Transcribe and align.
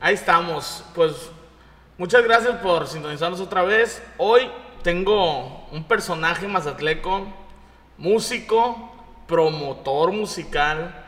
Ahí 0.00 0.14
estamos. 0.14 0.84
Pues 0.94 1.30
muchas 1.96 2.22
gracias 2.22 2.56
por 2.56 2.86
sintonizarnos 2.86 3.40
otra 3.40 3.62
vez. 3.62 4.02
Hoy 4.18 4.50
tengo 4.82 5.66
un 5.72 5.84
personaje 5.84 6.46
mazatleco, 6.46 7.26
músico, 7.96 8.92
promotor 9.26 10.12
musical, 10.12 11.04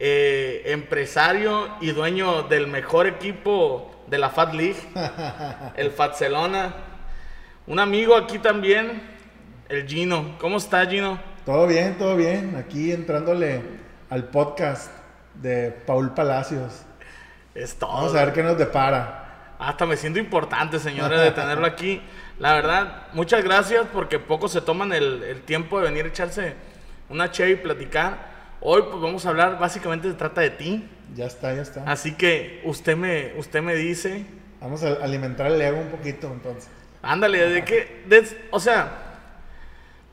eh, 0.00 0.62
empresario 0.66 1.68
y 1.80 1.92
dueño 1.92 2.42
del 2.44 2.66
mejor 2.66 3.06
equipo 3.06 3.90
de 4.08 4.18
la 4.18 4.30
Fat 4.30 4.54
League, 4.54 4.78
el 5.76 5.92
Fatcelona. 5.92 6.74
Un 7.66 7.78
amigo 7.78 8.16
aquí 8.16 8.38
también, 8.38 9.02
el 9.68 9.86
Gino. 9.86 10.36
¿Cómo 10.40 10.56
está 10.56 10.84
Gino? 10.86 11.20
Todo 11.44 11.66
bien, 11.66 11.96
todo 11.96 12.16
bien. 12.16 12.56
Aquí 12.56 12.90
entrándole 12.90 13.62
al 14.10 14.24
podcast 14.24 14.90
de 15.34 15.70
Paul 15.86 16.12
Palacios. 16.12 16.87
Es 17.54 17.74
todo. 17.76 17.92
Vamos 17.92 18.14
a 18.14 18.24
ver 18.24 18.32
qué 18.34 18.42
nos 18.42 18.58
depara. 18.58 19.54
Hasta 19.58 19.86
me 19.86 19.96
siento 19.96 20.18
importante, 20.20 20.78
señores, 20.78 21.20
de 21.20 21.30
tenerlo 21.32 21.66
aquí. 21.66 22.00
La 22.38 22.54
verdad, 22.54 23.08
muchas 23.12 23.42
gracias 23.42 23.86
porque 23.92 24.18
pocos 24.20 24.52
se 24.52 24.60
toman 24.60 24.92
el, 24.92 25.22
el 25.24 25.42
tiempo 25.42 25.78
de 25.80 25.86
venir 25.86 26.04
a 26.04 26.08
echarse 26.08 26.54
una 27.08 27.30
che 27.32 27.50
y 27.50 27.56
platicar. 27.56 28.38
Hoy 28.60 28.82
pues 28.88 29.00
vamos 29.00 29.26
a 29.26 29.30
hablar, 29.30 29.58
básicamente 29.58 30.08
se 30.08 30.14
trata 30.14 30.40
de 30.42 30.50
ti. 30.50 30.88
Ya 31.16 31.26
está, 31.26 31.54
ya 31.54 31.62
está. 31.62 31.82
Así 31.90 32.14
que 32.14 32.60
usted 32.64 32.96
me, 32.96 33.32
usted 33.36 33.62
me 33.62 33.74
dice, 33.74 34.24
Vamos 34.60 34.82
a 34.84 34.88
alimentar 35.04 35.46
el 35.46 35.60
ego 35.60 35.78
un 35.78 35.88
poquito 35.88 36.28
entonces. 36.32 36.68
ándale, 37.02 37.48
de 37.48 37.64
que, 37.64 38.02
de- 38.06 38.46
o 38.50 38.58
sea, 38.60 38.90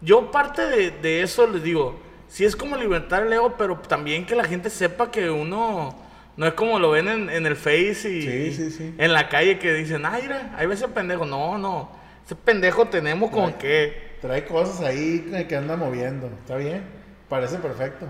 yo 0.02 0.32
parte 0.32 0.62
de, 0.68 0.92
de 0.92 1.22
eso 1.22 1.48
les 1.48 1.64
digo, 1.64 2.00
sí 2.28 2.46
es 2.46 2.56
como 2.56 2.76
alimentar 2.76 3.24
el 3.24 3.34
ego, 3.34 3.56
pero 3.58 3.78
también 3.80 4.26
que 4.26 4.36
la 4.36 4.44
gente 4.44 4.70
sepa 4.70 5.10
que 5.12 5.30
uno 5.30 5.96
no 6.38 6.46
es 6.48 6.54
como 6.54 6.80
lo 6.80 6.92
ven 6.92 7.08
en, 7.08 7.30
en 7.30 7.46
el 7.46 7.56
Face 7.56 8.10
y 8.10 8.22
Sí, 8.22 8.54
sí, 8.54 8.72
sí. 8.72 8.96
en 8.98 9.14
la 9.14 9.30
calle 9.30 9.58
que 9.60 9.74
dicen, 9.74 10.06
ay, 10.06 10.24
mira, 10.24 10.54
ahí 10.58 10.66
ves 10.68 10.80
ese 10.82 10.88
pendejo. 10.90 11.26
No, 11.26 11.58
no, 11.58 11.90
ese 12.26 12.36
pendejo 12.36 12.86
tenemos 12.88 13.32
con 13.32 13.52
Trae- 13.54 13.58
que, 13.58 14.18
Trae 14.22 14.46
cosas 14.46 14.82
ahí 14.82 15.26
que- 15.48 15.56
anda 15.56 15.76
moviendo. 15.78 16.28
¿Está 16.28 16.58
bien? 16.58 16.84
Parece 17.30 17.58
perfecto. 17.58 18.08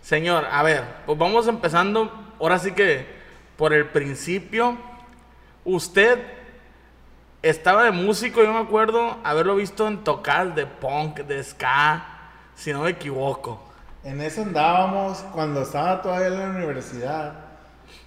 señor, 0.00 0.46
a 0.50 0.62
ver, 0.62 0.82
pues 1.06 1.18
vamos 1.18 1.46
empezando, 1.48 2.10
ahora 2.40 2.58
sí 2.58 2.72
que 2.72 3.04
por 3.56 3.72
el 3.74 3.86
principio, 3.86 4.78
usted 5.64 6.18
estaba 7.42 7.84
de 7.84 7.90
músico, 7.90 8.42
yo 8.42 8.52
me 8.52 8.60
acuerdo 8.60 9.18
haberlo 9.24 9.56
visto 9.56 9.86
en 9.86 10.02
tocadas 10.04 10.54
de 10.54 10.66
punk, 10.66 11.18
de 11.20 11.42
ska, 11.42 12.04
si 12.54 12.72
no 12.72 12.82
me 12.82 12.90
equivoco. 12.90 13.62
En 14.08 14.22
eso 14.22 14.40
andábamos 14.40 15.18
cuando 15.34 15.60
estaba 15.60 16.00
todavía 16.00 16.28
en 16.28 16.38
la 16.38 16.48
universidad. 16.48 17.34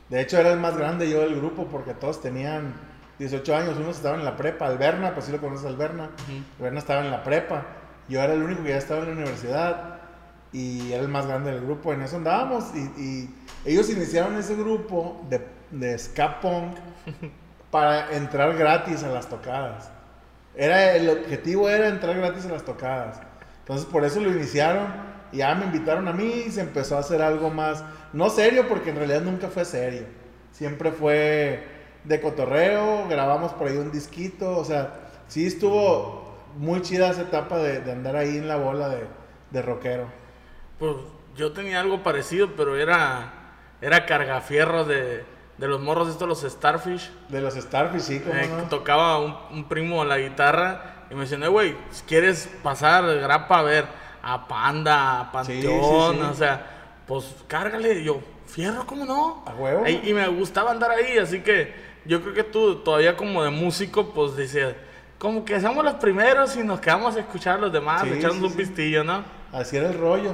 De 0.10 0.20
hecho, 0.20 0.40
era 0.40 0.52
el 0.52 0.60
más 0.60 0.76
grande 0.76 1.08
yo 1.08 1.20
del 1.20 1.36
grupo 1.36 1.68
porque 1.68 1.94
todos 1.94 2.20
tenían 2.20 2.74
18 3.20 3.56
años. 3.56 3.78
Unos 3.78 3.98
estaban 3.98 4.18
en 4.18 4.26
la 4.26 4.36
prepa. 4.36 4.66
Alberna, 4.66 5.14
pues 5.14 5.28
sí 5.28 5.32
lo 5.32 5.40
conoces, 5.40 5.68
Alberna. 5.68 6.10
Alberna 6.58 6.80
estaba 6.80 7.02
en 7.02 7.12
la 7.12 7.24
prepa. 7.24 7.66
Yo 8.10 8.20
era 8.20 8.34
el 8.34 8.42
único 8.42 8.64
que 8.64 8.70
ya 8.70 8.78
estaba 8.78 9.02
en 9.02 9.10
la 9.10 9.14
universidad 9.14 10.00
y 10.52 10.92
era 10.92 11.04
el 11.04 11.08
más 11.08 11.28
grande 11.28 11.52
del 11.52 11.62
grupo. 11.62 11.94
En 11.94 12.02
eso 12.02 12.18
andábamos 12.18 12.66
y, 12.74 12.80
y 13.00 13.36
ellos 13.64 13.88
iniciaron 13.92 14.36
ese 14.38 14.56
grupo 14.56 15.24
de, 15.30 15.48
de 15.70 16.00
ska 16.00 16.40
punk 16.40 16.78
para 17.70 18.12
entrar 18.16 18.58
gratis 18.58 19.04
a 19.04 19.10
las 19.10 19.30
tocadas. 19.30 19.92
Era, 20.56 20.96
el 20.96 21.08
objetivo 21.10 21.70
era 21.70 21.90
entrar 21.90 22.18
gratis 22.18 22.48
a 22.48 22.50
las 22.50 22.66
tocadas. 22.66 23.22
Entonces 23.60 23.86
por 23.86 24.04
eso 24.04 24.20
lo 24.20 24.32
iniciaron 24.32 25.11
y 25.32 25.38
ya 25.38 25.56
me 25.56 25.66
invitaron 25.66 26.08
a 26.08 26.14
mí 26.14 26.44
y 26.48 26.52
se 26.52 26.62
empezó 26.62 26.98
a 26.98 27.00
hacer 27.00 27.22
algo 27.22 27.50
más, 27.50 27.84
no 28.14 28.30
serio 28.30 28.68
porque 28.68 28.90
en 28.90 28.98
realidad 28.98 29.22
nunca 29.22 29.48
fue 29.48 29.66
serio. 29.66 30.04
Siempre 30.52 30.92
fue 30.92 31.64
de 32.04 32.20
cotorreo, 32.22 33.08
grabamos 33.08 33.54
por 33.54 33.68
ahí 33.68 33.78
un 33.78 33.92
disquito, 33.92 34.58
o 34.58 34.66
sea, 34.66 34.94
sí 35.28 35.46
estuvo 35.48 36.36
muy 36.58 36.82
chida 36.82 37.10
esa 37.10 37.22
etapa 37.22 37.58
de, 37.58 37.80
de 37.82 37.92
andar 37.92 38.16
ahí 38.16 38.38
en 38.38 38.48
la 38.48 38.58
bola 38.58 38.90
de, 38.90 39.06
de 39.52 39.62
rockero. 39.62 40.06
Pues 40.80 40.96
yo 41.36 41.54
tenía 41.54 41.80
algo 41.80 42.04
parecido, 42.04 42.50
pero 42.58 42.76
era, 42.76 43.32
era 43.82 44.06
cargafierros 44.06 44.88
de, 44.88 45.24
de 45.58 45.68
los 45.68 45.80
morros 45.80 46.10
estos, 46.10 46.28
los 46.28 46.42
Starfish. 46.42 47.10
De 47.30 47.40
los 47.40 47.54
Starfish, 47.54 48.02
sí, 48.02 48.20
como 48.20 48.34
Eh, 48.34 48.50
no. 48.50 48.64
Tocaba 48.64 49.20
un, 49.20 49.36
un 49.52 49.64
primo 49.70 50.04
la 50.04 50.18
guitarra 50.18 51.06
y 51.10 51.16
me 51.16 51.22
decía, 51.22 51.38
"Eh, 51.38 51.48
güey, 51.48 51.76
si 51.92 52.04
quieres 52.04 52.50
pasar 52.64 53.06
grapa 53.20 53.60
a 53.60 53.64
ver 53.64 53.86
a 54.24 54.48
Panda, 54.48 55.22
a 55.22 55.32
Panteón, 55.32 56.14
Sí, 56.14 56.18
sí, 56.18 56.24
sí. 56.26 56.32
o 56.32 56.34
sea, 56.34 56.68
pues 57.08 57.36
cárgale. 57.48 58.04
Yo, 58.04 58.20
fierro, 58.46 58.86
¿cómo 58.86 59.06
no? 59.06 59.44
A 59.46 59.54
huevo. 59.56 59.86
Ahí- 59.86 60.02
y 60.06 60.14
me 60.14 60.28
gustaba 60.28 60.72
andar 60.72 60.92
ahí, 60.92 61.18
así 61.18 61.42
que 61.42 61.74
yo 62.06 62.22
creo 62.22 62.34
que 62.34 62.44
tú 62.44 62.76
todavía 62.78 63.16
como 63.18 63.44
de 63.44 63.50
músico, 63.50 64.10
pues 64.14 64.36
decías, 64.36 64.74
como 65.18 65.46
que 65.46 65.60
somos 65.62 65.84
los 65.86 65.96
primeros 65.96 66.56
y 66.58 66.64
nos 66.64 66.80
quedamos 66.80 67.16
a 67.16 67.20
escuchar 67.20 67.56
a 67.58 67.62
los 67.62 67.72
demás, 67.72 68.04
echarnos 68.06 68.42
un 68.42 68.54
pistillo, 68.54 69.04
¿no? 69.04 69.24
Así 69.52 69.78
era 69.78 69.90
el 69.90 69.98
rollo. 69.98 70.34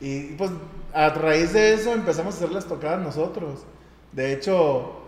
Y 0.00 0.32
pues 0.34 0.50
a 0.94 1.10
raíz 1.10 1.52
de 1.52 1.74
eso 1.74 1.92
empezamos 1.92 2.34
a 2.34 2.36
hacer 2.38 2.50
las 2.50 2.66
tocadas 2.66 3.00
nosotros. 3.00 3.64
De 4.12 4.32
hecho, 4.32 5.00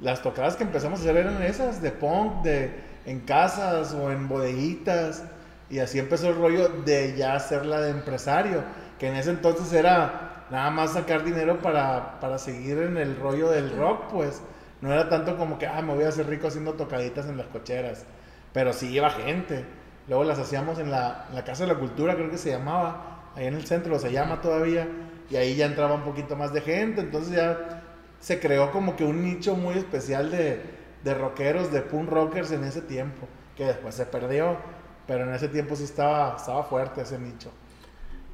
las 0.00 0.22
tocadas 0.22 0.56
que 0.56 0.64
empezamos 0.64 1.00
a 1.00 1.02
hacer 1.02 1.16
eran 1.16 1.42
esas, 1.42 1.80
de 1.82 1.90
punk, 1.90 2.42
de 2.42 2.84
en 3.06 3.20
casas 3.20 3.92
o 3.94 4.10
en 4.10 4.28
bodeguitas. 4.28 5.24
Y 5.68 5.80
así 5.80 5.98
empezó 5.98 6.28
el 6.28 6.36
rollo 6.36 6.68
de 6.68 7.14
ya 7.16 7.34
hacerla 7.34 7.80
de 7.80 7.90
empresario, 7.90 8.62
que 8.98 9.08
en 9.08 9.16
ese 9.16 9.30
entonces 9.30 9.72
era 9.72 10.46
nada 10.50 10.70
más 10.70 10.92
sacar 10.92 11.24
dinero 11.24 11.58
para, 11.60 12.20
para 12.20 12.38
seguir 12.38 12.78
en 12.78 12.96
el 12.96 13.16
rollo 13.16 13.50
del 13.50 13.76
rock, 13.76 14.10
pues. 14.12 14.42
No 14.80 14.92
era 14.92 15.08
tanto 15.08 15.36
como 15.36 15.58
que, 15.58 15.66
ah, 15.66 15.80
me 15.82 15.94
voy 15.94 16.04
a 16.04 16.08
hacer 16.08 16.28
rico 16.28 16.48
haciendo 16.48 16.74
tocaditas 16.74 17.26
en 17.26 17.36
las 17.36 17.46
cocheras. 17.46 18.04
Pero 18.52 18.72
sí 18.72 18.92
iba 18.92 19.10
gente. 19.10 19.64
Luego 20.06 20.24
las 20.24 20.38
hacíamos 20.38 20.78
en 20.78 20.90
la, 20.90 21.26
en 21.28 21.34
la 21.34 21.44
Casa 21.44 21.64
de 21.66 21.72
la 21.72 21.78
Cultura, 21.78 22.14
creo 22.14 22.30
que 22.30 22.38
se 22.38 22.50
llamaba, 22.50 23.32
ahí 23.34 23.46
en 23.46 23.54
el 23.54 23.66
centro, 23.66 23.98
se 23.98 24.12
llama 24.12 24.40
todavía. 24.40 24.86
Y 25.30 25.36
ahí 25.36 25.56
ya 25.56 25.66
entraba 25.66 25.94
un 25.94 26.02
poquito 26.02 26.36
más 26.36 26.52
de 26.52 26.60
gente. 26.60 27.00
Entonces 27.00 27.34
ya 27.34 27.82
se 28.20 28.38
creó 28.38 28.70
como 28.70 28.96
que 28.96 29.04
un 29.04 29.22
nicho 29.22 29.56
muy 29.56 29.74
especial 29.74 30.30
de, 30.30 30.60
de 31.02 31.14
rockeros, 31.14 31.72
de 31.72 31.80
punk 31.80 32.10
rockers 32.10 32.52
en 32.52 32.64
ese 32.64 32.82
tiempo, 32.82 33.26
que 33.56 33.64
después 33.64 33.94
se 33.94 34.06
perdió. 34.06 34.58
Pero 35.06 35.24
en 35.24 35.34
ese 35.34 35.48
tiempo 35.48 35.76
sí 35.76 35.84
estaba, 35.84 36.36
estaba 36.36 36.64
fuerte 36.64 37.02
ese 37.02 37.18
nicho. 37.18 37.50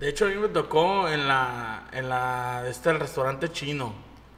De 0.01 0.09
hecho, 0.09 0.25
a 0.25 0.29
mí 0.29 0.35
me 0.37 0.49
tocó 0.49 1.09
en 1.09 1.29
la, 1.29 1.85
en 1.93 2.09
la, 2.09 2.65
este, 2.69 2.91
el 2.91 2.99
restaurante 3.01 3.51
chino, 3.53 3.93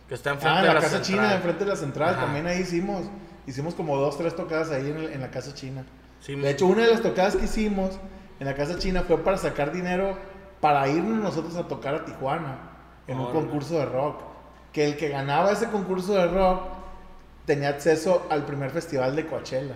que 0.09 0.15
está 0.15 0.31
enfrente 0.31 0.59
Ah, 0.59 0.61
en 0.61 0.63
de 0.63 0.69
la, 0.69 0.75
la 0.75 0.81
Casa 0.81 0.97
central. 1.05 1.05
China, 1.27 1.35
enfrente 1.37 1.65
de 1.65 1.71
la 1.71 1.77
central, 1.77 2.11
Ajá. 2.15 2.25
también 2.25 2.47
ahí 2.47 2.61
hicimos. 2.61 3.03
Hicimos 3.47 3.75
como 3.75 3.97
dos, 3.99 4.17
tres 4.19 4.35
tocadas 4.35 4.71
ahí 4.71 4.89
en, 4.91 4.97
el- 4.97 5.13
en 5.13 5.21
la 5.21 5.31
Casa 5.31 5.55
China. 5.55 5.85
Sí, 6.21 6.35
De 6.35 6.51
hecho, 6.51 6.67
una 6.67 6.83
de 6.85 6.91
las 6.91 7.03
tocadas 7.03 7.37
que 7.37 7.45
hicimos 7.45 7.93
en 8.41 8.47
la 8.47 8.55
Casa 8.55 8.79
China 8.79 9.05
fue 9.07 9.19
para 9.19 9.37
sacar 9.37 9.71
dinero 9.71 10.17
para 10.61 10.89
irnos 10.89 11.19
nosotros 11.23 11.55
a 11.57 11.69
tocar 11.69 11.95
a 11.95 12.05
Tijuana 12.07 12.57
en 13.07 13.21
un 13.21 13.31
concurso 13.33 13.79
de 13.79 13.85
rock. 13.85 14.21
Que 14.73 14.87
el 14.87 14.97
que 14.97 15.09
ganaba 15.11 15.53
ese 15.53 15.69
concurso 15.69 16.15
de 16.15 16.27
rock 16.27 16.63
tenía 17.45 17.69
acceso 17.69 18.27
al 18.31 18.45
primer 18.47 18.71
festival 18.71 19.15
de 19.15 19.27
Coachella. 19.27 19.75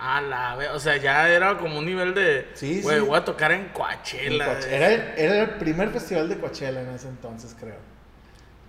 A 0.00 0.20
la 0.20 0.54
ve- 0.54 0.68
o 0.68 0.78
sea, 0.78 0.96
ya 0.96 1.28
era 1.28 1.58
como 1.58 1.78
un 1.78 1.84
nivel 1.86 2.14
de. 2.14 2.46
Sí, 2.54 2.80
güey, 2.82 3.00
sí. 3.00 3.04
voy 3.04 3.16
a 3.18 3.24
tocar 3.24 3.50
en 3.50 3.62
En 3.62 3.68
Coachella. 3.70 4.56
Era, 4.70 4.92
el- 4.92 5.12
era 5.18 5.42
el 5.42 5.50
primer 5.58 5.90
festival 5.90 6.28
de 6.28 6.38
Coachella 6.38 6.82
en 6.82 6.90
ese 6.90 7.08
entonces, 7.08 7.56
creo. 7.58 7.74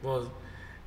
Pues, 0.01 0.23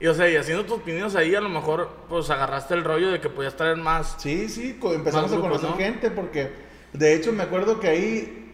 y 0.01 0.07
o 0.09 0.15
sea, 0.15 0.29
y 0.29 0.35
haciendo 0.37 0.65
tus 0.65 0.81
pininos 0.83 1.15
ahí, 1.15 1.33
a 1.37 1.41
lo 1.41 1.49
mejor, 1.49 1.89
pues 2.09 2.29
agarraste 2.29 2.75
el 2.75 2.83
rollo 2.83 3.13
de 3.13 3.21
que 3.21 3.29
podías 3.29 3.55
traer 3.55 3.77
más. 3.77 4.17
Sí, 4.19 4.49
sí, 4.49 4.77
empezamos 4.83 5.33
a 5.33 5.37
conocer 5.37 5.71
¿no? 5.71 5.77
gente 5.77 6.11
porque 6.11 6.51
de 6.93 7.15
hecho 7.15 7.33
me 7.33 7.45
acuerdo 7.45 7.79
que 7.79 7.89
ahí 7.89 8.53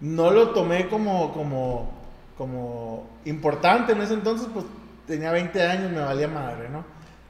no 0.00 0.32
lo 0.32 0.50
tomé 0.50 0.88
como, 0.88 1.32
como, 1.32 2.02
como 2.36 3.08
importante 3.26 3.92
en 3.92 4.02
ese 4.02 4.14
entonces, 4.14 4.48
pues 4.52 4.64
tenía 5.06 5.30
20 5.30 5.62
años, 5.62 5.92
me 5.92 6.00
valía 6.00 6.26
madre, 6.26 6.68
¿no? 6.68 6.84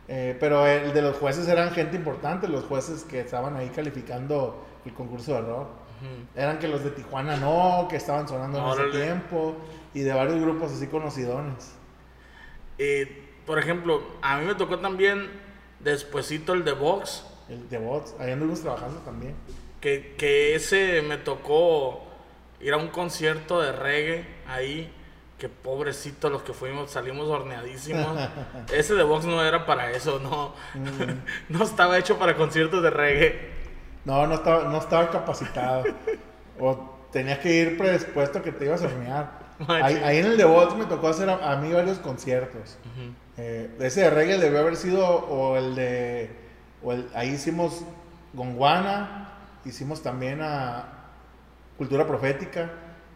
Eh, 0.08 0.36
pero 0.40 0.66
el 0.66 0.92
de 0.94 1.02
los 1.02 1.16
jueces 1.16 1.46
eran 1.48 1.70
gente 1.72 1.96
importante, 1.96 2.48
los 2.48 2.64
jueces 2.64 3.04
que 3.04 3.20
estaban 3.20 3.56
ahí 3.56 3.68
calificando 3.68 4.64
el 4.84 4.94
concurso 4.94 5.34
de 5.34 5.42
rock. 5.42 5.68
Eran 6.36 6.58
que 6.60 6.68
los 6.68 6.84
de 6.84 6.90
Tijuana 6.92 7.36
no, 7.36 7.88
que 7.90 7.96
estaban 7.96 8.26
sonando 8.28 8.58
en 8.58 8.64
Órale. 8.64 8.88
ese 8.90 9.04
tiempo, 9.04 9.56
y 9.92 10.00
de 10.00 10.12
varios 10.12 10.40
grupos 10.40 10.72
así 10.72 10.86
conocidones. 10.86 11.72
Eh, 12.78 13.24
por 13.44 13.58
ejemplo, 13.58 14.02
a 14.22 14.38
mí 14.38 14.46
me 14.46 14.54
tocó 14.54 14.78
también 14.78 15.28
despuesito 15.80 16.52
el 16.54 16.64
de 16.64 16.72
Vox, 16.72 17.24
El 17.48 17.68
de 17.68 17.78
Bots, 17.78 18.14
ahí 18.20 18.30
anduvimos 18.30 18.60
trabajando 18.60 19.00
también. 19.00 19.34
que, 19.80 20.14
que 20.16 20.54
ese 20.54 21.02
me 21.02 21.16
tocó 21.18 22.04
ir 22.60 22.72
a 22.72 22.76
un 22.76 22.88
concierto 22.88 23.60
de 23.60 23.72
reggae 23.72 24.24
ahí. 24.46 24.92
Que 25.38 25.48
pobrecito 25.48 26.30
los 26.30 26.42
que 26.42 26.52
fuimos, 26.52 26.90
salimos 26.90 27.28
horneadísimos. 27.28 28.06
Ese 28.72 28.94
de 28.94 29.04
Vox 29.04 29.24
no 29.24 29.42
era 29.44 29.66
para 29.66 29.92
eso, 29.92 30.18
no. 30.18 30.54
no 31.48 31.64
estaba 31.64 31.96
hecho 31.98 32.18
para 32.18 32.36
conciertos 32.36 32.82
de 32.82 32.90
reggae. 32.90 33.50
No, 34.04 34.26
no 34.26 34.34
estaba, 34.34 34.64
no 34.64 34.78
estaba 34.78 35.10
capacitado. 35.10 35.84
o 36.58 36.98
tenías 37.12 37.38
que 37.38 37.54
ir 37.54 37.78
predispuesto 37.78 38.38
a 38.38 38.42
que 38.42 38.52
te 38.52 38.64
ibas 38.64 38.82
a 38.82 38.86
hornear. 38.86 39.48
Ahí, 39.66 40.00
ahí 40.04 40.18
en 40.18 40.26
el 40.26 40.36
de 40.36 40.44
Bots 40.44 40.76
me 40.76 40.84
tocó 40.84 41.08
hacer 41.08 41.28
a, 41.28 41.50
a 41.50 41.56
mí 41.56 41.72
varios 41.72 41.98
conciertos. 41.98 42.78
Eh, 43.36 43.68
ese 43.80 44.02
de 44.02 44.10
reggae 44.10 44.38
debió 44.38 44.60
haber 44.60 44.76
sido 44.76 45.04
o 45.04 45.56
el 45.56 45.74
de... 45.74 46.30
O 46.80 46.92
el, 46.92 47.08
ahí 47.12 47.30
hicimos 47.30 47.82
Gonguana, 48.34 49.32
hicimos 49.64 50.00
también 50.00 50.40
a 50.42 50.84
Cultura 51.76 52.06
Profética 52.06 52.70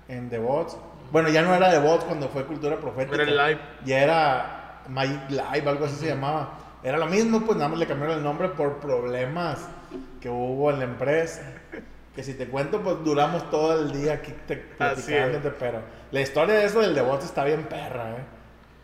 en 0.09 0.31
The 0.31 0.39
Bots. 0.39 0.77
Bueno, 1.13 1.29
ya 1.29 1.43
no 1.43 1.55
era 1.55 1.71
The 1.71 1.79
Bots 1.79 2.05
cuando 2.05 2.29
fue 2.29 2.45
Cultura 2.45 2.77
Profética. 2.79 3.23
Era 3.23 3.25
el 3.25 3.37
live. 3.37 3.61
Ya 3.85 4.03
era 4.03 4.83
Magic 4.89 5.31
Live, 5.31 5.69
algo 5.69 5.85
así 5.85 5.95
se 5.97 6.07
llamaba. 6.09 6.55
Era 6.83 6.99
lo 6.99 7.07
mismo, 7.07 7.43
pues 7.43 7.57
nada 7.59 7.69
más 7.69 7.79
le 7.79 7.87
cambiaron 7.87 8.17
el 8.19 8.25
nombre 8.25 8.49
por 8.49 8.79
problemas 8.79 9.69
que 10.21 10.29
hubo 10.29 10.71
en 10.71 10.79
la 10.81 10.85
empresa. 10.87 11.43
Que 12.17 12.23
si 12.25 12.35
te 12.35 12.47
cuento, 12.47 12.81
pues 12.83 12.97
duramos 13.05 13.49
todo 13.51 13.81
el 13.81 13.93
día 13.93 14.15
aquí 14.15 14.35
te, 14.47 14.57
platicándote, 14.57 15.51
pero 15.51 15.81
la 16.11 16.21
historia 16.21 16.57
de 16.57 16.65
eso 16.65 16.81
del 16.81 17.01
Bots 17.03 17.25
está 17.27 17.45
bien 17.45 17.65
perra, 17.65 18.11
¿eh? 18.11 18.25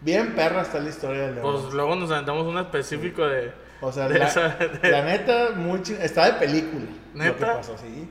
Bien 0.00 0.34
perra 0.34 0.62
está 0.62 0.78
la 0.78 0.88
historia 0.90 1.22
del 1.22 1.34
The 1.34 1.40
Pues 1.40 1.64
luego 1.74 1.96
nos 1.96 2.10
aventamos 2.10 2.46
un 2.46 2.56
específico 2.58 3.26
de. 3.26 3.52
O 3.80 3.90
sea, 3.92 4.08
de 4.08 4.18
la, 4.18 4.26
esa- 4.28 4.48
de- 4.80 4.90
la 4.90 5.02
neta, 5.02 5.50
muy 5.56 5.80
Está 6.00 6.26
de 6.26 6.32
película. 6.34 6.84
Lo 7.14 7.20
que 7.22 7.28
¿Neta? 7.30 7.54
pasó, 7.56 7.76
sí. 7.76 8.08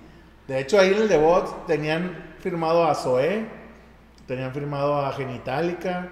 De 0.48 0.60
hecho, 0.60 0.80
ahí 0.80 0.94
en 0.94 1.12
el 1.12 1.20
Bots 1.20 1.66
tenían 1.66 2.36
firmado 2.40 2.86
a 2.86 2.94
Zoé, 2.94 3.46
tenían 4.28 4.54
firmado 4.54 4.98
a 5.06 5.12
Genitalica, 5.14 6.10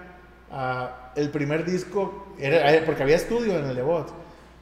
a 0.51 1.11
el 1.15 1.29
primer 1.29 1.65
disco, 1.65 2.27
era, 2.39 2.73
eh, 2.73 2.83
porque 2.85 3.03
había 3.03 3.15
estudio 3.15 3.57
en 3.57 3.65
el 3.65 3.75
The 3.75 3.81
Bots. 3.81 4.13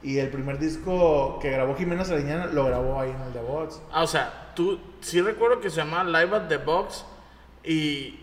Y 0.02 0.18
el 0.18 0.28
primer 0.28 0.58
disco 0.58 1.38
que 1.40 1.50
grabó 1.50 1.74
Jimena 1.76 2.04
Sariñana 2.04 2.46
lo 2.46 2.66
grabó 2.66 3.00
ahí 3.00 3.10
en 3.10 3.20
el 3.22 3.32
The 3.32 3.40
Bots. 3.40 3.80
Ah, 3.90 4.02
o 4.02 4.06
sea, 4.06 4.52
tú 4.54 4.78
sí 5.00 5.20
recuerdo 5.22 5.60
que 5.60 5.70
se 5.70 5.76
llamaba 5.76 6.04
Live 6.04 6.36
at 6.36 6.48
the 6.48 6.58
Box 6.58 7.04
y, 7.64 8.20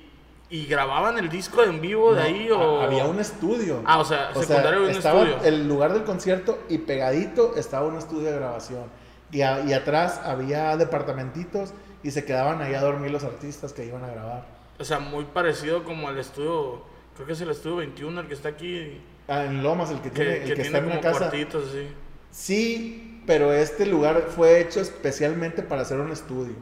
y 0.49 0.65
grababan 0.67 1.17
el 1.17 1.27
disco 1.29 1.63
en 1.63 1.81
vivo 1.81 2.13
de 2.13 2.21
ahí 2.21 2.51
o. 2.51 2.81
Había 2.81 3.05
un 3.05 3.19
estudio. 3.19 3.81
Ah, 3.85 3.99
o 3.99 4.05
sea, 4.05 4.31
secundario 4.35 4.79
había 4.79 4.89
un 4.91 4.95
estaba 4.97 5.23
estudio. 5.23 5.43
el 5.47 5.67
lugar 5.67 5.93
del 5.93 6.03
concierto 6.03 6.59
y 6.69 6.77
pegadito 6.79 7.55
estaba 7.55 7.87
un 7.87 7.97
estudio 7.97 8.29
de 8.31 8.35
grabación. 8.37 8.83
Y, 9.31 9.41
a- 9.41 9.61
y 9.61 9.73
atrás 9.73 10.21
había 10.23 10.75
departamentitos 10.77 11.73
y 12.03 12.11
se 12.11 12.25
quedaban 12.25 12.61
ahí 12.61 12.73
a 12.75 12.81
dormir 12.81 13.11
los 13.11 13.23
artistas 13.23 13.73
que 13.73 13.85
iban 13.85 14.03
a 14.03 14.07
grabar. 14.09 14.45
O 14.81 14.83
sea, 14.83 14.99
muy 14.99 15.25
parecido 15.25 15.83
como 15.83 16.07
al 16.09 16.17
estudio. 16.17 16.81
Creo 17.15 17.27
que 17.27 17.33
es 17.33 17.41
el 17.41 17.51
estudio 17.51 17.77
21 17.77 18.21
el 18.21 18.27
que 18.27 18.33
está 18.33 18.49
aquí. 18.49 18.99
Ah, 19.27 19.45
en 19.45 19.61
Lomas, 19.61 19.91
el 19.91 20.01
que 20.01 20.09
tiene, 20.09 20.31
Que, 20.31 20.35
el 20.37 20.41
que 20.43 20.47
que 20.49 20.61
tiene 20.63 20.67
está 20.67 20.77
en 20.79 20.85
una 20.85 20.99
casa. 21.01 21.19
cuartitos 21.19 21.69
así. 21.69 21.87
Sí, 22.31 23.21
pero 23.27 23.53
este 23.53 23.85
lugar 23.85 24.25
fue 24.35 24.59
hecho 24.59 24.79
especialmente 24.81 25.61
para 25.61 25.83
hacer 25.83 25.99
un 25.99 26.11
estudio. 26.11 26.55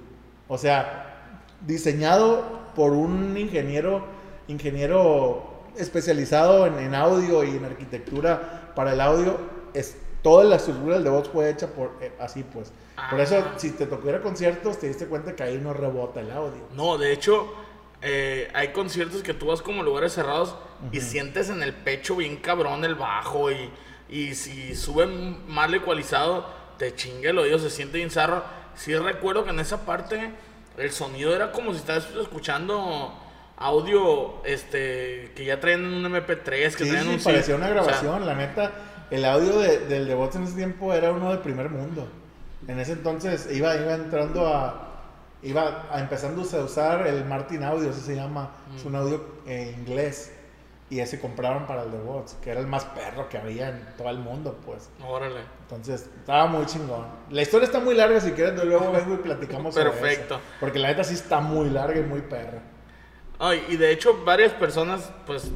O 0.48 0.58
sea, 0.58 1.42
diseñado 1.66 2.60
por 2.76 2.92
un 2.92 3.38
ingeniero, 3.38 4.06
ingeniero 4.48 5.64
especializado 5.78 6.66
en, 6.68 6.78
en 6.80 6.96
audio 6.96 7.44
y 7.44 7.52
en 7.56 7.66
arquitectura 7.66 8.74
para 8.76 8.94
el 8.94 9.02
audio. 9.02 9.38
Es, 9.74 9.96
toda 10.22 10.44
la 10.44 10.58
estructura 10.58 11.00
del 11.00 11.10
voz 11.10 11.30
fue 11.30 11.50
hecha 11.50 11.68
por 11.68 11.92
eh, 12.02 12.12
así 12.20 12.44
pues. 12.44 12.72
Por 13.10 13.20
eso, 13.22 13.38
Ah. 13.38 13.54
si 13.58 13.72
te 13.72 13.86
tocó 13.86 14.10
ir 14.10 14.16
a 14.16 14.22
conciertos, 14.22 14.78
te 14.78 14.88
diste 14.88 15.06
cuenta 15.06 15.34
que 15.36 15.44
ahí 15.44 15.58
no 15.58 15.74
rebota 15.74 16.20
el 16.20 16.32
audio. 16.32 16.64
No, 16.76 16.98
de 16.98 17.14
hecho, 17.14 17.54
eh, 18.02 18.50
hay 18.54 18.70
conciertos 18.70 19.22
que 19.24 19.34
tú 19.34 19.48
vas 19.48 19.62
como 19.62 19.84
lugares 19.84 20.14
cerrados 20.14 20.56
y 20.92 21.02
sientes 21.02 21.50
en 21.50 21.62
el 21.64 21.74
pecho 21.74 22.16
bien 22.16 22.38
cabrón 22.38 22.86
el 22.86 22.96
bajo 22.96 23.52
y, 23.52 23.70
y 24.10 24.36
si 24.36 24.76
suben 24.76 25.46
mal 25.52 25.74
ecualizado, 25.74 26.46
te 26.78 26.96
chingue 26.96 27.30
el 27.30 27.38
oído, 27.38 27.60
se 27.60 27.70
siente 27.70 27.98
bien 27.98 28.10
zarro. 28.10 28.44
Sí 28.76 28.96
recuerdo 28.96 29.44
que 29.44 29.50
en 29.50 29.60
esa 29.60 29.86
parte 29.86 30.32
el 30.78 30.92
sonido 30.92 31.36
era 31.36 31.52
como 31.52 31.74
si 31.74 31.80
estás 31.80 32.08
escuchando 32.22 33.14
audio 33.58 34.42
este 34.46 35.32
que 35.36 35.44
ya 35.46 35.60
traen 35.60 35.86
un 35.86 36.06
MP3, 36.06 36.44
que 36.76 36.86
Sí, 36.86 36.90
traen 36.90 37.04
sí, 37.06 37.10
un 37.16 37.24
parecía 37.24 37.56
una 37.56 37.66
o 37.66 37.68
sea, 37.74 37.84
grabación. 37.84 38.26
la 38.26 38.36
neta, 38.36 38.72
el 39.12 39.26
audio 39.26 39.60
de- 39.60 39.80
del 39.88 40.08
The 40.08 40.14
Bots 40.14 40.38
en 40.38 40.44
ese 40.44 40.56
tiempo 40.56 40.94
era 40.94 41.12
uno 41.12 41.30
del 41.32 41.40
primer 41.40 41.70
mundo. 41.70 42.08
En 42.68 42.80
ese 42.80 42.94
entonces 42.94 43.50
iba, 43.52 43.76
iba 43.76 43.96
entrando 43.96 44.48
a. 44.48 44.89
Iba 45.42 45.88
a- 45.92 46.00
empezando 46.02 46.42
a 46.42 46.64
usar 46.64 47.08
el 47.08 47.24
Martin 47.26 47.64
Audio, 47.64 47.90
así 47.92 48.02
se 48.02 48.16
llama. 48.16 48.52
Es 48.76 48.84
un 48.86 48.96
audio 48.96 49.24
en 49.46 49.70
inglés. 49.80 50.34
Y 50.92 51.00
ese 51.02 51.20
compraron 51.20 51.68
para 51.68 51.84
el 51.84 51.92
The 51.92 52.00
Bots, 52.00 52.34
que 52.42 52.50
era 52.50 52.60
el 52.60 52.66
más 52.66 52.84
perro 52.84 53.30
que 53.30 53.38
había 53.38 53.70
en 53.70 53.80
todo 53.96 54.10
el 54.10 54.18
mundo, 54.18 54.58
pues. 54.66 54.90
órale. 55.06 55.42
Entonces, 55.62 56.10
estaba 56.20 56.48
muy 56.48 56.66
chingón. 56.66 57.06
La 57.30 57.44
historia 57.44 57.66
está 57.68 57.80
muy 57.80 57.94
larga, 57.94 58.20
si 58.20 58.32
quieres, 58.32 58.56
luego 58.66 58.92
vengo 58.92 59.14
y 59.14 59.18
platicamos 59.18 59.76
sobre 59.76 59.92
Perfecto. 59.92 60.36
eso. 60.36 60.44
Porque 60.60 60.80
la 60.80 60.88
neta 60.88 61.04
sí 61.04 61.14
está 61.14 61.42
muy 61.42 61.70
larga 61.70 62.00
y 62.00 62.04
muy 62.04 62.22
perra. 62.22 62.64
Ay, 63.38 63.64
y 63.70 63.78
de 63.78 63.92
hecho 63.92 64.24
varias 64.26 64.52
personas, 64.54 65.12
pues, 65.28 65.52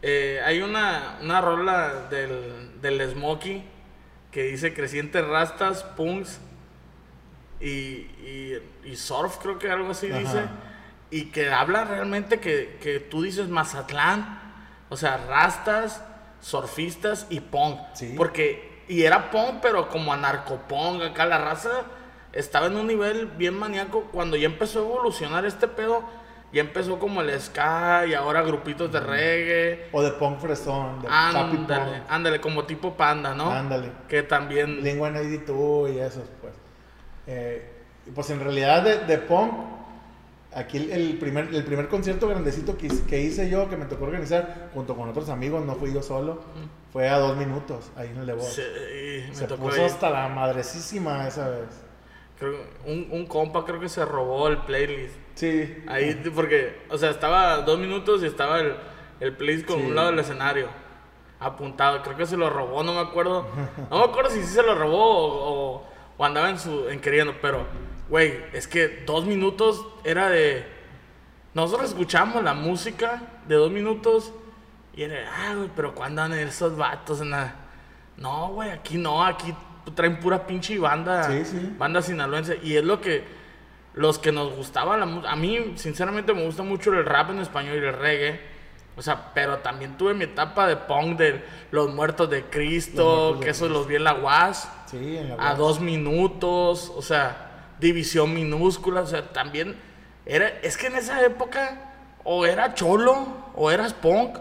eh, 0.00 0.40
hay 0.44 0.62
una, 0.62 1.18
una 1.22 1.40
rola 1.40 2.06
del, 2.10 2.80
del 2.80 3.10
Smokey 3.10 3.68
que 4.30 4.44
dice 4.44 4.72
crecientes 4.74 5.26
rastas, 5.26 5.82
punks 5.84 6.40
y, 7.62 7.68
y, 8.26 8.58
y 8.84 8.96
surf, 8.96 9.36
creo 9.40 9.58
que 9.58 9.70
algo 9.70 9.90
así 9.92 10.08
Ajá. 10.10 10.18
dice. 10.18 10.42
Y 11.10 11.26
que 11.26 11.50
habla 11.50 11.84
realmente 11.84 12.40
que, 12.40 12.78
que 12.82 12.98
tú 12.98 13.22
dices 13.22 13.48
Mazatlán, 13.48 14.40
o 14.88 14.96
sea, 14.96 15.18
rastas, 15.28 16.02
surfistas 16.40 17.26
y 17.30 17.40
punk. 17.40 17.78
Sí. 17.94 18.14
Porque, 18.16 18.82
y 18.88 19.02
era 19.04 19.30
punk, 19.30 19.60
pero 19.62 19.88
como 19.88 20.12
anarcopunk, 20.12 21.02
acá 21.02 21.26
la 21.26 21.38
raza 21.38 21.70
estaba 22.32 22.66
en 22.66 22.76
un 22.76 22.86
nivel 22.86 23.26
bien 23.26 23.58
maníaco. 23.58 24.04
Cuando 24.12 24.36
ya 24.36 24.46
empezó 24.46 24.80
a 24.80 24.82
evolucionar 24.82 25.44
este 25.44 25.68
pedo, 25.68 26.02
ya 26.52 26.62
empezó 26.62 26.98
como 26.98 27.20
el 27.20 27.38
ska 27.40 28.06
y 28.06 28.14
ahora 28.14 28.42
grupitos 28.42 28.90
de 28.90 29.00
reggae. 29.00 29.88
O 29.92 30.02
de 30.02 30.12
punk 30.12 30.38
fresón, 30.40 31.02
de 31.02 31.08
Ándale, 31.10 31.56
punk. 31.58 32.06
ándale, 32.10 32.40
como 32.40 32.64
tipo 32.64 32.94
panda, 32.94 33.34
¿no? 33.34 33.50
Ándale. 33.50 33.92
Que 34.08 34.22
también. 34.22 34.82
Lingua 34.82 35.10
82 35.10 35.90
y 35.90 35.98
esos, 35.98 36.24
pues. 36.40 36.54
Eh, 37.26 37.68
pues 38.14 38.30
en 38.30 38.40
realidad 38.40 38.82
de, 38.82 38.98
de 38.98 39.18
punk, 39.18 39.52
aquí 40.54 40.76
el, 40.78 40.90
el 40.90 41.18
primer, 41.18 41.54
el 41.54 41.64
primer 41.64 41.88
concierto 41.88 42.28
grandecito 42.28 42.76
que, 42.76 42.88
hice- 42.88 43.04
que 43.06 43.20
hice 43.20 43.48
yo, 43.48 43.68
que 43.70 43.76
me 43.76 43.84
tocó 43.86 44.04
organizar 44.04 44.70
junto 44.74 44.96
con 44.96 45.08
otros 45.08 45.28
amigos, 45.28 45.64
no 45.64 45.76
fui 45.76 45.92
yo 45.94 46.02
solo, 46.02 46.42
fue 46.92 47.08
a 47.08 47.18
dos 47.18 47.36
minutos, 47.36 47.90
ahí 47.96 48.08
en 48.08 48.18
el 48.18 48.26
de 48.26 48.32
voz. 48.34 48.52
Sí, 48.52 48.62
me 49.28 49.34
Se 49.34 49.46
tocó 49.46 49.64
puso 49.68 49.84
hasta 49.84 50.10
la 50.10 50.28
madrecísima 50.28 51.26
esa 51.28 51.48
vez. 51.48 51.68
Creo 52.38 52.56
un, 52.86 53.06
un 53.12 53.26
compa 53.26 53.64
creo 53.64 53.78
que 53.78 53.88
se 53.88 54.04
robó 54.04 54.48
el 54.48 54.58
playlist. 54.58 55.14
Sí. 55.36 55.84
Ahí, 55.86 56.20
porque, 56.34 56.82
o 56.90 56.98
sea, 56.98 57.10
estaba 57.10 57.58
dos 57.58 57.78
minutos 57.78 58.22
y 58.22 58.26
estaba 58.26 58.58
el, 58.60 58.74
el 59.20 59.36
playlist 59.36 59.66
con 59.66 59.78
Sí. 59.78 59.86
un 59.86 59.94
lado 59.94 60.08
del 60.10 60.18
escenario. 60.18 60.66
Apuntado. 61.38 62.02
Creo 62.02 62.16
que 62.16 62.26
se 62.26 62.36
lo 62.36 62.50
robó, 62.50 62.82
no 62.82 62.92
me 62.94 63.00
acuerdo. 63.00 63.46
No 63.90 63.98
me 63.98 64.04
acuerdo 64.04 64.30
si 64.30 64.40
sí 64.42 64.54
se 64.54 64.62
lo 64.62 64.74
robó 64.74 64.98
o, 64.98 65.76
o- 65.76 65.91
o 66.22 66.24
andaba 66.24 66.50
en 66.50 66.58
su 66.58 66.88
en 66.88 67.00
queriendo, 67.00 67.34
pero, 67.42 67.66
güey, 68.08 68.44
es 68.52 68.68
que 68.68 69.02
dos 69.04 69.26
minutos 69.26 69.84
era 70.04 70.30
de. 70.30 70.64
Nosotros 71.52 71.90
escuchamos 71.90 72.44
la 72.44 72.54
música 72.54 73.22
de 73.48 73.56
dos 73.56 73.72
minutos 73.72 74.32
y 74.94 75.02
era, 75.02 75.28
ah, 75.36 75.54
güey, 75.56 75.68
pero 75.74 75.96
¿cuándo 75.96 76.22
andan 76.22 76.38
esos 76.38 76.76
vatos 76.76 77.22
en 77.22 77.30
la.? 77.30 77.56
No, 78.18 78.52
güey, 78.52 78.70
aquí 78.70 78.98
no, 78.98 79.24
aquí 79.24 79.52
traen 79.96 80.20
pura 80.20 80.46
pinche 80.46 80.78
banda. 80.78 81.24
Sí, 81.24 81.44
sí. 81.44 81.74
Banda 81.76 82.00
sinaloense. 82.00 82.60
Y 82.62 82.76
es 82.76 82.84
lo 82.84 83.00
que. 83.00 83.42
Los 83.94 84.20
que 84.20 84.30
nos 84.30 84.54
gustaba 84.54 84.96
la 84.96 85.06
música. 85.06 85.32
A 85.32 85.36
mí, 85.36 85.72
sinceramente, 85.74 86.32
me 86.32 86.44
gusta 86.44 86.62
mucho 86.62 86.92
el 86.92 87.04
rap 87.04 87.30
en 87.30 87.40
español 87.40 87.74
y 87.74 87.86
el 87.86 87.92
reggae. 87.94 88.40
O 88.96 89.02
sea, 89.02 89.32
pero 89.34 89.58
también 89.58 89.96
tuve 89.96 90.12
mi 90.12 90.24
etapa 90.24 90.66
de 90.66 90.76
punk 90.76 91.18
de 91.18 91.44
Los 91.70 91.94
Muertos 91.94 92.28
de 92.28 92.44
Cristo, 92.44 93.04
Muertos 93.04 93.40
de 93.40 93.44
que 93.44 93.50
eso 93.50 93.68
los 93.68 93.86
vi 93.86 93.96
en 93.96 94.04
la 94.04 94.14
UAS, 94.14 94.68
Sí, 94.86 95.16
en 95.16 95.30
la 95.30 95.50
a 95.50 95.54
dos 95.54 95.80
minutos, 95.80 96.92
o 96.94 97.00
sea, 97.00 97.74
división 97.80 98.34
minúscula, 98.34 99.00
o 99.00 99.06
sea, 99.06 99.32
también 99.32 99.76
era, 100.26 100.46
es 100.62 100.76
que 100.76 100.88
en 100.88 100.96
esa 100.96 101.24
época 101.24 101.92
o 102.22 102.44
era 102.44 102.74
cholo 102.74 103.26
o 103.56 103.70
eras 103.70 103.94
punk, 103.94 104.36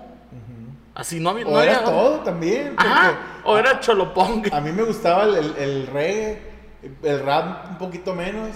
así 0.94 1.20
no 1.20 1.30
había, 1.30 1.48
O 1.48 1.52
no 1.52 1.62
era 1.62 1.84
todo 1.84 2.20
también. 2.20 2.76
Ajá, 2.78 3.18
o 3.46 3.58
era 3.58 3.80
cholo 3.80 4.14
punk. 4.14 4.54
A 4.54 4.60
mí 4.60 4.72
me 4.74 4.84
gustaba 4.84 5.24
el, 5.24 5.36
el, 5.36 5.56
el 5.58 5.88
reggae, 5.88 6.42
el 7.04 7.20
rap 7.24 7.70
un 7.72 7.78
poquito 7.78 8.14
menos 8.14 8.50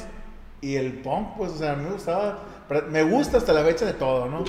y 0.59 0.75
el 0.75 0.93
punk, 1.01 1.37
pues, 1.37 1.53
o 1.53 1.57
sea, 1.57 1.71
a 1.71 1.75
mí 1.75 1.85
me 1.85 1.91
gustaba, 1.91 2.39
me 2.89 3.03
gusta 3.03 3.37
hasta 3.37 3.53
la 3.53 3.63
fecha 3.63 3.85
de 3.85 3.93
todo, 3.93 4.27
¿no? 4.27 4.43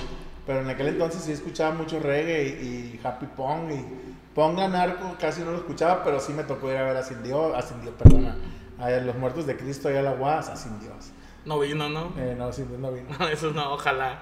Pero 0.47 0.61
en 0.61 0.69
aquel 0.69 0.87
entonces 0.87 1.23
sí 1.23 1.33
escuchaba 1.33 1.75
mucho 1.75 1.99
reggae 1.99 2.47
y, 2.47 2.97
y 2.97 3.01
happy 3.03 3.25
punk 3.25 3.69
y 3.69 3.85
punk 4.33 4.59
anarco 4.59 5.15
casi 5.19 5.41
no 5.41 5.51
lo 5.51 5.57
escuchaba, 5.57 6.03
pero 6.05 6.21
sí 6.21 6.31
me 6.31 6.43
tocó 6.43 6.71
ir 6.71 6.77
a 6.77 6.83
ver 6.83 6.95
a 6.95 7.03
Sin 7.03 7.21
Dios, 7.21 7.53
a 7.53 7.61
Sin 7.61 7.81
Dios, 7.81 7.93
perdona, 7.97 8.37
a 8.79 8.89
los 8.91 9.15
muertos 9.17 9.45
de 9.45 9.57
Cristo 9.57 9.91
y 9.91 9.97
a 9.97 10.01
la 10.01 10.13
UAS, 10.13 10.47
a 10.47 10.55
Sin 10.55 10.79
Dios. 10.79 11.11
No 11.43 11.59
vino, 11.59 11.89
¿no? 11.89 12.13
Eh, 12.17 12.33
no, 12.37 12.53
Sin 12.53 12.69
Dios 12.69 12.79
no 12.79 12.91
vino. 12.93 13.09
No, 13.19 13.27
eso 13.29 13.51
no, 13.51 13.73
ojalá. 13.73 14.21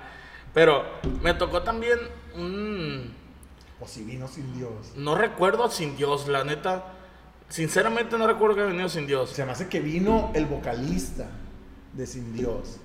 Pero 0.53 0.83
me 1.21 1.33
tocó 1.35 1.61
también 1.61 1.99
un... 2.35 3.13
O 3.79 3.87
si 3.87 4.03
vino 4.03 4.27
Sin 4.27 4.51
Dios. 4.57 4.93
No 4.95 5.13
recuerdo 5.13 5.69
sin 5.69 5.95
Dios, 5.95 6.27
la 6.27 6.43
neta. 6.43 6.85
Sinceramente 7.49 8.17
no 8.17 8.25
recuerdo 8.25 8.55
que 8.55 8.61
haya 8.61 8.69
venido 8.71 8.89
sin 8.89 9.05
Dios. 9.05 9.29
Se 9.29 9.45
me 9.45 9.51
hace 9.51 9.67
que 9.67 9.79
vino 9.79 10.31
el 10.33 10.47
vocalista 10.47 11.27
de 11.93 12.07
Sin 12.07 12.33
Dios. 12.33 12.79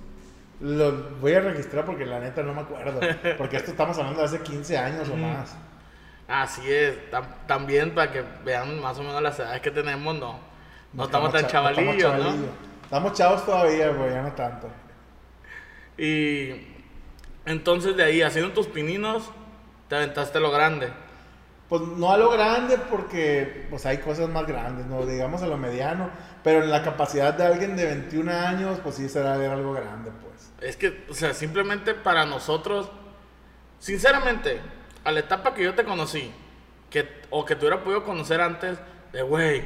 Lo 0.61 0.91
voy 1.19 1.33
a 1.33 1.41
registrar 1.41 1.85
porque 1.85 2.05
la 2.05 2.19
neta 2.19 2.43
no 2.43 2.53
me 2.53 2.61
acuerdo. 2.61 2.99
Porque 3.37 3.57
esto 3.57 3.71
estamos 3.71 3.97
hablando 3.97 4.19
de 4.19 4.25
hace 4.25 4.39
15 4.41 4.77
años 4.77 5.09
o 5.09 5.15
más. 5.15 5.55
Así 6.27 6.61
es, 6.71 6.95
tam- 7.11 7.45
también 7.47 7.93
para 7.93 8.11
que 8.11 8.23
vean 8.45 8.79
más 8.79 8.97
o 8.99 9.03
menos 9.03 9.21
las 9.21 9.37
edades 9.39 9.59
que 9.61 9.71
tenemos, 9.71 10.15
no, 10.17 10.39
no 10.93 11.03
estamos 11.05 11.31
tan 11.33 11.41
cha- 11.41 11.47
chavalillos, 11.47 11.95
estamos 11.95 12.35
¿no? 12.35 12.45
Estamos 12.83 13.13
chavos 13.13 13.45
todavía, 13.45 13.89
güey, 13.89 14.11
ya 14.11 14.21
no 14.21 14.31
tanto. 14.33 14.67
Y 15.97 16.67
entonces 17.45 17.95
de 17.97 18.03
ahí, 18.03 18.21
haciendo 18.21 18.53
tus 18.53 18.67
pininos, 18.67 19.29
te 19.89 19.95
aventaste 19.95 20.39
lo 20.39 20.51
grande. 20.51 20.89
Pues 21.69 21.81
no 21.83 22.11
a 22.11 22.17
lo 22.17 22.29
grande 22.29 22.77
porque 22.89 23.67
pues 23.69 23.85
hay 23.85 23.97
cosas 23.99 24.27
más 24.29 24.45
grandes, 24.45 24.85
no 24.87 25.05
digamos 25.05 25.41
a 25.41 25.47
lo 25.47 25.57
mediano, 25.57 26.09
pero 26.43 26.63
en 26.63 26.69
la 26.71 26.83
capacidad 26.83 27.33
de 27.33 27.45
alguien 27.45 27.77
de 27.77 27.85
21 27.85 28.29
años, 28.29 28.79
pues 28.83 28.95
sí 28.95 29.07
será 29.07 29.37
ver 29.37 29.51
algo 29.51 29.73
grande, 29.73 30.11
pues. 30.21 30.50
Es 30.61 30.77
que, 30.77 31.05
o 31.09 31.13
sea, 31.13 31.33
simplemente 31.33 31.93
para 31.93 32.25
nosotros, 32.25 32.89
sinceramente, 33.79 34.59
a 35.03 35.11
la 35.11 35.19
etapa 35.19 35.53
que 35.53 35.63
yo 35.63 35.73
te 35.73 35.83
conocí, 35.83 36.31
que, 36.89 37.07
o 37.31 37.45
que 37.45 37.55
te 37.55 37.65
hubiera 37.65 37.83
podido 37.83 38.03
conocer 38.03 38.41
antes, 38.41 38.77
de 39.11 39.23
güey, 39.23 39.63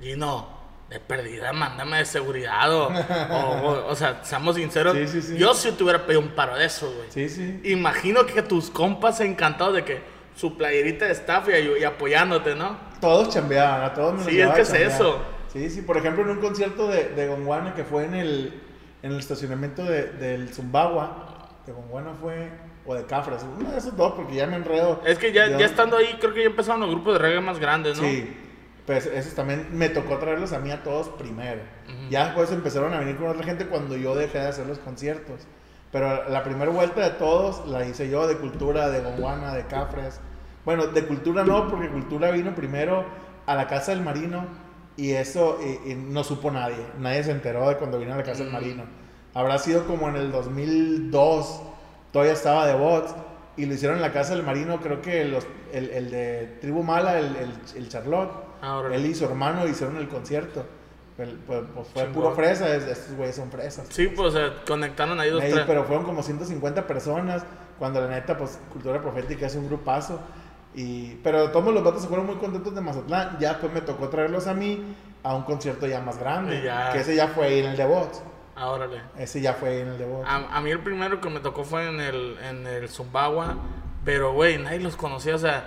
Gino, 0.00 0.48
de 0.88 0.98
perdida, 0.98 1.52
mándame 1.52 1.98
de 1.98 2.04
seguridad, 2.04 2.72
o, 2.74 3.86
o, 3.88 3.94
sea, 3.94 4.24
seamos 4.24 4.56
sinceros, 4.56 4.96
Sí, 4.96 5.06
sí, 5.06 5.22
sí. 5.22 5.38
yo 5.38 5.54
sí 5.54 5.70
te 5.72 5.84
hubiera 5.84 6.04
pedido 6.04 6.20
un 6.20 6.30
paro 6.30 6.56
de 6.56 6.64
eso, 6.64 6.92
güey. 6.92 7.08
Sí, 7.10 7.28
sí. 7.28 7.60
Imagino 7.64 8.26
que 8.26 8.42
tus 8.42 8.68
compas 8.70 9.20
encantados 9.20 9.74
de 9.74 9.84
que 9.84 10.02
su 10.34 10.56
playerita 10.56 11.04
de 11.04 11.12
staff 11.12 11.48
y, 11.48 11.80
y 11.80 11.84
apoyándote, 11.84 12.56
¿no? 12.56 12.76
Todos 13.00 13.32
chambeaban, 13.32 13.84
a 13.84 13.94
todos 13.94 14.14
me 14.14 14.24
Sí, 14.24 14.40
es 14.40 14.50
que 14.50 14.62
es 14.62 14.72
eso. 14.72 15.20
Sí, 15.52 15.70
sí, 15.70 15.82
por 15.82 15.96
ejemplo, 15.96 16.24
en 16.24 16.30
un 16.30 16.40
concierto 16.40 16.88
de, 16.88 17.10
de 17.10 17.28
Gonguana 17.28 17.74
que 17.74 17.84
fue 17.84 18.04
en 18.04 18.14
el, 18.14 18.60
en 19.02 19.12
el 19.12 19.18
estacionamiento 19.18 19.84
de- 19.84 20.06
del 20.12 20.48
Zumbagua, 20.52 21.48
de 21.66 21.72
Gonguana 21.72 22.12
fue, 22.20 22.50
o 22.86 22.94
de 22.94 23.04
Cafras, 23.04 23.44
uno 23.58 23.70
de 23.70 23.78
esos 23.78 23.96
dos, 23.96 24.12
porque 24.12 24.34
ya 24.34 24.46
me 24.46 24.56
enredo. 24.56 25.00
Es 25.04 25.18
que 25.18 25.32
ya, 25.32 25.46
ya 25.58 25.66
estando 25.66 25.96
ahí, 25.96 26.16
creo 26.20 26.32
que 26.34 26.40
ya 26.42 26.46
empezaron 26.48 26.80
los 26.80 26.90
grupos 26.90 27.14
de 27.14 27.18
reggae 27.18 27.40
más 27.40 27.58
grandes, 27.58 27.98
¿no? 27.98 28.04
Sí, 28.04 28.36
pues 28.86 29.06
esos 29.06 29.34
también 29.34 29.68
me 29.72 29.88
tocó 29.90 30.18
traerlos 30.18 30.52
a 30.52 30.58
mí 30.58 30.70
a 30.70 30.82
todos 30.82 31.08
primero. 31.08 31.60
Ya 32.08 32.24
después 32.26 32.50
empezaron 32.50 32.92
a 32.94 32.98
venir 32.98 33.16
con 33.16 33.28
otra 33.28 33.44
gente 33.44 33.66
cuando 33.66 33.96
yo 33.96 34.14
dejé 34.14 34.38
de 34.38 34.48
hacer 34.48 34.66
los 34.66 34.78
conciertos. 34.78 35.46
Pero 35.92 36.28
la 36.28 36.42
primera 36.44 36.70
vuelta 36.70 37.00
de 37.00 37.10
todos 37.10 37.66
la 37.68 37.84
hice 37.84 38.08
yo, 38.08 38.26
de 38.28 38.36
Cultura, 38.36 38.88
de 38.90 39.00
Gonguana, 39.00 39.52
de 39.54 39.66
Cafres. 39.66 40.20
Bueno, 40.64 40.86
de 40.86 41.04
Cultura 41.04 41.44
no, 41.44 41.68
porque 41.68 41.88
Cultura 41.88 42.30
vino 42.30 42.54
primero 42.54 43.04
a 43.46 43.54
la 43.56 43.66
Casa 43.66 43.90
del 43.92 44.00
Marino 44.00 44.44
y 45.00 45.12
eso 45.12 45.58
y- 45.62 45.92
y 45.92 45.94
no 45.94 46.22
supo 46.24 46.50
nadie. 46.50 46.76
Nadie 46.98 47.24
se 47.24 47.30
enteró 47.30 47.68
de 47.68 47.76
cuando 47.76 47.98
vino 47.98 48.12
a 48.14 48.16
la 48.18 48.22
Casa 48.22 48.40
del 48.42 48.50
Mm. 48.50 48.52
Marino. 48.52 48.82
Habrá 49.34 49.58
sido 49.58 49.86
como 49.86 50.08
en 50.08 50.16
el 50.16 50.30
2002, 50.32 51.60
todavía 52.12 52.32
estaba 52.34 52.66
de 52.66 52.74
bots 52.74 53.14
y 53.56 53.66
lo 53.66 53.74
hicieron 53.74 53.96
en 53.96 54.02
la 54.02 54.12
Casa 54.12 54.34
del 54.34 54.42
Marino, 54.44 54.80
creo 54.80 55.00
que 55.00 55.24
los- 55.24 55.46
el, 55.72 55.90
el 55.90 56.10
de 56.10 56.58
Tribu 56.60 56.82
Mala, 56.82 57.18
el, 57.18 57.36
el, 57.36 57.52
el 57.76 57.88
Charlotte, 57.88 58.30
Ah, 58.62 58.82
él 58.92 59.06
y 59.06 59.14
su 59.14 59.24
hermano 59.24 59.66
hicieron 59.66 59.96
el 59.96 60.08
concierto. 60.08 60.64
Pues, 61.16 61.28
pues 61.46 61.60
fue 61.92 62.02
Chingón. 62.04 62.12
puro 62.12 62.34
fresa, 62.34 62.74
es- 62.74 62.84
estos 62.84 63.14
güeyes 63.14 63.36
son 63.36 63.50
fresas. 63.50 63.86
Sí, 63.90 64.08
pues 64.08 64.32
se 64.34 64.48
conectaron 64.66 65.18
ahí 65.20 65.30
dos, 65.30 65.42
Ahí, 65.42 65.52
tres. 65.52 65.64
pero 65.66 65.84
fueron 65.84 66.04
como 66.04 66.22
150 66.22 66.86
personas, 66.86 67.42
cuando 67.78 68.00
la 68.00 68.08
neta, 68.08 68.36
pues 68.36 68.58
Cultura 68.72 69.00
Profética 69.00 69.46
es 69.46 69.54
un 69.54 69.66
grupazo. 69.66 70.18
Y, 70.74 71.16
pero 71.24 71.50
todos 71.50 71.74
los 71.74 71.82
vatos 71.82 72.02
se 72.02 72.08
fueron 72.08 72.26
muy 72.26 72.36
contentos 72.36 72.74
de 72.74 72.80
Mazatlán. 72.80 73.38
Ya 73.40 73.58
pues 73.58 73.72
me 73.72 73.80
tocó 73.80 74.08
traerlos 74.08 74.46
a 74.46 74.54
mí 74.54 74.82
a 75.22 75.34
un 75.34 75.42
concierto 75.42 75.86
ya 75.86 76.00
más 76.00 76.18
grande. 76.18 76.62
Ya. 76.62 76.92
Que 76.92 77.00
ese 77.00 77.14
ya 77.16 77.28
fue 77.28 77.46
ahí 77.46 77.58
en 77.60 77.66
el 77.66 77.76
de 77.76 77.84
Bots. 77.84 78.22
Ah, 78.56 78.68
órale. 78.68 79.00
Ese 79.18 79.40
ya 79.40 79.54
fue 79.54 79.70
ahí 79.70 79.80
en 79.80 79.88
el 79.88 79.98
de 79.98 80.04
Bots. 80.06 80.28
A, 80.28 80.56
a 80.56 80.60
mí 80.60 80.70
el 80.70 80.80
primero 80.80 81.20
que 81.20 81.30
me 81.30 81.40
tocó 81.40 81.64
fue 81.64 81.88
en 81.88 82.00
el, 82.00 82.36
en 82.48 82.66
el 82.66 82.88
Zumbagua, 82.88 83.56
pero 84.04 84.32
güey, 84.32 84.58
nadie 84.58 84.80
los 84.80 84.96
conocía, 84.96 85.34
o 85.34 85.38
sea, 85.38 85.64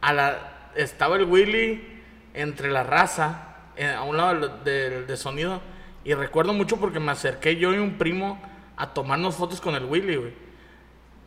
a 0.00 0.12
la, 0.12 0.70
estaba 0.76 1.16
el 1.16 1.24
Willy 1.24 2.02
entre 2.34 2.70
la 2.70 2.82
raza, 2.84 3.56
eh, 3.76 3.86
a 3.90 4.02
un 4.02 4.16
lado 4.16 4.34
del, 4.34 4.64
del- 4.64 5.06
de 5.06 5.16
sonido, 5.16 5.60
y 6.04 6.14
recuerdo 6.14 6.52
mucho 6.52 6.76
porque 6.76 7.00
me 7.00 7.10
acerqué 7.12 7.56
yo 7.56 7.72
y 7.74 7.78
un 7.78 7.98
primo 7.98 8.40
a 8.76 8.92
tomarnos 8.94 9.34
fotos 9.36 9.60
con 9.60 9.74
el 9.74 9.84
Willy, 9.86 10.16
güey. 10.16 10.34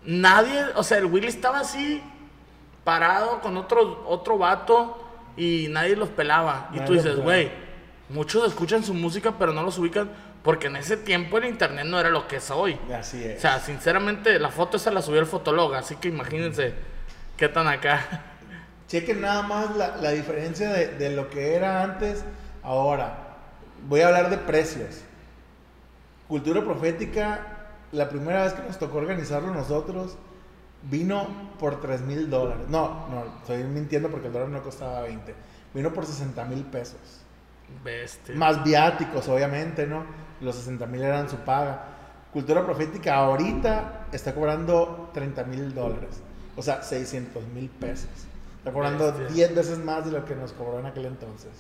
Nadie, 0.05 0.65
o 0.75 0.83
sea, 0.83 0.97
el 0.97 1.05
Willy 1.05 1.27
estaba 1.27 1.59
así, 1.59 2.03
parado 2.83 3.41
con 3.41 3.57
otro, 3.57 4.03
otro 4.07 4.37
vato, 4.37 4.99
y 5.37 5.67
nadie 5.69 5.95
los 5.95 6.09
pelaba. 6.09 6.69
Y 6.71 6.77
Nadie 6.77 6.87
tú 6.87 6.93
los 6.93 7.03
dices, 7.03 7.19
güey, 7.19 7.51
muchos 8.09 8.47
escuchan 8.47 8.83
su 8.83 8.93
música, 8.93 9.33
pero 9.37 9.53
no 9.53 9.63
los 9.63 9.77
ubican, 9.77 10.09
porque 10.43 10.67
en 10.67 10.75
ese 10.75 10.97
tiempo 10.97 11.37
el 11.37 11.45
internet 11.45 11.85
no 11.85 11.99
era 11.99 12.09
lo 12.09 12.27
que 12.27 12.37
es 12.37 12.51
hoy. 12.51 12.77
Así 12.93 13.23
es. 13.23 13.37
O 13.37 13.41
sea, 13.41 13.59
sinceramente, 13.59 14.37
la 14.39 14.49
foto 14.49 14.77
esa 14.77 14.91
la 14.91 15.01
subió 15.01 15.19
el 15.19 15.25
fotólogo, 15.25 15.73
así 15.73 15.95
que 15.95 16.09
imagínense 16.09 16.73
qué 17.37 17.49
tan 17.49 17.67
acá. 17.67 18.23
Chequen 18.87 19.21
nada 19.21 19.41
más 19.43 19.75
la, 19.75 19.97
la 19.97 20.11
diferencia 20.11 20.69
de, 20.71 20.89
de 20.97 21.09
lo 21.11 21.29
que 21.29 21.55
era 21.55 21.83
antes, 21.83 22.23
ahora. 22.61 23.19
Voy 23.87 24.01
a 24.01 24.07
hablar 24.07 24.29
de 24.29 24.37
precios. 24.37 25.01
Cultura 26.27 26.63
Profética, 26.63 27.47
la 27.91 28.09
primera 28.09 28.43
vez 28.43 28.53
que 28.53 28.63
nos 28.63 28.77
tocó 28.77 28.97
organizarlo 28.97 29.53
nosotros, 29.53 30.15
vino 30.89 31.27
por 31.59 31.79
3 31.79 32.01
mil 32.01 32.29
dólares. 32.29 32.65
No, 32.69 33.07
no, 33.09 33.25
estoy 33.39 33.63
mintiendo 33.63 34.09
porque 34.09 34.27
el 34.27 34.33
dólar 34.33 34.49
no 34.49 34.61
costaba 34.61 35.01
20. 35.01 35.33
Vino 35.73 35.93
por 35.93 36.05
60 36.05 36.43
mil 36.45 36.63
pesos. 36.65 36.99
Bestia. 37.83 38.35
Más 38.35 38.63
viáticos, 38.63 39.27
obviamente, 39.27 39.87
¿no? 39.87 40.03
Los 40.41 40.55
60 40.55 40.85
mil 40.87 41.01
eran 41.01 41.29
su 41.29 41.37
paga. 41.37 41.85
Cultura 42.31 42.65
Profética 42.65 43.15
ahorita 43.15 44.07
está 44.11 44.33
cobrando 44.33 45.09
30 45.13 45.43
mil 45.45 45.73
dólares. 45.73 46.21
O 46.55 46.61
sea, 46.61 46.83
600 46.83 47.47
mil 47.47 47.69
pesos. 47.69 48.09
Está 48.57 48.71
cobrando 48.71 49.05
Bestia. 49.05 49.47
10 49.47 49.55
veces 49.55 49.77
más 49.79 50.05
de 50.05 50.11
lo 50.11 50.25
que 50.25 50.35
nos 50.35 50.53
cobró 50.53 50.79
en 50.79 50.85
aquel 50.85 51.05
entonces. 51.05 51.51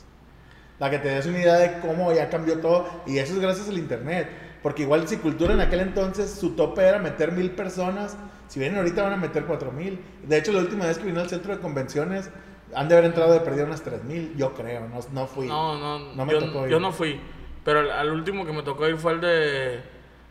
La 0.79 0.89
que 0.89 0.99
te 0.99 1.09
des 1.09 1.25
una 1.25 1.39
idea 1.39 1.55
de 1.55 1.79
cómo 1.79 2.11
ya 2.11 2.29
cambió 2.29 2.59
todo. 2.59 2.87
Y 3.05 3.17
eso 3.17 3.33
es 3.33 3.39
gracias 3.39 3.69
al 3.69 3.77
internet. 3.77 4.27
Porque 4.61 4.83
igual 4.83 5.07
si 5.07 5.17
Cultura 5.17 5.53
en 5.53 5.61
aquel 5.61 5.81
entonces 5.81 6.31
su 6.31 6.51
tope 6.51 6.81
era 6.81 6.99
meter 6.99 7.31
mil 7.31 7.51
personas. 7.51 8.17
Si 8.53 8.59
vienen 8.59 8.77
ahorita 8.77 9.01
van 9.01 9.13
a 9.13 9.17
meter 9.17 9.45
4 9.45 9.71
mil. 9.71 9.99
De 10.21 10.37
hecho, 10.37 10.51
la 10.53 10.59
última 10.59 10.85
vez 10.85 10.99
que 10.99 11.05
vino 11.05 11.19
al 11.19 11.27
centro 11.27 11.55
de 11.55 11.59
convenciones 11.59 12.29
han 12.75 12.87
de 12.87 12.93
haber 12.93 13.05
entrado 13.05 13.33
de 13.33 13.39
perdido 13.39 13.65
unas 13.65 13.81
3 13.81 14.03
mil. 14.03 14.31
Yo 14.37 14.53
creo, 14.53 14.87
no, 14.87 14.99
no 15.11 15.25
fui. 15.25 15.47
No, 15.47 15.75
no, 15.79 16.13
No 16.13 16.23
me 16.23 16.33
yo, 16.33 16.39
tocó 16.39 16.65
ir. 16.65 16.71
yo 16.71 16.79
no 16.79 16.91
fui. 16.91 17.19
Pero 17.65 17.79
al, 17.79 17.89
al 17.89 18.11
último 18.11 18.45
que 18.45 18.53
me 18.53 18.61
tocó 18.61 18.87
ir 18.87 18.97
fue 18.97 19.13
el 19.13 19.21
de. 19.21 19.81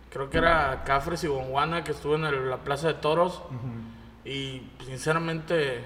Creo 0.09 0.31
que 0.31 0.39
era 0.39 0.85
Cafres 0.85 1.25
y 1.25 1.27
Gonguana, 1.27 1.83
que 1.83 1.91
estuvo 1.91 2.15
en 2.15 2.25
el- 2.27 2.49
la 2.49 2.59
Plaza 2.59 2.87
de 2.87 2.95
Toros. 2.95 3.43
Y 4.25 4.71
sinceramente, 4.87 5.81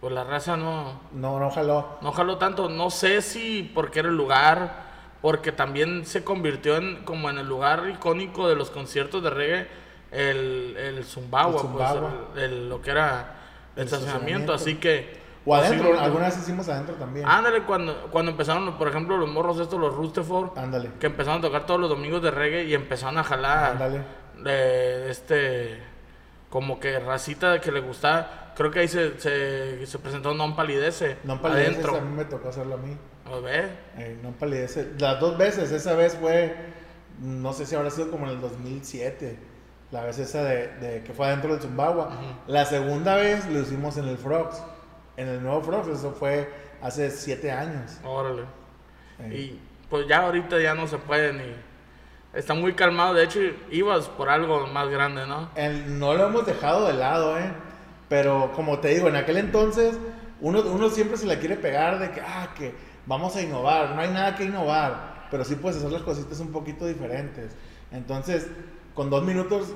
pues 0.00 0.14
la 0.14 0.24
raza 0.24 0.56
no, 0.56 0.98
No, 1.12 1.38
no 1.38 1.50
jaló. 1.50 1.98
no 2.00 2.10
jaló 2.12 2.38
tanto. 2.38 2.70
No 2.70 2.88
sé 2.88 3.20
si 3.20 3.70
porque 3.74 3.98
era 3.98 4.08
el 4.08 4.16
lugar, 4.16 4.82
porque 5.20 5.52
también 5.52 6.06
se 6.06 6.24
convirtió 6.24 6.76
en 6.78 7.04
como 7.04 7.28
en 7.28 7.36
el 7.36 7.46
lugar 7.46 7.84
icónico 7.92 8.48
de 8.48 8.56
los 8.56 8.70
conciertos 8.70 9.22
de 9.22 9.28
reggae, 9.30 9.68
el, 10.10 10.76
el 10.76 11.04
Zumbagua, 11.04 11.54
El 11.62 11.68
Zumbagua. 11.68 12.10
pues 12.32 12.44
el- 12.44 12.52
el- 12.52 12.68
lo 12.68 12.80
que 12.82 12.90
era 12.90 13.34
el, 13.76 13.84
estacionamiento. 13.84 14.52
Así 14.52 14.76
que. 14.76 15.18
O 15.46 15.54
adentro, 15.54 15.78
posiblemente- 15.78 16.04
alguna 16.04 16.24
vez 16.26 16.38
hicimos 16.38 16.68
adentro 16.68 16.94
también. 16.96 17.26
Ándale, 17.26 17.62
cuando, 17.62 18.08
cuando 18.10 18.32
empezaron, 18.32 18.76
por 18.76 18.88
ejemplo, 18.88 19.16
los 19.16 19.28
morros 19.30 19.58
estos, 19.60 19.80
los 19.80 19.94
Rutherford, 19.94 20.58
Ándale. 20.58 20.90
que 21.00 21.06
empezaron 21.06 21.38
a 21.38 21.42
tocar 21.42 21.64
todos 21.64 21.80
los 21.80 21.88
domingos 21.88 22.22
de 22.22 22.30
reggae 22.30 22.64
y 22.64 22.74
empezaron 22.74 23.16
a 23.18 23.24
jalar 23.24 23.72
Ándale. 23.72 24.02
de 24.42 25.10
este 25.10 25.78
como 26.50 26.80
que 26.80 26.98
racita 26.98 27.60
que 27.60 27.70
le 27.72 27.80
gustaba. 27.80 28.52
Creo 28.56 28.70
que 28.70 28.80
ahí 28.80 28.88
se, 28.88 29.18
se, 29.20 29.86
se 29.86 29.98
presentó 29.98 30.34
Non 30.34 30.56
Palidece 30.56 31.18
No 31.24 31.40
palideces, 31.40 31.74
adentro. 31.76 31.96
a 31.96 32.00
mí 32.00 32.14
me 32.16 32.24
tocó 32.24 32.48
hacerlo 32.48 32.74
a 32.74 32.78
mí. 32.78 32.96
¿Lo 33.30 33.40
ves? 33.42 33.66
Eh, 33.98 34.18
no 34.22 34.32
palidece. 34.32 34.92
Las 34.98 35.20
dos 35.20 35.36
veces, 35.38 35.70
esa 35.70 35.94
vez 35.94 36.16
fue, 36.16 36.56
no 37.20 37.52
sé 37.52 37.66
si 37.66 37.74
habrá 37.76 37.90
sido 37.90 38.10
como 38.10 38.24
en 38.26 38.32
el 38.32 38.40
2007. 38.40 39.38
La 39.90 40.04
vez 40.04 40.18
esa 40.18 40.44
de, 40.44 40.68
de 40.80 41.02
que 41.02 41.12
fue 41.14 41.26
adentro 41.26 41.52
del 41.52 41.62
Zumbagua. 41.62 42.10
La 42.46 42.64
segunda 42.66 43.16
vez 43.16 43.46
lo 43.48 43.60
hicimos 43.60 43.96
en 43.96 44.06
el 44.08 44.18
Frogs. 44.18 44.62
En 45.16 45.28
el 45.28 45.42
nuevo 45.42 45.62
Frogs, 45.62 45.88
eso 45.88 46.12
fue 46.12 46.52
hace 46.82 47.10
siete 47.10 47.50
años. 47.50 47.98
Órale. 48.04 48.42
Y 49.32 49.58
pues 49.88 50.06
ya 50.06 50.18
ahorita 50.18 50.60
ya 50.60 50.74
no 50.74 50.86
se 50.86 50.98
puede 50.98 51.32
ni... 51.32 51.54
Está 52.34 52.52
muy 52.54 52.74
calmado. 52.74 53.14
De 53.14 53.24
hecho, 53.24 53.40
ibas 53.70 54.06
por 54.10 54.28
algo 54.28 54.66
más 54.66 54.88
grande, 54.90 55.26
¿no? 55.26 55.48
El- 55.54 55.98
no 55.98 56.12
lo 56.14 56.26
hemos 56.26 56.44
dejado 56.46 56.86
de 56.86 56.92
lado, 56.92 57.38
¿eh? 57.38 57.50
Pero 58.10 58.52
como 58.54 58.78
te 58.80 58.88
digo, 58.88 59.08
en 59.08 59.16
aquel 59.16 59.38
entonces 59.38 59.98
uno, 60.40 60.60
uno 60.60 60.90
siempre 60.90 61.16
se 61.16 61.26
la 61.26 61.38
quiere 61.38 61.56
pegar 61.56 61.98
de 61.98 62.10
que, 62.10 62.20
ah, 62.20 62.50
que 62.56 62.74
vamos 63.06 63.34
a 63.36 63.42
innovar. 63.42 63.94
No 63.94 64.02
hay 64.02 64.10
nada 64.10 64.36
que 64.36 64.44
innovar, 64.44 65.26
pero 65.30 65.44
sí 65.44 65.54
puedes 65.56 65.78
hacer 65.78 65.90
las 65.90 66.02
cositas 66.02 66.38
un 66.40 66.52
poquito 66.52 66.86
diferentes. 66.86 67.56
Entonces, 67.90 68.46
con 68.98 69.10
dos 69.10 69.22
minutos, 69.22 69.68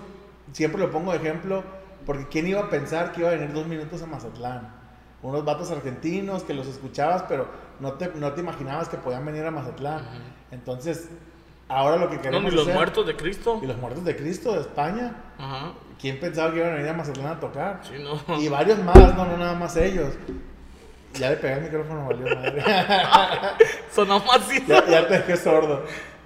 siempre 0.51 0.81
lo 0.81 0.91
pongo 0.91 1.13
de 1.13 1.19
ejemplo, 1.19 1.63
porque 2.05 2.27
¿quién 2.27 2.49
iba 2.49 2.59
a 2.61 2.69
pensar 2.71 3.13
que 3.13 3.21
iba 3.21 3.29
a 3.31 3.35
venir 3.35 3.53
dos 3.53 3.69
minutos 3.69 4.03
a 4.03 4.07
Mazatlán? 4.07 4.69
Unos 5.23 5.45
vatos 5.45 5.71
argentinos 5.71 6.43
que 6.43 6.55
los 6.55 6.67
escuchabas, 6.67 7.23
pero 7.29 7.47
no 7.79 7.93
te, 7.93 8.09
no 8.17 8.33
te 8.33 8.41
imaginabas 8.41 8.89
que 8.89 8.97
podían 8.97 9.25
venir 9.25 9.45
a 9.47 9.53
Mazatlán. 9.53 10.03
Entonces, 10.51 11.09
ahora 11.69 11.99
lo 11.99 12.11
que 12.11 12.17
No, 12.17 12.23
queremos 12.23 12.51
ni 12.51 12.57
los 12.57 12.63
hacer- 12.67 12.75
muertos 12.75 13.07
de 13.07 13.15
Cristo. 13.15 13.61
Y 13.63 13.67
los 13.67 13.77
muertos 13.77 14.05
de 14.05 14.17
Cristo 14.17 14.55
de 14.55 14.63
España. 14.63 15.15
¿Quién 16.01 16.19
pensaba 16.19 16.51
que 16.53 16.59
iban 16.59 16.73
a 16.73 16.75
venir 16.75 16.89
a 16.89 16.95
Mazatlán 16.95 17.27
a 17.29 17.39
tocar? 17.39 17.81
Sí, 17.85 17.95
no. 18.03 18.41
Y 18.41 18.49
varios 18.49 18.81
más, 18.83 18.97
no, 19.15 19.25
no 19.25 19.37
nada 19.37 19.55
más 19.55 19.77
ellos. 19.77 20.09
Ya 21.15 21.31
le 21.31 21.37
pegué 21.37 21.53
el 21.55 21.63
micrófono, 21.63 22.07
valió 22.09 22.35
madre. 22.35 22.65
Sonó 23.95 24.19
macizo. 24.25 24.67
ya, 24.67 24.85
ya 24.89 25.07
te 25.07 25.15
dejé 25.19 25.37
sordo. 25.37 25.85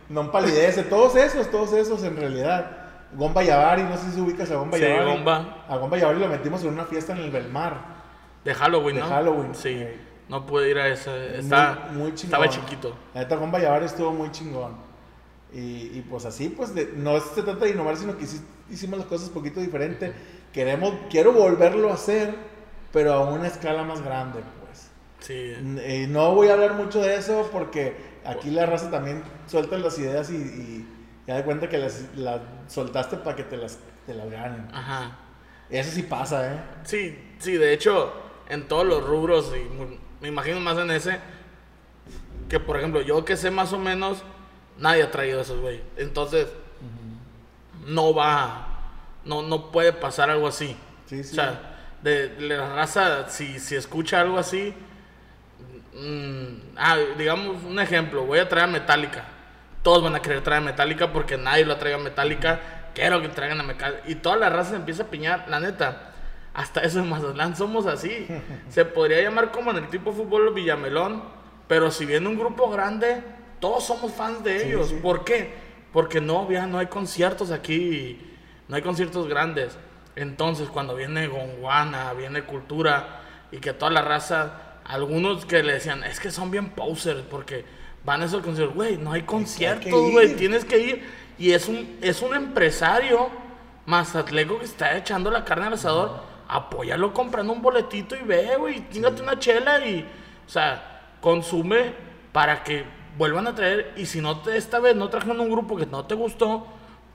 No 0.09 0.31
palidece. 0.33 0.85
Todos 0.85 1.17
esos, 1.17 1.51
todos 1.51 1.75
esos 1.75 2.03
en 2.05 2.17
realidad. 2.17 2.86
Gomba 3.15 3.43
Yavari, 3.43 3.83
no 3.85 3.97
sé 3.97 4.11
si 4.13 4.21
ubicas 4.21 4.51
a 4.51 4.57
Gomba 4.57 4.77
Sí, 4.79 4.85
Yavari. 4.85 5.11
Gomba. 5.13 5.65
A 5.69 5.77
Gomba 5.77 5.97
Yavari 5.99 6.19
lo 6.21 6.29
metimos 6.29 6.63
en 6.65 6.69
una 6.71 6.85
fiesta 6.85 7.13
en 7.13 7.19
el 7.19 7.31
Belmar. 7.31 7.97
De 8.45 8.55
Halloween, 8.55 8.97
De 8.97 9.03
¿no? 9.03 9.09
Halloween. 9.09 9.55
Sí. 9.55 9.85
No 10.29 10.45
pude 10.45 10.71
ir 10.71 10.79
a 10.79 10.89
ese. 10.89 11.39
Está, 11.39 11.89
muy, 11.93 11.99
muy 12.03 12.15
chingón. 12.15 12.25
estaba 12.43 12.49
chiquito. 12.49 12.97
La 13.15 13.21
neta, 13.21 13.37
Gomba 13.37 13.59
Yavari 13.61 13.87
estuvo 13.87 14.13
muy 14.13 14.31
chingón. 14.33 14.75
Y, 15.53 15.59
y 15.99 16.05
pues 16.11 16.25
así, 16.27 16.49
pues 16.49 16.75
de- 16.75 16.93
no 16.97 17.19
se 17.21 17.43
trata 17.43 17.65
de 17.65 17.71
innovar, 17.71 17.97
sino 17.97 18.17
que 18.19 18.25
hici- 18.25 18.43
hicimos 18.69 18.99
las 18.99 19.07
cosas 19.09 19.29
un 19.29 19.35
poquito 19.35 19.61
diferente. 19.61 20.13
Queremos, 20.53 20.93
quiero 21.11 21.33
volverlo 21.33 21.91
a 21.91 21.95
hacer, 21.95 22.35
pero 22.93 23.13
a 23.13 23.31
una 23.31 23.47
escala 23.47 23.85
más 23.85 24.03
grande, 24.03 24.41
pues. 24.65 24.91
Sí. 25.21 25.55
Eh, 25.81 26.07
no 26.11 26.35
voy 26.35 26.49
a 26.49 26.55
hablar 26.55 26.75
mucho 26.75 27.01
de 27.01 27.15
eso 27.17 27.49
porque 27.53 27.97
aquí 28.25 28.51
la 28.51 28.67
raza 28.67 28.91
también 28.91 29.23
suelta 29.47 29.79
las 29.79 29.99
ideas 29.99 30.31
y, 30.31 30.35
y 30.37 30.89
ya 31.27 31.37
de 31.37 31.45
cuenta 31.45 31.69
que 31.69 31.79
las, 31.79 32.05
las 32.17 32.41
soltaste 32.69 33.17
para 33.17 33.37
que 33.37 33.45
te 33.45 33.57
las, 33.57 33.79
te 34.07 34.15
las 34.15 34.31
ganen. 34.31 34.69
Ajá. 34.73 35.19
Eso 35.69 35.91
sí 35.91 36.03
pasa, 36.03 36.55
¿eh? 36.55 36.61
Sí, 36.85 37.19
sí, 37.39 37.55
de 37.55 37.73
hecho, 37.73 38.13
en 38.49 38.69
todos 38.69 38.87
los 38.87 39.05
rubros, 39.05 39.53
y 39.57 39.69
me 40.21 40.29
imagino 40.29 40.61
más 40.61 40.79
en 40.79 40.91
ese, 40.91 41.19
que 42.49 42.61
por 42.61 42.77
ejemplo, 42.77 43.01
yo 43.01 43.25
que 43.25 43.37
sé 43.37 43.51
más 43.51 43.73
o 43.73 43.79
menos, 43.79 44.23
nadie 44.79 45.03
ha 45.03 45.11
traído 45.11 45.41
esos, 45.41 45.61
güey. 45.61 45.83
Entonces, 45.97 46.47
no 47.87 48.15
va, 48.15 48.69
no, 49.25 49.43
no 49.43 49.73
puede 49.73 49.93
pasar 49.93 50.31
algo 50.31 50.47
así. 50.47 50.77
Sí, 51.07 51.25
sí. 51.25 51.33
O 51.33 51.35
sea, 51.35 51.77
de, 52.03 52.29
de 52.29 52.57
la 52.57 52.75
raza, 52.75 53.29
si, 53.29 53.59
si 53.59 53.75
escucha 53.75 54.21
algo 54.21 54.39
así, 54.39 54.73
mm, 55.95 56.77
ah, 56.77 56.97
digamos 57.19 57.65
un 57.65 57.81
ejemplo, 57.81 58.25
voy 58.25 58.39
a 58.39 58.49
traer 58.49 58.69
a 58.69 58.73
Metallica. 58.73 59.25
Todos 59.87 60.03
van 60.03 60.17
a 60.17 60.21
querer 60.21 60.43
traer 60.43 60.63
a 60.63 60.65
Metallica 60.65 61.13
porque 61.13 61.37
nadie 61.39 61.65
lo 61.65 61.77
traiga 61.77 61.97
a 61.97 62.01
Metallica. 62.01 62.59
Quiero 62.93 63.23
que 63.23 63.29
traigan 63.29 63.61
a 63.61 63.63
Metallica. 63.63 64.03
Y 64.09 64.17
toda 64.17 64.35
la 64.35 64.49
raza 64.51 64.71
se 64.71 64.77
empieza 64.79 65.05
a 65.05 65.07
piñar, 65.07 65.45
la 65.49 65.61
neta. 65.61 66.11
Hasta 66.55 66.81
eso 66.81 66.99
en 66.99 67.09
Mazatlán 67.09 67.55
somos 67.55 67.87
así. 67.87 68.27
Se 68.69 68.85
podría 68.85 69.23
llamar 69.23 69.53
como 69.53 69.71
en 69.71 69.77
el 69.77 69.89
tipo 69.89 70.11
de 70.11 70.17
fútbol 70.17 70.53
Villamelón. 70.53 71.23
Pero 71.69 71.93
si 71.93 72.05
viene 72.05 72.27
un 72.29 72.37
grupo 72.37 72.69
grande, 72.69 73.23
todos 73.61 73.85
somos 73.85 74.11
fans 74.11 74.43
de 74.43 74.59
Sí, 74.59 74.67
ellos. 74.71 74.89
sí. 74.89 74.99
¿Por 75.01 75.23
qué? 75.23 75.55
Porque 75.93 76.21
no, 76.21 76.51
ya 76.51 76.67
no 76.67 76.79
hay 76.79 76.87
conciertos 76.87 77.53
aquí. 77.53 78.19
No 78.67 78.75
hay 78.75 78.83
conciertos 78.83 79.29
grandes. 79.29 79.79
Entonces, 80.17 80.69
cuando 80.69 80.97
viene 80.97 81.29
Gonguana, 81.29 82.13
viene 82.13 82.43
Cultura 82.43 83.21
y 83.53 83.59
que 83.59 83.73
toda 83.73 83.93
la 83.93 84.03
raza, 84.03 84.81
algunos 84.85 85.47
que 85.47 85.63
le 85.63 85.75
decían, 85.75 86.03
es 86.03 86.19
que 86.19 86.33
son 86.33 86.51
bien 86.51 86.71
posers 86.71 87.21
porque 87.21 87.86
van 88.07 88.23
a 88.23 88.25
esos 88.25 88.43
conciertos, 88.43 88.75
güey, 88.75 88.97
no 88.97 89.13
hay 89.13 89.23
conciertos, 89.23 90.11
güey, 90.13 90.37
tienes 90.37 90.65
que 90.65 90.79
ir. 90.79 91.27
Y 91.39 91.53
es 91.53 91.69
un, 91.69 91.99
es 92.01 92.23
un 92.23 92.35
empresario 92.35 93.29
mazatleco 93.85 94.59
que 94.59 94.65
está 94.65 94.97
echando 94.97 95.31
la 95.31 95.45
carne 95.45 95.67
al 95.67 95.75
asador, 95.75 96.21
apóyalo 96.49 97.13
comprando 97.13 97.53
un 97.53 97.61
boletito 97.61 98.17
y 98.17 98.21
ve, 98.21 98.57
güey, 98.57 98.89
chingate 98.89 99.21
una 99.21 99.39
chela 99.39 99.85
y, 99.85 100.09
o 100.47 100.49
sea, 100.49 101.03
consume 101.21 101.93
para 102.33 102.63
que 102.63 102.85
vuelvan 103.19 103.49
a 103.49 103.55
traer. 103.55 103.93
Y 103.97 104.07
si 104.07 104.21
no 104.21 104.41
te, 104.41 104.57
esta 104.57 104.79
vez 104.79 104.95
no 104.95 105.09
trajeron 105.09 105.41
un 105.41 105.51
grupo 105.51 105.77
que 105.77 105.87
no 105.87 106.07
te 106.07 106.15
gustó, 106.15 106.67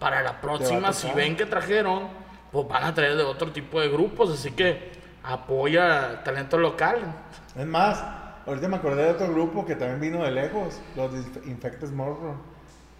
para 0.01 0.23
la 0.23 0.41
próxima, 0.41 0.91
si 0.93 1.11
ven 1.11 1.37
que 1.37 1.45
trajeron, 1.45 2.07
pues 2.51 2.67
van 2.67 2.83
a 2.83 2.93
traer 2.93 3.15
de 3.15 3.23
otro 3.23 3.51
tipo 3.51 3.79
de 3.79 3.87
grupos. 3.87 4.31
Así 4.31 4.51
que 4.51 4.91
apoya 5.23 6.23
talento 6.23 6.57
local. 6.57 6.97
Es 7.55 7.65
más, 7.67 8.03
ahorita 8.45 8.67
me 8.67 8.77
acordé 8.77 9.03
de 9.03 9.11
otro 9.11 9.31
grupo 9.31 9.65
que 9.65 9.75
también 9.75 9.99
vino 9.99 10.23
de 10.23 10.31
lejos, 10.31 10.79
los 10.95 11.11
de 11.11 11.49
Infected 11.49 11.89
Morro, 11.91 12.35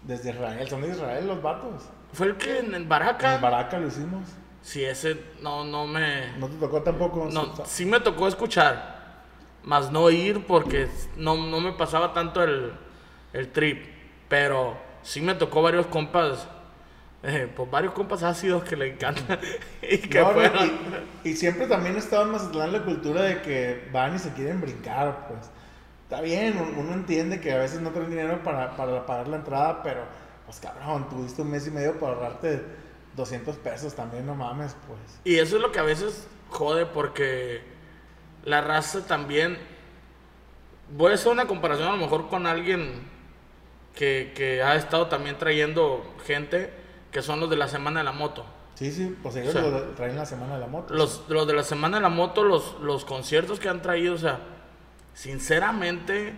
desde 0.02 0.30
Israel, 0.30 0.68
son 0.68 0.82
de 0.82 0.88
Israel 0.88 1.26
los 1.26 1.42
vatos. 1.42 1.84
Fue 2.12 2.26
el 2.26 2.36
que 2.36 2.58
en 2.58 2.74
el 2.74 2.82
En 2.82 2.88
Baraca. 2.88 3.38
Baraca 3.38 3.78
lo 3.78 3.88
hicimos. 3.88 4.28
Si 4.62 4.84
ese 4.84 5.20
no, 5.42 5.64
no 5.64 5.86
me. 5.86 6.36
No 6.38 6.48
te 6.48 6.56
tocó 6.56 6.82
tampoco. 6.82 7.28
No, 7.32 7.52
sí 7.64 7.84
me 7.84 8.00
tocó 8.00 8.28
escuchar, 8.28 9.24
más 9.64 9.90
no 9.90 10.08
ir 10.10 10.46
porque 10.46 10.88
no, 11.16 11.36
no 11.36 11.60
me 11.60 11.72
pasaba 11.72 12.12
tanto 12.12 12.42
el, 12.42 12.72
el 13.32 13.50
trip. 13.50 13.86
Pero 14.28 14.76
sí 15.02 15.20
me 15.20 15.34
tocó 15.34 15.62
varios 15.62 15.86
compas, 15.86 16.48
eh, 17.22 17.50
pues 17.54 17.70
varios 17.70 17.92
compas 17.94 18.22
ácidos 18.22 18.64
que 18.64 18.76
le 18.76 18.88
encantan 18.94 19.38
y 19.82 19.98
que 19.98 20.20
No, 20.20 20.32
fueron. 20.32 20.70
y, 21.24 21.30
y 21.30 21.36
siempre 21.36 21.66
también 21.66 21.96
estaba 21.96 22.24
en 22.24 22.30
Mazatlán 22.32 22.72
la 22.72 22.84
cultura 22.84 23.22
de 23.22 23.42
que 23.42 23.88
van 23.92 24.16
y 24.16 24.18
se 24.18 24.32
quieren 24.32 24.60
brincar, 24.60 25.28
pues. 25.28 25.50
Está 26.04 26.20
bien, 26.20 26.58
un- 26.58 26.76
uno 26.78 26.94
entiende 26.94 27.40
que 27.40 27.52
a 27.52 27.58
veces 27.58 27.80
no 27.80 27.90
traen 27.90 28.10
dinero 28.10 28.42
para, 28.42 28.76
para 28.76 29.06
pagar 29.06 29.28
la 29.28 29.36
entrada, 29.36 29.82
pero, 29.82 30.02
pues 30.46 30.58
cabrón, 30.60 31.08
tuviste 31.08 31.42
un 31.42 31.50
mes 31.50 31.66
y 31.66 31.70
medio 31.70 31.98
para 31.98 32.14
ahorrarte 32.14 32.62
200 33.16 33.56
pesos 33.56 33.94
también, 33.94 34.26
no 34.26 34.34
mames, 34.34 34.76
pues. 34.86 35.20
Y 35.24 35.38
eso 35.38 35.56
es 35.56 35.62
lo 35.62 35.72
que 35.72 35.78
a 35.78 35.82
veces 35.84 36.26
jode 36.50 36.86
porque 36.86 37.62
la 38.44 38.60
raza 38.60 39.06
también. 39.06 39.58
Voy 40.90 41.12
a 41.12 41.14
hacer 41.14 41.32
una 41.32 41.46
comparación 41.46 41.88
a 41.88 41.92
lo 41.92 41.96
mejor 41.98 42.28
con 42.28 42.46
alguien 42.46 43.08
que, 43.94 44.32
que 44.34 44.62
ha 44.62 44.74
estado 44.76 45.06
también 45.08 45.38
trayendo 45.38 46.04
gente 46.26 46.70
que 47.12 47.22
son 47.22 47.38
los 47.38 47.48
de 47.50 47.56
la 47.56 47.68
Semana 47.68 48.00
de 48.00 48.04
la 48.04 48.12
Moto. 48.12 48.44
Sí, 48.74 48.90
sí, 48.90 49.16
pues 49.22 49.36
ellos 49.36 49.54
O 49.54 49.60
sea, 49.60 49.68
lo 49.70 49.80
traen 49.90 50.16
la 50.16 50.26
semana 50.26 50.54
de 50.54 50.60
la 50.60 50.66
moto. 50.66 50.94
Los, 50.94 51.22
los 51.28 51.46
de 51.46 51.52
la 51.52 51.62
Semana 51.62 51.98
de 51.98 52.02
la 52.02 52.08
Moto, 52.08 52.42
los, 52.42 52.80
los 52.80 53.04
conciertos 53.04 53.60
que 53.60 53.68
han 53.68 53.82
traído, 53.82 54.14
o 54.14 54.18
sea, 54.18 54.40
sinceramente, 55.14 56.34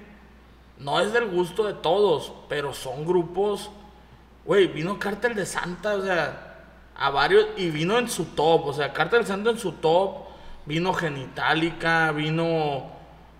no 0.79 1.01
es 1.01 1.13
del 1.13 1.31
gusto 1.31 1.65
de 1.65 1.75
todos, 1.75 2.33
pero 2.49 2.75
son 2.75 3.07
grupos. 3.07 3.71
Güey, 4.45 4.67
vino 4.67 4.99
Cártel 4.99 5.35
de 5.35 5.47
Santa, 5.47 5.95
o 5.95 6.03
sea, 6.03 6.65
a 6.97 7.11
varios, 7.11 7.47
y 7.57 7.71
vino 7.71 7.99
en 7.99 8.09
su 8.09 8.27
top, 8.27 8.67
o 8.67 8.73
sea, 8.73 8.93
Cártel 8.93 9.21
de 9.21 9.27
Santa 9.27 9.51
en 9.51 9.59
su 9.59 9.73
top, 9.73 10.17
vino 10.67 10.93
Genitalica, 10.93 12.11
vino, 12.13 12.91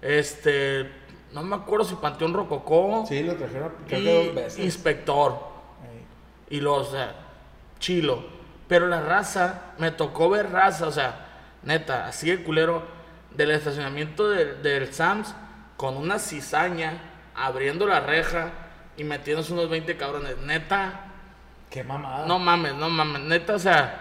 este, 0.01 0.91
no 1.33 1.43
me 1.43 1.57
acuerdo 1.57 1.85
si 1.85 1.97
Panteón 1.97 2.33
Rococó, 2.33 3.05
Sí, 3.07 3.23
lo 3.23 3.35
trajeron 3.35 3.73
creo 3.87 4.01
y 4.01 4.05
que 4.05 4.27
dos 4.27 4.35
veces. 4.35 4.59
Inspector 4.61 5.33
Ahí. 5.83 6.57
y 6.57 6.61
los, 6.61 6.89
o 6.89 6.91
sea, 6.93 7.15
chilo. 7.85 8.25
Pero 8.67 8.87
la 8.87 9.03
raza, 9.03 9.75
me 9.79 9.91
tocó 9.91 10.31
ver 10.31 10.51
raza, 10.51 10.87
o 10.87 10.91
sea, 10.91 11.27
neta, 11.63 12.07
así 12.07 12.31
el 12.31 12.43
culero 12.43 12.83
del 13.31 13.51
estacionamiento 13.51 14.31
del, 14.31 14.63
del 14.63 14.93
Sams 14.93 15.35
con 15.77 15.97
una 15.97 16.19
cizaña 16.19 16.99
abriendo 17.35 17.87
la 17.87 18.01
reja 18.01 18.53
y 18.97 19.05
metiéndose 19.05 19.53
unos 19.53 19.69
20 19.69 19.97
cabrones, 19.97 20.39
neta. 20.39 21.01
Qué 21.69 21.85
mamada. 21.85 22.27
No 22.27 22.39
mames, 22.39 22.75
no 22.75 22.89
mames, 22.89 23.23
neta, 23.23 23.55
o 23.55 23.59
sea. 23.59 24.01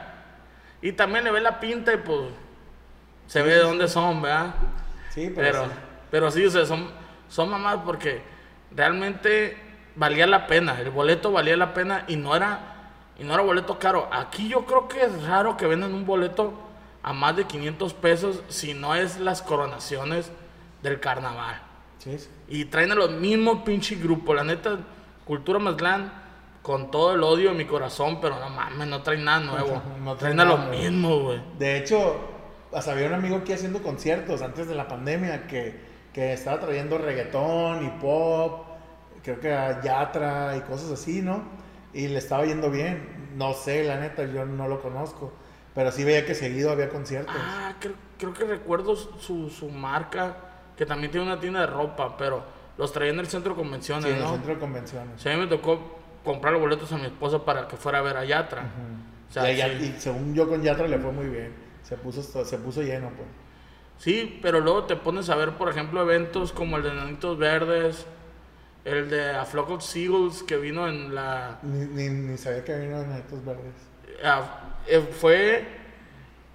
Y 0.82 0.94
también 0.94 1.26
le 1.26 1.32
ve 1.32 1.42
la 1.42 1.60
pinta 1.60 1.94
y 1.94 1.98
pues 1.98 2.22
se 3.28 3.42
ve 3.42 3.56
de 3.56 3.60
dónde 3.60 3.88
son, 3.88 4.22
¿verdad? 4.22 4.54
Sí, 5.10 5.32
pero, 5.36 5.52
Pero, 5.52 5.66
sí. 5.66 5.72
pero 6.12 6.32
sí, 6.32 6.46
o 6.46 6.52
sea, 6.52 6.66
son, 6.66 6.90
son 7.28 7.50
mamadas 7.50 7.82
porque 7.84 8.22
realmente 8.72 9.58
valía 9.96 10.28
la 10.28 10.48
pena. 10.48 10.80
El 10.80 10.90
boleto 10.90 11.32
valía 11.32 11.58
la 11.58 11.74
pena 11.74 12.06
y 12.08 12.16
no 12.16 12.36
era, 12.36 12.73
y 13.18 13.24
no 13.24 13.34
era 13.34 13.44
boleto 13.44 13.80
caro. 13.80 14.08
Aquí 14.12 14.48
yo 14.48 14.66
creo 14.66 14.88
que 14.88 15.04
es 15.04 15.24
raro 15.24 15.58
que 15.58 15.66
vendan 15.68 15.94
un 15.94 16.06
boleto 16.06 16.54
a 17.02 17.14
más 17.14 17.36
de 17.36 17.46
500 17.46 17.94
pesos 17.96 18.44
si 18.48 18.74
no 18.74 18.96
es 18.96 19.20
las 19.20 19.42
coronaciones 19.42 20.32
del 20.82 21.00
carnaval. 21.00 21.62
Sí, 22.00 22.18
sí. 22.20 22.30
Y 22.48 22.66
traen 22.66 22.92
a 22.92 22.96
los 22.96 23.12
mismos 23.12 23.60
pinche 23.64 23.96
grupos. 23.96 24.36
La 24.36 24.44
neta, 24.44 24.78
Cultura 25.26 25.60
Mazlán, 25.60 26.12
con 26.62 26.92
todo 26.92 27.14
el 27.14 27.24
odio 27.24 27.52
en 27.52 27.58
mi 27.58 27.66
corazón, 27.66 28.20
pero 28.22 28.40
no 28.40 28.50
mames, 28.50 28.88
no 28.88 29.02
traen 29.04 29.26
nada 29.26 29.40
nuevo. 29.42 29.82
No 30.00 30.16
traen 30.16 30.36
traen 30.36 30.40
a 30.40 30.46
lo 30.46 30.58
nada 30.58 30.68
nuevo. 30.68 30.82
mismo, 30.82 31.20
güey. 31.20 31.42
De 31.60 31.78
hecho, 31.78 32.20
hasta 32.74 32.92
había 32.92 33.08
un 33.08 33.14
amigo 33.14 33.38
aquí 33.38 33.54
haciendo 33.54 33.82
conciertos 33.84 34.42
antes 34.42 34.68
de 34.68 34.76
la 34.76 34.88
pandemia 34.88 35.48
que, 35.48 35.80
que 36.14 36.34
estaba 36.34 36.60
trayendo 36.60 36.98
reggaetón 36.98 37.86
y 37.86 37.90
pop, 38.02 38.66
creo 39.24 39.40
que 39.40 39.54
a 39.54 39.82
Yatra 39.82 40.58
y 40.58 40.62
cosas 40.62 40.92
así, 40.92 41.22
¿no? 41.22 41.44
Y 41.94 42.08
le 42.08 42.18
estaba 42.20 42.46
yendo 42.46 42.70
bien. 42.72 43.32
No 43.36 43.54
sé, 43.54 43.84
la 43.84 44.00
neta, 44.00 44.26
yo 44.26 44.46
no 44.46 44.68
lo 44.68 44.82
conozco. 44.82 45.32
Pero 45.76 45.92
sí 45.92 46.04
veía 46.04 46.26
que 46.26 46.36
seguido 46.36 46.72
había 46.72 46.90
conciertos. 46.90 47.36
Ah, 47.38 47.74
creo, 47.80 47.94
creo 48.18 48.34
que 48.34 48.46
recuerdo 48.46 48.96
su, 48.96 49.50
su 49.50 49.70
marca, 49.70 50.38
que 50.78 50.86
también 50.86 51.12
tiene 51.12 51.26
una 51.26 51.40
tienda 51.40 51.62
de 51.62 51.68
ropa, 51.68 52.16
pero 52.18 52.44
los 52.78 52.92
traía 52.94 53.12
en 53.12 53.20
el 53.20 53.28
centro 53.28 53.54
de 53.54 53.62
convenciones, 53.62 54.06
sí, 54.06 54.12
en 54.12 54.18
el 54.22 54.28
centro 54.28 54.54
de 54.54 54.60
convenciones. 54.60 55.22
Sea, 55.22 55.34
a 55.34 55.36
mí 55.36 55.42
me 55.42 55.48
tocó 55.48 56.00
comprar 56.24 56.54
los 56.54 56.62
boletos 56.62 56.92
a 56.92 56.98
mi 56.98 57.06
esposa 57.06 57.44
para 57.44 57.68
que 57.68 57.76
fuera 57.76 58.00
a 58.00 58.02
ver 58.02 58.18
a 58.18 58.24
Yatra. 58.26 58.64
O 59.30 59.34
sea, 59.34 59.52
y, 59.52 59.62
a- 59.62 59.68
sí. 59.80 59.94
y 59.98 60.00
según 60.00 60.36
yo 60.36 60.48
con 60.48 60.62
Yatra 60.62 60.88
le 60.88 61.00
fue 61.00 61.12
muy 61.12 61.28
bien. 61.28 61.52
Se 61.84 61.98
puso, 61.98 62.22
se 62.46 62.58
puso 62.60 62.82
lleno, 62.84 63.10
pues. 63.10 63.28
Sí, 63.98 64.40
pero 64.42 64.60
luego 64.60 64.84
te 64.84 64.96
pones 64.96 65.30
a 65.30 65.36
ver, 65.36 65.52
por 65.52 65.70
ejemplo, 65.70 66.02
eventos 66.02 66.52
como 66.54 66.78
el 66.78 66.84
de 66.84 66.94
Nanitos 66.94 67.38
Verdes, 67.38 68.06
El 68.86 69.10
de 69.10 69.30
A 69.32 69.46
Flock 69.46 69.70
of 69.70 69.84
Seagulls 69.84 70.44
que 70.44 70.58
vino 70.58 70.88
en 70.90 71.16
la. 71.16 71.60
Ni, 71.64 71.86
ni, 71.86 72.10
ni 72.10 72.38
sabía 72.38 72.64
que 72.66 72.78
vino 72.78 72.98
en 73.00 73.06
Enanitos 73.06 73.44
Verdes. 73.46 73.74
a- 74.24 74.60
eh, 74.88 75.00
fue 75.20 75.66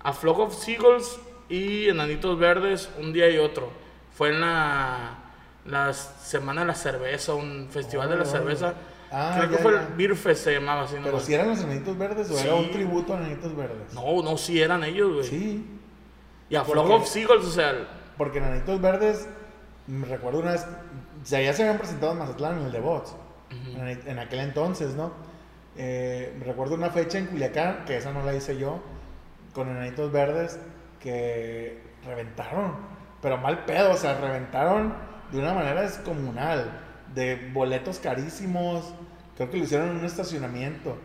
A 0.03 0.13
Flock 0.13 0.39
of 0.41 0.55
Seagulls 0.55 1.19
y 1.49 1.89
Enanitos 1.89 2.39
Verdes 2.39 2.91
un 2.99 3.13
día 3.13 3.31
y 3.31 3.39
otro. 3.39 3.71
Fue 4.15 4.29
en 4.31 4.41
la, 4.43 5.19
la 5.65 5.93
Semana 5.95 6.63
de 6.63 6.67
la 6.67 6.75
Cerveza, 6.75 7.35
un 7.35 7.69
festival 7.71 8.09
de 8.11 8.17
la 8.17 8.23
órale. 8.23 8.39
cerveza. 8.39 8.75
Ah, 9.11 9.37
Creo 9.39 9.51
que 9.51 9.57
fue 9.59 9.73
ya. 9.73 9.83
el 9.87 9.95
Beer 9.95 10.15
Fest, 10.15 10.45
se 10.45 10.53
llamaba 10.53 10.83
así. 10.83 10.97
Pero 11.03 11.19
si 11.21 11.33
eran 11.33 11.49
los 11.49 11.61
Enanitos 11.61 11.97
Verdes 11.97 12.31
o 12.31 12.35
Sí. 12.37 12.47
era 12.47 12.57
un 12.57 12.71
tributo 12.71 13.15
a 13.15 13.17
Enanitos 13.19 13.57
Verdes. 13.57 13.95
No, 13.95 14.23
no, 14.23 14.37
sí 14.37 14.61
eran 14.61 14.85
ellos, 14.85 15.15
güey. 15.15 15.25
Sí, 15.25 15.67
Y 16.51 16.57
A 16.57 16.63
¿Por 16.65 16.75
Flock 16.75 16.91
of 16.91 17.07
Seagulls, 17.09 17.47
o 17.47 17.51
sea, 17.51 17.75
porque 18.19 18.37
Enanitos 18.39 18.79
Verdes, 18.83 19.27
me 19.87 20.05
recuerdo 20.07 20.41
una 20.41 20.53
vez, 20.53 20.67
o 21.29 21.31
sea, 21.31 21.43
ya 21.43 21.53
se 21.53 21.63
habían 21.63 21.77
presentado 21.77 22.13
en 22.13 22.21
Mazatlán 22.21 22.59
en 22.59 22.65
el 22.65 22.73
de 22.73 22.81
Bots, 22.81 23.15
en, 23.51 24.01
en 24.09 24.19
aquel 24.19 24.41
entonces, 24.41 24.95
¿no? 24.95 25.13
Eh, 25.77 26.35
me 26.39 26.47
recuerdo 26.47 26.75
una 26.75 26.89
fecha 26.89 27.19
en 27.19 27.27
Culiacán, 27.27 27.85
que 27.85 27.99
esa 27.99 28.15
no 28.15 28.23
la 28.23 28.35
hice 28.35 28.57
yo, 28.57 28.81
con 29.53 29.69
Enanitos 29.69 30.11
Verdes, 30.11 30.59
que 30.99 31.83
reventaron, 32.03 32.77
pero 33.21 33.37
mal 33.37 33.67
pedo, 33.67 33.91
o 33.91 33.97
sea, 33.99 34.19
reventaron 34.19 34.95
de 35.31 35.39
una 35.39 35.53
manera 35.53 35.83
descomunal, 35.83 36.81
de 37.15 37.51
boletos 37.53 37.99
carísimos, 37.99 38.95
creo 39.37 39.51
que 39.51 39.59
lo 39.59 39.65
hicieron 39.65 39.91
en 39.91 39.97
un 39.99 40.07
estacionamiento, 40.07 40.97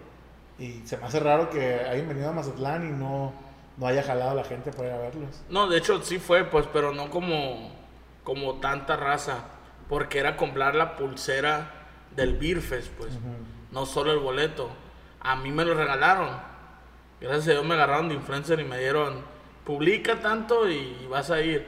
y 0.58 0.84
se 0.86 0.96
me 0.96 1.04
hace 1.04 1.20
raro 1.20 1.50
que 1.50 1.82
hayan 1.82 2.08
venido 2.08 2.30
a 2.30 2.32
Mazatlán 2.32 2.88
y 2.88 2.92
no, 2.94 3.34
no 3.76 3.88
haya 3.88 4.02
jalado 4.02 4.32
a 4.32 4.36
la 4.36 4.46
gente 4.46 4.72
para 4.72 4.88
ir 4.88 4.94
a 4.94 5.00
verlos. 5.00 5.44
No, 5.50 5.68
de 5.68 5.80
hecho 5.80 6.02
sí 6.02 6.18
fue, 6.18 6.46
pues, 6.46 6.66
pero 6.72 6.94
no 6.94 7.10
como, 7.10 7.74
como 8.24 8.62
tanta 8.62 8.96
raza. 8.96 9.50
Porque 9.93 10.17
era 10.17 10.36
comprar 10.36 10.73
la 10.73 10.95
pulsera 10.95 11.69
del 12.15 12.34
Beer 12.36 12.62
Fest, 12.62 12.91
pues. 12.97 13.12
No 13.71 13.86
solo 13.86 14.12
el 14.12 14.17
boleto. 14.17 14.71
A 15.19 15.36
mí 15.36 15.51
me 15.51 15.63
lo 15.63 15.75
regalaron. 15.75 16.29
Gracias 17.21 17.47
a 17.49 17.51
Dios 17.51 17.63
me 17.63 17.75
agarraron 17.75 18.10
de 18.10 18.15
influencer 18.15 18.60
y 18.60 18.63
me 18.63 18.79
dieron, 18.79 19.21
publica 19.63 20.19
tanto 20.19 20.67
y 20.67 21.06
vas 21.12 21.29
a 21.29 21.41
ir. 21.41 21.67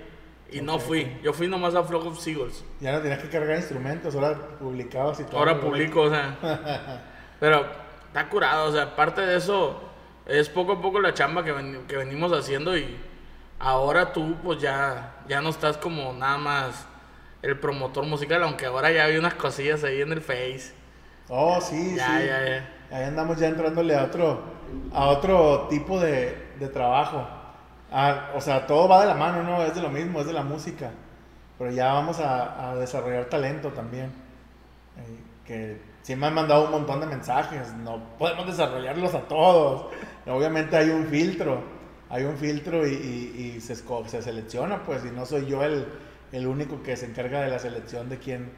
Y 0.51 0.61
no 0.61 0.79
fui. 0.79 1.19
Yo 1.21 1.33
fui 1.33 1.47
nomás 1.47 1.75
a 1.75 1.83
Flock 1.83 2.05
of 2.07 2.19
Seagulls. 2.19 2.65
Ya 2.79 2.93
no 2.93 3.01
tenías 3.01 3.19
que 3.19 3.29
cargar 3.29 3.57
instrumentos, 3.57 4.15
ahora 4.15 4.35
publicabas 4.57 5.19
y 5.19 5.23
todo. 5.25 5.37
Ahora 5.37 5.59
publico, 5.59 6.01
o 6.01 6.09
sea. 6.09 6.35
pero 7.39 7.63
está 8.07 8.27
curado, 8.27 8.69
o 8.69 8.71
sea, 8.71 8.81
aparte 8.83 9.21
de 9.21 9.37
eso, 9.37 9.79
es 10.25 10.49
poco 10.49 10.71
a 10.73 10.81
poco 10.81 10.99
la 10.99 11.13
chamba 11.13 11.43
que, 11.43 11.51
ven- 11.51 11.85
que 11.87 11.95
venimos 11.97 12.31
haciendo 12.33 12.75
y 12.75 12.97
ahora 13.59 14.11
tú 14.13 14.35
pues 14.43 14.59
ya, 14.59 15.17
ya 15.27 15.41
no 15.41 15.49
estás 15.49 15.77
como 15.77 16.11
nada 16.13 16.37
más 16.39 16.87
el 17.45 17.59
promotor 17.59 18.05
musical, 18.05 18.43
aunque 18.43 18.65
ahora 18.65 18.91
ya 18.91 19.05
hay 19.05 19.17
unas 19.17 19.35
cosillas 19.35 19.83
ahí 19.83 20.01
en 20.01 20.11
el 20.11 20.21
Face. 20.21 20.73
Oh, 21.29 21.59
sí, 21.61 21.95
Ya, 21.95 22.19
sí. 22.19 22.25
ya, 22.27 22.45
ya. 22.45 22.69
Ahí 22.91 23.03
andamos 23.05 23.37
ya 23.39 23.47
entrándole 23.47 23.95
a 23.95 24.03
otro, 24.03 24.43
a 24.93 25.07
otro 25.07 25.67
tipo 25.69 25.99
de, 25.99 26.37
de 26.59 26.67
trabajo. 26.67 27.25
O 28.35 28.41
sea, 28.41 28.67
todo 28.67 28.87
va 28.87 29.01
de 29.01 29.07
la 29.07 29.15
mano, 29.15 29.43
¿no? 29.43 29.63
Es 29.63 29.73
de 29.75 29.81
lo 29.81 29.89
mismo, 29.89 30.19
es 30.19 30.27
de 30.27 30.33
la 30.33 30.43
música. 30.43 30.91
Pero 31.57 31.71
ya 31.71 31.93
vamos 31.93 32.19
a, 32.19 32.71
a 32.71 32.75
desarrollar 32.75 33.25
talento 33.25 33.69
también. 33.69 34.11
Eh, 34.97 35.19
que 35.45 35.81
sí 36.01 36.15
me 36.15 36.27
han 36.27 36.33
mandado 36.33 36.65
un 36.65 36.71
montón 36.71 36.99
de 36.99 37.05
mensajes. 37.07 37.73
No 37.73 38.01
podemos 38.17 38.45
desarrollarlos 38.47 39.13
a 39.13 39.21
todos. 39.21 39.87
Obviamente 40.27 40.75
hay 40.75 40.89
un 40.89 41.05
filtro. 41.07 41.61
Hay 42.09 42.23
un 42.23 42.37
filtro 42.37 42.85
y, 42.87 42.91
y- 42.93 43.53
y 43.57 43.61
se, 43.61 43.75
se 43.75 44.21
selecciona, 44.21 44.83
pues. 44.83 45.05
Y 45.05 45.11
no 45.11 45.25
soy 45.25 45.45
yo 45.45 45.63
el, 45.63 45.85
el 46.35 46.47
único 46.47 46.83
que 46.83 46.95
se 46.97 47.05
encarga 47.05 47.41
de 47.41 47.49
la 47.49 47.59
selección 47.59 48.09
de 48.09 48.17
quién, 48.19 48.51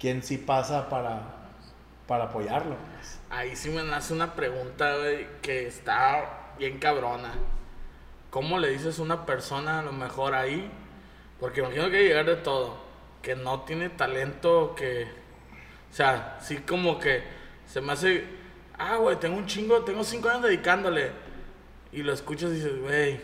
quién 0.00 0.22
sí 0.22 0.38
pasa 0.38 0.88
para, 0.88 1.22
para 2.06 2.24
apoyarlo. 2.24 2.76
pues. 2.94 3.18
Ahí 3.30 3.54
sí 3.56 3.70
me 3.70 3.82
nace 3.84 4.12
una 4.14 4.34
pregunta, 4.34 4.96
güey, 4.96 5.26
que 5.42 5.66
está 5.66 6.52
bien 6.58 6.78
cabrona. 6.78 7.32
¿Cómo 8.30 8.58
le 8.58 8.68
dices 8.70 8.98
a 8.98 9.02
una 9.02 9.24
persona 9.26 9.80
a 9.80 9.82
lo 9.82 9.92
mejor 9.92 10.34
ahí? 10.34 10.70
Porque 11.40 11.60
imagino 11.60 11.88
que 11.90 11.96
hay 11.96 12.02
que 12.02 12.08
llegar 12.08 12.26
de 12.26 12.36
todo. 12.36 12.76
Que 13.22 13.36
no 13.36 13.62
tiene 13.62 13.88
talento, 13.90 14.74
que... 14.74 15.04
O 15.90 15.94
sea, 15.94 16.38
sí 16.40 16.58
como 16.58 16.98
que 16.98 17.22
se 17.66 17.80
me 17.80 17.92
hace... 17.92 18.24
Ah, 18.78 18.96
güey, 18.96 19.16
tengo 19.16 19.36
un 19.36 19.46
chingo, 19.46 19.82
tengo 19.84 20.04
cinco 20.04 20.28
años 20.28 20.42
dedicándole. 20.42 21.10
Y 21.92 22.02
lo 22.02 22.12
escuchas 22.12 22.50
y 22.50 22.54
dices, 22.54 22.80
güey, 22.80 23.20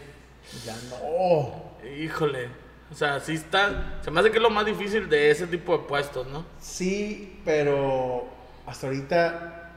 Ya 0.65 0.75
no. 0.91 1.87
híjole. 1.87 2.49
O 2.95 2.97
sea, 2.97 3.19
sí 3.19 3.35
está... 3.35 3.99
Se 4.03 4.13
me 4.13 4.21
hace 4.21 4.31
que 4.31 4.37
es 4.37 4.43
lo 4.43 4.51
más 4.51 4.65
difícil 4.65 5.09
de 5.09 5.29
ese 5.29 5.49
tipo 5.49 5.77
de 5.77 5.83
puestos, 5.83 6.29
¿no? 6.29 6.45
Sí, 6.61 7.41
pero 7.45 8.29
hasta 8.67 8.87
ahorita 8.87 9.73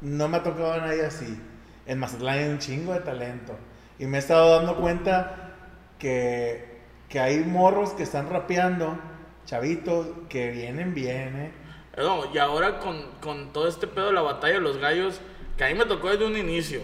no 0.00 0.28
me 0.28 0.36
ha 0.36 0.44
tocado 0.44 0.74
a 0.74 0.78
nadie 0.78 1.04
así. 1.04 1.42
En 1.86 1.98
Mazatlán 1.98 2.38
hay 2.38 2.48
un 2.50 2.60
chingo 2.60 2.92
de 2.92 3.00
talento. 3.00 3.56
Y 3.98 4.06
me 4.06 4.18
he 4.18 4.20
estado 4.20 4.58
dando 4.58 4.76
cuenta 4.76 5.56
que, 5.98 6.78
que 7.08 7.18
hay 7.18 7.40
morros 7.40 7.94
que 7.94 8.04
están 8.04 8.30
rapeando, 8.30 8.96
chavitos, 9.44 10.06
que 10.28 10.50
vienen 10.52 10.94
bien, 10.94 11.36
¿eh? 11.40 11.52
No, 11.98 12.32
y 12.32 12.38
ahora 12.38 12.78
con, 12.78 13.02
con 13.20 13.52
todo 13.52 13.66
este 13.66 13.88
pedo 13.88 14.06
de 14.06 14.12
la 14.12 14.22
batalla 14.22 14.54
de 14.54 14.60
los 14.60 14.76
gallos, 14.76 15.20
que 15.56 15.64
a 15.64 15.66
mí 15.66 15.74
me 15.74 15.84
tocó 15.86 16.10
desde 16.10 16.26
un 16.26 16.36
inicio. 16.36 16.82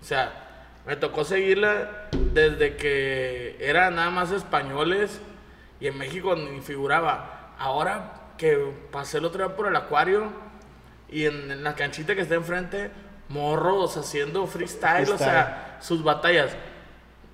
O 0.00 0.04
sea, 0.04 0.49
me 0.86 0.96
tocó 0.96 1.24
seguirla 1.24 2.08
desde 2.32 2.76
que 2.76 3.56
era 3.60 3.90
nada 3.90 4.10
más 4.10 4.30
españoles 4.30 5.20
y 5.80 5.86
en 5.86 5.98
México 5.98 6.34
ni 6.36 6.60
figuraba. 6.60 7.54
Ahora 7.58 8.32
que 8.36 8.72
pasé 8.90 9.18
el 9.18 9.26
otro 9.26 9.46
día 9.46 9.56
por 9.56 9.66
el 9.66 9.76
acuario 9.76 10.32
y 11.08 11.26
en, 11.26 11.50
en 11.50 11.62
la 11.62 11.74
canchita 11.74 12.14
que 12.14 12.22
está 12.22 12.34
enfrente, 12.34 12.90
morros 13.28 13.96
haciendo 13.96 14.46
freestyle, 14.46 15.08
o 15.10 15.18
sea, 15.18 15.78
sus 15.80 16.02
batallas. 16.02 16.52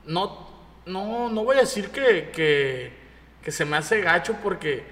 No, 0.04 0.48
no, 0.84 1.28
no 1.28 1.44
voy 1.44 1.56
a 1.56 1.60
decir 1.60 1.90
que, 1.90 2.30
que, 2.32 2.92
que 3.42 3.50
se 3.50 3.64
me 3.64 3.76
hace 3.76 4.00
gacho 4.00 4.36
porque, 4.42 4.84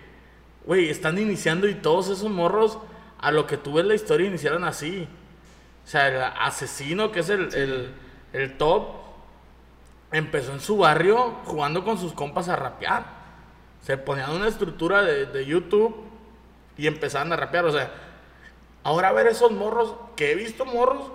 güey, 0.64 0.90
están 0.90 1.18
iniciando 1.18 1.68
y 1.68 1.74
todos 1.74 2.08
esos 2.08 2.30
morros, 2.30 2.78
a 3.18 3.30
lo 3.30 3.46
que 3.46 3.56
tú 3.56 3.74
ves 3.74 3.86
la 3.86 3.94
historia, 3.94 4.26
iniciaron 4.26 4.64
así. 4.64 5.08
O 5.84 5.86
sea, 5.86 6.08
el 6.08 6.22
asesino, 6.40 7.12
que 7.12 7.20
es 7.20 7.28
el, 7.28 7.54
el, 7.54 7.90
el 8.34 8.58
top, 8.58 8.88
empezó 10.12 10.52
en 10.52 10.60
su 10.60 10.76
barrio 10.76 11.36
jugando 11.44 11.84
con 11.84 11.98
sus 11.98 12.12
compas 12.12 12.48
a 12.48 12.56
rapear. 12.56 13.04
Se 13.80 13.96
ponían 13.96 14.30
una 14.30 14.48
estructura 14.48 15.02
de, 15.02 15.26
de 15.26 15.44
YouTube 15.46 15.94
y 16.76 16.86
empezaban 16.86 17.32
a 17.32 17.36
rapear. 17.36 17.64
O 17.64 17.72
sea, 17.72 17.90
ahora 18.82 19.12
ver 19.12 19.26
esos 19.26 19.50
morros, 19.50 19.94
que 20.16 20.32
he 20.32 20.34
visto 20.34 20.64
morros 20.66 21.10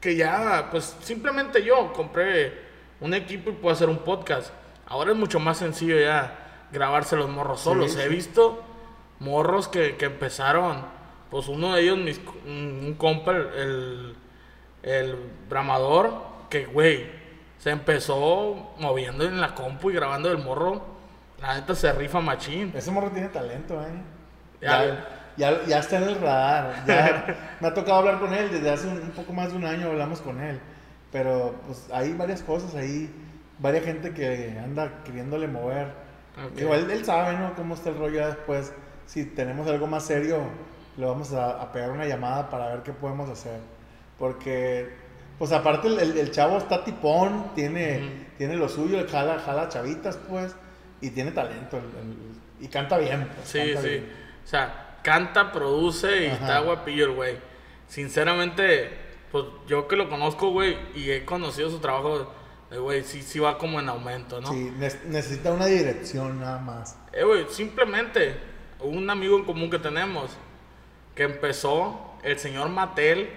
que 0.00 0.14
ya, 0.16 0.68
pues 0.70 0.96
simplemente 1.02 1.64
yo 1.64 1.92
compré 1.92 2.66
un 3.00 3.14
equipo 3.14 3.50
y 3.50 3.54
puedo 3.54 3.74
hacer 3.74 3.88
un 3.88 3.98
podcast. 3.98 4.52
Ahora 4.86 5.10
es 5.12 5.16
mucho 5.16 5.40
más 5.40 5.58
sencillo 5.58 5.98
ya 5.98 6.66
grabarse 6.72 7.16
los 7.16 7.28
morros 7.28 7.60
solos. 7.60 7.92
sí. 7.92 8.00
He 8.00 8.08
visto 8.08 8.62
morros 9.18 9.66
que, 9.68 9.96
que 9.96 10.04
empezaron, 10.06 10.84
pues 11.30 11.48
uno 11.48 11.74
de 11.74 11.82
ellos, 11.82 11.98
mis- 11.98 12.20
un, 12.46 12.80
un 12.86 12.94
compa, 12.94 13.32
el, 13.32 13.46
el, 13.54 14.16
el 14.82 15.16
bramador, 15.48 16.22
que 16.50 16.66
güey, 16.66 17.06
se 17.58 17.70
empezó 17.70 18.74
moviendo 18.78 19.24
en 19.24 19.40
la 19.40 19.54
compu 19.54 19.90
y 19.90 19.94
grabando 19.94 20.30
el 20.30 20.38
morro. 20.38 20.82
La 21.40 21.54
neta 21.54 21.74
se 21.74 21.92
rifa 21.92 22.20
machín. 22.20 22.72
Ese 22.74 22.90
morro 22.90 23.10
tiene 23.10 23.28
talento, 23.28 23.80
¿eh? 23.82 24.02
Ya. 24.60 25.14
Ya, 25.36 25.78
está 25.78 25.98
en 25.98 26.02
el 26.04 26.20
radar. 26.20 26.84
Ya 26.86 27.56
me 27.60 27.68
ha 27.68 27.74
tocado 27.74 27.98
hablar 27.98 28.18
con 28.18 28.34
él 28.34 28.50
desde 28.50 28.70
hace 28.70 28.88
un, 28.88 28.98
un 28.98 29.10
poco 29.10 29.32
más 29.32 29.52
de 29.52 29.56
un 29.56 29.64
año 29.64 29.88
hablamos 29.88 30.20
con 30.20 30.40
él. 30.40 30.60
Pero 31.12 31.54
pues 31.64 31.88
hay 31.92 32.12
varias 32.12 32.42
cosas 32.42 32.74
ahí, 32.74 33.08
varias 33.58 33.84
gente 33.84 34.12
que 34.12 34.58
anda 34.62 35.02
queriéndole 35.04 35.46
mover. 35.46 35.92
Ok. 36.44 36.60
Igual 36.60 36.90
él 36.90 37.04
sabe, 37.04 37.36
¿no? 37.38 37.54
Cómo 37.54 37.74
está 37.74 37.90
el 37.90 37.98
rollo 37.98 38.26
después. 38.26 38.72
Si 39.06 39.24
tenemos 39.24 39.68
algo 39.68 39.86
más 39.86 40.04
serio, 40.04 40.38
le 40.96 41.06
vamos 41.06 41.32
a, 41.32 41.62
a 41.62 41.72
pegar 41.72 41.90
una 41.90 42.04
llamada 42.04 42.50
para 42.50 42.68
ver 42.68 42.82
qué 42.82 42.92
podemos 42.92 43.30
hacer. 43.30 43.60
Porque, 44.18 44.88
pues 45.38 45.52
aparte 45.52 45.88
el, 45.88 45.98
el- 45.98 46.18
el 46.18 46.30
chavo 46.30 46.58
está 46.58 46.84
tipón, 46.84 47.54
tiene, 47.54 48.26
tiene 48.36 48.56
lo 48.56 48.68
suyo, 48.68 49.04
jala, 49.10 49.38
jala 49.38 49.68
chavitas, 49.68 50.16
pues, 50.28 50.54
y 51.00 51.10
tiene 51.10 51.30
talento. 51.32 51.76
el- 51.78 52.64
y 52.64 52.68
canta 52.68 52.98
bien. 52.98 53.28
pues, 53.34 53.48
Sí, 53.48 53.58
canta 53.58 53.82
sí. 53.82 53.88
bien. 53.88 54.12
O 54.44 54.48
sea, 54.48 54.98
canta, 55.02 55.52
produce 55.52 56.24
y 56.24 56.26
Ajá. 56.26 56.34
está 56.36 56.58
guapillo 56.60 57.04
el 57.06 57.12
güey. 57.12 57.36
Sinceramente, 57.86 58.90
pues 59.32 59.44
yo 59.66 59.86
que 59.88 59.96
lo 59.96 60.08
conozco, 60.08 60.50
güey, 60.50 60.76
y 60.94 61.10
he 61.10 61.24
conocido 61.24 61.70
su 61.70 61.78
trabajo, 61.78 62.32
el 62.70 62.80
güey, 62.80 63.02
sí, 63.04 63.22
sí 63.22 63.38
va 63.38 63.58
como 63.58 63.80
en 63.80 63.88
aumento, 63.88 64.40
¿no? 64.40 64.50
Sí, 64.50 64.72
ne- 64.76 64.92
necesita 65.06 65.52
una 65.52 65.66
dirección 65.66 66.40
nada 66.40 66.58
más. 66.58 66.98
Eh, 67.12 67.24
güey, 67.24 67.46
simplemente, 67.48 68.36
un 68.80 69.08
amigo 69.10 69.36
en 69.36 69.44
común 69.44 69.70
que 69.70 69.78
tenemos, 69.78 70.30
que 71.14 71.24
empezó, 71.24 72.14
el 72.22 72.38
señor 72.38 72.68
Matel, 72.68 73.30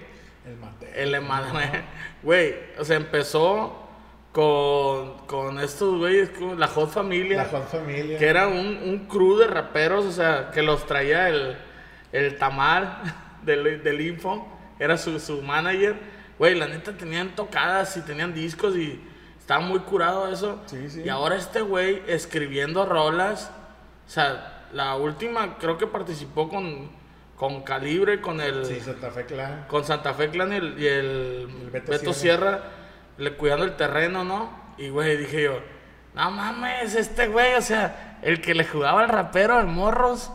El 0.45 0.57
mate. 0.57 1.03
el 1.03 1.13
Emanuel, 1.13 1.83
güey, 2.23 2.55
o 2.79 2.83
sea, 2.83 2.97
empezó 2.97 3.81
con, 4.31 5.19
con 5.27 5.59
estos 5.59 5.97
güeyes, 5.97 6.29
con 6.29 6.59
la 6.59 6.67
Hot 6.67 6.89
Familia. 6.89 7.37
La 7.37 7.45
Juan 7.45 7.63
Familia. 7.63 8.17
Que 8.17 8.27
era 8.27 8.47
un, 8.47 8.79
un 8.83 9.07
crew 9.07 9.37
de 9.37 9.47
raperos, 9.47 10.05
o 10.05 10.11
sea, 10.11 10.51
que 10.51 10.61
los 10.61 10.85
traía 10.85 11.29
el, 11.29 11.57
el 12.11 12.37
Tamal 12.37 13.01
del, 13.43 13.83
del 13.83 14.01
Info, 14.01 14.47
era 14.79 14.97
su, 14.97 15.19
su 15.19 15.41
manager. 15.41 15.95
Güey, 16.39 16.55
la 16.55 16.67
neta 16.67 16.93
tenían 16.93 17.35
tocadas 17.35 17.95
y 17.97 18.01
tenían 18.01 18.33
discos 18.33 18.75
y 18.75 18.99
estaba 19.37 19.61
muy 19.61 19.79
curado 19.79 20.31
eso. 20.31 20.59
Sí, 20.65 20.89
sí. 20.89 21.03
Y 21.05 21.09
ahora 21.09 21.35
este 21.35 21.61
güey 21.61 22.01
escribiendo 22.07 22.85
rolas. 22.85 23.51
O 24.07 24.09
sea, 24.09 24.67
la 24.73 24.95
última 24.95 25.57
creo 25.57 25.77
que 25.77 25.87
participó 25.87 26.49
con, 26.49 26.89
con 27.41 27.63
Calibre, 27.63 28.21
con 28.21 28.39
el. 28.39 28.63
Sí, 28.65 28.79
Santa 28.79 29.09
Fe 29.09 29.25
Clan. 29.25 29.65
Con 29.67 29.83
Santa 29.83 30.13
Fe 30.13 30.29
Clan 30.29 30.53
y 30.53 30.57
el, 30.57 30.75
y 30.79 30.85
el 30.87 31.47
El 31.63 31.69
Beto 31.71 31.91
Beto, 31.91 32.13
Sierra. 32.13 32.51
Sierra. 32.51 32.63
le 33.17 33.33
cuidando 33.33 33.65
el 33.65 33.75
terreno, 33.75 34.23
¿no? 34.23 34.51
Y 34.77 34.89
güey, 34.89 35.17
dije 35.17 35.45
yo, 35.45 35.59
no 36.13 36.29
mames, 36.29 36.93
este 36.93 37.27
güey, 37.29 37.55
o 37.55 37.61
sea, 37.63 38.19
el 38.21 38.41
que 38.41 38.53
le 38.53 38.63
jugaba 38.63 39.01
al 39.01 39.09
rapero, 39.09 39.55
al 39.55 39.65
morros, 39.65 40.31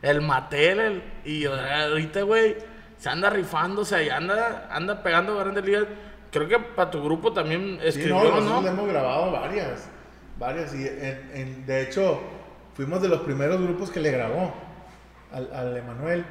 el 0.00 0.22
Matel, 0.22 0.80
el- 0.80 1.02
y 1.26 1.44
ahorita, 1.44 2.22
güey, 2.22 2.56
se 2.96 3.10
anda 3.10 3.28
rifando, 3.28 3.82
o 3.82 3.84
sea, 3.84 4.02
y 4.02 4.08
anda, 4.08 4.66
anda 4.72 5.02
pegando 5.02 5.36
grandes 5.36 5.62
ligas. 5.62 5.84
Creo 6.32 6.48
que 6.48 6.58
para 6.58 6.90
tu 6.90 7.02
grupo 7.04 7.34
también 7.34 7.78
Sí, 7.82 7.88
escribió, 7.88 8.14
no, 8.14 8.30
¿no? 8.30 8.36
nosotros 8.40 8.64
le 8.64 8.70
hemos 8.70 8.88
grabado 8.88 9.30
varias. 9.30 9.90
Varias. 10.38 10.74
Y 10.74 10.86
en- 10.88 11.30
en- 11.34 11.66
de 11.66 11.82
hecho, 11.82 12.18
fuimos 12.72 13.02
de 13.02 13.08
los 13.08 13.20
primeros 13.20 13.60
grupos 13.60 13.90
que 13.90 14.00
le 14.00 14.10
grabó 14.10 14.54
al, 15.32 15.52
al 15.54 15.76
Emanuel. 15.76 16.24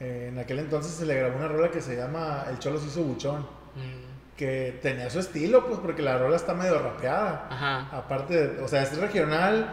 Eh, 0.00 0.28
en 0.30 0.38
aquel 0.38 0.58
entonces 0.58 0.92
se 0.92 1.06
le 1.06 1.14
grabó 1.14 1.36
una 1.38 1.48
rola 1.48 1.70
que 1.70 1.80
se 1.80 1.96
llama 1.96 2.44
El 2.50 2.58
Cholo 2.58 2.78
se 2.78 2.86
hizo 2.88 3.02
buchón. 3.02 3.40
Mm, 3.76 4.36
Que 4.36 4.78
tenía 4.82 5.08
su 5.10 5.20
estilo, 5.20 5.66
pues, 5.66 5.78
porque 5.78 6.02
la 6.02 6.18
rola 6.18 6.36
está 6.36 6.54
medio 6.54 6.78
rapeada. 6.80 7.46
Ajá. 7.50 7.88
Aparte, 7.96 8.48
de- 8.48 8.62
o 8.62 8.66
sea, 8.68 8.82
es 8.82 8.96
regional, 8.98 9.72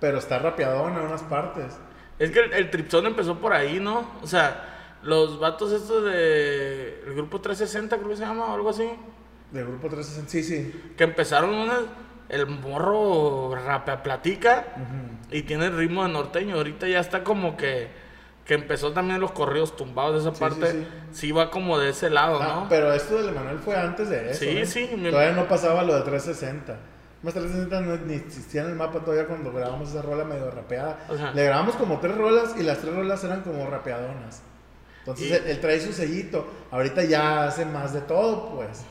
pero 0.00 0.18
está 0.18 0.38
rapeadona 0.38 1.00
en 1.00 1.06
unas 1.06 1.22
partes. 1.22 1.78
Es 2.18 2.30
que 2.30 2.40
el, 2.40 2.52
el 2.52 2.70
Tripsón 2.70 3.06
empezó 3.06 3.38
por 3.40 3.52
ahí, 3.54 3.80
¿no? 3.80 4.10
O 4.22 4.26
sea, 4.26 4.98
los 5.02 5.40
vatos 5.40 5.72
estos 5.72 6.04
de 6.04 7.02
el 7.06 7.14
grupo 7.14 7.40
360, 7.40 7.96
creo 7.96 8.08
que 8.10 8.16
se 8.16 8.22
llama, 8.24 8.44
o 8.46 8.54
algo 8.54 8.68
así. 8.70 8.88
Del 9.50 9.64
grupo 9.66 9.88
360, 9.88 10.30
sí, 10.30 10.42
sí. 10.42 10.92
Que 10.96 11.04
empezaron 11.04 11.54
una, 11.54 11.78
el 12.28 12.46
morro 12.46 13.54
rapea 13.54 14.02
platica 14.02 14.66
y 15.30 15.42
tiene 15.42 15.66
el 15.66 15.76
ritmo 15.76 16.02
de 16.04 16.10
norteño. 16.12 16.56
Ahorita 16.56 16.86
ya 16.88 17.00
está 17.00 17.24
como 17.24 17.56
que, 17.56 17.88
que 18.44 18.54
empezó 18.54 18.92
también 18.92 19.20
los 19.20 19.32
corridos 19.32 19.74
tumbados 19.76 20.22
de 20.22 20.28
esa 20.30 20.34
Sí, 20.36 20.40
parte. 20.40 20.70
sí, 20.72 20.86
Sí, 21.12 21.32
va 21.32 21.50
como 21.50 21.78
de 21.78 21.90
ese 21.90 22.10
lado, 22.10 22.38
Ah, 22.42 22.60
¿no? 22.62 22.66
pero 22.68 22.92
esto 22.92 23.16
del 23.16 23.28
Emanuel 23.30 23.58
fue 23.58 23.76
antes 23.76 24.08
de 24.10 24.30
eso. 24.30 24.40
Sí, 24.40 24.48
¿eh? 24.58 24.66
sí, 24.66 24.86
Todavía 25.10 25.32
no 25.32 25.48
pasaba 25.48 25.82
lo 25.82 25.94
de 25.94 26.02
360. 26.02 26.76
Más 27.22 27.32
360 27.32 27.80
no, 27.80 27.96
ni 28.04 28.14
existía 28.14 28.62
en 28.62 28.68
el 28.70 28.74
mapa 28.74 29.00
todavía 29.00 29.26
cuando 29.26 29.50
grabamos 29.50 29.88
esa 29.88 30.02
rola 30.02 30.24
medio 30.24 30.50
rapeada. 30.50 30.98
Ajá. 31.08 31.30
Le 31.32 31.44
grabamos 31.44 31.74
como 31.76 31.98
tres 32.00 32.16
rolas 32.18 32.54
y 32.58 32.62
las 32.64 32.78
tres 32.80 32.94
rolas 32.94 33.24
eran 33.24 33.40
como 33.40 33.66
rapeadonas. 33.66 34.42
Entonces 34.98 35.32
él, 35.32 35.42
él 35.46 35.60
trae 35.60 35.80
su 35.80 35.92
sellito. 35.94 36.46
Ahorita 36.70 37.02
ya 37.04 37.44
hace 37.46 37.64
más 37.64 37.94
de 37.94 38.02
todo, 38.02 38.50
pues. 38.56 38.84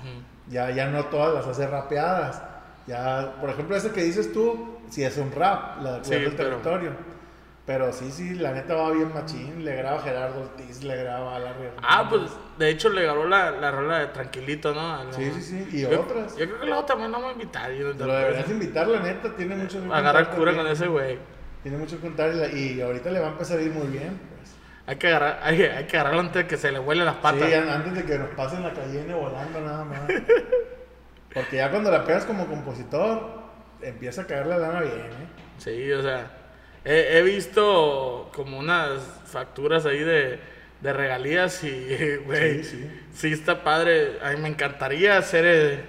Ya, 0.49 0.71
ya 0.71 0.87
no 0.87 1.05
todas 1.05 1.33
las 1.35 1.45
hace 1.45 1.67
rapeadas. 1.67 2.41
Ya, 2.87 3.35
por 3.39 3.49
ejemplo, 3.51 3.75
ese 3.75 3.91
que 3.91 4.01
dices 4.03 4.33
tú, 4.33 4.77
sí 4.89 5.03
es 5.03 5.15
un 5.17 5.31
rap, 5.31 5.81
la 5.83 5.99
de 5.99 6.03
Sí, 6.03 6.09
Cuidando 6.09 6.29
el 6.29 6.35
pero- 6.35 6.49
territorio. 6.57 6.91
Pero 7.65 7.93
sí, 7.93 8.11
sí, 8.11 8.35
la 8.35 8.51
neta 8.51 8.75
va 8.75 8.91
bien 8.91 9.13
machín. 9.13 9.63
Le 9.63 9.75
graba 9.77 10.01
Gerardo 10.01 10.41
Ortiz, 10.41 10.83
le 10.83 10.97
graba 10.97 11.37
a 11.37 11.39
Larry 11.39 11.69
Ah, 11.81 12.07
pues 12.09 12.23
de 12.57 12.69
hecho 12.69 12.89
le 12.89 13.03
grabó 13.03 13.23
la, 13.25 13.51
la 13.51 13.71
rola 13.71 13.99
de 13.99 14.07
Tranquilito, 14.07 14.73
¿no? 14.73 15.05
La- 15.05 15.13
Sí, 15.13 15.31
sí, 15.35 15.41
sí. 15.41 15.67
Y 15.77 15.81
Yo- 15.83 16.01
otras. 16.01 16.35
Yo 16.35 16.45
creo 16.45 16.59
que 16.59 16.65
luego 16.65 16.83
también 16.83 17.09
no 17.11 17.21
me 17.21 17.31
invitaron. 17.31 17.97
Lo 17.97 18.13
deberías 18.13 18.49
invitar, 18.49 18.87
la 18.87 18.99
neta, 18.99 19.33
tiene 19.37 19.55
mucho 19.55 19.81
que 19.81 19.93
Agarrar 19.93 20.31
cura 20.31 20.51
también. 20.51 20.57
con 20.57 20.67
ese 20.73 20.87
güey. 20.87 21.17
Tiene 21.61 21.77
mucho 21.77 21.95
que 21.95 22.01
contar 22.01 22.33
y, 22.33 22.35
la- 22.37 22.47
y 22.51 22.81
ahorita 22.81 23.09
le 23.11 23.19
va 23.21 23.27
a 23.27 23.31
empezar 23.31 23.57
a 23.59 23.61
ir 23.61 23.71
muy 23.71 23.87
bien, 23.87 24.19
pues. 24.35 24.55
Hay 24.85 24.97
que, 24.97 25.07
agarrar, 25.07 25.39
hay, 25.43 25.61
hay 25.61 25.85
que 25.85 25.95
agarrarlo 25.97 26.19
antes 26.19 26.43
de 26.43 26.47
que 26.47 26.57
se 26.57 26.69
le 26.69 26.79
huele 26.79 27.05
las 27.05 27.15
patas. 27.15 27.47
Sí, 27.47 27.53
an- 27.53 27.69
antes 27.69 27.93
de 27.95 28.03
que 28.03 28.19
nos 28.19 28.29
pasen 28.31 28.61
la 28.63 28.73
calle 28.73 29.05
volando 29.13 29.61
nada 29.61 29.85
más. 29.85 29.99
Porque 31.33 31.55
ya 31.57 31.71
cuando 31.71 31.89
la 31.89 32.03
pegas 32.03 32.25
como 32.25 32.45
compositor, 32.47 33.41
empieza 33.81 34.23
a 34.23 34.27
caer 34.27 34.47
la 34.47 34.57
lana 34.57 34.81
bien, 34.81 34.95
¿eh? 34.97 35.27
Sí, 35.57 35.91
o 35.93 36.01
sea, 36.01 36.29
he, 36.85 37.17
he 37.17 37.21
visto 37.23 38.31
como 38.35 38.59
unas 38.59 39.01
facturas 39.25 39.85
ahí 39.85 39.99
de, 39.99 40.39
de 40.81 40.93
regalías 40.93 41.63
y, 41.63 42.15
güey, 42.25 42.63
Sí, 42.63 42.77
sí, 42.79 42.91
sí. 43.13 43.33
está 43.33 43.63
padre. 43.63 44.19
A 44.23 44.31
mí 44.31 44.37
me 44.37 44.49
encantaría 44.49 45.17
hacer, 45.17 45.45
eh, 45.45 45.85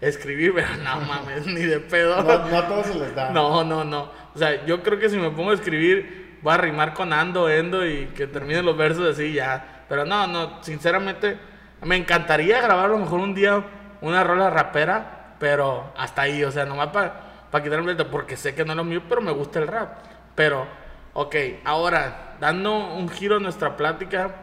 escribir, 0.00 0.52
pero 0.54 0.68
no 0.76 1.00
mames, 1.00 1.46
ni 1.46 1.62
de 1.62 1.80
pedo. 1.80 2.22
No, 2.22 2.48
no 2.48 2.58
a 2.58 2.68
todos 2.68 2.86
se 2.86 2.94
les 2.98 3.14
da. 3.14 3.30
No, 3.30 3.64
no, 3.64 3.84
no. 3.84 4.10
O 4.34 4.38
sea, 4.38 4.64
yo 4.66 4.82
creo 4.82 4.98
que 4.98 5.08
si 5.08 5.16
me 5.16 5.30
pongo 5.30 5.50
a 5.50 5.54
escribir, 5.54 6.38
voy 6.42 6.54
a 6.54 6.58
rimar 6.58 6.94
con 6.94 7.12
ando, 7.12 7.48
endo 7.48 7.86
y 7.86 8.06
que 8.08 8.26
terminen 8.26 8.64
los 8.64 8.76
versos 8.76 9.08
así 9.14 9.32
ya. 9.32 9.84
Pero 9.88 10.04
no, 10.04 10.26
no, 10.26 10.62
sinceramente, 10.62 11.36
me 11.82 11.96
encantaría 11.96 12.60
grabar 12.60 12.86
a 12.86 12.88
lo 12.88 12.98
mejor 12.98 13.20
un 13.20 13.34
día 13.34 13.62
una 14.00 14.24
rola 14.24 14.50
rapera, 14.50 15.36
pero 15.38 15.92
hasta 15.96 16.22
ahí, 16.22 16.42
o 16.44 16.50
sea, 16.50 16.64
nomás 16.64 16.88
para 16.88 17.62
quitarme 17.62 17.92
el 17.92 18.06
porque 18.06 18.36
sé 18.36 18.54
que 18.54 18.64
no 18.64 18.72
es 18.72 18.76
lo 18.76 18.84
mío, 18.84 19.02
pero 19.08 19.20
me 19.20 19.30
gusta 19.32 19.58
el 19.58 19.68
rap. 19.68 19.98
Pero, 20.34 20.66
ok, 21.14 21.36
ahora, 21.64 22.36
dando 22.40 22.94
un 22.94 23.08
giro 23.08 23.36
a 23.36 23.40
nuestra 23.40 23.76
plática 23.76 24.34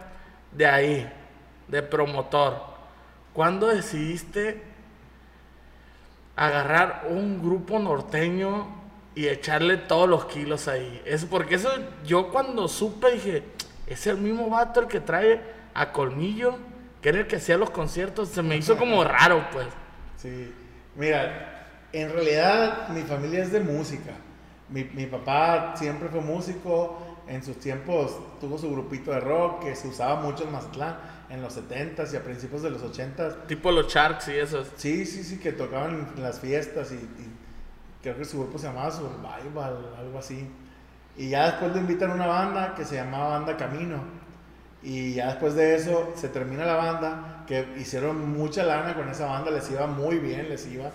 de 0.52 0.66
ahí, 0.66 1.12
de 1.68 1.84
promotor, 1.84 2.62
¿cuándo 3.34 3.68
decidiste 3.68 4.64
agarrar 6.40 7.08
un 7.10 7.42
grupo 7.42 7.80
norteño 7.80 8.80
y 9.14 9.28
echarle 9.28 9.76
todos 9.76 10.08
los 10.08 10.26
kilos 10.26 10.70
ahí. 10.70 11.02
Eso, 11.04 11.28
porque 11.30 11.56
eso 11.56 11.70
yo 12.06 12.30
cuando 12.30 12.70
supe 12.70 13.12
dije, 13.12 13.44
es 13.86 14.08
el 14.08 14.18
mismo 14.18 14.50
vato 14.50 14.80
el 14.80 14.88
que 14.88 15.02
trae 15.02 15.42
a 15.74 15.92
Colmillo, 15.92 16.58
que 17.02 17.10
era 17.10 17.20
el 17.20 17.28
que 17.28 17.36
hacía 17.36 17.58
los 17.58 17.70
conciertos, 17.70 18.30
se 18.30 18.42
me 18.42 18.56
hizo 18.56 18.78
como 18.78 19.04
raro, 19.04 19.46
pues. 19.52 19.68
Sí. 20.16 20.54
Mira, 20.96 21.68
en 21.92 22.10
realidad 22.14 22.88
mi 22.90 23.02
familia 23.02 23.44
es 23.44 23.52
de 23.52 23.60
música. 23.60 24.14
Mi, 24.70 24.84
mi 24.84 25.06
papá 25.06 25.74
siempre 25.76 26.10
fue 26.10 26.22
músico. 26.22 27.06
En 27.28 27.44
sus 27.44 27.60
tiempos 27.60 28.18
tuvo 28.42 28.58
su 28.58 28.72
grupito 28.72 29.12
de 29.12 29.20
rock 29.20 29.64
que 29.64 29.76
se 29.76 29.88
usaba 29.88 30.20
mucho 30.20 30.46
en 30.46 30.52
Mazatlán 30.52 30.98
en 31.30 31.44
los 31.44 31.56
70s 31.58 32.12
y 32.14 32.16
a 32.16 32.24
principios 32.24 32.64
de 32.64 32.72
los 32.72 32.82
80s. 32.84 33.46
Tipo 33.48 33.72
los 33.72 33.88
Sharks 33.88 34.30
y 34.30 34.38
esos. 34.38 34.68
Sí, 34.76 35.06
sí, 35.06 35.24
sí, 35.24 35.38
que 35.38 35.52
tocaban 35.52 36.12
en 36.16 36.24
las 36.24 36.40
fiestas 36.40 36.92
y, 36.92 36.96
y 36.96 37.32
creo 38.02 38.18
que 38.18 38.26
su 38.26 38.40
grupo 38.40 38.58
se 38.58 38.68
llamaba 38.68 38.90
Survival, 38.90 39.94
algo 39.98 40.18
así. 40.18 40.50
Y 41.18 41.30
ya 41.30 41.46
después 41.52 41.72
lo 41.72 41.78
invitan 41.78 42.12
a 42.12 42.14
una 42.16 42.28
banda 42.28 42.74
que 42.76 42.86
se 42.86 42.96
llamaba 42.96 43.38
Banda 43.38 43.58
Camino. 43.58 44.02
Y 44.82 45.16
ya 45.16 45.28
después 45.28 45.56
de 45.56 45.76
eso 45.76 46.14
se 46.16 46.30
termina 46.30 46.66
la 46.66 46.76
banda, 46.76 47.44
que 47.46 47.68
hicieron 47.78 48.38
mucha 48.38 48.64
lana 48.64 48.96
con 48.96 49.10
esa 49.10 49.26
banda, 49.26 49.52
les 49.52 49.70
iba 49.70 49.86
muy 49.88 50.20
bien, 50.20 50.48
les 50.50 50.66
iba. 50.68 50.90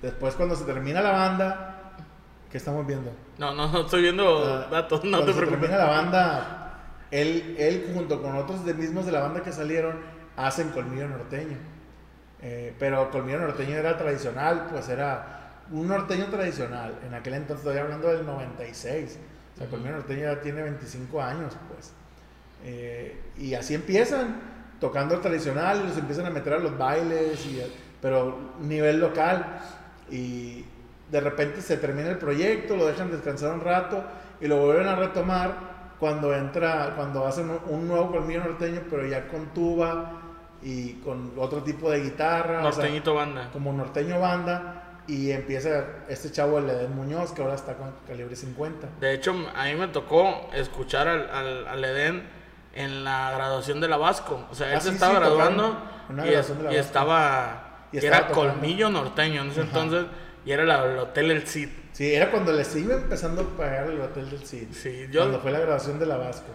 Después 0.00 0.34
cuando 0.34 0.56
se 0.56 0.64
termina 0.64 1.02
la 1.02 1.10
banda, 1.10 1.77
¿qué 2.50 2.58
estamos 2.58 2.86
viendo? 2.86 3.12
No, 3.38 3.54
no, 3.54 3.70
no 3.70 3.80
estoy 3.82 4.02
viendo 4.02 4.44
Ah, 4.44 4.68
datos, 4.70 5.04
no 5.04 5.24
te 5.24 5.32
preocupes. 5.32 5.70
la 5.70 5.84
banda, 5.86 6.80
él, 7.10 7.56
él 7.58 7.90
junto 7.94 8.20
con 8.22 8.36
otros 8.36 8.64
de 8.64 8.74
mismos 8.74 9.06
de 9.06 9.12
la 9.12 9.20
banda 9.20 9.42
que 9.42 9.52
salieron, 9.52 9.96
hacen 10.36 10.70
Colmillo 10.70 11.08
Norteño. 11.08 11.56
Eh, 12.40 12.74
pero 12.78 13.10
Colmillo 13.10 13.40
Norteño 13.40 13.76
era 13.76 13.96
tradicional, 13.98 14.68
pues 14.70 14.88
era 14.88 15.34
un 15.70 15.88
norteño 15.88 16.26
tradicional. 16.26 16.94
En 17.06 17.14
aquel 17.14 17.34
entonces, 17.34 17.66
estoy 17.66 17.78
hablando 17.80 18.08
del 18.08 18.24
96. 18.24 19.18
O 19.54 19.58
sea, 19.58 19.66
Ujú. 19.66 19.76
Colmillo 19.76 19.96
Norteño 19.96 20.20
ya 20.22 20.40
tiene 20.40 20.62
25 20.62 21.20
años, 21.22 21.54
pues. 21.72 21.92
Eh, 22.64 23.20
y 23.36 23.54
así 23.54 23.74
empiezan, 23.74 24.40
tocando 24.80 25.14
el 25.16 25.20
tradicional, 25.20 25.80
y 25.84 25.88
los 25.88 25.98
empiezan 25.98 26.26
a 26.26 26.30
meter 26.30 26.54
a 26.54 26.58
los 26.58 26.76
bailes, 26.78 27.44
y, 27.46 27.60
pero 28.00 28.38
nivel 28.60 29.00
local. 29.00 29.60
Y 30.10 30.64
de 31.10 31.20
repente 31.20 31.60
se 31.62 31.76
termina 31.78 32.10
el 32.10 32.18
proyecto, 32.18 32.76
lo 32.76 32.86
dejan 32.86 33.10
descansar 33.10 33.52
un 33.54 33.60
rato 33.60 34.02
y 34.40 34.46
lo 34.46 34.58
vuelven 34.58 34.88
a 34.88 34.94
retomar 34.96 35.52
cuando 35.98 36.34
entra, 36.34 36.92
cuando 36.96 37.26
hacen 37.26 37.50
un- 37.66 37.88
nuevo 37.88 38.10
colmillo 38.12 38.40
norteño, 38.44 38.82
pero 38.90 39.06
ya 39.06 39.26
con 39.28 39.46
tuba 39.54 40.12
y 40.62 40.94
con 41.04 41.32
otro 41.38 41.62
tipo 41.62 41.90
de 41.90 42.00
guitarra, 42.02 42.58
o 42.58 42.72
sea, 42.72 42.82
Norteñito 42.82 43.14
banda. 43.14 43.48
como 43.52 43.72
norteño 43.72 44.20
banda. 44.20 44.84
Y 45.06 45.30
empieza 45.30 45.84
este 46.10 46.30
chavo, 46.30 46.58
el 46.58 46.68
Edén 46.68 46.94
Muñoz, 46.94 47.32
que 47.32 47.40
ahora 47.40 47.54
está 47.54 47.74
con 47.78 47.90
calibre 48.06 48.36
50. 48.36 48.88
De 49.00 49.14
hecho, 49.14 49.34
a 49.56 49.64
mí 49.64 49.74
me 49.74 49.88
tocó 49.88 50.50
escuchar 50.52 51.08
al, 51.08 51.30
al, 51.30 51.66
al 51.66 51.82
Edén 51.84 52.28
en 52.74 53.04
la 53.04 53.30
graduación 53.32 53.80
de 53.80 53.88
la 53.88 53.96
Vasco. 53.96 54.44
O 54.50 54.54
sea, 54.54 54.68
él 54.70 54.76
Ah, 54.76 54.80
se 54.80 54.88
sí, 54.90 54.94
estaba 54.96 55.14
sí, 55.14 55.20
graduando 55.20 55.78
y, 56.26 56.74
y 56.74 56.76
estaba... 56.76 57.86
Y 57.90 57.96
estaba 57.96 58.16
era 58.18 58.28
tocando. 58.28 58.52
Colmillo 58.52 58.90
Norteño 58.90 59.40
en 59.42 59.50
ese 59.50 59.62
Ajá. 59.62 59.68
entonces 59.70 60.06
y 60.48 60.52
era 60.52 60.64
la- 60.64 60.82
el 60.90 60.98
Hotel 60.98 61.30
El 61.30 61.46
Cid. 61.46 61.68
Sí, 61.92 62.14
era 62.14 62.30
cuando 62.30 62.52
les 62.54 62.74
iba 62.74 62.94
empezando 62.94 63.42
a 63.42 63.56
pagar 63.58 63.90
el 63.90 64.00
hotel 64.00 64.30
del 64.30 64.46
Cid. 64.46 64.68
Sí, 64.72 65.06
yo- 65.10 65.20
Cuando 65.20 65.40
fue 65.40 65.50
la 65.52 65.60
grabación 65.60 65.98
de 65.98 66.06
la 66.06 66.16
Vasco. 66.16 66.46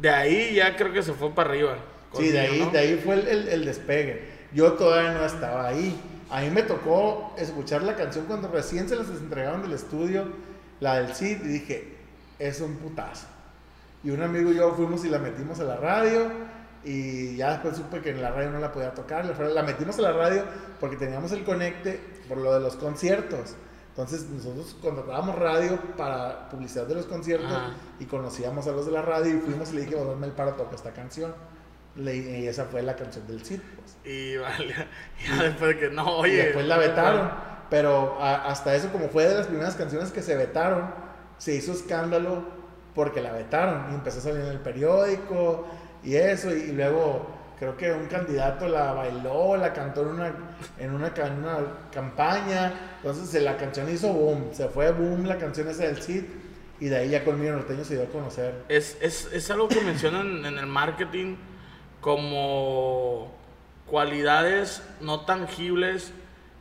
De 0.00 0.10
ahí 0.10 0.54
ya 0.54 0.76
creo 0.76 0.92
que 0.92 1.02
se 1.02 1.12
fue 1.12 1.34
para 1.34 1.50
arriba. 1.50 1.76
Sí, 2.16 2.28
de 2.28 2.38
ahí, 2.38 2.60
¿no? 2.60 2.70
de 2.70 2.78
ahí 2.78 3.00
fue 3.04 3.14
el, 3.16 3.26
el- 3.26 3.48
el 3.48 3.64
despegue. 3.64 4.28
Yo 4.52 4.74
todavía 4.74 5.12
no 5.12 5.24
estaba 5.26 5.66
ahí. 5.66 5.98
A 6.30 6.40
mí 6.42 6.50
me 6.50 6.62
tocó 6.62 7.34
escuchar 7.38 7.82
la 7.82 7.96
canción 7.96 8.26
cuando 8.26 8.48
recién 8.48 8.88
se 8.88 8.94
las 8.96 9.08
entregaron 9.08 9.62
del 9.62 9.72
estudio, 9.72 10.26
la 10.80 11.00
del 11.02 11.14
Cid, 11.14 11.42
y 11.44 11.48
dije, 11.48 11.96
es 12.38 12.60
un 12.60 12.76
putazo. 12.76 13.26
Y 14.04 14.10
un 14.10 14.22
amigo 14.22 14.52
y 14.52 14.56
yo 14.56 14.72
fuimos 14.74 15.04
y 15.04 15.08
la 15.08 15.18
metimos 15.18 15.58
a 15.60 15.64
la 15.64 15.76
radio. 15.76 16.30
Y 16.84 17.36
ya 17.36 17.52
después 17.52 17.76
supe 17.76 18.00
que 18.00 18.10
en 18.10 18.20
la 18.22 18.30
radio 18.32 18.50
no 18.50 18.58
la 18.58 18.72
podía 18.72 18.92
tocar. 18.92 19.24
La, 19.24 19.62
metimos 19.62 19.98
a 19.98 20.02
la 20.02 20.12
radio 20.12 20.44
porque 20.80 20.96
teníamos 20.96 21.30
el 21.32 21.44
conecte 21.44 22.00
por 22.28 22.38
lo 22.38 22.52
de 22.54 22.60
los 22.60 22.76
conciertos. 22.76 23.54
Entonces 23.90 24.26
nosotros 24.30 24.74
contratábamos 24.80 25.38
radio 25.38 25.78
para 25.96 26.48
publicidad 26.48 26.86
de 26.86 26.94
los 26.94 27.04
conciertos 27.06 27.52
Ajá. 27.52 27.74
y 28.00 28.06
conocíamos 28.06 28.66
a 28.66 28.72
los 28.72 28.86
de 28.86 28.92
la 28.92 29.02
radio 29.02 29.34
y 29.36 29.38
fuimos 29.38 29.70
y 29.72 29.74
le 29.76 29.80
dijimos, 29.82 30.06
dame 30.08 30.26
el 30.26 30.32
paro, 30.32 30.52
toca 30.54 30.74
esta 30.74 30.92
canción. 30.92 31.34
Le- 31.94 32.16
y 32.16 32.46
esa 32.48 32.64
fue 32.64 32.82
la 32.82 32.96
canción 32.96 33.26
del 33.26 33.44
Cid. 33.44 33.60
Pues. 33.76 33.96
Y 34.14 34.38
vale, 34.38 34.74
ya 35.28 35.42
después 35.42 35.74
de 35.74 35.78
que 35.78 35.90
no, 35.90 36.16
oye. 36.18 36.32
y 36.32 36.36
después 36.36 36.66
la 36.66 36.78
vetaron. 36.78 37.30
Pero 37.68 38.16
a- 38.20 38.46
hasta 38.46 38.74
eso, 38.74 38.90
como 38.90 39.08
fue 39.08 39.28
de 39.28 39.34
las 39.36 39.46
primeras 39.46 39.74
canciones 39.76 40.10
que 40.10 40.22
se 40.22 40.36
vetaron, 40.36 40.92
se 41.38 41.54
hizo 41.54 41.72
escándalo 41.72 42.42
porque 42.94 43.20
la 43.20 43.32
vetaron. 43.32 43.92
Y 43.92 43.94
empezó 43.94 44.18
a 44.20 44.22
salir 44.22 44.40
en 44.40 44.46
el 44.48 44.60
periódico 44.60 45.66
y 46.02 46.16
eso. 46.16 46.54
Y, 46.54 46.72
luego 46.72 47.26
creo 47.58 47.76
que 47.76 47.92
un 47.92 48.06
candidato 48.06 48.68
la 48.68 48.92
bailó, 48.92 49.56
la 49.56 49.72
cantó 49.72 50.02
en 50.02 50.08
una, 50.08 50.32
en 50.78 50.94
una, 50.94 51.08
en 51.08 51.32
una 51.32 51.58
campaña. 51.92 52.72
Entonces 52.96 53.42
la 53.42 53.56
canción 53.56 53.88
hizo 53.90 54.12
boom. 54.12 54.50
Se 54.52 54.68
fue 54.68 54.90
boom 54.92 55.26
la 55.26 55.38
canción 55.38 55.68
esa 55.68 55.84
del 55.84 56.02
Cid. 56.02 56.24
Y 56.80 56.86
de 56.86 56.96
ahí 56.96 57.10
ya 57.10 57.24
Colmillo 57.24 57.52
Norteño 57.52 57.84
se 57.84 57.94
dio 57.94 58.04
a 58.04 58.06
conocer. 58.06 58.64
Es, 58.68 58.98
es, 59.00 59.28
es 59.32 59.50
algo 59.50 59.68
que 59.68 59.80
mencionan 59.82 60.44
en 60.44 60.58
el 60.58 60.66
marketing 60.66 61.36
como 62.00 63.30
cualidades 63.86 64.82
no 65.00 65.20
tangibles 65.20 66.12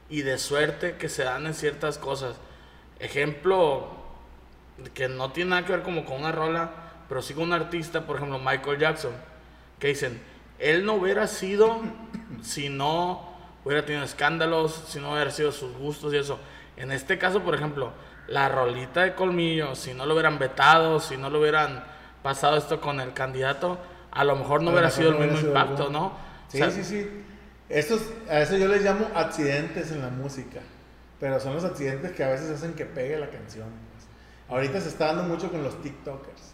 y 0.10 0.22
de 0.22 0.38
suerte 0.38 0.98
que 0.98 1.10
se 1.10 1.24
dan 1.24 1.48
en 1.48 1.54
ciertas 1.54 1.98
cosas. 1.98 2.36
Ejemplo, 3.00 3.88
que 4.94 5.08
no 5.08 5.32
tiene 5.32 5.52
nada 5.52 5.66
que 5.66 5.72
ver 5.72 5.82
como 5.82 6.06
con 6.06 6.20
una 6.20 6.32
rola, 6.32 6.72
pero 7.08 7.22
sí 7.22 7.34
con 7.34 7.46
un 7.46 7.54
artista, 7.54 8.06
por 8.06 8.18
ejemplo 8.18 8.38
Michael 8.38 8.78
Jackson, 8.78 9.14
que 9.82 9.88
dicen, 9.88 10.22
él 10.60 10.86
no 10.86 10.94
hubiera 10.94 11.28
sido 11.28 11.82
si 12.44 12.70
no 12.70 13.30
hubiera 13.66 13.84
tenido 13.86 14.06
escándalos, 14.06 14.84
si 14.88 15.00
no 15.00 15.12
hubiera 15.14 15.32
sido 15.32 15.52
sus 15.52 15.76
gustos 15.76 16.14
y 16.14 16.18
eso. 16.18 16.40
En 16.78 16.92
este 16.92 17.18
caso, 17.18 17.42
por 17.42 17.56
ejemplo, 17.56 17.92
la 18.28 18.48
rolita 18.48 19.02
de 19.02 19.16
colmillo, 19.16 19.76
si 19.76 19.94
no 19.94 20.06
lo 20.06 20.14
hubieran 20.14 20.38
vetado, 20.38 21.00
si 21.00 21.18
no 21.18 21.30
lo 21.32 21.40
hubieran 21.40 21.84
pasado 22.22 22.58
esto 22.58 22.80
con 22.80 23.02
el 23.02 23.14
candidato, 23.14 23.80
a 24.12 24.24
lo 24.24 24.36
mejor 24.36 24.62
no 24.62 24.66
lo 24.68 24.78
hubiera 24.78 24.88
mejor 24.90 25.04
sido 25.04 25.10
el 25.12 25.20
no 25.28 25.34
mismo 25.34 25.48
impacto. 25.48 25.90
¿no? 25.90 26.14
Sí, 26.48 26.62
O 26.62 26.66
sea, 26.66 26.72
sí, 26.72 26.84
sí. 26.84 27.10
Estos, 27.68 28.02
a 28.30 28.42
eso 28.42 28.58
yo 28.58 28.68
les 28.68 28.84
llamo 28.84 29.10
accidentes 29.16 29.92
en 29.92 30.02
la 30.02 30.10
música. 30.10 30.60
Pero 31.20 31.40
son 31.40 31.54
los 31.56 31.64
accidentes 31.64 32.12
que 32.12 32.24
a 32.24 32.30
veces 32.30 32.52
hacen 32.52 32.74
que 32.74 32.86
pegue 32.86 33.18
la 33.18 33.30
canción. 33.30 33.68
pues. 33.68 34.08
Ahorita 34.50 34.80
se 34.80 34.90
está 34.90 35.08
dando 35.08 35.24
mucho 35.24 35.52
con 35.52 35.64
los 35.64 35.82
TikTokers. 35.82 36.51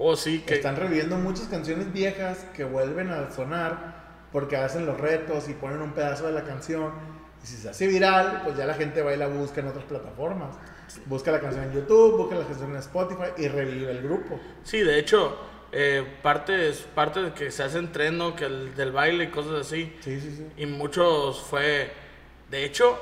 Oh, 0.00 0.14
sí, 0.14 0.44
que 0.46 0.54
Están 0.54 0.76
reviviendo 0.76 1.16
muchas 1.16 1.48
canciones 1.48 1.92
viejas 1.92 2.46
que 2.54 2.62
vuelven 2.62 3.10
a 3.10 3.32
sonar 3.32 3.98
porque 4.30 4.56
hacen 4.56 4.86
los 4.86 4.98
retos 4.98 5.48
y 5.48 5.54
ponen 5.54 5.82
un 5.82 5.92
pedazo 5.92 6.26
de 6.26 6.32
la 6.32 6.44
canción. 6.44 6.92
Y 7.42 7.46
si 7.46 7.56
se 7.56 7.68
hace 7.68 7.88
viral, 7.88 8.42
pues 8.44 8.56
ya 8.56 8.64
la 8.64 8.74
gente 8.74 9.02
va 9.02 9.12
y 9.12 9.16
la 9.16 9.26
busca 9.26 9.60
en 9.60 9.66
otras 9.66 9.84
plataformas. 9.86 10.56
Busca 11.06 11.32
la 11.32 11.40
canción 11.40 11.64
en 11.64 11.72
YouTube, 11.72 12.16
busca 12.16 12.36
la 12.36 12.46
canción 12.46 12.70
en 12.70 12.76
Spotify 12.76 13.30
y 13.38 13.48
revive 13.48 13.90
el 13.90 14.02
grupo. 14.02 14.38
Sí, 14.62 14.82
de 14.82 15.00
hecho, 15.00 15.36
eh, 15.72 16.06
parte, 16.22 16.68
es 16.68 16.78
parte 16.82 17.20
de 17.20 17.32
que 17.32 17.50
se 17.50 17.64
hace 17.64 17.78
entreno, 17.78 18.36
que 18.36 18.44
el 18.44 18.76
del 18.76 18.92
baile 18.92 19.24
y 19.24 19.28
cosas 19.28 19.66
así. 19.66 19.96
Sí, 20.00 20.20
sí, 20.20 20.30
sí. 20.30 20.46
Y 20.56 20.66
muchos 20.66 21.40
fue. 21.40 21.90
De 22.48 22.64
hecho, 22.64 22.96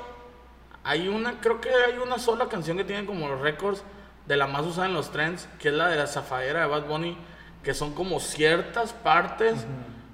hay 0.83 1.07
una, 1.07 1.39
creo 1.39 1.61
que 1.61 1.69
hay 1.69 1.99
una 1.99 2.17
sola 2.17 2.49
canción 2.49 2.75
que 2.75 2.83
tiene 2.83 3.05
como 3.05 3.27
los 3.27 3.39
récords 3.39 3.83
de 4.27 4.37
la 4.37 4.47
más 4.47 4.65
usada 4.65 4.87
en 4.87 4.93
los 4.93 5.11
trends, 5.11 5.47
que 5.59 5.69
es 5.69 5.73
la 5.73 5.87
de 5.87 5.95
la 5.95 6.07
Zafaera 6.07 6.61
de 6.61 6.67
Bad 6.67 6.85
Bunny, 6.87 7.17
que 7.63 7.73
son 7.73 7.93
como 7.93 8.19
ciertas 8.19 8.93
partes 8.93 9.65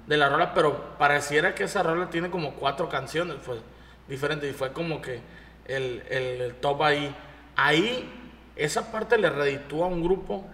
de 0.06 0.16
la 0.16 0.28
rola, 0.28 0.54
pero 0.54 0.96
pareciera 0.98 1.54
que 1.54 1.64
esa 1.64 1.82
rola 1.82 2.10
tiene 2.10 2.30
como 2.30 2.54
cuatro 2.54 2.88
canciones, 2.88 3.36
pues 3.44 3.60
diferentes. 4.08 4.50
Y 4.50 4.52
fue 4.52 4.72
como 4.72 5.00
que 5.00 5.20
el, 5.66 6.02
el, 6.08 6.40
el 6.40 6.54
top 6.56 6.82
ahí. 6.82 7.14
Ahí, 7.56 8.10
esa 8.56 8.90
parte 8.90 9.18
le 9.18 9.30
reditúa 9.30 9.86
a 9.86 9.88
un 9.88 10.02
grupo. 10.02 10.44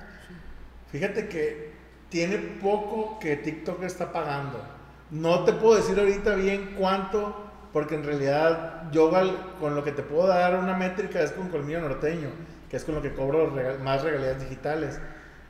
Fíjate 0.91 1.29
que 1.29 1.73
tiene 2.09 2.39
poco 2.39 3.19
que 3.19 3.37
TikTok 3.37 3.83
está 3.85 4.13
pagando. 4.13 4.61
No 5.11 5.45
te 5.45 5.53
puedo 5.53 5.77
decir 5.77 5.99
ahorita 5.99 6.35
bien 6.35 6.75
cuánto, 6.79 7.51
porque 7.73 7.95
en 7.95 8.05
realidad 8.05 8.91
yo 8.93 9.11
con 9.59 9.75
lo 9.75 9.85
que 9.85 9.93
te 9.93 10.03
puedo 10.03 10.27
dar 10.27 10.57
una 10.57 10.77
métrica 10.77 11.21
es 11.23 11.33
con 11.33 11.49
Colmillo 11.49 11.81
Norteño, 11.81 12.29
que 12.71 12.77
es 12.77 12.85
con 12.85 12.95
lo 12.95 13.03
que 13.03 13.13
cobro 13.13 13.51
rega- 13.51 13.79
más 13.79 14.03
regalías 14.03 14.41
digitales. 14.41 14.99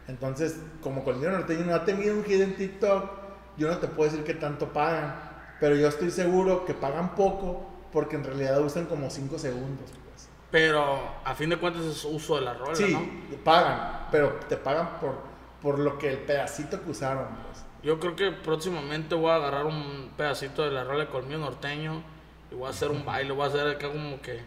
Entonces, 0.08 0.56
como 0.82 1.04
Colmillo 1.04 1.30
Norteño 1.30 1.64
no 1.66 1.74
ha 1.74 1.84
tenido 1.84 2.16
un 2.16 2.24
hit 2.24 2.40
en 2.40 2.56
TikTok, 2.56 3.10
yo 3.56 3.68
no 3.68 3.78
te 3.78 3.86
puedo 3.86 4.10
decir 4.10 4.24
qué 4.24 4.34
tanto 4.34 4.72
pagan, 4.72 5.14
pero 5.60 5.76
yo 5.76 5.86
estoy 5.88 6.10
seguro 6.10 6.64
que 6.64 6.74
pagan 6.74 7.14
poco 7.14 7.68
porque 7.92 8.16
en 8.16 8.24
realidad 8.24 8.60
usan 8.60 8.86
como 8.86 9.10
5 9.10 9.38
segundos. 9.38 9.90
Pues. 9.90 10.28
Pero 10.50 10.98
a 11.24 11.34
fin 11.34 11.50
de 11.50 11.58
cuentas 11.58 11.82
es 11.84 12.04
uso 12.04 12.36
de 12.36 12.40
la 12.42 12.54
rola, 12.54 12.74
Sí, 12.74 12.92
¿no? 12.92 13.36
pagan, 13.44 14.06
pero 14.10 14.30
te 14.48 14.56
pagan 14.56 14.98
por, 15.00 15.14
por 15.60 15.78
lo 15.78 15.98
que 15.98 16.08
el 16.10 16.18
pedacito 16.18 16.82
que 16.82 16.90
usaron. 16.90 17.26
Pues. 17.46 17.64
Yo 17.82 18.00
creo 18.00 18.16
que 18.16 18.32
próximamente 18.32 19.14
voy 19.14 19.30
a 19.30 19.36
agarrar 19.36 19.66
un 19.66 20.10
pedacito 20.16 20.62
de 20.64 20.70
la 20.70 20.84
rola 20.84 21.04
de 21.04 21.10
colmillo 21.10 21.38
norteño 21.38 22.02
y 22.50 22.54
voy 22.54 22.66
a 22.66 22.70
hacer 22.70 22.90
un 22.90 23.04
baile, 23.04 23.32
voy 23.32 23.44
a 23.44 23.48
hacer 23.48 23.66
acá 23.68 23.88
como 23.88 24.20
que 24.22 24.40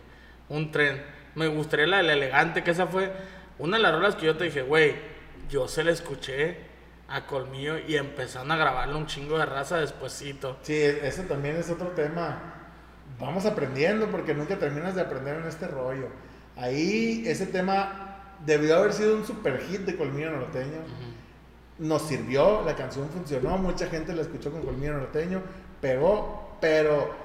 un 0.50 0.72
tren. 0.72 1.02
Me 1.36 1.48
gustaría 1.48 1.88
la 1.88 1.98
del 1.98 2.12
elegante, 2.12 2.64
que 2.64 2.72
esa 2.72 2.88
fue 2.88 3.12
una 3.60 3.78
de 3.78 3.84
las 3.84 3.94
rolas 3.94 4.16
que 4.16 4.26
yo 4.26 4.38
te 4.38 4.46
dije, 4.46 4.62
güey, 4.62 4.96
yo 5.50 5.68
se 5.68 5.84
la 5.84 5.92
escuché 5.92 6.58
a 7.08 7.26
colmillo 7.26 7.78
y 7.78 7.96
empezaron 7.96 8.52
a 8.52 8.58
grabarle 8.58 8.96
un 8.96 9.06
chingo 9.06 9.38
de 9.38 9.46
raza 9.46 9.78
despuesito. 9.78 10.58
Sí, 10.62 10.74
eso 10.76 11.24
también 11.24 11.56
es 11.58 11.70
otro 11.70 11.90
tema. 11.90 12.54
Vamos 13.20 13.46
aprendiendo 13.46 14.08
porque 14.08 14.34
nunca 14.34 14.58
terminas 14.58 14.96
de 14.96 15.02
aprender 15.02 15.38
en 15.38 15.48
este 15.48 15.68
rollo. 15.68 16.08
Ahí 16.56 17.24
ese 17.26 17.46
tema 17.48 18.36
debió 18.46 18.78
haber 18.78 18.94
sido 18.94 19.16
un 19.16 19.26
super 19.26 19.60
hit 19.62 19.82
de 19.82 19.96
Colmillo 19.96 20.32
Norteño. 20.32 20.80
Nos 21.80 22.04
sirvió, 22.04 22.64
la 22.64 22.76
canción 22.76 23.10
funcionó, 23.10 23.58
mucha 23.58 23.88
gente 23.88 24.14
la 24.14 24.22
escuchó 24.22 24.52
con 24.52 24.62
Colmillo 24.62 24.94
Norteño, 24.94 25.42
pegó, 25.82 26.58
pero 26.62 27.23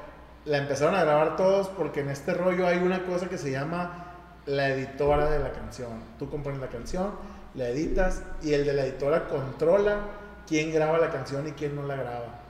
la 0.49 0.59
empezaron 0.59 0.95
a 0.95 1.05
grabar 1.05 1.37
todos 1.37 1.69
porque 1.69 2.01
en 2.01 2.09
este 2.09 2.33
rollo 2.33 2.67
hay 2.67 2.79
una 2.79 3.05
cosa 3.05 3.29
que 3.29 3.37
se 3.37 3.51
llama 3.51 4.15
la 4.47 4.71
editora 4.71 5.31
de 5.31 5.39
la 5.41 5.53
canción. 5.53 5.91
Tú 6.19 6.31
compones 6.31 6.59
la 6.59 6.69
canción, 6.69 7.11
la 7.55 7.69
editas 7.69 8.23
y 8.43 8.55
el 8.55 8.65
de 8.65 8.73
la 8.73 8.87
editora 8.87 9.29
controla 9.29 9.99
quién 10.47 10.73
graba 10.73 10.99
la 10.99 11.11
canción 11.11 11.47
y 11.47 11.53
quién 11.53 11.77
no 11.77 11.83
la 11.83 11.97
graba. 11.97 12.41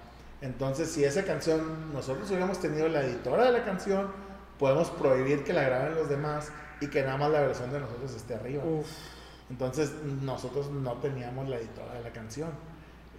Entonces, 0.41 0.89
si 0.93 1.05
esa 1.05 1.25
canción 1.25 1.93
nosotros 1.93 2.29
hubiéramos 2.29 2.61
tenido 2.61 2.89
la 2.89 3.03
editora 3.03 3.47
de 3.47 3.53
la 3.53 3.65
canción, 3.65 4.07
podemos 4.61 4.91
prohibir 4.91 5.43
que 5.43 5.53
la 5.53 5.65
graben 5.65 5.97
los 5.97 6.09
demás 6.09 6.53
y 6.81 6.87
que 6.87 7.03
nada 7.03 7.17
más 7.17 7.33
la 7.33 7.41
versión 7.41 7.73
de 7.73 7.81
nosotros 7.81 8.15
esté 8.15 8.35
arriba. 8.37 8.63
Uf. 8.65 8.87
Entonces, 9.51 9.93
nosotros 10.23 10.71
no 10.71 10.93
teníamos 10.99 11.49
la 11.49 11.57
editora 11.57 11.95
de 11.95 12.03
la 12.05 12.11
canción. 12.11 12.51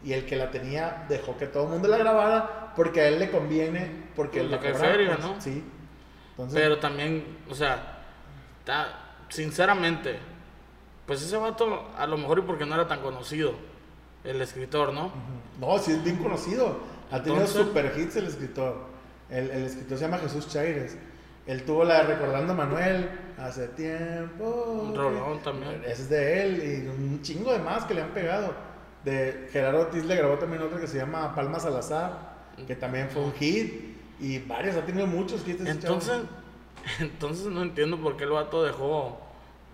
Y 0.04 0.14
el 0.14 0.26
que 0.26 0.36
la 0.38 0.50
tenía 0.52 1.06
dejó 1.10 1.38
que 1.38 1.48
todo 1.48 1.64
el 1.64 1.70
mundo 1.70 1.88
la 1.88 1.98
grabara 1.98 2.74
porque 2.76 3.02
a 3.02 3.08
él 3.10 3.20
le 3.20 3.30
conviene, 3.32 4.06
porque 4.16 4.40
Pues 4.40 4.46
él 4.46 4.52
la 4.52 4.58
cobra, 4.60 4.96
pues, 5.16 5.20
¿no? 5.20 5.42
Sí. 5.42 5.64
Entonces, 6.32 6.62
Pero 6.62 6.80
también, 6.80 7.38
o 7.50 7.54
sea, 7.56 7.98
ta- 8.64 9.16
sinceramente, 9.28 10.18
pues 11.06 11.22
ese 11.22 11.36
vato, 11.38 11.90
a 11.98 12.08
lo 12.08 12.18
mejor 12.18 12.40
y 12.40 12.42
porque 12.44 12.66
no 12.66 12.76
era 12.76 12.88
tan 12.88 13.02
conocido, 13.02 13.54
el 14.24 14.42
escritor, 14.42 14.94
¿no? 14.94 15.12
no, 15.60 15.78
sí 15.80 15.92
es 15.92 16.04
bien 16.04 16.18
conocido. 16.18 16.80
Ha 17.12 17.22
tenido 17.24 17.42
Entonces- 17.42 17.66
super 17.68 17.94
hits 17.98 18.16
el 18.18 18.28
escritor. 18.28 18.88
El, 19.30 19.50
el 19.52 19.64
escritor 19.66 19.98
se 19.98 20.06
llama 20.06 20.18
Jesús 20.20 20.48
Chaires. 20.48 20.98
Él 21.48 21.64
tuvo 21.64 21.84
la 21.84 22.04
de 22.04 22.14
Recordando 22.16 22.54
a 22.54 22.56
Manuel 22.56 23.10
hace 23.38 23.68
tiempo. 23.70 24.46
Un 24.90 24.96
rolón 24.96 25.40
también. 25.40 25.82
Ese 25.84 26.04
es 26.04 26.10
de 26.10 26.42
él 26.44 26.84
y 26.86 26.88
un 26.88 27.22
chingo 27.22 27.52
de 27.52 27.60
más 27.60 27.86
que 27.86 27.94
le 27.96 28.02
han 28.04 28.10
pegado. 28.12 28.54
De 29.04 29.50
Gerardo 29.52 29.82
Ortiz 29.82 30.04
le 30.06 30.16
grabó 30.16 30.36
también 30.38 30.62
otra 30.62 30.80
que 30.80 30.88
se 30.88 30.98
llama 30.98 31.34
Palma 31.34 31.60
Salazar, 31.60 32.36
que 32.68 32.76
también 32.76 33.10
fue 33.10 33.24
un 33.24 33.34
hit. 33.34 33.98
Y 34.20 34.40
varios, 34.40 34.76
ha 34.76 34.86
tenido 34.86 35.08
muchos 35.08 35.48
hits. 35.48 35.66
Entonces, 35.66 36.22
entonces 37.00 37.48
no 37.48 37.62
entiendo 37.62 37.98
por 37.98 38.18
qué 38.18 38.26
el 38.26 38.32
vato 38.32 38.64
dejó. 38.64 39.20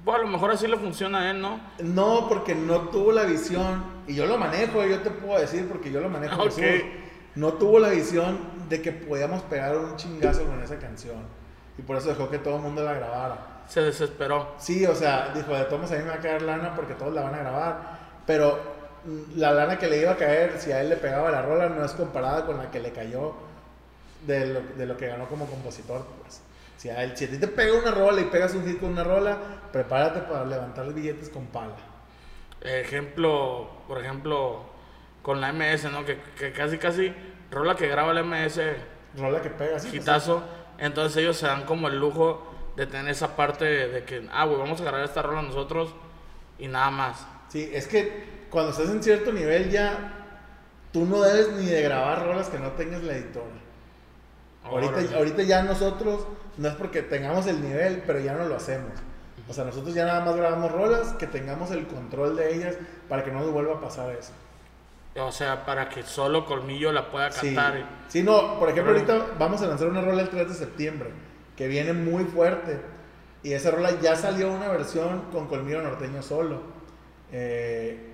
Pues 0.04 0.20
a 0.20 0.22
lo 0.22 0.28
mejor 0.28 0.52
así 0.52 0.68
le 0.68 0.78
funciona 0.78 1.22
a 1.22 1.32
él, 1.32 1.42
¿no? 1.42 1.60
No, 1.80 2.30
porque 2.30 2.54
no 2.54 2.90
tuvo 2.90 3.12
la 3.12 3.24
visión. 3.24 3.84
Y 4.08 4.14
yo 4.14 4.28
lo 4.28 4.38
manejo, 4.38 4.86
yo 4.86 5.00
te 5.02 5.10
puedo 5.10 5.40
decir, 5.40 5.68
porque 5.68 5.92
yo 5.92 6.00
lo 6.00 6.10
manejo. 6.10 6.44
Ok. 6.44 6.52
Jesús. 6.54 6.86
No 7.34 7.54
tuvo 7.54 7.80
la 7.80 7.90
visión 7.90 8.38
de 8.70 8.82
que 8.82 8.92
podíamos 8.92 9.42
pegar 9.44 9.76
un 9.76 9.96
chingazo 9.98 10.46
con 10.46 10.62
esa 10.62 10.78
canción. 10.78 11.18
Y 11.78 11.82
por 11.82 11.98
eso 11.98 12.10
dejó 12.10 12.30
que 12.30 12.38
todo 12.38 12.58
el 12.58 12.62
mundo 12.62 12.84
la 12.84 12.94
grabara. 12.94 13.64
Se 13.68 13.82
desesperó. 13.82 14.54
Sí, 14.58 14.86
o 14.86 14.96
sea, 14.96 15.32
dijo, 15.34 15.54
de 15.54 15.66
todos 15.66 15.80
modos 15.80 15.92
a 15.92 15.96
mí 15.96 16.04
me 16.04 16.10
va 16.10 16.16
a 16.16 16.20
caer 16.20 16.44
lana 16.44 16.76
porque 16.76 16.94
todos 16.94 17.14
la 17.14 17.24
van 17.24 17.36
a 17.36 17.40
grabar. 17.40 18.00
Pero 18.26 18.75
la 19.36 19.52
lana 19.52 19.78
que 19.78 19.88
le 19.88 20.02
iba 20.02 20.12
a 20.12 20.18
caer 20.18 20.60
si 20.60 20.72
a 20.72 20.82
él 20.82 20.90
le 20.90 20.98
pegaba 20.98 21.32
la 21.32 21.42
rola 21.42 21.70
no 21.70 21.86
es 21.86 21.92
comparada 21.92 22.46
con 22.46 22.58
la 22.58 22.72
que 22.72 22.80
le 22.80 22.92
cayó 22.92 23.34
de 24.26 24.48
lo, 24.48 24.62
de 24.62 24.86
lo 24.86 24.98
que 24.98 25.08
ganó 25.08 25.28
como 25.28 25.46
compositor. 25.46 26.06
Pues. 26.22 26.42
Si, 26.78 26.90
a 26.90 27.04
él, 27.04 27.16
si 27.16 27.26
a 27.26 27.30
ti 27.30 27.38
te 27.38 27.48
pega 27.48 27.78
una 27.78 27.92
rola 27.92 28.22
y 28.22 28.26
pegas 28.26 28.54
un 28.54 28.66
hit 28.66 28.80
con 28.80 28.92
una 28.92 29.04
rola, 29.04 29.38
prepárate 29.72 30.22
para 30.22 30.46
levantar 30.46 30.86
los 30.86 30.96
billetes 30.96 31.30
con 31.30 31.46
pala. 31.48 31.76
ejemplo, 32.62 33.70
por 33.88 34.04
ejemplo, 34.04 34.66
con 35.22 35.40
la 35.40 35.54
MS, 35.54 35.92
¿no? 35.92 36.06
Que, 36.06 36.20
que 36.38 36.52
casi, 36.52 36.78
casi, 36.78 37.14
rola 37.52 37.76
que 37.76 37.88
graba 37.88 38.14
la 38.14 38.24
MS, 38.24 38.60
Rola 39.18 39.42
que 39.42 39.50
pega, 39.50 39.80
sí. 39.80 39.90
quitazo. 39.90 40.44
Entonces 40.78 41.18
ellos 41.18 41.38
se 41.38 41.48
dan 41.48 41.64
como 41.64 41.88
el 41.88 41.98
lujo 41.98 42.52
de 42.76 42.86
tener 42.86 43.10
esa 43.10 43.36
parte 43.36 43.66
de 43.66 44.04
que, 44.04 44.28
ah, 44.32 44.46
güey, 44.46 44.58
vamos 44.58 44.82
a 44.82 44.84
grabar 44.84 45.06
esta 45.06 45.22
rola 45.22 45.42
nosotros 45.42 45.96
y 46.60 46.68
nada 46.68 46.92
más. 46.92 47.26
Sí, 47.48 47.70
es 47.74 47.88
que 47.88 48.35
cuando 48.50 48.72
estás 48.72 48.90
en 48.90 49.02
cierto 49.04 49.32
nivel 49.32 49.70
ya, 49.70 50.14
tú 50.92 51.06
no 51.06 51.22
debes 51.22 51.52
ni 51.54 51.66
de 51.66 51.82
grabar 51.82 52.26
rolas 52.26 52.50
que 52.50 52.60
no 52.60 52.72
tengas 52.72 53.04
la 53.04 53.14
editora. 53.14 53.46
Ahorita, 54.64 55.18
ahorita 55.18 55.44
ya 55.44 55.64
nosotros, 55.64 56.26
no 56.58 56.68
es 56.68 56.74
porque 56.76 57.02
tengamos 57.04 57.46
el 57.48 57.62
nivel, 57.62 58.04
pero 58.08 58.20
ya 58.20 58.34
no 58.34 58.46
lo 58.46 58.56
hacemos. 58.56 58.92
O 59.48 59.54
sea, 59.54 59.64
nosotros 59.64 59.94
ya 59.94 60.06
nada 60.06 60.26
más 60.26 60.36
grabamos 60.36 60.72
rolas 60.72 61.14
que 61.14 61.28
tengamos 61.28 61.70
el 61.72 61.86
control 61.86 62.36
de 62.36 62.56
ellas 62.56 62.76
para 63.08 63.24
que 63.24 63.32
no 63.32 63.42
nos 63.42 63.52
vuelva 63.52 63.76
a 63.76 63.82
pasar 63.82 64.10
eso. 64.16 64.32
O 65.18 65.32
sea, 65.32 65.66
para 65.66 65.88
que 65.88 66.04
solo 66.04 66.46
Colmillo 66.46 66.92
la 66.92 67.10
pueda 67.12 67.32
Sí, 67.32 67.54
cantar. 67.54 67.86
sí, 68.08 68.24
no, 68.24 68.60
por 68.60 68.70
ejemplo, 68.70 68.94
ahorita 68.94 69.28
vamos 69.38 69.62
a 69.62 69.68
lanzar 69.68 69.88
una 69.88 70.02
rola 70.02 70.24
el 70.24 70.30
3 70.30 70.48
de 70.50 70.54
septiembre, 70.56 71.12
que 71.56 71.68
viene 71.68 71.94
muy 71.94 72.24
fuerte. 72.26 72.82
Y 73.44 73.54
esa 73.54 73.70
rola 73.70 73.92
ya 74.02 74.16
salió 74.16 74.52
una 74.52 74.68
versión 74.70 75.26
con 75.32 75.48
Colmillo 75.48 75.82
Norteño 75.84 76.24
solo. 76.24 76.62
Eh, 77.32 78.14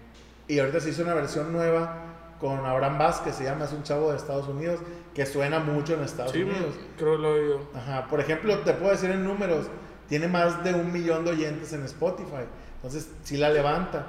y 0.54 0.60
ahorita 0.60 0.80
se 0.80 0.90
hizo 0.90 1.04
una 1.04 1.14
versión 1.14 1.52
nueva 1.54 2.08
con 2.40 2.66
Abraham 2.66 2.98
Vázquez, 2.98 3.36
se 3.36 3.44
llama, 3.46 3.66
es 3.66 3.72
un 3.72 3.84
chavo 3.84 4.12
de 4.12 4.18
Estados 4.18 4.48
Unidos, 4.48 4.80
que 5.14 5.26
suena 5.26 5.60
mucho 5.60 5.94
en 5.94 6.02
Estados 6.04 6.32
Sí, 6.32 6.42
Unidos. 6.44 6.76
creo 6.98 7.16
que 7.16 7.22
lo 7.22 7.36
he 7.36 7.40
oído. 7.42 7.60
Ajá, 7.76 8.08
por 8.10 8.20
ejemplo, 8.20 8.58
te 8.60 8.74
puedo 8.74 8.92
decir 8.92 9.12
en 9.12 9.24
números, 9.24 9.68
tiene 10.10 10.28
más 10.28 10.64
de 10.64 10.74
un 10.74 10.92
millón 10.92 11.24
de 11.24 11.32
oyentes 11.32 11.72
en 11.74 11.84
Spotify. 11.86 12.46
Entonces, 12.76 13.10
sí 13.24 13.38
la 13.38 13.50
levanta. 13.50 14.08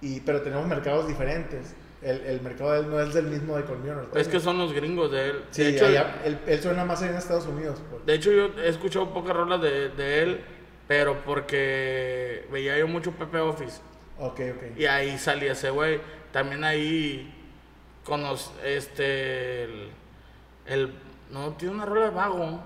Y, 0.00 0.20
pero 0.20 0.40
tenemos 0.40 0.66
mercados 0.66 1.06
diferentes. 1.06 1.74
El, 2.02 2.20
el 2.22 2.40
mercado 2.40 2.72
de 2.72 2.80
él 2.80 2.90
no 2.90 3.00
es 3.00 3.12
del 3.14 3.26
mismo 3.26 3.56
de 3.56 3.64
Colmillo 3.64 3.94
Norteño. 3.94 4.20
Es 4.20 4.28
que 4.28 4.40
son 4.40 4.58
los 4.58 4.72
gringos 4.72 5.10
de 5.12 5.30
él. 5.30 5.44
Sí, 5.50 5.62
de, 5.64 5.68
hecho, 5.70 5.86
allá- 5.86 6.22
él, 6.24 6.38
él 6.46 6.60
suena 6.62 6.84
más 6.84 7.02
en 7.02 7.14
Estados 7.14 7.46
Unidos. 7.46 7.80
pues. 7.90 8.04
de 8.06 8.14
hecho, 8.14 8.32
yo 8.32 8.50
he 8.60 8.68
escuchado 8.68 9.12
pocas 9.12 9.36
rolas 9.36 9.60
de, 9.62 9.90
de 9.90 10.22
él, 10.22 10.40
pero 10.88 11.18
porque 11.24 12.46
veía 12.50 12.78
yo 12.78 12.88
mucho 12.88 13.12
Pepe 13.12 13.38
Office. 13.38 13.80
Ok, 14.18 14.40
ok. 14.56 14.76
Y 14.78 14.86
ahí 14.86 15.18
salía 15.18 15.52
ese 15.52 15.70
güey. 15.70 16.00
También 16.32 16.64
ahí 16.64 17.32
con 18.04 18.22
los, 18.22 18.52
este, 18.64 19.64
el, 19.64 19.90
el- 20.66 20.94
no, 21.30 21.52
tiene 21.54 21.74
una 21.74 21.86
rola 21.86 22.04
de 22.06 22.10
vago. 22.10 22.60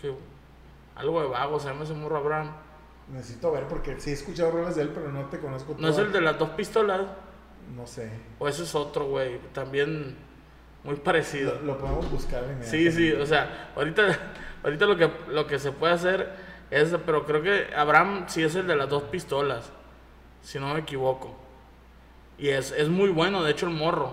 que- 0.00 0.14
algo 0.96 1.20
de 1.22 1.28
vago, 1.28 1.60
se 1.60 1.68
llama 1.68 1.84
ese 1.84 1.94
morro 1.94 2.16
Abraham. 2.16 2.52
Necesito 3.08 3.52
ver 3.52 3.66
porque 3.68 3.98
sí 4.00 4.10
he 4.10 4.12
escuchado 4.12 4.50
rolas 4.50 4.76
de 4.76 4.82
él, 4.82 4.90
pero 4.90 5.10
no 5.10 5.26
te 5.26 5.38
conozco. 5.38 5.74
¿No 5.78 5.88
es 5.88 5.98
el 5.98 6.12
de 6.12 6.20
las 6.20 6.38
dos 6.38 6.50
pistolas? 6.50 7.02
No 7.74 7.86
sé. 7.86 8.10
O 8.38 8.48
ese 8.48 8.62
es 8.64 8.74
otro, 8.74 9.06
güey. 9.06 9.38
También 9.52 10.16
muy 10.84 10.96
parecido. 10.96 11.54
Lo, 11.56 11.62
lo 11.74 11.78
podemos 11.78 12.10
buscar. 12.10 12.44
Sí, 12.62 12.90
sí, 12.90 13.08
inmediatamente. 13.10 13.22
o 13.22 13.26
sea, 13.26 13.70
ahorita, 13.76 14.18
ahorita 14.64 14.86
lo, 14.86 14.96
que, 14.96 15.10
lo 15.28 15.46
que 15.46 15.58
se 15.58 15.72
puede 15.72 15.92
hacer 15.94 16.32
es, 16.70 16.94
pero 17.06 17.24
creo 17.24 17.42
que 17.42 17.74
Abraham 17.74 18.24
sí 18.28 18.42
es 18.42 18.54
el 18.56 18.66
de 18.66 18.76
las 18.76 18.88
dos 18.88 19.04
pistolas, 19.04 19.72
si 20.42 20.58
no 20.58 20.72
me 20.74 20.80
equivoco. 20.80 21.36
Y 22.38 22.48
es, 22.48 22.70
es 22.72 22.88
muy 22.88 23.10
bueno, 23.10 23.42
de 23.42 23.50
hecho, 23.50 23.66
el 23.66 23.72
morro. 23.72 24.12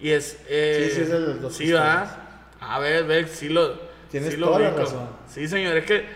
Y 0.00 0.10
es... 0.10 0.42
eh, 0.48 0.88
Sí, 0.90 0.94
sí, 0.96 1.00
es 1.02 1.10
de 1.10 1.20
las 1.20 1.40
dos 1.42 1.52
Sí, 1.54 1.64
pistolas. 1.64 1.86
¿verdad? 2.10 2.18
A 2.60 2.78
ver, 2.78 3.04
ve, 3.04 3.26
sí 3.28 3.48
lo... 3.48 3.88
Tienes 4.10 4.30
sí 4.30 4.36
lo 4.38 4.46
toda 4.48 4.58
la 4.60 4.68
ubico. 4.68 4.80
razón. 4.82 5.08
Sí, 5.28 5.46
señor, 5.48 5.76
es 5.76 5.84
que 5.84 6.06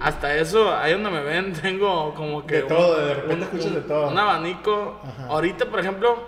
hasta 0.00 0.34
eso, 0.36 0.74
ahí 0.76 0.92
donde 0.92 1.10
me 1.10 1.22
ven, 1.22 1.52
tengo 1.62 2.14
como 2.14 2.46
que... 2.46 2.56
De 2.56 2.62
todo, 2.62 3.06
de 3.06 3.14
repente 3.14 3.44
escuchas 3.44 3.74
de 3.74 3.80
todo. 3.82 4.08
Un 4.08 4.18
abanico. 4.18 5.00
Ajá. 5.02 5.26
Ahorita, 5.28 5.66
por 5.66 5.80
ejemplo, 5.80 6.22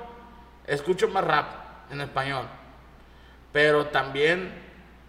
escucho 0.66 1.08
más 1.08 1.24
rap 1.24 1.46
en 1.92 2.00
español. 2.00 2.46
Pero 3.52 3.86
también, 3.86 4.52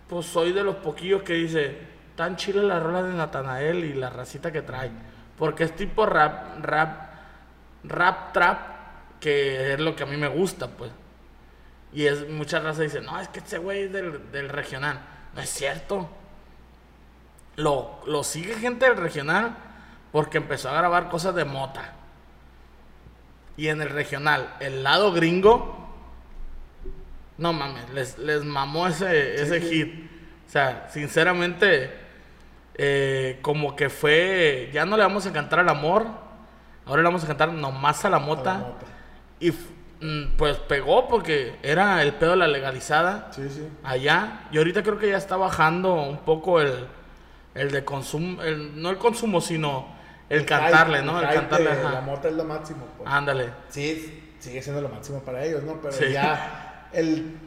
pues 0.09 0.25
soy 0.25 0.51
de 0.51 0.63
los 0.63 0.75
poquillos 0.77 1.21
que 1.23 1.33
dice, 1.33 1.77
tan 2.15 2.35
chile 2.35 2.63
la 2.63 2.79
rola 2.79 3.03
de 3.03 3.13
Natanael 3.13 3.85
y 3.85 3.93
la 3.93 4.09
racita 4.09 4.51
que 4.51 4.63
trae. 4.63 4.91
Porque 5.37 5.63
es 5.63 5.75
tipo 5.75 6.05
rap, 6.05 6.59
rap, 6.63 7.10
rap 7.83 8.33
trap, 8.33 9.19
que 9.19 9.73
es 9.73 9.79
lo 9.79 9.95
que 9.95 10.03
a 10.03 10.05
mí 10.05 10.17
me 10.17 10.27
gusta, 10.27 10.67
pues. 10.67 10.91
Y 11.93 12.05
es, 12.05 12.27
mucha 12.29 12.59
raza 12.59 12.83
dice, 12.83 13.01
no, 13.01 13.19
es 13.19 13.27
que 13.27 13.39
ese 13.39 13.57
güey 13.57 13.83
es 13.83 13.91
del, 13.93 14.31
del 14.31 14.49
regional. 14.49 15.01
No 15.35 15.41
es 15.41 15.49
cierto. 15.49 16.09
Lo, 17.57 17.99
lo 18.05 18.23
sigue 18.23 18.55
gente 18.55 18.85
del 18.85 18.97
regional 18.97 19.57
porque 20.11 20.37
empezó 20.37 20.69
a 20.69 20.73
grabar 20.73 21.09
cosas 21.09 21.35
de 21.35 21.45
mota. 21.45 21.93
Y 23.57 23.67
en 23.67 23.81
el 23.81 23.89
regional, 23.89 24.55
el 24.59 24.83
lado 24.83 25.11
gringo, 25.11 25.89
no 27.37 27.53
mames, 27.53 27.89
les, 27.89 28.17
les 28.17 28.43
mamó 28.43 28.87
ese, 28.87 29.35
ese 29.35 29.59
sí. 29.61 29.69
hit. 29.69 30.11
O 30.47 30.49
sea, 30.51 30.89
sinceramente, 30.91 31.91
eh, 32.75 33.39
como 33.41 33.75
que 33.75 33.89
fue, 33.89 34.69
ya 34.73 34.85
no 34.85 34.97
le 34.97 35.03
vamos 35.03 35.25
a 35.25 35.33
cantar 35.33 35.59
al 35.59 35.69
amor, 35.69 36.07
ahora 36.85 37.01
le 37.01 37.07
vamos 37.07 37.23
a 37.23 37.27
cantar 37.27 37.51
nomás 37.53 38.03
a 38.05 38.09
la 38.09 38.17
A 38.17 38.19
la 38.19 38.25
mota. 38.25 38.53
mota. 38.55 38.85
Y 39.39 39.51
mm, 39.51 40.37
pues 40.37 40.57
pegó 40.57 41.07
porque 41.07 41.55
era 41.63 42.01
el 42.03 42.13
pedo 42.13 42.31
de 42.31 42.37
la 42.37 42.47
legalizada 42.47 43.29
Sí, 43.31 43.49
sí. 43.49 43.67
allá. 43.83 44.47
Y 44.51 44.57
ahorita 44.57 44.83
creo 44.83 44.97
que 44.97 45.09
ya 45.09 45.17
está 45.17 45.35
bajando 45.37 45.93
un 45.95 46.19
poco 46.19 46.61
el, 46.61 46.87
el 47.55 47.71
de 47.71 47.83
consumo, 47.85 48.41
el, 48.41 48.81
no 48.81 48.89
el 48.89 48.97
consumo, 48.97 49.41
sino 49.41 49.87
el, 50.29 50.45
cantarle, 50.45 50.99
hype, 50.99 51.05
¿no? 51.05 51.19
El, 51.21 51.29
cantarle. 51.33 51.75
de. 51.75 51.83
La 51.83 52.01
mota 52.01 52.27
es 52.29 52.35
lo 52.35 52.43
máximo. 52.45 52.85
pues. 52.97 53.09
Ándale. 53.09 53.49
Sí, 53.69 54.33
sigue 54.39 54.61
siendo 54.61 54.81
lo 54.81 54.89
máximo 54.89 55.19
para 55.21 55.43
ellos, 55.43 55.63
¿no? 55.63 55.79
Pero 55.81 55.93
Sí. 55.93 56.11
ya 56.11 56.87
el 56.93 57.37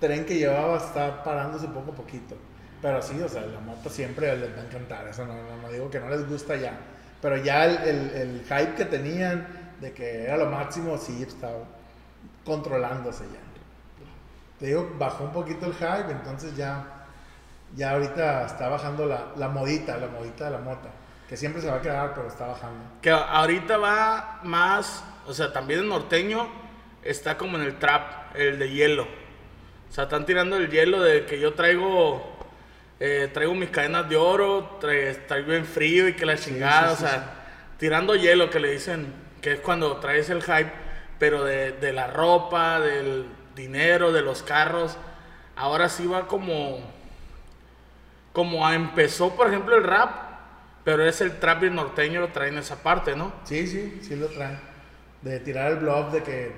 tren 0.00 0.24
que 0.26 0.36
llevaba 0.36 0.76
está 0.76 1.22
parándose 1.24 1.66
poco 1.68 1.92
a 1.92 1.94
poquito. 1.94 2.36
Pero 2.80 3.02
sí, 3.02 3.20
o 3.20 3.28
sea, 3.28 3.42
la 3.42 3.58
moto 3.60 3.88
siempre 3.90 4.36
les 4.36 4.56
va 4.56 4.60
a 4.60 4.64
encantar. 4.64 5.08
Eso 5.08 5.26
no, 5.26 5.32
no, 5.34 5.56
no 5.62 5.68
digo 5.68 5.90
que 5.90 5.98
no 5.98 6.08
les 6.08 6.28
gusta 6.28 6.54
ya. 6.54 6.78
Pero 7.20 7.36
ya 7.38 7.64
el, 7.64 8.10
el- 8.10 8.42
hype 8.44 8.74
que 8.76 8.84
tenían 8.84 9.46
de 9.80 9.92
que 9.92 10.24
era 10.24 10.36
lo 10.36 10.46
máximo, 10.46 10.96
sí, 10.98 11.22
estaba 11.22 11.64
controlándose 12.44 13.24
ya. 13.24 13.40
Te 14.58 14.66
digo, 14.66 14.90
bajó 14.98 15.24
un 15.24 15.32
poquito 15.32 15.66
el 15.66 15.74
hype, 15.74 16.10
entonces 16.10 16.56
ya, 16.56 17.04
ya 17.76 17.92
ahorita 17.92 18.46
está 18.46 18.68
bajando 18.68 19.06
la, 19.06 19.26
la 19.36 19.48
modita, 19.48 19.96
la 19.96 20.08
modita 20.08 20.46
de 20.46 20.50
la 20.52 20.58
mota. 20.58 20.88
Que 21.28 21.36
siempre 21.36 21.60
se 21.60 21.68
va 21.70 21.76
a 21.76 21.80
quedar, 21.82 22.14
pero 22.14 22.26
está 22.28 22.46
bajando. 22.46 22.82
Que 23.02 23.10
ahorita 23.10 23.76
va 23.76 24.40
más, 24.44 25.04
o 25.26 25.34
sea, 25.34 25.52
también 25.52 25.80
el 25.80 25.88
norteño 25.88 26.48
está 27.02 27.36
como 27.36 27.56
en 27.58 27.64
el 27.64 27.78
trap, 27.78 28.34
el 28.34 28.58
de 28.58 28.70
hielo. 28.70 29.02
O 29.88 29.92
sea, 29.92 30.04
están 30.04 30.24
tirando 30.26 30.56
el 30.56 30.70
hielo 30.70 31.00
de 31.02 31.24
que 31.26 31.38
yo 31.38 31.54
traigo, 31.54 32.37
eh, 33.00 33.28
traigo 33.32 33.54
mis 33.54 33.70
cadenas 33.70 34.08
de 34.08 34.16
oro, 34.16 34.78
tra- 34.80 35.26
traigo 35.26 35.52
en 35.52 35.64
frío 35.64 36.08
y 36.08 36.14
que 36.14 36.26
la 36.26 36.36
chingada, 36.36 36.88
sí, 36.96 37.04
o 37.04 37.06
sea, 37.06 37.34
tirando 37.78 38.14
hielo 38.16 38.50
que 38.50 38.60
le 38.60 38.70
dicen 38.72 39.12
que 39.40 39.52
es 39.54 39.60
cuando 39.60 39.98
traes 39.98 40.30
el 40.30 40.42
hype, 40.42 40.72
pero 41.18 41.44
de, 41.44 41.72
de 41.72 41.92
la 41.92 42.08
ropa, 42.08 42.80
del 42.80 43.26
dinero, 43.54 44.12
de 44.12 44.22
los 44.22 44.42
carros. 44.42 44.96
Ahora 45.56 45.88
sí 45.88 46.06
va 46.06 46.26
como, 46.28 46.80
como 48.32 48.68
empezó, 48.70 49.34
por 49.34 49.48
ejemplo, 49.48 49.76
el 49.76 49.84
rap, 49.84 50.10
pero 50.84 51.04
es 51.04 51.20
el 51.20 51.38
trap 51.38 51.64
y 51.64 51.66
el 51.66 51.74
norteño 51.74 52.20
lo 52.20 52.28
traen 52.28 52.56
esa 52.58 52.82
parte, 52.82 53.16
¿no? 53.16 53.32
Sí, 53.44 53.66
sí, 53.66 53.98
sí 54.02 54.16
lo 54.16 54.28
traen. 54.28 54.58
De 55.22 55.40
tirar 55.40 55.72
el 55.72 55.78
blog 55.78 56.12
de 56.12 56.22
que, 56.22 56.52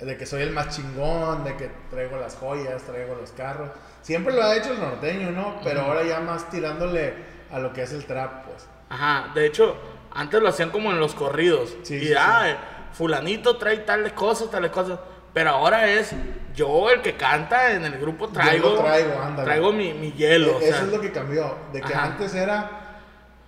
de 0.00 0.16
que 0.16 0.26
soy 0.26 0.42
el 0.42 0.50
más 0.52 0.76
chingón, 0.76 1.44
de 1.44 1.56
que 1.56 1.70
traigo 1.90 2.18
las 2.18 2.36
joyas, 2.36 2.82
traigo 2.82 3.14
los 3.14 3.32
carros. 3.32 3.70
Siempre 4.02 4.34
lo 4.34 4.42
ha 4.42 4.56
hecho 4.56 4.72
el 4.72 4.80
norteño, 4.80 5.30
¿no? 5.30 5.60
Pero 5.64 5.82
ahora 5.82 6.02
ya 6.04 6.20
más 6.20 6.50
tirándole 6.50 7.14
a 7.50 7.58
lo 7.58 7.72
que 7.72 7.82
es 7.82 7.92
el 7.92 8.04
trap, 8.04 8.46
pues. 8.46 8.66
Ajá, 8.90 9.30
de 9.34 9.46
hecho, 9.46 9.76
antes 10.12 10.40
lo 10.42 10.48
hacían 10.48 10.70
como 10.70 10.90
en 10.90 11.00
los 11.00 11.14
corridos. 11.14 11.74
Sí, 11.82 11.94
y 11.96 12.06
sí, 12.08 12.14
ah, 12.18 12.50
eh, 12.50 12.56
fulanito 12.92 13.56
trae 13.56 13.78
tales 13.78 14.12
cosas, 14.12 14.50
tales 14.50 14.70
cosas. 14.70 14.98
Pero 15.32 15.50
ahora 15.50 15.88
es 15.88 16.12
yo 16.54 16.90
el 16.90 17.00
que 17.00 17.16
canta 17.16 17.72
en 17.72 17.84
el 17.84 17.98
grupo 17.98 18.28
traigo. 18.28 18.70
lo 18.70 18.80
traigo, 18.82 19.18
ándale. 19.20 19.46
traigo 19.46 19.72
mi, 19.72 19.94
mi 19.94 20.12
hielo. 20.12 20.56
o 20.56 20.60
E- 20.60 20.68
Eso 20.68 20.82
es 20.84 20.88
lo 20.92 21.00
que 21.00 21.10
cambió. 21.10 21.56
De 21.72 21.80
que 21.80 21.94
Ajá. 21.94 22.04
antes 22.04 22.34
era 22.34 22.98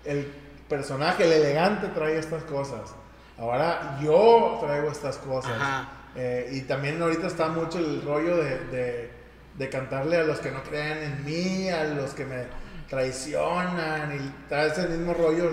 el 0.05 0.25
personaje, 0.69 1.25
el 1.25 1.33
elegante 1.33 1.89
trae 1.89 2.19
estas 2.19 2.45
cosas. 2.45 2.95
Ahora 3.39 3.99
yo 4.03 4.59
traigo 4.65 4.91
estas 4.91 5.19
cosas. 5.19 5.53
Ajá. 5.61 5.89
Eh, 6.17 6.49
y 6.53 6.61
también 6.63 7.03
ahorita 7.03 7.27
está 7.27 7.49
mucho 7.49 7.79
el 7.79 8.01
rollo 8.03 8.37
de, 8.37 8.59
de, 8.67 9.11
de 9.59 9.69
cantarle 9.69 10.17
a 10.19 10.25
los 10.25 10.39
que 10.39 10.51
no 10.51 10.63
creen 10.63 10.99
en 10.99 11.25
mí, 11.25 11.69
a 11.69 11.85
los 11.85 12.13
que 12.15 12.25
me 12.25 12.45
traicionan. 12.89 14.13
Y 14.15 14.43
está 14.43 14.67
ese 14.67 14.89
mismo 14.89 15.15
rollo 15.15 15.53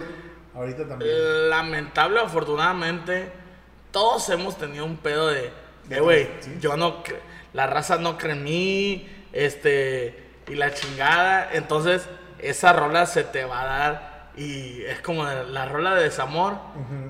ahorita 0.56 0.88
también. 0.88 1.50
Lamentable, 1.50 2.20
afortunadamente, 2.20 3.32
todos 3.92 4.28
hemos 4.30 4.58
tenido 4.58 4.86
un 4.86 4.98
pedo 4.98 5.28
de, 5.30 5.52
de 5.88 6.00
güey, 6.00 6.30
Sí. 6.40 6.58
yo 6.60 6.78
no, 6.78 7.04
la 7.54 7.68
raza 7.68 7.98
no 7.98 8.18
cree 8.18 8.34
en 8.34 8.44
mí, 8.44 9.10
este, 9.34 10.30
y 10.48 10.56
la 10.56 10.74
chingada. 10.74 11.50
Entonces, 11.54 12.08
esa 12.40 12.74
rola 12.74 13.06
se 13.06 13.24
te 13.24 13.46
va 13.46 13.62
a 13.62 13.66
dar 13.66 14.32
y 14.36 14.82
es 14.84 15.02
como 15.02 15.26
la 15.26 15.66
rola 15.66 15.94
de 15.96 16.04
desamor, 16.04 16.56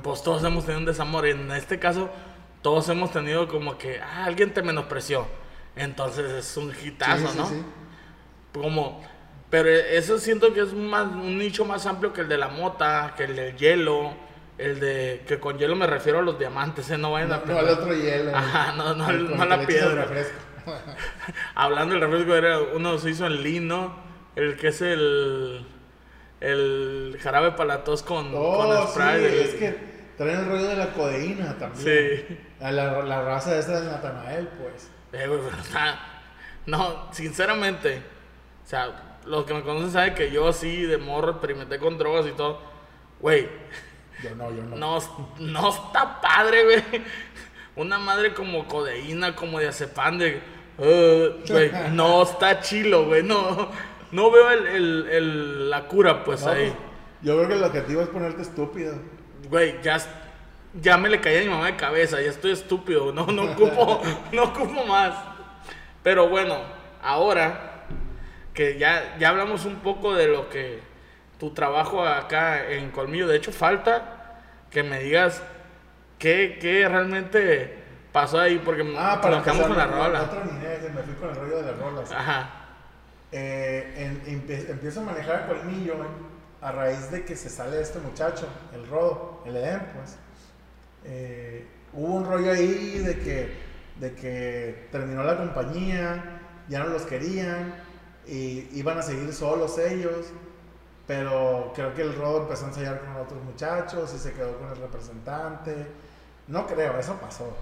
pues 0.04 0.24
todos 0.24 0.44
hemos 0.44 0.66
tenido 0.66 0.80
un 0.80 0.86
desamor. 0.86 1.28
Y 1.28 1.32
en 1.32 1.52
este 1.52 1.80
caso, 1.80 2.10
todos 2.62 2.90
hemos 2.90 3.12
tenido 3.12 3.48
como 3.48 3.78
que 3.78 4.00
ah, 4.02 4.26
alguien 4.26 4.54
te 4.54 4.62
menospreció. 4.62 5.26
Entonces 5.76 6.32
es 6.32 6.58
un 6.58 6.74
hitazo, 6.84 7.34
¿no? 7.36 7.50
Como, 8.54 9.02
pero 9.50 9.70
eso 9.70 10.20
siento 10.20 10.54
que 10.54 10.62
es 10.62 10.74
más, 10.74 11.08
un 11.08 11.38
nicho 11.38 11.66
más 11.66 11.86
amplio 11.86 12.12
que 12.14 12.22
el 12.22 12.30
de 12.30 12.38
la 12.38 12.50
mota, 12.50 13.14
que 13.16 13.26
el 13.26 13.36
del 13.36 13.56
hielo, 13.56 14.14
el 14.58 14.80
de 14.80 15.24
que 15.28 15.40
con 15.40 15.58
hielo 15.58 15.76
me 15.76 15.88
refiero 15.88 16.20
a 16.20 16.22
los 16.22 16.38
diamantes, 16.38 16.90
¿eh? 16.90 16.98
no 16.98 17.12
vayan 17.12 17.30
no, 17.30 17.36
a 17.36 17.42
No 17.46 17.58
al 17.60 17.70
otro 17.70 17.94
hielo. 17.94 18.36
Ajá, 18.36 18.74
no, 18.74 18.94
no, 18.94 19.12
no 19.12 19.42
a 19.42 19.46
la 19.46 19.66
piedra. 19.66 20.08
Hablando 21.56 21.96
del 21.96 22.02
refresco, 22.04 22.36
era, 22.36 22.60
uno 22.60 22.98
se 22.98 23.10
hizo 23.12 23.26
en 23.26 23.42
lino, 23.42 23.96
el 24.36 24.58
que 24.58 24.68
es 24.68 24.82
el 24.82 25.66
el 26.42 27.18
jarabe 27.22 27.52
para 27.52 27.66
la 27.66 27.84
tos 27.84 28.04
con, 28.04 28.32
oh, 28.34 28.88
spray. 28.88 29.30
Sí, 29.30 29.38
es 29.38 29.54
que 29.56 29.78
traen 30.18 30.40
el 30.40 30.46
rollo 30.48 30.68
de 30.68 30.76
la 30.76 30.92
codeína 30.92 31.58
también. 31.58 31.84
Sí. 31.84 32.38
La, 32.60 32.72
la 32.72 33.22
raza 33.22 33.58
esa 33.58 33.80
de 33.80 33.92
Natanael, 33.92 34.48
pues. 34.48 34.90
Eh, 35.14 35.28
güey, 35.28 35.40
pero, 35.42 35.64
sea, 35.64 36.00
no, 36.66 37.14
sinceramente, 37.14 38.02
o 38.64 38.68
sea, 38.68 39.20
los 39.26 39.46
que 39.46 39.54
me 39.54 39.62
conocen 39.62 39.92
saben 39.92 40.16
que 40.16 40.32
yo 40.32 40.52
sí 40.54 40.84
de 40.84 40.98
morro 40.98 41.32
experimenté 41.32 41.80
con 41.80 41.98
drogas 41.98 42.26
y 42.28 42.32
todo. 42.32 42.60
Güey. 43.20 43.48
Yo 44.24 44.36
no, 44.36 44.52
yo 44.52 44.64
no. 44.64 44.76
No, 44.76 45.00
no 45.40 45.70
está 45.70 46.22
padre, 46.22 46.64
güey. 46.64 47.04
Una 47.76 48.00
madre 48.00 48.34
como 48.34 48.68
codeína, 48.68 49.36
como 49.36 49.60
de. 49.60 50.42
Uh, 50.78 51.48
güey, 51.48 51.72
no 51.92 52.24
está 52.24 52.60
chilo, 52.60 53.06
güey. 53.06 53.24
No, 53.24 53.70
no 54.12 54.32
veo 54.32 54.50
el, 54.52 55.08
el, 55.08 55.70
la 55.70 55.88
cura, 55.88 56.24
pues 56.24 56.46
ahí. 56.46 56.68
Pues, 56.70 56.92
yo 57.22 57.36
creo 57.38 57.48
que 57.48 57.54
el 57.56 57.64
objetivo 57.64 58.02
es 58.02 58.10
ponerte 58.10 58.42
estúpido. 58.42 58.96
Güey, 59.50 59.82
ya, 59.82 59.98
ya 60.74 60.98
me 60.98 61.10
le 61.10 61.20
caí 61.20 61.38
a 61.38 61.42
mi 61.42 61.50
mamá 61.50 61.68
de 61.68 61.76
cabeza, 61.76 62.22
ya 62.22 62.30
estoy 62.30 62.52
estúpido, 62.52 63.12
no, 63.12 63.28
no 63.28 63.52
ocupo, 63.52 64.02
no 64.32 64.44
ocupo 64.44 64.86
más. 64.86 65.14
Pero 66.04 66.30
bueno, 66.30 66.58
ahora 67.02 67.86
que 68.54 68.78
ya, 68.78 69.18
ya 69.18 69.30
hablamos 69.30 69.66
un 69.66 69.78
poco 69.78 70.14
de 70.14 70.28
lo 70.28 70.50
que 70.50 70.80
tu 71.40 71.52
trabajo 71.54 72.06
acá 72.06 72.70
en 72.72 72.92
Colmillo, 72.92 73.28
de 73.28 73.38
hecho 73.38 73.52
falta 73.52 74.40
que 74.70 74.84
me 74.84 75.00
digas 75.00 75.42
qué, 76.20 76.58
qué 76.62 76.88
realmente 76.88 77.84
pasó 78.12 78.40
ahí, 78.40 78.62
porque 78.64 78.86
ah, 78.98 79.20
para 79.22 79.42
con 79.42 79.78
la 79.78 79.86
rola. 79.88 80.30
me 80.94 81.04
fui 81.04 81.14
con 81.16 81.30
el 81.30 81.36
rollo 81.36 81.58
de 81.58 81.72
las 81.72 81.80
rolas. 81.80 82.12
Ajá 82.12 82.62
eh, 83.32 84.20
empiezo 84.70 85.02
a 85.02 85.04
manejar 85.04 85.42
el 85.42 85.48
colmillo 85.48 85.96
a 86.62 86.72
raíz 86.72 87.10
de 87.12 87.24
que 87.24 87.36
se 87.36 87.50
sale 87.50 87.82
este 87.82 88.00
muchacho, 88.00 88.48
el 88.74 88.88
Rodo, 88.88 89.42
el 89.46 89.56
Edén, 89.56 89.82
pues. 89.96 90.18
Eh, 91.04 91.66
hubo 91.94 92.16
un 92.16 92.26
rollo 92.26 92.52
ahí 92.52 93.00
de 93.00 93.20
que, 93.20 93.54
de 94.00 94.14
que 94.14 94.88
terminó 94.92 95.24
la 95.24 95.38
compañía, 95.38 96.42
ya 96.68 96.80
no 96.80 96.88
los 96.88 97.04
querían, 97.04 97.76
y 98.28 98.70
iban 98.74 98.98
a 98.98 99.02
seguir 99.02 99.34
solos 99.34 99.78
ellos, 99.78 100.28
pero 101.08 101.72
creo 101.76 101.94
que 101.94 102.04
el 102.04 102.16
Rodo 102.16 102.44
empezó 102.44 102.66
a 102.66 102.68
ensayar 102.70 103.02
con 103.02 103.16
otros 103.16 103.44
muchachos 103.44 104.14
y 104.16 104.20
se 104.20 104.34
quedó 104.34 104.58
con 104.58 104.70
el 104.70 104.78
representante. 104.78 105.88
No 106.48 106.66
creo, 106.68 106.98
eso 106.98 107.16
pasó. 107.16 107.56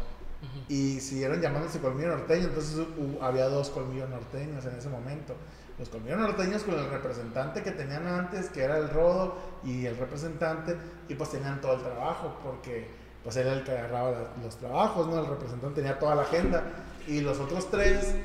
Y 0.67 0.99
siguieron 0.99 1.41
llamándose 1.41 1.79
colmillo 1.79 2.09
norteño, 2.09 2.45
entonces 2.45 2.85
había 3.21 3.45
dos 3.45 3.69
colmillos 3.69 4.09
norteños 4.09 4.65
en 4.65 4.75
ese 4.75 4.89
momento 4.89 5.35
los 5.79 5.87
colmillos 5.87 6.19
norteños 6.19 6.63
con 6.63 6.77
el 6.77 6.89
representante 6.89 7.63
que 7.63 7.71
tenían 7.71 8.05
antes, 8.05 8.49
que 8.49 8.63
era 8.63 8.77
el 8.77 8.89
Rodo 8.89 9.35
y 9.63 9.85
el 9.85 9.97
representante, 9.97 10.75
y 11.07 11.15
pues 11.15 11.31
tenían 11.31 11.61
todo 11.61 11.75
el 11.75 11.81
trabajo, 11.81 12.37
porque 12.43 12.87
pues 13.24 13.36
él 13.38 13.47
era 13.47 13.55
el 13.55 13.63
que 13.63 13.72
agarraba 13.72 14.32
los 14.43 14.57
trabajos, 14.57 15.07
¿no? 15.07 15.20
El 15.20 15.28
representante 15.28 15.82
tenía 15.82 15.99
toda 15.99 16.15
la 16.15 16.22
agenda, 16.24 16.63
y 17.07 17.22
los 17.22 17.39
otros 17.39 17.70
tres 17.70 18.15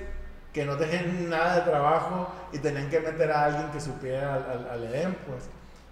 que 0.53 0.65
no 0.65 0.77
tenían 0.77 1.29
nada 1.29 1.57
de 1.57 1.61
trabajo 1.63 2.29
y 2.53 2.59
tenían 2.59 2.89
que 2.89 3.01
meter 3.01 3.31
a 3.33 3.47
alguien 3.47 3.71
que 3.71 3.81
supiera 3.81 4.35
al, 4.35 4.69
al, 4.71 4.85
Edén, 4.85 5.17
pues. 5.27 5.49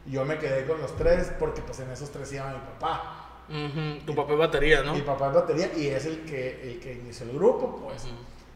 Yo 0.06 0.24
me 0.24 0.38
quedé 0.38 0.66
con 0.66 0.80
los 0.80 0.96
tres 0.96 1.32
porque 1.38 1.62
pues 1.62 1.78
en 1.80 1.90
esos 1.90 2.10
tres 2.10 2.32
iba 2.32 2.48
mi 2.48 2.58
papá. 2.58 3.22
Tu 4.06 4.14
papá 4.14 4.32
es 4.32 4.38
batería, 4.38 4.82
¿no? 4.82 4.94
Mi 4.94 5.02
papá 5.02 5.28
es 5.28 5.34
batería 5.34 5.70
y 5.76 5.88
es 5.88 6.06
el 6.06 6.24
que, 6.24 6.72
el 6.72 6.80
que 6.80 6.94
inició 6.94 7.26
el 7.26 7.36
grupo, 7.36 7.80
pues. 7.84 8.06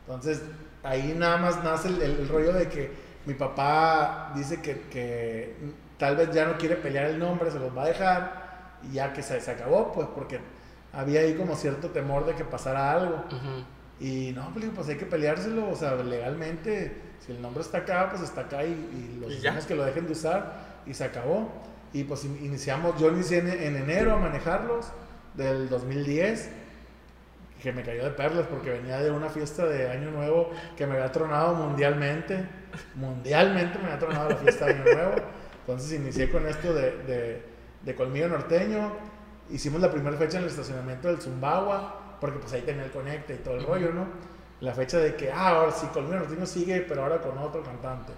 Entonces, 0.07 0.43
ahí 0.83 1.15
nada 1.17 1.37
más 1.37 1.63
nace 1.63 1.89
el, 1.89 2.29
rollo 2.29 2.53
de 2.53 2.69
que 2.69 2.91
mi 3.27 3.35
papá 3.35 4.33
dice 4.35 4.61
que, 4.61 5.55
tal 5.99 6.17
vez 6.17 6.31
ya 6.33 6.47
no 6.47 6.57
quiere 6.57 6.77
pelear 6.77 7.07
el 7.07 7.19
nombre, 7.19 7.51
se 7.51 7.59
los 7.59 7.77
va 7.77 7.83
a 7.83 7.87
dejar 7.87 8.46
y 8.83 8.95
ya 8.95 9.13
que 9.13 9.23
se, 9.23 9.41
se 9.41 9.51
acabó, 9.51 9.93
pues 9.93 10.09
porque 10.15 10.41
había 10.93 11.21
ahí 11.21 11.35
como 11.35 11.57
cierto 11.57 11.91
temor 11.91 12.27
de 12.27 12.35
que 12.35 12.45
pasara 12.45 12.93
algo. 12.93 13.25
Y 13.99 14.33
no, 14.33 14.51
pues, 14.53 14.67
pues, 14.75 14.89
hay 14.89 14.97
que 14.97 15.07
peleárselo, 15.07 15.71
o 15.71 15.75
sea, 15.75 15.95
legalmente, 15.97 17.01
si 17.25 17.33
el 17.33 17.41
nombre 17.41 17.63
está 17.63 17.79
acá, 17.79 18.09
pues 18.11 18.23
está 18.23 18.43
acá 18.43 18.65
y, 18.65 19.19
los 19.21 19.31
decimos 19.31 19.65
que 19.65 19.75
lo 19.75 19.85
dejen 19.85 20.07
de 20.07 20.13
usar 20.13 20.83
y 20.87 20.95
se 20.95 21.05
acabó. 21.05 21.51
Y 21.93 22.05
pues 22.05 22.25
iniciamos, 22.25 22.99
yo 23.01 23.11
inicié 23.11 23.39
en, 23.39 23.49
en 23.49 23.77
enero 23.77 24.13
a 24.13 24.19
manejarlos 24.19 24.87
del 25.35 25.69
2010 25.69 26.51
que 27.63 27.73
me 27.73 27.83
cayó 27.83 28.05
de 28.05 28.11
perlas 28.11 28.47
porque 28.47 28.71
venía 28.71 28.99
de 28.99 29.11
una 29.11 29.29
fiesta 29.29 29.67
de 29.67 29.91
Año 29.91 30.11
Nuevo 30.11 30.51
que 30.77 30.87
me 30.87 30.95
había 30.95 31.11
tronado 31.11 31.55
mundialmente. 31.55 32.45
Mundialmente 32.95 33.79
me 33.79 33.87
había 33.87 33.99
tronado 33.99 34.31
la 34.31 34.37
fiesta 34.37 34.67
de 34.67 34.73
Año 34.75 34.85
Nuevo. 34.85 35.15
Entonces 35.61 35.99
inicié 35.99 36.31
con 36.31 36.47
esto 36.47 36.73
de, 36.75 36.97
de, 37.03 37.43
de 37.87 37.95
colmillo 37.95 38.29
norteño. 38.29 38.93
Hicimos 39.49 39.81
la 39.81 39.91
primera 39.91 40.15
fecha 40.19 40.37
en 40.37 40.45
el 40.45 40.51
estacionamiento 40.51 41.09
del 41.09 41.23
Zumbagua, 41.23 42.19
porque 42.21 42.39
pues 42.39 42.53
ahí 42.53 42.61
tenía 42.61 42.85
el 42.85 42.91
conecte 42.91 43.37
y 43.37 43.39
todo 43.39 43.55
el 43.55 43.65
rollo, 43.65 43.93
¿no? 43.95 44.07
La 44.61 44.75
fecha 44.75 44.99
de 44.99 45.17
que, 45.17 45.33
ah, 45.33 45.49
ahora 45.49 45.73
sí, 45.73 45.87
colmillo 45.95 46.19
norteño 46.19 46.45
sigue, 46.45 46.81
pero 46.81 47.05
ahora 47.05 47.23
con 47.23 47.39
otro 47.39 47.63
cantante. 47.63 48.13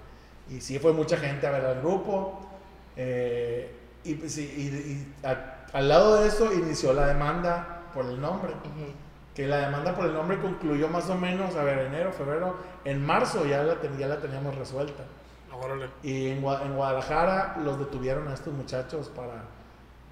Y 0.49 0.61
sí 0.61 0.81
fue 0.81 0.93
mucha 0.93 1.16
gente 1.16 1.47
a 1.47 1.53
ver 1.53 1.64
al 1.64 1.81
grupo. 1.81 2.41
Eh, 2.97 3.71
y, 4.03 4.14
pues, 4.14 4.37
y, 4.39 5.14
al 5.23 5.89
lado 5.89 6.21
de 6.21 6.29
eso 6.29 6.53
inició 6.53 6.93
la 6.93 7.07
demanda 7.07 7.83
por 7.95 8.07
el 8.07 8.21
nombre 8.21 8.55
que 9.39 9.47
la 9.47 9.59
demanda 9.59 9.95
por 9.95 10.07
el 10.07 10.14
nombre 10.14 10.41
concluyó 10.41 10.89
más 10.89 11.09
o 11.11 11.14
menos, 11.14 11.55
a 11.55 11.62
ver, 11.62 11.79
enero, 11.79 12.11
febrero, 12.11 12.57
en 12.85 13.07
marzo 13.07 13.47
ya 13.47 13.62
la, 13.62 13.77
ya 13.97 14.09
la 14.09 14.19
teníamos 14.19 14.57
resuelta. 14.57 15.05
Y 16.03 16.31
en, 16.31 16.39
en, 16.39 16.75
Guadalajara 16.75 17.57
los 17.62 17.79
detuvieron 17.79 18.27
a 18.27 18.35
estos 18.35 18.53
muchachos 18.53 19.09
para, 19.09 19.45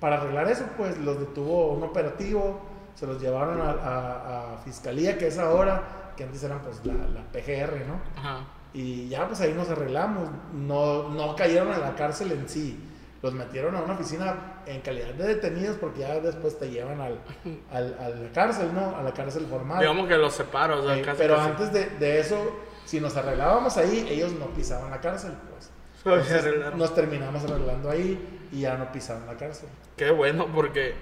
para 0.01 0.17
arreglar 0.17 0.49
eso, 0.51 0.65
pues 0.77 0.99
los 0.99 1.19
detuvo 1.19 1.73
un 1.73 1.83
operativo, 1.83 2.61
se 2.95 3.07
los 3.07 3.21
llevaron 3.21 3.61
a, 3.61 4.55
a, 4.55 4.59
fiscalía, 4.59 5.19
que 5.19 5.29
es 5.29 5.39
ahora, 5.39 6.13
que 6.17 6.25
antes 6.25 6.43
eran 6.43 6.61
pues 6.61 6.85
la, 6.85 6.95
la 6.95 7.23
PGR, 7.33 7.87
¿no? 7.87 8.01
Ajá. 8.19 8.41
Y 8.73 9.09
ya 9.09 9.27
pues 9.27 9.41
ahí 9.41 9.55
nos 9.55 9.71
arreglamos, 9.71 10.29
no, 10.53 11.09
no 11.09 11.35
cayeron 11.35 11.73
en 11.73 11.81
la 11.81 11.95
cárcel 11.95 12.33
en 12.33 12.49
sí, 12.49 12.79
los 13.23 13.33
metieron 13.33 13.75
a 13.75 13.81
una 13.81 13.95
oficina 13.95 14.63
en 14.67 14.81
calidad 14.83 15.15
de 15.15 15.27
detenidos 15.27 15.77
porque 15.79 16.01
ya 16.01 16.21
después 16.21 16.59
te 16.59 16.71
llevan 16.71 17.01
al, 17.01 17.21
al 17.73 17.97
a 17.99 18.09
la 18.11 18.33
cárcel, 18.33 18.75
¿no? 18.75 18.97
A 18.97 19.03
la 19.03 19.13
cárcel 19.13 19.47
formal. 19.47 19.79
Digamos 19.79 20.07
que 20.09 20.17
los 20.17 20.35
separo, 20.35 20.83
o 20.83 20.87
sea, 20.87 21.03
casi, 21.03 21.19
Pero 21.19 21.41
antes 21.41 21.73
de, 21.73 21.87
de, 21.87 22.21
eso, 22.21 22.37
si 22.85 23.01
nos 23.01 23.17
arreglábamos 23.17 23.77
ahí, 23.77 24.07
ellos 24.11 24.33
no 24.33 24.47
pisaban 24.47 24.91
la 24.91 25.01
cárcel, 25.01 25.33
pues. 25.51 25.71
nos 26.77 26.95
terminamos 26.95 27.45
arreglando 27.45 27.91
ahí 27.91 28.49
y 28.53 28.61
ya 28.61 28.77
no 28.77 28.91
pisaban 28.93 29.27
la 29.27 29.37
cárcel. 29.37 29.69
Qué 29.97 30.11
bueno, 30.11 30.47
porque 30.55 30.95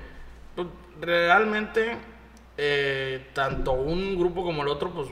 pues, 0.54 0.68
realmente 1.00 1.96
eh, 2.56 3.28
tanto 3.32 3.72
un 3.72 4.18
grupo 4.18 4.42
como 4.44 4.62
el 4.62 4.68
otro, 4.68 4.90
pues 4.90 5.08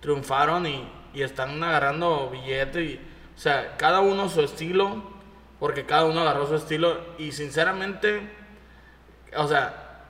triunfaron 0.00 0.66
y, 0.66 0.88
y 1.14 1.22
están 1.22 1.62
agarrando 1.62 2.30
billetes 2.30 2.90
y, 2.90 3.00
o 3.36 3.38
sea, 3.38 3.76
cada 3.76 4.00
uno 4.00 4.28
su 4.28 4.40
estilo 4.42 5.18
porque 5.58 5.84
cada 5.84 6.04
uno 6.04 6.20
agarró 6.20 6.46
su 6.46 6.54
estilo 6.54 6.98
y 7.18 7.32
sinceramente, 7.32 8.20
o 9.36 9.48
sea, 9.48 10.04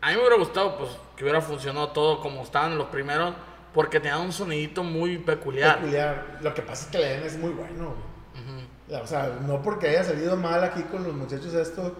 a 0.00 0.08
mí 0.08 0.14
me 0.14 0.20
hubiera 0.20 0.36
gustado 0.36 0.78
pues 0.78 0.90
que 1.16 1.24
hubiera 1.24 1.40
funcionado 1.40 1.88
todo 1.88 2.20
como 2.20 2.42
estaban 2.42 2.78
los 2.78 2.88
primeros, 2.88 3.34
porque 3.74 4.00
tenían 4.00 4.22
un 4.22 4.32
sonidito 4.32 4.82
muy 4.82 5.18
peculiar. 5.18 5.76
Peculiar. 5.76 6.38
Lo 6.40 6.54
que 6.54 6.62
pasa 6.62 6.86
es 6.86 6.90
que 6.90 6.98
Len 6.98 7.22
es 7.24 7.38
muy 7.38 7.50
bueno. 7.50 8.15
O 8.90 9.06
sea, 9.06 9.38
no 9.46 9.62
porque 9.62 9.88
haya 9.88 10.04
salido 10.04 10.36
mal 10.36 10.62
aquí 10.62 10.82
con 10.82 11.04
los 11.04 11.14
muchachos 11.14 11.52
esto, 11.54 11.96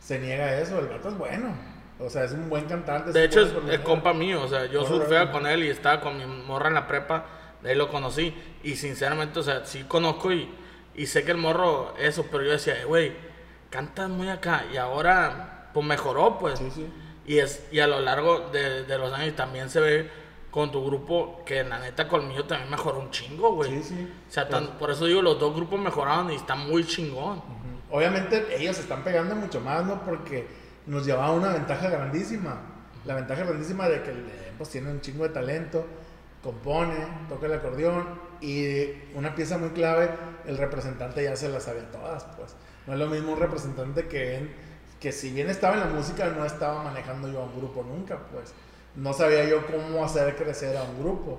se 0.00 0.18
niega 0.18 0.58
eso. 0.58 0.78
El 0.78 0.88
vato 0.88 1.08
es 1.08 1.18
bueno. 1.18 1.54
O 1.98 2.10
sea, 2.10 2.24
es 2.24 2.32
un 2.32 2.48
buen 2.50 2.66
cantante. 2.66 3.12
De 3.12 3.24
hecho, 3.24 3.42
es, 3.70 3.80
compa 3.80 4.12
mío. 4.12 4.42
O 4.42 4.48
sea, 4.48 4.66
yo 4.66 4.84
surfea 4.84 5.30
con 5.32 5.46
él 5.46 5.64
y 5.64 5.68
estaba 5.68 6.00
con 6.00 6.18
mi 6.18 6.26
morra 6.26 6.68
en 6.68 6.74
la 6.74 6.86
prepa. 6.86 7.24
De 7.62 7.70
ahí 7.70 7.76
lo 7.76 7.88
conocí. 7.88 8.34
Y 8.62 8.76
sinceramente, 8.76 9.38
o 9.38 9.42
sea, 9.42 9.64
sí 9.64 9.84
conozco 9.84 10.30
y 10.30 10.48
y 10.96 11.06
sé 11.06 11.24
que 11.24 11.32
el 11.32 11.36
morro, 11.36 11.94
eso, 11.98 12.26
pero 12.30 12.42
yo 12.42 12.52
decía, 12.52 12.84
güey, 12.86 13.12
canta 13.68 14.08
muy 14.08 14.28
acá. 14.28 14.64
Y 14.72 14.78
ahora, 14.78 15.68
pues 15.74 15.84
mejoró, 15.84 16.38
pues. 16.38 16.58
Sí, 16.58 16.70
sí. 16.74 16.86
Y, 17.26 17.38
es, 17.38 17.66
y 17.70 17.80
a 17.80 17.86
lo 17.86 18.00
largo 18.00 18.48
de, 18.50 18.84
de, 18.84 18.98
los 18.98 19.12
años 19.12 19.36
también 19.36 19.68
se 19.68 19.80
ve 19.80 20.10
con 20.56 20.72
tu 20.72 20.82
grupo 20.82 21.42
que 21.44 21.62
la 21.64 21.78
neta 21.78 22.08
Colmillo 22.08 22.46
también 22.46 22.70
mejoró 22.70 23.00
un 23.00 23.10
chingo, 23.10 23.52
güey. 23.56 23.82
Sí, 23.82 23.94
sí. 23.94 24.14
O 24.26 24.32
sea, 24.32 24.48
por 24.78 24.90
eso 24.90 25.04
digo, 25.04 25.20
los 25.20 25.38
dos 25.38 25.54
grupos 25.54 25.78
mejoraron 25.78 26.32
y 26.32 26.36
están 26.36 26.60
muy 26.60 26.82
chingón. 26.86 27.42
obviamente 27.90 28.56
ellos 28.56 28.78
están 28.78 29.04
pegando 29.04 29.36
mucho 29.36 29.60
más, 29.60 29.84
¿no? 29.84 30.02
Porque 30.02 30.48
nos 30.86 31.04
llevaba 31.04 31.32
una 31.32 31.52
ventaja 31.52 31.90
grandísima. 31.90 32.58
La 33.04 33.16
ventaja 33.16 33.44
grandísima 33.44 33.86
de 33.86 34.02
que 34.02 34.14
pues, 34.56 34.70
tiene 34.70 34.90
un 34.90 35.02
chingo 35.02 35.24
de 35.24 35.28
talento, 35.28 35.84
compone, 36.42 37.06
toca 37.28 37.44
el 37.44 37.52
acordeón 37.52 38.18
y 38.40 38.92
una 39.14 39.34
pieza 39.34 39.58
muy 39.58 39.72
clave, 39.72 40.08
el 40.46 40.56
representante 40.56 41.22
ya 41.22 41.36
se 41.36 41.50
las 41.50 41.64
sabía 41.64 41.90
todas, 41.90 42.24
pues. 42.34 42.56
No 42.86 42.94
es 42.94 42.98
lo 42.98 43.08
mismo 43.08 43.32
un 43.34 43.40
representante 43.40 44.06
que, 44.06 44.54
que 45.00 45.12
si 45.12 45.32
bien 45.32 45.50
estaba 45.50 45.74
en 45.74 45.80
la 45.80 45.86
música, 45.88 46.30
no 46.30 46.46
estaba 46.46 46.82
manejando 46.82 47.30
yo 47.30 47.42
a 47.42 47.44
un 47.44 47.58
grupo 47.58 47.82
nunca, 47.82 48.20
pues. 48.32 48.54
No 48.96 49.12
sabía 49.12 49.44
yo 49.44 49.66
cómo 49.66 50.04
hacer 50.04 50.34
crecer 50.36 50.76
a 50.76 50.82
un 50.82 50.98
grupo. 50.98 51.38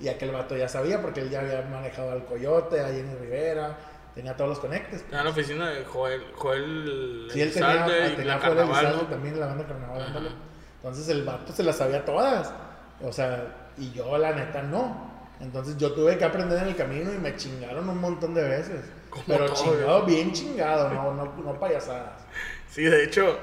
Y 0.00 0.08
aquel 0.08 0.30
vato 0.30 0.56
ya 0.56 0.68
sabía, 0.68 1.00
porque 1.00 1.20
él 1.20 1.30
ya 1.30 1.40
había 1.40 1.62
manejado 1.62 2.12
al 2.12 2.24
Coyote, 2.24 2.80
a 2.80 2.88
Jenny 2.88 3.14
Rivera, 3.14 3.76
tenía 4.14 4.36
todos 4.36 4.50
los 4.50 4.58
conectes. 4.58 5.04
En 5.10 5.24
la 5.24 5.30
oficina 5.30 5.70
de 5.70 5.84
Joel, 5.84 6.22
Joel 6.34 7.28
sí, 7.32 7.40
él 7.40 7.52
tenía, 7.52 8.08
y 8.08 8.16
tenía 8.16 8.38
Joel 8.38 8.56
Carnaval, 8.56 9.06
también 9.08 9.40
la 9.40 9.46
banda 9.46 9.66
Carnaval, 9.66 10.36
Entonces 10.76 11.08
el 11.08 11.24
vato 11.24 11.52
se 11.52 11.62
las 11.62 11.76
sabía 11.76 12.04
todas. 12.04 12.52
O 13.02 13.12
sea, 13.12 13.70
y 13.78 13.90
yo 13.92 14.18
la 14.18 14.32
neta 14.32 14.62
no. 14.62 15.08
Entonces 15.40 15.76
yo 15.76 15.92
tuve 15.92 16.18
que 16.18 16.24
aprender 16.24 16.58
en 16.58 16.68
el 16.68 16.76
camino 16.76 17.12
y 17.12 17.18
me 17.18 17.36
chingaron 17.36 17.88
un 17.88 18.00
montón 18.00 18.34
de 18.34 18.42
veces. 18.42 18.84
Pero 19.26 19.48
chingado, 19.54 20.04
bien 20.04 20.32
chingado, 20.32 20.90
no, 20.90 21.14
no, 21.14 21.32
no 21.36 21.60
payasadas. 21.60 22.22
Sí, 22.68 22.82
de 22.82 23.04
hecho, 23.04 23.38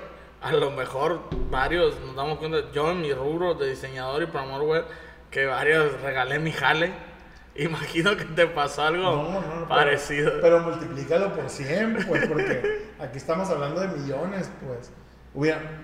a 0.46 0.52
lo 0.52 0.70
mejor 0.70 1.22
varios 1.50 2.00
nos 2.02 2.16
damos 2.16 2.38
cuenta, 2.38 2.72
yo 2.72 2.91
en 2.91 3.02
mi 3.02 3.12
rubro 3.12 3.56
de 3.56 3.70
diseñador 3.70 4.22
y 4.22 4.28
promotor 4.28 4.62
web, 4.62 4.86
que 5.32 5.48
varios 5.48 6.00
regalé 6.02 6.38
mi 6.38 6.52
jale. 6.52 6.93
Imagino 7.56 8.16
que 8.16 8.26
te 8.26 8.48
pasó 8.48 8.84
algo 8.84 9.68
parecido. 9.68 10.34
Pero, 10.41 10.60
multiplícalo 10.60 11.34
por 11.34 11.50
100, 11.50 12.06
pues, 12.08 12.28
porque 12.28 12.89
aquí 13.00 13.18
estamos 13.18 13.50
hablando 13.50 13.82
de 13.82 13.88
millones, 13.88 14.52
pues. 14.62 14.91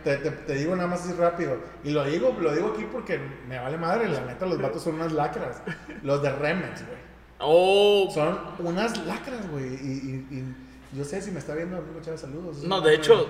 te, 0.03 0.17
te, 0.17 0.53
digo 0.53 0.75
nada 0.75 0.89
más 0.89 1.05
así 1.05 1.13
rápido. 1.13 1.57
Y 1.83 1.91
lo 1.91 2.03
digo, 2.03 2.37
lo 2.39 2.53
digo 2.53 2.73
aquí 2.73 2.85
porque 2.91 3.19
me 3.47 3.57
vale 3.57 3.77
madre. 3.77 4.09
La 4.09 4.21
neta, 4.21 4.45
los 4.45 4.61
vatos 4.61 4.83
son 4.83 4.95
unas 4.95 5.13
lacras. 5.13 5.63
Los 6.03 6.21
de 6.21 6.31
Remex, 6.31 6.85
güey. 6.85 6.99
Oh. 7.39 8.09
Son 8.13 8.37
unas 8.59 8.97
lacras, 9.07 9.49
güey. 9.49 9.65
Y, 9.65 10.27
y, 10.29 10.55
yo 10.93 11.05
sé 11.05 11.21
si 11.21 11.31
me 11.31 11.39
está 11.39 11.55
viendo, 11.55 11.77
amigo 11.77 12.01
Chávez, 12.01 12.19
saludos. 12.19 12.63
No, 12.63 12.81
de 12.81 12.95
hecho, 12.95 13.27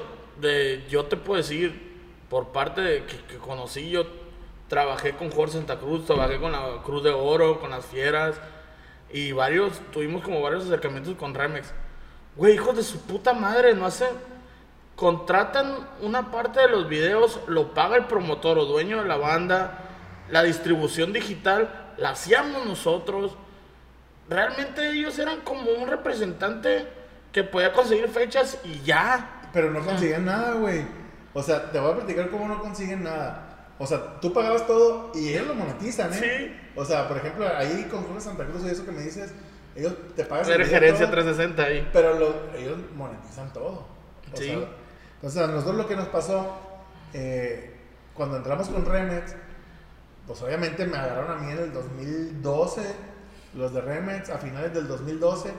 yo 0.89 1.05
te 1.05 1.17
puedo 1.17 1.37
decir, 1.37 1.91
por 2.29 2.49
parte 2.49 2.81
de 2.81 3.05
que, 3.05 3.37
conocí, 3.37 3.89
yo 3.89 4.05
trabajé 4.67 5.13
con 5.13 5.31
Jorge 5.31 5.53
Santa 5.53 5.77
Cruz, 5.77 6.05
trabajé 6.05 6.39
con 6.39 6.51
la 6.51 6.81
Cruz 6.83 7.03
de 7.03 7.11
Oro, 7.11 7.59
con 7.59 7.71
las 7.71 7.85
Fieras, 7.85 8.39
y 9.11 9.33
varios, 9.33 9.81
tuvimos 9.91 10.23
como 10.23 10.41
varios 10.41 10.65
acercamientos 10.65 11.15
con 11.15 11.33
Remex. 11.33 11.73
Güey, 12.35 12.55
hijos 12.55 12.77
de 12.77 12.83
su 12.83 13.01
puta 13.01 13.33
madre, 13.33 13.73
no 13.73 13.85
hacen, 13.85 14.09
contratan 14.95 15.75
una 16.01 16.31
parte 16.31 16.61
de 16.61 16.69
los 16.69 16.87
videos, 16.87 17.39
lo 17.47 17.73
paga 17.73 17.97
el 17.97 18.05
promotor 18.05 18.57
o 18.57 18.65
dueño 18.65 19.01
de 19.01 19.07
la 19.07 19.17
banda, 19.17 19.79
la 20.29 20.43
distribución 20.43 21.11
digital, 21.11 21.93
la 21.97 22.11
hacíamos 22.11 22.65
nosotros. 22.65 23.33
Realmente 24.29 24.91
ellos 24.91 25.19
eran 25.19 25.41
como 25.41 25.71
un 25.71 25.89
representante 25.89 26.87
que 27.33 27.43
podía 27.43 27.73
conseguir 27.73 28.07
fechas 28.07 28.59
y 28.63 28.81
ya. 28.81 29.40
Pero 29.53 29.71
no 29.71 29.83
consiguen 29.83 30.25
nada, 30.25 30.53
güey. 30.53 30.85
O 31.33 31.41
sea, 31.41 31.71
te 31.71 31.79
voy 31.79 31.91
a 31.91 31.95
platicar 31.95 32.29
cómo 32.29 32.47
no 32.47 32.61
consiguen 32.61 33.03
nada. 33.03 33.67
O 33.79 33.87
sea, 33.87 34.19
tú 34.19 34.31
pagabas 34.33 34.67
todo 34.67 35.11
y 35.15 35.29
ellos 35.29 35.47
lo 35.47 35.55
monetizan, 35.55 36.13
¿eh? 36.13 36.17
Sí. 36.19 36.69
O 36.75 36.85
sea, 36.85 37.07
por 37.07 37.17
ejemplo, 37.17 37.47
ahí 37.55 37.87
con 37.89 38.03
Cruz 38.03 38.23
Santa 38.23 38.45
Cruz 38.45 38.63
y 38.63 38.69
eso 38.69 38.85
que 38.85 38.91
me 38.91 39.01
dices, 39.01 39.33
ellos 39.75 39.93
te 40.15 40.23
pagan. 40.25 40.51
Eres 40.51 40.69
gerencia 40.69 41.09
360 41.09 41.63
ahí. 41.63 41.89
Pero 41.91 42.51
ellos 42.55 42.77
monetizan 42.95 43.51
todo. 43.53 43.87
sí. 44.33 44.51
entonces, 45.15 45.41
a 45.41 45.47
nosotros 45.47 45.77
lo 45.77 45.87
que 45.87 45.95
nos 45.95 46.09
pasó, 46.09 46.57
eh, 47.13 47.75
cuando 48.13 48.37
entramos 48.37 48.69
con 48.69 48.85
Remex, 48.85 49.35
pues 50.27 50.41
obviamente 50.43 50.85
me 50.85 50.97
agarraron 50.97 51.31
a 51.31 51.41
mí 51.41 51.51
en 51.51 51.59
el 51.59 51.73
2012, 51.73 52.81
los 53.55 53.73
de 53.73 53.81
Remex, 53.81 54.29
a 54.29 54.37
finales 54.37 54.73
del 54.73 54.87
2012 54.87 55.51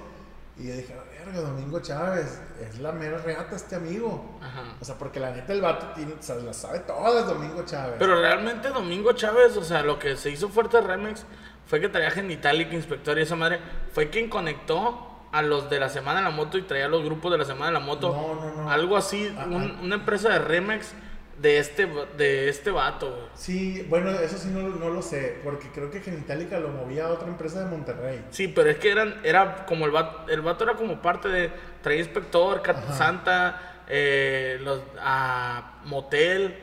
y 0.63 0.69
yo 0.69 0.75
dije, 0.77 0.97
verga, 1.25 1.41
Domingo 1.41 1.81
Chávez, 1.81 2.41
es 2.61 2.79
la 2.79 2.93
mera 2.93 3.19
reata 3.19 3.57
este 3.57 3.75
amigo. 3.75 4.39
O 4.81 4.85
sea, 4.85 4.97
porque 4.97 5.19
la 5.19 5.31
neta 5.33 5.53
el 5.53 5.61
vato 5.61 5.87
tiene, 5.95 6.13
o 6.13 6.23
sea, 6.23 6.37
la 6.37 6.53
sabe 6.53 6.81
todas 6.81 7.27
Domingo 7.27 7.65
Chávez. 7.65 7.97
Pero 7.99 8.21
realmente 8.21 8.69
Domingo 8.69 9.13
Chávez, 9.13 9.57
o 9.57 9.65
sea, 9.65 9.83
lo 9.83 9.99
que 9.99 10.17
se 10.17 10.31
hizo 10.31 10.49
fuerte 10.49 10.81
Remix 10.81 11.25
fue 11.67 11.81
que 11.81 11.89
traía 11.89 12.11
Genitalic, 12.11 12.73
Inspector 12.73 13.19
y 13.19 13.23
esa 13.23 13.35
madre, 13.35 13.61
fue 13.93 14.09
quien 14.09 14.29
conectó 14.29 15.09
a 15.33 15.43
los 15.43 15.69
de 15.69 15.81
la 15.81 15.89
Semana 15.89 16.21
de 16.21 16.25
la 16.27 16.31
Moto 16.31 16.59
y 16.59 16.63
traía 16.63 16.87
a 16.87 16.89
los 16.89 17.03
grupos 17.03 17.33
de 17.33 17.39
la 17.39 17.45
Semana 17.45 17.67
de 17.67 17.73
la 17.73 17.81
Moto. 17.81 18.13
No, 18.13 18.35
no, 18.35 18.63
no. 18.63 18.71
Algo 18.71 18.97
así, 18.97 19.35
una 19.83 19.97
empresa 19.97 20.29
de 20.29 20.39
Remix 20.39 20.95
de 21.43 21.59
este, 21.59 21.89
de 22.17 22.49
este 22.49 22.71
vato, 22.71 23.29
Sí, 23.35 23.85
bueno, 23.89 24.11
eso 24.11 24.39
sí 24.39 24.49
no, 24.49 24.63
no, 24.63 24.91
lo 24.91 25.03
sé, 25.03 25.41
porque 25.43 25.69
creo 25.75 25.91
que 25.91 26.01
Genitalica 26.01 26.61
lo 26.61 26.69
movía 26.69 27.07
a 27.07 27.09
otra 27.11 27.27
empresa 27.27 27.65
de 27.65 27.67
Monterrey. 27.67 28.25
Sí, 28.31 28.47
pero 28.47 28.71
es 28.71 28.79
que 28.79 28.93
eran, 28.93 29.21
era 29.25 29.67
como 29.67 29.87
el 29.87 29.91
vato, 29.91 30.31
el 30.31 30.41
vato 30.41 30.63
era 30.63 30.75
como 30.75 31.03
parte 31.03 31.29
de 31.29 31.51
Traía 31.83 31.99
Inspector, 31.99 32.63
Cat 32.63 32.93
Santa, 32.93 33.83
eh, 33.89 34.59
los, 34.63 34.83
a 35.01 35.81
Motel, 35.85 36.55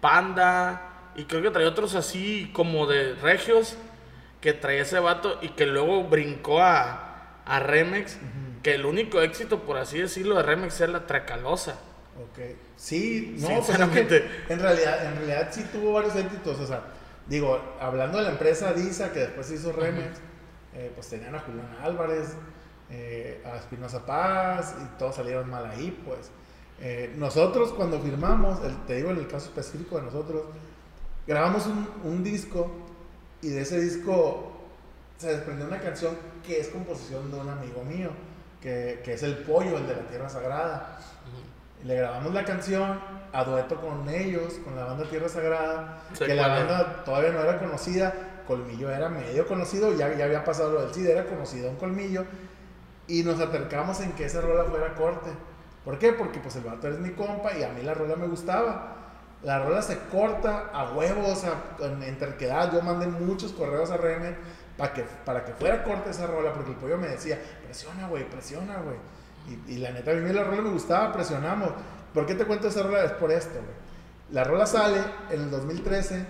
Panda, 0.00 1.12
y 1.14 1.24
creo 1.26 1.40
que 1.40 1.50
traía 1.50 1.68
otros 1.68 1.94
así 1.94 2.50
como 2.52 2.88
de 2.88 3.14
Regios, 3.14 3.78
que 4.40 4.52
traía 4.52 4.82
ese 4.82 4.98
vato 4.98 5.38
y 5.42 5.50
que 5.50 5.64
luego 5.64 6.02
brincó 6.04 6.60
a, 6.60 7.38
a 7.46 7.60
Remex, 7.60 8.18
que 8.64 8.74
el 8.74 8.84
único 8.84 9.20
éxito, 9.20 9.60
por 9.60 9.76
así 9.76 10.00
decirlo, 10.00 10.34
de 10.34 10.42
Remex 10.42 10.80
es 10.80 10.90
la 10.90 11.06
Tracalosa. 11.06 11.78
Ok. 12.16 12.38
Sí, 12.76 13.36
no, 13.40 13.60
pues 13.60 13.78
en 13.78 14.58
realidad, 14.60 15.06
en 15.06 15.16
realidad 15.16 15.48
sí 15.50 15.64
tuvo 15.72 15.94
varios 15.94 16.14
éxitos. 16.14 16.58
O 16.60 16.66
sea, 16.66 16.84
digo, 17.26 17.60
hablando 17.80 18.18
de 18.18 18.24
la 18.24 18.30
empresa 18.30 18.72
Disa, 18.72 19.12
que 19.12 19.20
después 19.20 19.46
se 19.46 19.54
hizo 19.56 19.72
Remex, 19.72 20.18
eh, 20.74 20.92
pues 20.94 21.08
tenían 21.08 21.34
a 21.34 21.40
Julián 21.40 21.76
Álvarez, 21.82 22.34
eh, 22.90 23.42
a 23.44 23.56
Espinosa 23.56 24.06
Paz, 24.06 24.76
y 24.80 24.98
todos 24.98 25.16
salieron 25.16 25.50
mal 25.50 25.66
ahí, 25.66 25.90
pues. 26.04 26.30
Eh, 26.80 27.14
nosotros 27.16 27.72
cuando 27.72 28.00
firmamos, 28.00 28.60
te 28.86 28.96
digo 28.96 29.10
en 29.10 29.18
el 29.18 29.26
caso 29.26 29.46
específico 29.46 29.96
de 29.96 30.02
nosotros, 30.02 30.44
grabamos 31.26 31.66
un, 31.66 31.88
un, 32.04 32.24
disco 32.24 32.70
y 33.40 33.48
de 33.48 33.62
ese 33.62 33.80
disco 33.80 34.52
se 35.16 35.28
desprendió 35.28 35.66
una 35.66 35.80
canción 35.80 36.16
que 36.44 36.60
es 36.60 36.68
composición 36.68 37.30
de 37.30 37.38
un 37.38 37.48
amigo 37.48 37.84
mío, 37.84 38.10
que, 38.60 39.00
que 39.04 39.14
es 39.14 39.22
el 39.22 39.38
pollo, 39.38 39.78
el 39.78 39.86
de 39.86 39.94
la 39.94 40.02
Tierra 40.08 40.28
Sagrada 40.28 40.98
le 41.84 41.96
grabamos 41.96 42.32
la 42.32 42.44
canción 42.44 42.98
a 43.32 43.44
dueto 43.44 43.80
con 43.80 44.08
ellos, 44.08 44.54
con 44.64 44.74
la 44.74 44.84
banda 44.84 45.04
Tierra 45.04 45.28
Sagrada, 45.28 46.02
que 46.18 46.34
la 46.34 46.48
banda 46.48 47.04
todavía 47.04 47.30
no 47.30 47.40
era 47.40 47.58
conocida, 47.58 48.12
Colmillo 48.46 48.90
era 48.90 49.08
medio 49.08 49.46
conocido, 49.46 49.94
ya, 49.94 50.14
ya 50.14 50.24
había 50.24 50.44
pasado 50.44 50.72
lo 50.72 50.82
del 50.82 50.94
CID, 50.94 51.08
era 51.08 51.26
conocido 51.26 51.68
en 51.68 51.76
Colmillo, 51.76 52.24
y 53.06 53.22
nos 53.22 53.40
acercamos 53.40 54.00
en 54.00 54.12
que 54.12 54.24
esa 54.24 54.40
rola 54.40 54.64
fuera 54.64 54.94
corte. 54.94 55.30
¿Por 55.84 55.98
qué? 55.98 56.12
Porque 56.12 56.40
pues 56.40 56.56
el 56.56 56.64
vato 56.64 56.88
es 56.88 56.98
mi 56.98 57.10
compa 57.10 57.52
y 57.54 57.62
a 57.62 57.68
mí 57.68 57.82
la 57.82 57.92
rola 57.92 58.16
me 58.16 58.26
gustaba. 58.26 58.96
La 59.42 59.62
rola 59.62 59.82
se 59.82 59.98
corta 60.10 60.70
a 60.72 60.94
huevos, 60.94 61.28
o 61.28 61.36
sea, 61.36 61.76
en, 61.80 62.18
terquedad. 62.18 62.72
Yo 62.72 62.80
mandé 62.80 63.06
muchos 63.06 63.52
correos 63.52 63.90
a 63.90 63.98
René 63.98 64.34
para 64.78 64.94
que, 64.94 65.02
para 65.02 65.44
que 65.44 65.52
fuera 65.52 65.84
corte 65.84 66.10
esa 66.10 66.26
rola, 66.26 66.54
porque 66.54 66.70
el 66.70 66.76
pollo 66.76 66.96
me 66.96 67.08
decía, 67.08 67.38
presiona, 67.62 68.08
güey, 68.08 68.26
presiona, 68.30 68.78
güey. 68.78 68.96
Y, 69.68 69.76
la 69.76 69.90
neta, 69.90 70.12
a 70.12 70.14
mí 70.14 70.32
la 70.32 70.44
rola 70.44 70.62
me 70.62 70.70
gustaba, 70.70 71.12
presionamos. 71.12 71.70
¿Por 72.12 72.26
qué 72.26 72.34
te 72.34 72.44
cuento 72.46 72.68
esa 72.68 72.82
rola? 72.82 73.04
Es 73.04 73.12
por 73.12 73.30
esto, 73.30 73.54
güey. 73.54 73.84
La 74.30 74.44
rola 74.44 74.66
sale 74.66 75.00
en 75.30 75.42
el 75.42 75.50
2013, 75.50 76.26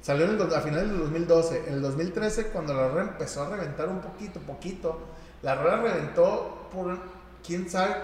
salió 0.00 0.26
en 0.26 0.40
a 0.40 0.60
finales 0.60 0.88
del 0.88 0.98
2012. 0.98 1.64
En 1.66 1.74
el 1.74 1.82
2013, 1.82 2.48
cuando 2.48 2.74
la 2.74 2.88
rola 2.88 3.02
empezó 3.02 3.42
a 3.42 3.48
reventar 3.48 3.88
un 3.88 4.00
poquito, 4.00 4.40
poquito, 4.40 5.00
la 5.42 5.56
rola 5.56 5.78
reventó 5.78 6.68
por, 6.72 6.96
quién 7.44 7.68
sabe, 7.68 7.96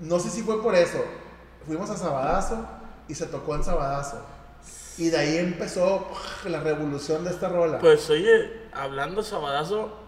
no 0.00 0.18
sé 0.18 0.30
si 0.30 0.42
fue 0.42 0.62
por 0.62 0.74
eso. 0.74 1.02
Fuimos 1.66 1.88
a 1.90 1.96
Sabadazo 1.96 2.66
y 3.08 3.14
se 3.14 3.26
tocó 3.26 3.54
en 3.54 3.64
Sabadazo. 3.64 4.20
Y 4.98 5.08
de 5.08 5.16
ahí 5.16 5.38
empezó 5.38 6.06
la 6.44 6.60
revolución 6.60 7.24
de 7.24 7.30
esta 7.30 7.48
rola. 7.48 7.78
Pues 7.78 8.08
oye, 8.10 8.68
hablando 8.72 9.22
de 9.22 9.28
Sabadazo, 9.28 9.98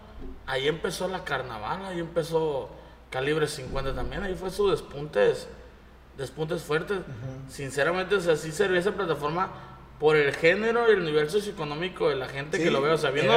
ahí 0.45 0.67
empezó 0.67 1.07
la 1.07 1.23
carnaval, 1.23 1.85
ahí 1.85 1.99
empezó 1.99 2.69
Calibre 3.09 3.47
50 3.47 3.95
también, 3.95 4.23
ahí 4.23 4.35
fue 4.35 4.49
su 4.49 4.69
despuntes, 4.69 5.47
despuntes 6.17 6.63
fuertes. 6.63 6.99
Sinceramente, 7.47 8.15
o 8.15 8.21
sea, 8.21 8.35
sí 8.35 8.51
servía 8.51 8.79
esa 8.79 8.91
plataforma 8.91 9.51
por 9.99 10.15
el 10.15 10.33
género 10.35 10.89
y 10.89 10.95
el 10.95 11.05
nivel 11.05 11.29
socioeconómico 11.29 12.09
de 12.09 12.15
la 12.15 12.27
gente 12.27 12.59
que 12.59 12.69
lo 12.69 12.81
ve, 12.81 12.91
o 12.91 12.97
sea, 12.97 13.11
viendo, 13.11 13.33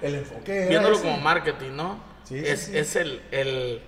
el, 0.00 0.16
enfoque 0.16 0.66
viéndolo 0.68 1.00
como 1.00 1.18
marketing, 1.18 1.72
¿no? 1.72 2.00
Sí, 2.24 2.38
es, 2.38 2.68
es 2.68 2.96
el, 2.96 3.22
el, 3.30 3.82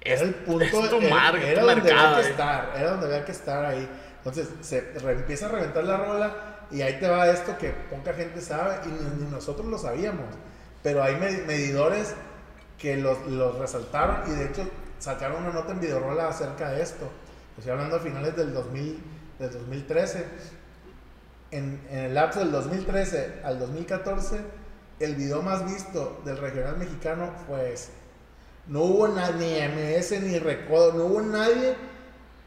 es, 0.00 0.20
el 0.20 0.34
punto, 0.34 0.64
es 0.64 0.90
tu, 0.90 1.00
mar, 1.00 1.36
era, 1.36 1.62
donde 1.62 1.92
había 1.92 2.22
que 2.22 2.30
estar, 2.30 2.72
era 2.76 2.90
donde 2.90 3.06
había 3.06 3.24
que 3.24 3.32
estar 3.32 3.64
ahí. 3.64 3.88
Entonces, 4.18 4.48
se 4.60 4.92
empieza 4.96 5.46
a 5.46 5.48
reventar 5.50 5.84
la 5.84 5.96
rola 5.96 6.66
y 6.70 6.82
ahí 6.82 6.98
te 6.98 7.08
va 7.08 7.28
esto 7.28 7.56
que 7.58 7.70
poca 7.70 8.14
gente 8.14 8.40
sabe 8.40 8.76
y 8.86 9.22
ni 9.22 9.30
nosotros 9.30 9.66
lo 9.66 9.78
sabíamos. 9.78 10.26
Pero 10.82 11.02
hay 11.02 11.16
medidores 11.16 12.14
que 12.78 12.96
los, 12.96 13.26
los 13.26 13.58
resaltaron 13.58 14.30
y 14.30 14.34
de 14.34 14.46
hecho 14.46 14.68
sacaron 14.98 15.44
una 15.44 15.52
nota 15.52 15.72
en 15.72 15.80
Videorola 15.80 16.28
acerca 16.28 16.70
de 16.70 16.82
esto. 16.82 17.08
Estoy 17.56 17.72
hablando 17.72 17.96
a 17.96 18.00
finales 18.00 18.36
del, 18.36 18.54
2000, 18.54 19.02
del 19.38 19.52
2013. 19.52 20.26
En, 21.50 21.80
en 21.90 21.98
el 21.98 22.14
lapso 22.14 22.40
del 22.40 22.50
2013 22.52 23.40
al 23.44 23.58
2014, 23.58 24.40
el 25.00 25.14
video 25.16 25.42
más 25.42 25.64
visto 25.64 26.20
del 26.24 26.38
regional 26.38 26.76
mexicano 26.76 27.32
fue 27.46 27.72
ese. 27.72 27.90
No 28.66 28.82
hubo 28.82 29.08
nadie, 29.08 29.68
ni 29.68 29.96
MS, 29.96 30.22
ni 30.22 30.38
Recodo, 30.38 30.92
no 30.92 31.06
hubo 31.06 31.20
nadie 31.20 31.74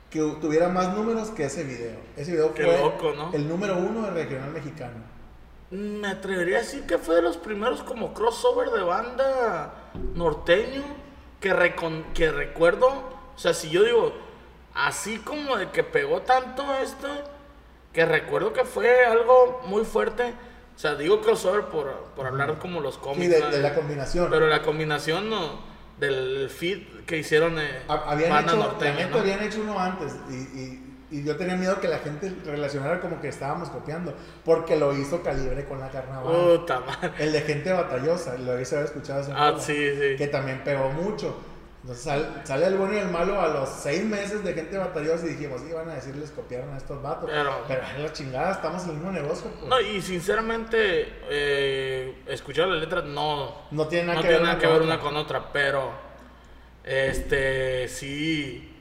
que 0.09 0.19
tuviera 0.39 0.69
más 0.69 0.93
números 0.93 1.29
que 1.31 1.45
ese 1.45 1.63
video. 1.63 1.97
Ese 2.15 2.31
video 2.31 2.53
Qué 2.53 2.63
fue 2.63 2.77
loco, 2.77 3.13
¿no? 3.13 3.33
el 3.33 3.47
número 3.49 3.77
uno 3.77 4.03
del 4.03 4.13
regional 4.13 4.51
mexicano. 4.51 5.03
Me 5.71 6.07
atrevería 6.07 6.57
a 6.57 6.61
decir 6.61 6.85
que 6.85 6.97
fue 6.97 7.15
de 7.15 7.21
los 7.21 7.35
primeros 7.35 7.83
como 7.83 8.13
crossover 8.13 8.69
de 8.69 8.81
banda 8.81 9.73
norteño 10.13 10.83
que, 11.39 11.53
recon- 11.53 12.03
que 12.13 12.31
recuerdo. 12.31 12.87
O 13.35 13.37
sea, 13.39 13.53
si 13.53 13.69
yo 13.69 13.83
digo, 13.83 14.13
así 14.73 15.17
como 15.19 15.57
de 15.57 15.69
que 15.71 15.83
pegó 15.83 16.21
tanto 16.21 16.63
esto, 16.75 17.07
que 17.93 18.05
recuerdo 18.05 18.53
que 18.53 18.63
fue 18.65 19.05
algo 19.05 19.61
muy 19.67 19.85
fuerte. 19.85 20.33
O 20.75 20.77
sea, 20.79 20.95
digo 20.95 21.21
crossover 21.21 21.65
por, 21.65 21.89
por 22.15 22.27
hablar 22.27 22.59
como 22.59 22.81
los 22.81 22.97
cómics. 22.97 23.23
Sí, 23.25 23.29
de, 23.29 23.39
¿no? 23.39 23.49
de 23.49 23.59
la 23.61 23.73
combinación. 23.73 24.29
Pero 24.29 24.47
la 24.47 24.61
combinación 24.61 25.29
no, 25.29 25.59
del 25.99 26.49
feed 26.49 27.05
que 27.05 27.17
hicieron 27.17 27.57
eh, 27.59 27.83
Ha- 27.87 28.11
Habían 28.11 28.43
hecho, 28.43 28.57
norteña, 28.57 29.07
¿no? 29.07 29.17
habían 29.19 29.41
hecho 29.43 29.61
uno 29.61 29.79
antes 29.79 30.15
y, 30.29 30.33
y- 30.33 30.84
y 31.19 31.23
yo 31.23 31.35
tenía 31.37 31.55
miedo 31.55 31.79
que 31.79 31.87
la 31.87 31.99
gente 31.99 32.33
relacionara 32.45 32.99
como 33.01 33.21
que 33.21 33.27
estábamos 33.29 33.69
copiando, 33.69 34.13
porque 34.43 34.75
lo 34.75 34.95
hizo 34.97 35.21
Calibre 35.23 35.65
con 35.65 35.79
la 35.79 35.89
carnaval. 35.89 36.57
Puta 36.57 36.79
madre. 36.81 37.11
El 37.19 37.31
de 37.31 37.41
gente 37.41 37.71
batallosa, 37.73 38.37
lo 38.37 38.51
habéis 38.53 38.71
escuchado 38.73 39.21
esa 39.21 39.33
Ah, 39.35 39.55
sí, 39.59 39.73
sí. 39.99 40.15
que 40.17 40.27
también 40.27 40.63
pegó 40.63 40.89
mucho. 40.91 41.35
Entonces 41.81 42.03
sal- 42.03 42.41
sale 42.45 42.65
el 42.65 42.77
bueno 42.77 42.95
y 42.95 42.97
el 42.97 43.09
malo 43.09 43.39
a 43.39 43.47
los 43.47 43.69
seis 43.69 44.03
meses 44.03 44.43
de 44.43 44.53
gente 44.53 44.75
batallosa 44.75 45.27
y 45.27 45.29
dijimos, 45.33 45.61
sí, 45.61 45.71
van 45.71 45.87
a 45.87 45.93
decirles 45.93 46.31
copiaron 46.31 46.73
a 46.73 46.77
estos 46.77 46.99
vatos. 46.99 47.29
Pero- 47.31 47.63
Pero, 47.67 47.81
la 47.99 48.11
chingada, 48.11 48.53
estamos 48.53 48.83
en 48.85 48.89
el 48.89 48.95
mismo 48.95 49.11
negocio. 49.11 49.51
Pues. 49.51 49.69
No, 49.69 49.79
y 49.79 50.01
sinceramente, 50.01 51.07
eh, 51.29 52.23
escuchar 52.25 52.69
las 52.69 52.79
letras 52.81 53.03
no, 53.05 53.53
No 53.69 53.87
tiene 53.87 54.07
nada 54.07 54.15
no 54.15 54.21
que 54.23 54.27
tiene 54.29 54.39
ver 54.41 54.47
nada 54.47 54.59
que 54.59 54.65
ver 54.67 54.81
una 54.81 54.99
con 54.99 55.15
otra, 55.15 55.53
pero 55.53 55.91
este 56.83 57.87
sí. 57.87 58.71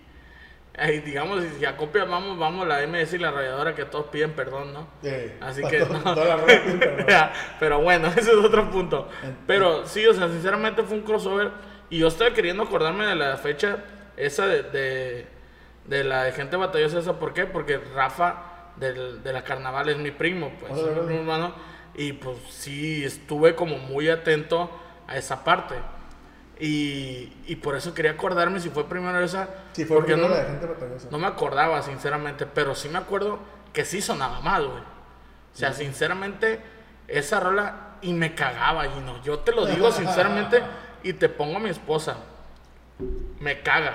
eh, 0.78 1.02
digamos, 1.04 1.42
si 1.44 1.60
ya 1.60 1.76
copia, 1.76 2.04
vamos, 2.04 2.38
vamos 2.38 2.66
la 2.66 2.86
MS 2.86 3.14
y 3.14 3.18
la 3.18 3.30
rayadora 3.30 3.74
que 3.74 3.84
todos 3.84 4.06
piden 4.06 4.32
perdón, 4.32 4.72
¿no? 4.72 4.88
Sí, 5.02 5.10
Así 5.40 5.62
que 5.70 5.80
todo- 5.80 5.94
no. 5.98 6.14
toda 6.14 6.36
la 6.36 6.44
perdón. 6.44 6.96
Pero 7.60 7.80
bueno, 7.80 8.08
ese 8.08 8.20
es 8.32 8.36
otro 8.36 8.70
punto. 8.70 9.08
Pero 9.46 9.86
sí, 9.86 10.06
o 10.06 10.12
sea, 10.14 10.28
sinceramente 10.28 10.82
fue 10.82 10.96
un 10.98 11.02
crossover. 11.04 11.50
Y 11.90 11.98
yo 11.98 12.08
estaba 12.08 12.32
queriendo 12.32 12.62
acordarme 12.64 13.06
de 13.06 13.14
la 13.14 13.36
fecha 13.36 13.78
esa 14.16 14.46
de, 14.46 14.62
de, 14.64 15.26
de 15.86 16.04
la 16.04 16.24
de 16.24 16.32
gente 16.32 16.56
batallosa 16.56 16.98
esa. 16.98 17.18
¿Por 17.18 17.34
qué? 17.34 17.46
Porque 17.46 17.78
Rafa 17.78 18.72
del, 18.76 19.22
de 19.22 19.32
la 19.32 19.44
carnaval 19.44 19.88
es 19.90 19.98
mi 19.98 20.10
primo, 20.10 20.50
pues, 20.58 20.72
Órale, 20.72 21.00
es 21.00 21.06
mi 21.06 21.16
hermano. 21.16 21.54
Y 21.94 22.14
pues 22.14 22.36
sí, 22.48 23.04
estuve 23.04 23.54
como 23.54 23.78
muy 23.78 24.08
atento 24.08 24.70
a 25.06 25.16
esa 25.16 25.44
parte. 25.44 25.76
Y, 26.58 27.32
y 27.46 27.56
por 27.56 27.76
eso 27.76 27.94
quería 27.94 28.12
acordarme 28.12 28.60
si 28.60 28.70
fue 28.70 28.88
primero 28.88 29.20
esa. 29.20 29.48
Sí, 29.72 29.84
fue 29.84 29.96
porque 29.96 30.12
primero 30.12 30.28
no, 30.28 30.34
la 30.34 30.42
de 30.42 30.50
gente 30.50 30.66
batallosa. 30.66 31.08
no 31.10 31.18
me 31.18 31.26
acordaba, 31.26 31.82
sinceramente, 31.82 32.46
pero 32.46 32.74
sí 32.74 32.88
me 32.88 32.98
acuerdo 32.98 33.40
que 33.72 33.84
sí 33.84 34.00
sonaba 34.00 34.40
mal, 34.40 34.68
güey. 34.68 34.80
O 34.80 35.56
sea, 35.56 35.72
sinceramente, 35.72 36.60
esa 37.08 37.40
rola 37.40 37.96
y 38.02 38.12
me 38.12 38.34
cagaba, 38.34 38.86
y 38.86 39.00
no, 39.00 39.22
yo 39.22 39.40
te 39.40 39.52
lo 39.52 39.66
digo 39.66 39.90
sinceramente 39.92 40.62
y 41.02 41.12
te 41.12 41.28
pongo 41.28 41.56
a 41.56 41.60
mi 41.60 41.70
esposa. 41.70 42.16
Me 43.40 43.62
caga. 43.62 43.94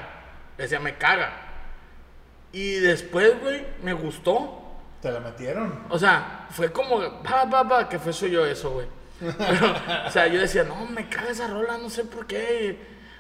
Decía, 0.58 0.80
me 0.80 0.98
caga. 0.98 1.32
Y 2.52 2.76
después, 2.76 3.40
güey, 3.42 3.66
me 3.84 3.94
gustó. 3.94 4.62
Te 5.02 5.12
la 5.12 5.20
metieron. 5.22 5.86
O 5.90 5.98
sea, 5.98 6.48
fue 6.52 6.72
como, 6.72 7.00
va, 7.00 7.46
va, 7.46 7.64
va, 7.64 7.90
que 7.90 8.00
fue 8.00 8.12
soy 8.12 8.32
yo 8.32 8.46
eso, 8.46 8.72
güey. 8.72 8.88
Pero, 9.20 9.76
o 10.08 10.12
sea, 10.12 10.28
yo 10.28 10.40
decía, 10.40 10.64
no, 10.64 10.86
me 10.86 11.10
caga 11.10 11.32
esa 11.32 11.48
rola, 11.48 11.78
no 11.78 11.90
sé 11.90 12.06
por 12.06 12.26
qué. 12.26 12.78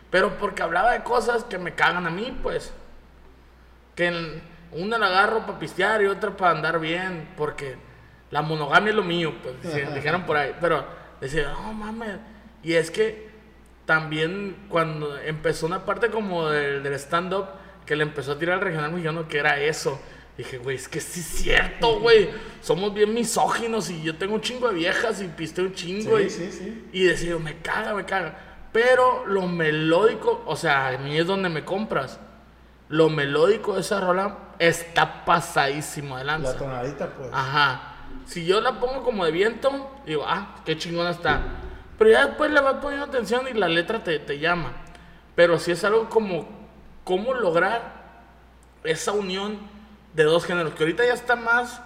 Pero 0.10 0.38
porque 0.38 0.64
hablaba 0.64 0.92
de 0.94 1.04
cosas 1.04 1.44
que 1.44 1.58
me 1.58 1.76
cagan 1.76 2.08
a 2.08 2.10
mí, 2.10 2.38
pues. 2.42 2.74
Que 3.96 4.42
una 4.72 4.98
la 4.98 5.08
agarro 5.08 5.46
para 5.46 5.60
pistear 5.60 6.02
y 6.02 6.06
otra 6.06 6.32
para 6.32 6.52
andar 6.52 6.80
bien, 6.80 7.30
porque 7.38 7.76
la 8.32 8.42
monogamia 8.42 8.92
es 8.92 8.96
lo 8.96 9.04
mío, 9.04 9.34
pues, 9.42 9.94
dijeron 9.94 10.26
por 10.26 10.38
ahí. 10.38 10.56
Pero 10.60 10.86
decía, 11.20 11.52
no 11.52 11.74
mames. 11.74 12.18
Y 12.64 12.74
es 12.74 12.92
que 12.92 13.30
también 13.86 14.68
cuando 14.70 15.18
empezó 15.18 15.66
una 15.66 15.86
parte 15.86 16.10
como 16.10 16.50
del, 16.50 16.84
del 16.84 16.94
stand-up, 16.94 17.48
que 17.86 17.96
le 17.96 18.04
empezó 18.04 18.34
a 18.34 18.40
tirar 18.40 18.56
al 18.56 18.62
regional 18.62 18.92
mexicano, 18.92 19.28
que 19.28 19.40
era 19.40 19.60
eso. 19.60 20.00
Dije, 20.40 20.58
güey, 20.58 20.78
es 20.78 20.88
que 20.88 21.02
sí 21.02 21.20
es 21.20 21.26
cierto, 21.26 22.00
güey. 22.00 22.30
Somos 22.62 22.94
bien 22.94 23.14
misóginos 23.14 23.90
y 23.90 24.02
yo 24.02 24.16
tengo 24.16 24.36
un 24.36 24.40
chingo 24.40 24.70
de 24.70 24.76
viejas 24.76 25.22
y 25.22 25.28
pisteo 25.28 25.66
un 25.66 25.74
chingo. 25.74 26.18
Sí, 26.18 26.24
y, 26.24 26.30
sí, 26.30 26.50
sí. 26.50 26.90
y 26.94 27.04
decía, 27.04 27.38
me 27.38 27.58
caga, 27.58 27.94
me 27.94 28.06
caga. 28.06 28.40
Pero 28.72 29.26
lo 29.26 29.48
melódico, 29.48 30.42
o 30.46 30.56
sea, 30.56 30.88
a 30.88 30.98
mí 30.98 31.18
es 31.18 31.28
donde 31.28 31.50
me 31.50 31.66
compras. 31.66 32.22
Lo 32.88 33.10
melódico 33.10 33.74
de 33.74 33.82
esa 33.82 34.00
rola 34.00 34.54
está 34.60 35.26
pasadísimo 35.26 36.18
de 36.18 36.24
lanza. 36.24 36.54
La 36.54 36.58
tonadita, 36.58 37.10
pues. 37.10 37.30
Ajá. 37.34 37.96
Si 38.24 38.46
yo 38.46 38.62
la 38.62 38.80
pongo 38.80 39.04
como 39.04 39.26
de 39.26 39.32
viento, 39.32 39.92
digo, 40.06 40.24
ah, 40.26 40.56
qué 40.64 40.78
chingona 40.78 41.10
está. 41.10 41.42
Pero 41.98 42.12
ya 42.12 42.28
después 42.28 42.50
le 42.50 42.62
vas 42.62 42.76
poniendo 42.76 43.08
atención 43.08 43.46
y 43.50 43.56
la 43.56 43.68
letra 43.68 44.06
te, 44.06 44.18
te 44.20 44.40
llama. 44.40 44.72
Pero 45.36 45.60
si 45.60 45.74
es 45.74 45.84
algo 45.84 46.08
como, 46.08 46.48
cómo 47.04 47.34
lograr 47.34 48.00
esa 48.86 49.12
unión 49.12 49.69
de 50.14 50.24
dos 50.24 50.46
géneros, 50.46 50.74
que 50.74 50.84
ahorita 50.84 51.06
ya 51.06 51.14
está 51.14 51.36
más, 51.36 51.82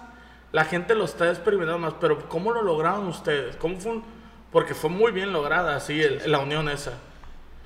la 0.52 0.64
gente 0.64 0.94
lo 0.94 1.04
está 1.04 1.28
experimentando 1.30 1.78
más, 1.78 1.94
pero 2.00 2.28
¿cómo 2.28 2.52
lo 2.52 2.62
lograron 2.62 3.06
ustedes? 3.08 3.56
¿Cómo 3.56 3.78
fue 3.80 3.92
un- 3.92 4.04
Porque 4.52 4.72
fue 4.74 4.88
muy 4.88 5.10
bien 5.10 5.32
lograda, 5.32 5.74
así, 5.76 6.00
el- 6.00 6.30
la 6.30 6.38
unión 6.38 6.68
esa. 6.68 6.92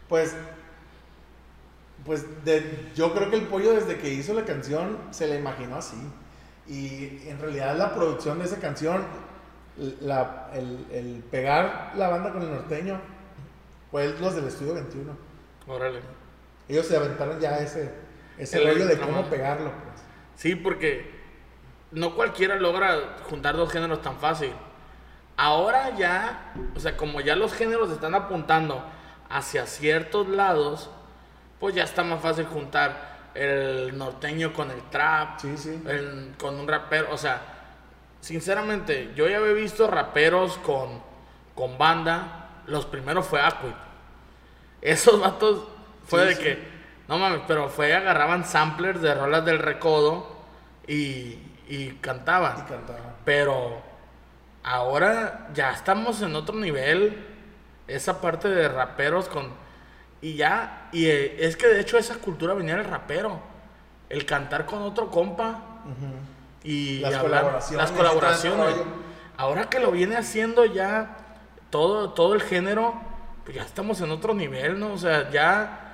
Pues, 0.09 0.35
pues 2.05 2.25
de, 2.45 2.89
yo 2.95 3.13
creo 3.15 3.29
que 3.31 3.37
el 3.37 3.47
pollo 3.47 3.73
desde 3.75 3.99
que 3.99 4.09
hizo 4.13 4.33
la 4.33 4.45
canción 4.45 4.99
se 5.11 5.27
la 5.27 5.35
imaginó 5.35 5.77
así. 5.77 5.97
Y 6.67 7.29
en 7.29 7.39
realidad 7.41 7.77
la 7.77 7.95
producción 7.95 8.39
de 8.39 8.47
esa 8.47 8.59
canción, 8.59 9.05
la- 10.01 10.49
el, 10.55 10.87
el 10.91 11.23
pegar 11.31 11.93
la 11.97 12.09
banda 12.09 12.33
con 12.33 12.43
el 12.43 12.51
norteño, 12.51 13.01
fue 13.91 14.15
los 14.21 14.35
del 14.35 14.47
Estudio 14.47 14.75
21. 14.75 15.13
Órale. 15.67 16.01
Ellos 16.69 16.87
se 16.87 16.97
aventaron 16.97 17.39
ya 17.41 17.59
ese, 17.59 17.93
ese 18.39 18.61
rollo 18.61 18.87
de 18.87 18.99
cómo 18.99 19.29
pegarlo. 19.29 19.71
Pues. 19.73 20.03
Sí, 20.39 20.55
porque 20.55 21.11
no 21.91 22.15
cualquiera 22.15 22.55
logra 22.55 23.17
juntar 23.29 23.57
dos 23.57 23.73
géneros 23.73 24.03
tan 24.03 24.19
fácil. 24.21 24.53
Ahora 25.37 25.97
ya, 25.97 26.53
o 26.77 26.79
sea, 26.81 26.97
como 26.97 27.21
ya 27.21 27.35
los 27.35 27.53
géneros 27.53 27.91
están 27.91 28.15
apuntando 28.15 28.85
hacia 29.29 29.67
ciertos 29.67 30.29
lados, 30.29 30.91
pues 31.59 31.75
ya 31.75 31.83
está 31.83 32.05
más 32.05 32.21
fácil 32.23 32.45
juntar 32.47 33.31
el 33.35 33.99
norteño 33.99 34.53
con 34.53 34.71
el 34.71 34.81
trap, 34.91 35.41
Sí, 35.41 35.57
sí. 35.59 35.83
el- 35.87 36.35
con 36.39 36.55
un 36.61 36.69
rapero. 36.69 37.09
O 37.13 37.17
sea, 37.19 37.43
sinceramente, 38.21 39.13
yo 39.17 39.27
ya 39.27 39.39
había 39.39 39.55
visto 39.55 39.89
raperos 39.89 40.57
con, 40.59 41.03
con 41.57 41.79
banda. 41.79 42.63
Los 42.69 42.87
primeros 42.87 43.27
fue 43.27 43.41
Aquid. 43.41 43.73
Esos 44.83 45.19
vatos 45.21 45.65
fue 46.07 46.23
Sí, 46.23 46.29
de 46.29 46.39
que, 46.45 46.78
no 47.09 47.19
mames, 47.19 47.41
pero 47.49 47.69
fue, 47.69 47.95
agarraban 47.95 48.45
samplers 48.45 49.01
de 49.01 49.15
rolas 49.15 49.45
del 49.45 49.59
recodo 49.59 50.31
y, 50.87 51.39
y 51.69 51.99
cantaban. 52.01 52.59
Y 52.59 52.63
cantaba. 52.71 53.15
Pero 53.25 53.81
ahora 54.63 55.49
ya 55.55 55.73
estamos 55.73 56.21
en 56.23 56.35
otro 56.37 56.55
nivel. 56.57 57.27
Esa 57.87 58.21
parte 58.21 58.49
de 58.49 58.69
raperos 58.69 59.29
con. 59.29 59.49
Y 60.21 60.35
ya. 60.35 60.89
Y 60.93 61.07
eh, 61.07 61.37
es 61.47 61.57
que 61.57 61.67
de 61.69 61.81
hecho 61.81 61.97
esa 61.99 62.17
cultura 62.17 62.55
venía 62.55 62.77
del 62.77 62.85
rapero. 62.85 63.41
El 64.11 64.25
cantar 64.27 64.67
con 64.67 64.83
otro 64.83 65.11
compa. 65.11 65.63
Y 66.63 66.99
Las 67.01 67.15
hablar- 67.15 67.41
colaboraciones 67.43 67.83
Las 67.91 67.93
colaboraciones. 67.97 68.75
Ahora 69.37 69.71
que 69.71 69.79
lo 69.81 69.91
viene 69.93 70.17
haciendo 70.17 70.65
ya 70.67 71.17
todo, 71.71 72.11
todo 72.11 72.35
el 72.35 72.43
género, 72.43 72.95
pues 73.45 73.57
ya 73.57 73.63
estamos 73.63 74.01
en 74.01 74.11
otro 74.11 74.35
nivel, 74.35 74.79
¿no? 74.81 74.93
O 74.93 74.99
sea, 74.99 75.31
ya. 75.31 75.85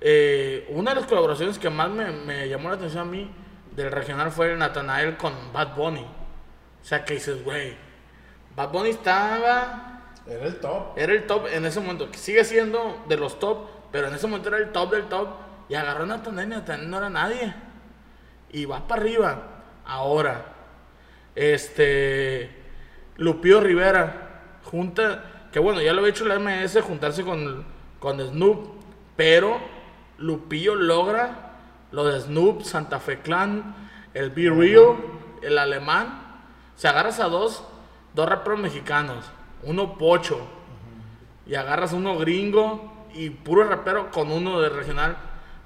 Eh, 0.00 0.66
una 0.70 0.90
de 0.94 1.00
las 1.00 1.08
colaboraciones 1.08 1.58
que 1.58 1.70
más 1.70 1.90
me, 1.90 2.10
me 2.10 2.48
llamó 2.48 2.68
la 2.68 2.76
atención 2.76 3.02
a 3.02 3.10
mí 3.10 3.30
del 3.72 3.92
regional 3.92 4.30
fue 4.30 4.52
el 4.52 4.58
Nathanael 4.58 5.16
con 5.16 5.32
Bad 5.52 5.74
Bunny. 5.76 6.00
O 6.00 6.84
sea, 6.84 7.04
que 7.04 7.14
dices, 7.14 7.44
güey, 7.44 7.76
Bad 8.56 8.70
Bunny 8.70 8.90
estaba 8.90 10.12
Era 10.26 10.46
el 10.46 10.56
top. 10.56 10.96
era 10.96 11.12
el 11.12 11.26
top 11.26 11.46
en 11.52 11.64
ese 11.66 11.80
momento, 11.80 12.10
que 12.10 12.18
sigue 12.18 12.44
siendo 12.44 13.04
de 13.08 13.16
los 13.16 13.38
top, 13.38 13.68
pero 13.92 14.08
en 14.08 14.14
ese 14.14 14.26
momento 14.26 14.48
era 14.48 14.58
el 14.58 14.72
top 14.72 14.92
del 14.92 15.04
top. 15.04 15.28
Y 15.68 15.74
agarró 15.74 16.02
a 16.02 16.06
Nathanael 16.06 16.48
y 16.48 16.50
Nathanael 16.50 16.90
no 16.90 16.98
era 16.98 17.10
nadie. 17.10 17.54
Y 18.50 18.64
va 18.64 18.88
para 18.88 19.02
arriba. 19.02 19.42
Ahora, 19.84 20.46
este. 21.34 22.50
Lupio 23.16 23.60
Rivera, 23.60 24.58
junta. 24.64 25.48
Que 25.52 25.60
bueno, 25.60 25.80
ya 25.80 25.92
lo 25.92 26.00
había 26.00 26.10
hecho 26.10 26.24
la 26.24 26.38
MS, 26.38 26.80
juntarse 26.82 27.22
con, 27.22 27.64
con 28.00 28.20
Snoop. 28.20 28.80
Pero 29.16 29.60
Lupillo 30.20 30.74
logra 30.76 31.56
lo 31.92 32.04
de 32.04 32.20
Snoop, 32.20 32.62
Santa 32.62 33.00
Fe 33.00 33.20
Clan, 33.20 33.74
el 34.14 34.30
Be 34.30 34.48
Real, 34.50 34.96
el 35.42 35.58
alemán. 35.58 36.22
Se 36.76 36.88
agarras 36.88 37.18
a 37.20 37.24
dos, 37.24 37.64
dos 38.14 38.28
raperos 38.28 38.60
mexicanos, 38.60 39.24
uno 39.64 39.98
pocho, 39.98 40.38
y 41.46 41.54
agarras 41.56 41.92
uno 41.92 42.16
gringo 42.16 43.08
y 43.12 43.30
puro 43.30 43.64
rapero 43.64 44.10
con 44.10 44.30
uno 44.30 44.60
de 44.60 44.68
regional. 44.68 45.16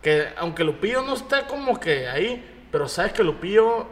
Que 0.01 0.29
aunque 0.39 0.65
Lupillo 0.65 1.03
no 1.03 1.15
esté 1.15 1.43
como 1.49 1.79
que 1.79 2.09
ahí, 2.09 2.67
pero 2.71 2.89
sabes 2.89 3.13
que 3.13 3.23
Lupillo, 3.25 3.67
o 3.81 3.87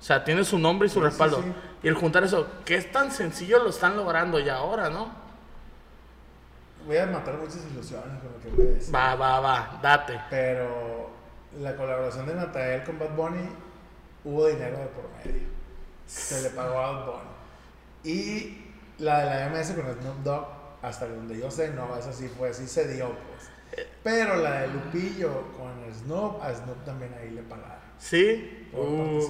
sea, 0.00 0.24
tiene 0.24 0.44
su 0.44 0.58
nombre 0.58 0.86
y 0.86 0.90
su 0.90 0.94
Sí, 1.00 1.00
sí, 1.00 1.06
respaldo. 1.08 1.42
sí. 1.42 1.52
Y 1.82 1.88
el 1.88 1.94
juntar 1.94 2.24
eso, 2.24 2.46
que 2.64 2.74
es 2.76 2.90
tan 2.90 3.12
sencillo, 3.12 3.62
lo 3.62 3.70
están 3.70 3.96
logrando 3.96 4.38
ya 4.40 4.56
ahora, 4.56 4.90
¿no? 4.90 5.25
Voy 6.86 6.96
a 6.98 7.06
matar 7.06 7.36
muchas 7.36 7.66
ilusiones 7.72 8.20
con 8.22 8.32
lo 8.32 8.40
que 8.40 8.48
voy 8.50 8.66
a 8.66 8.74
decir. 8.76 8.94
Va, 8.94 9.16
va, 9.16 9.40
va, 9.40 9.80
date. 9.82 10.20
Pero 10.30 11.10
la 11.60 11.76
colaboración 11.76 12.26
de 12.26 12.34
Natael 12.34 12.84
con 12.84 12.98
Bad 12.98 13.16
Bunny 13.16 13.48
hubo 14.24 14.46
dinero 14.46 14.78
de 14.78 14.86
por 14.86 15.10
medio. 15.18 15.48
Se 16.06 16.42
le 16.42 16.50
pagó 16.50 16.78
a 16.78 16.92
Bad 16.92 17.06
Bunny. 17.06 17.36
Y 18.04 18.72
la 18.98 19.18
de 19.18 19.26
la 19.26 19.48
MS 19.48 19.72
con 19.72 20.00
Snoop 20.00 20.22
Dogg, 20.22 20.46
hasta 20.82 21.08
donde 21.08 21.38
yo 21.38 21.50
sé, 21.50 21.70
no, 21.70 21.96
esa 21.96 22.12
sí 22.12 22.28
fue, 22.28 22.54
sí 22.54 22.68
se 22.68 22.86
dio, 22.86 23.06
pues. 23.08 23.86
Pero 24.04 24.36
la 24.36 24.62
de 24.62 24.68
Lupillo 24.68 25.42
con 25.56 25.72
Snoop, 25.92 26.40
a 26.40 26.54
Snoop 26.54 26.84
también 26.84 27.12
ahí 27.20 27.30
le 27.30 27.42
pagaron. 27.42 27.80
¿Sí? 27.98 28.68
Uh. 28.72 29.28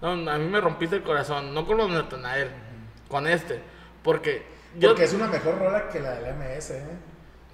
No, 0.00 0.08
a 0.30 0.38
mí 0.38 0.48
me 0.48 0.60
rompiste 0.60 0.96
el 0.96 1.04
corazón, 1.04 1.54
no 1.54 1.64
con 1.64 1.76
los 1.76 1.88
de 1.88 1.94
Natanael, 1.94 2.50
con 3.08 3.28
este. 3.28 3.60
Porque 4.02 4.44
yo... 4.78 4.90
Porque 4.90 5.04
es 5.04 5.12
una 5.12 5.28
mejor 5.28 5.58
rola 5.58 5.88
que 5.88 6.00
la 6.00 6.12
de 6.12 6.22
la 6.22 6.32
MS, 6.32 6.70
¿eh? 6.70 6.82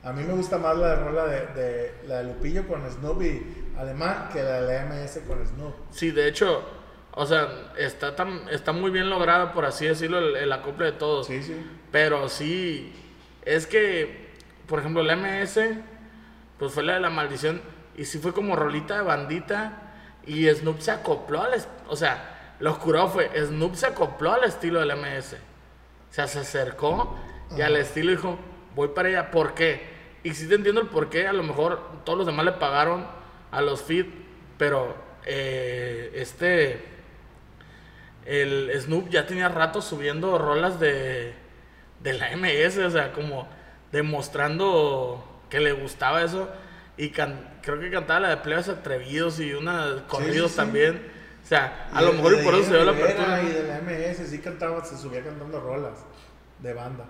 A 0.05 0.13
mí 0.13 0.23
me 0.23 0.33
gusta 0.33 0.59
más 0.59 0.77
la 0.77 0.95
rola 0.95 1.27
de, 1.27 1.47
de 1.49 1.95
la 2.07 2.19
de 2.19 2.25
Lupillo 2.25 2.67
con 2.67 2.89
Snoop 2.89 3.23
y 3.23 3.73
Alemán 3.77 4.29
que 4.33 4.43
la 4.43 4.63
de 4.63 4.75
la 4.75 4.87
MS 4.87 5.21
con 5.27 5.45
Snoop. 5.45 5.75
Sí, 5.91 6.13
de 6.13 6.29
hecho, 6.29 6.63
o 7.13 7.27
sea, 7.27 7.73
está, 7.77 8.15
tan, 8.15 8.49
está 8.49 8.73
muy 8.73 8.91
bien 8.91 9.11
lograda, 9.11 9.53
por 9.53 9.65
así 9.65 9.87
decirlo, 9.87 10.19
el, 10.19 10.37
el 10.37 10.53
acople 10.53 10.87
de 10.87 10.93
todos. 10.93 11.27
Sí, 11.27 11.43
sí. 11.43 11.67
Pero 11.91 12.29
sí, 12.29 12.93
es 13.43 13.67
que, 13.67 14.35
por 14.67 14.79
ejemplo, 14.79 15.03
el 15.03 15.17
MS, 15.17 15.59
pues 16.59 16.73
fue 16.73 16.85
la 16.85 16.95
de 16.95 17.01
la 17.01 17.11
maldición, 17.11 17.61
y 17.97 18.05
sí 18.05 18.19
fue 18.19 18.33
como 18.33 18.55
rolita 18.55 18.97
de 18.97 19.03
bandita, 19.03 19.83
y 20.27 20.49
Snoop 20.49 20.81
se 20.81 20.93
acopló 20.93 21.43
al, 21.43 21.55
o 21.89 21.97
sea, 21.97 22.55
lo 22.61 22.71
oscurado 22.73 23.09
fue, 23.09 23.31
Snoop 23.35 23.75
se 23.75 23.87
acopló 23.87 24.33
al 24.33 24.45
estilo 24.45 24.81
del 24.81 24.97
MS. 24.97 25.37
O 26.11 26.15
sea, 26.15 26.27
se 26.27 26.41
acercó 26.41 27.17
y 27.57 27.61
al 27.63 27.77
estilo 27.77 28.11
dijo, 28.11 28.39
voy 28.75 28.89
para 28.89 29.09
allá, 29.09 29.31
¿por 29.31 29.55
qué? 29.55 29.83
Y 30.23 30.35
sí 30.35 30.49
te 30.49 30.55
entiendo 30.57 30.81
el 30.81 30.89
por 30.89 31.11
qué, 31.11 31.27
a 31.27 31.33
lo 31.33 31.43
mejor 31.43 31.81
todos 32.05 32.19
los 32.19 32.27
demás 32.27 32.45
le 32.45 32.53
pagaron 32.53 33.07
a 33.51 33.61
los 33.63 33.83
feed, 33.83 34.07
pero 34.59 34.95
eh, 35.25 36.13
este, 36.15 36.83
el 38.27 38.71
Snoop 38.81 39.09
ya 39.09 39.27
tenía 39.27 39.49
rato 39.49 39.81
subiendo 39.81 40.37
rolas 40.39 40.79
de, 40.81 41.35
de 42.01 42.13
la 42.15 42.31
MS, 42.37 42.79
o 42.79 42.91
sea, 42.91 43.13
como 43.13 43.49
demostrando 43.93 45.43
que 45.49 45.61
le 45.61 45.73
gustaba 45.73 46.23
eso. 46.23 46.49
Y 46.97 47.11
can- 47.11 47.59
creo 47.63 47.79
que 47.81 47.91
cantaba 47.91 48.21
la 48.21 48.29
de 48.31 48.37
Plebes 48.39 48.69
Atrevidos 48.69 49.41
y 49.41 49.55
una 49.55 49.87
de 49.87 50.03
corridos 50.05 50.51
sí. 50.53 50.57
también. 50.57 51.11
O 51.49 51.51
sea, 51.51 51.89
a 51.95 52.03
Y 52.03 52.05
lo 52.05 52.13
mejor 52.13 52.35
y 52.39 52.45
por 52.45 52.55
eso 52.57 52.65
se 52.65 52.75
dio 52.77 52.85
la 52.85 52.93
apertura. 52.93 53.43
Y 53.43 53.47
de 53.49 53.63
la 53.63 53.79
MS 53.81 54.27
sí 54.29 54.39
cantaba, 54.39 54.85
se 54.85 54.99
subía 54.99 55.25
cantando 55.25 55.59
rolas 55.61 55.95
de 56.59 56.75
banda. 56.75 57.07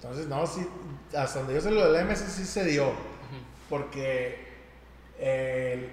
Entonces, 0.00 0.28
no, 0.28 0.46
sí, 0.46 0.64
hasta 1.16 1.40
donde 1.40 1.54
yo 1.54 1.60
sé 1.60 1.72
lo 1.72 1.84
de 1.90 1.92
la 1.92 2.00
MS 2.04 2.20
sí 2.30 2.44
se 2.44 2.64
dio. 2.64 2.92
Porque 3.68 4.52
el- 5.18 5.90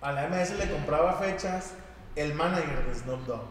a 0.00 0.10
la 0.12 0.24
MS 0.28 0.56
le 0.58 0.68
compraba 0.68 1.14
fechas 1.14 1.74
el 2.16 2.34
manager 2.34 2.84
de 2.86 2.94
Snoop 2.96 3.20
Dogg. 3.26 3.42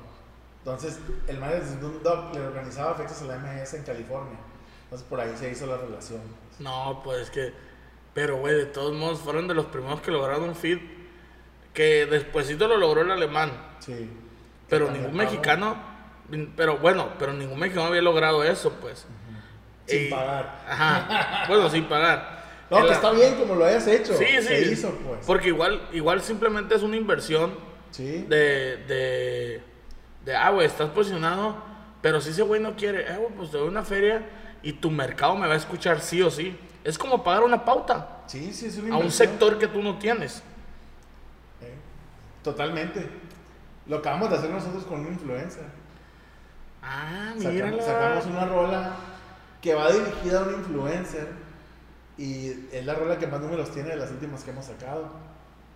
Entonces, 0.59 0.99
el 1.27 1.37
manager 1.39 1.63
de 1.63 1.77
Snoop 1.77 2.01
Dogg 2.03 2.33
le 2.35 2.41
organizaba 2.41 2.93
fechas 2.95 3.21
a 3.21 3.25
la 3.25 3.35
MS 3.35 3.73
en 3.77 3.83
California. 3.83 4.37
Entonces, 4.83 5.07
por 5.09 5.21
ahí 5.21 5.33
se 5.37 5.49
hizo 5.49 5.65
la 5.65 5.77
relación. 5.77 6.19
No, 6.59 6.99
pues 7.05 7.29
que. 7.29 7.53
Pero, 8.13 8.37
güey, 8.37 8.55
de 8.55 8.65
todos 8.65 8.93
modos, 8.95 9.19
fueron 9.19 9.47
de 9.47 9.53
los 9.53 9.67
primeros 9.67 10.01
que 10.01 10.11
lograron 10.11 10.43
un 10.49 10.55
feed. 10.55 10.79
Que 11.77 12.07
despuésito 12.07 12.67
lo 12.67 12.75
logró 12.77 13.01
el 13.01 13.11
alemán. 13.11 13.51
Sí. 13.77 14.09
Pero 14.67 14.89
ningún 14.89 15.15
mexicano. 15.15 15.77
Pero 16.55 16.77
bueno, 16.79 17.09
pero 17.19 17.33
ningún 17.33 17.59
mexicano 17.59 17.85
había 17.89 18.01
logrado 18.01 18.43
eso, 18.43 18.73
pues. 18.81 19.05
Sin 19.85 20.07
Y- 20.07 20.09
pagar. 20.09 20.63
Ajá. 20.67 21.45
Bueno, 21.47 21.69
sin 21.69 21.85
pagar. 21.85 22.65
No, 22.71 22.79
El- 22.79 22.87
que 22.87 22.93
está 22.93 23.11
bien 23.11 23.35
como 23.35 23.53
lo 23.53 23.63
hayas 23.65 23.85
hecho. 23.85 24.13
Sí, 24.17 24.25
sí. 24.39 24.41
Se 24.47 24.61
hizo, 24.71 24.89
pues. 25.05 25.19
Porque 25.27 25.49
igual, 25.49 25.87
igual 25.93 26.19
simplemente 26.23 26.73
es 26.73 26.81
una 26.81 26.95
inversión 26.97 27.53
Sí. 27.91 28.25
de. 28.27 28.77
de. 28.87 29.61
de 30.25 30.35
ah, 30.35 30.49
güey, 30.49 30.65
estás 30.65 30.89
posicionado. 30.89 31.57
Pero 32.01 32.21
si 32.21 32.31
ese 32.31 32.41
güey 32.41 32.59
no 32.59 32.75
quiere, 32.75 33.01
eh, 33.01 33.17
güey, 33.17 33.33
pues 33.37 33.51
te 33.51 33.57
doy 33.59 33.67
una 33.67 33.83
feria 33.83 34.27
y 34.63 34.73
tu 34.73 34.89
mercado 34.89 35.35
me 35.35 35.45
va 35.47 35.53
a 35.53 35.57
escuchar 35.57 36.01
sí 36.01 36.23
o 36.23 36.31
sí. 36.31 36.57
Es 36.83 36.97
como 36.97 37.23
pagar 37.23 37.43
una 37.43 37.63
pauta 37.63 38.23
Sí, 38.25 38.51
sí, 38.51 38.65
es 38.65 38.77
una 38.77 38.95
a 38.95 38.97
un 38.97 39.11
sector 39.11 39.59
que 39.59 39.67
tú 39.67 39.83
no 39.83 39.99
tienes. 39.99 40.41
Totalmente. 42.51 43.09
Lo 43.87 43.97
acabamos 43.97 44.29
de 44.29 44.37
hacer 44.37 44.49
nosotros 44.49 44.85
con 44.85 45.01
un 45.01 45.07
influencer. 45.07 45.65
Ah, 46.81 47.33
Sacamos, 47.35 47.53
mírala. 47.53 47.83
sacamos 47.83 48.25
una 48.27 48.45
rola 48.45 48.95
que 49.61 49.73
va 49.75 49.91
dirigida 49.91 50.39
a 50.39 50.43
un 50.43 50.53
influencer 50.53 51.27
y 52.17 52.67
es 52.71 52.85
la 52.85 52.93
rola 52.93 53.17
que 53.19 53.27
más 53.27 53.41
números 53.41 53.69
tiene 53.71 53.89
de 53.89 53.95
las 53.97 54.11
últimas 54.11 54.45
que 54.45 54.51
hemos 54.51 54.65
sacado. 54.65 55.09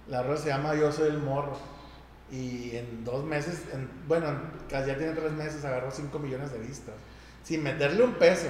La 0.07 0.24
rola 0.24 0.38
se 0.38 0.47
llama 0.47 0.74
Yo 0.76 0.91
soy 0.93 1.09
el 1.09 1.17
morro 1.17 1.57
y 2.32 2.76
en 2.78 3.03
dos 3.03 3.26
meses, 3.26 3.63
en- 3.74 3.89
bueno, 4.07 4.30
en- 4.30 4.39
casi 4.69 4.88
ya 4.88 4.97
tiene 4.97 5.11
tres 5.11 5.34
meses, 5.34 5.65
agarró 5.65 5.91
5 5.91 6.19
millones 6.19 6.53
de 6.53 6.59
vistas. 6.59 6.95
Sin 7.43 7.63
meterle 7.63 8.01
un 8.03 8.13
peso, 8.13 8.47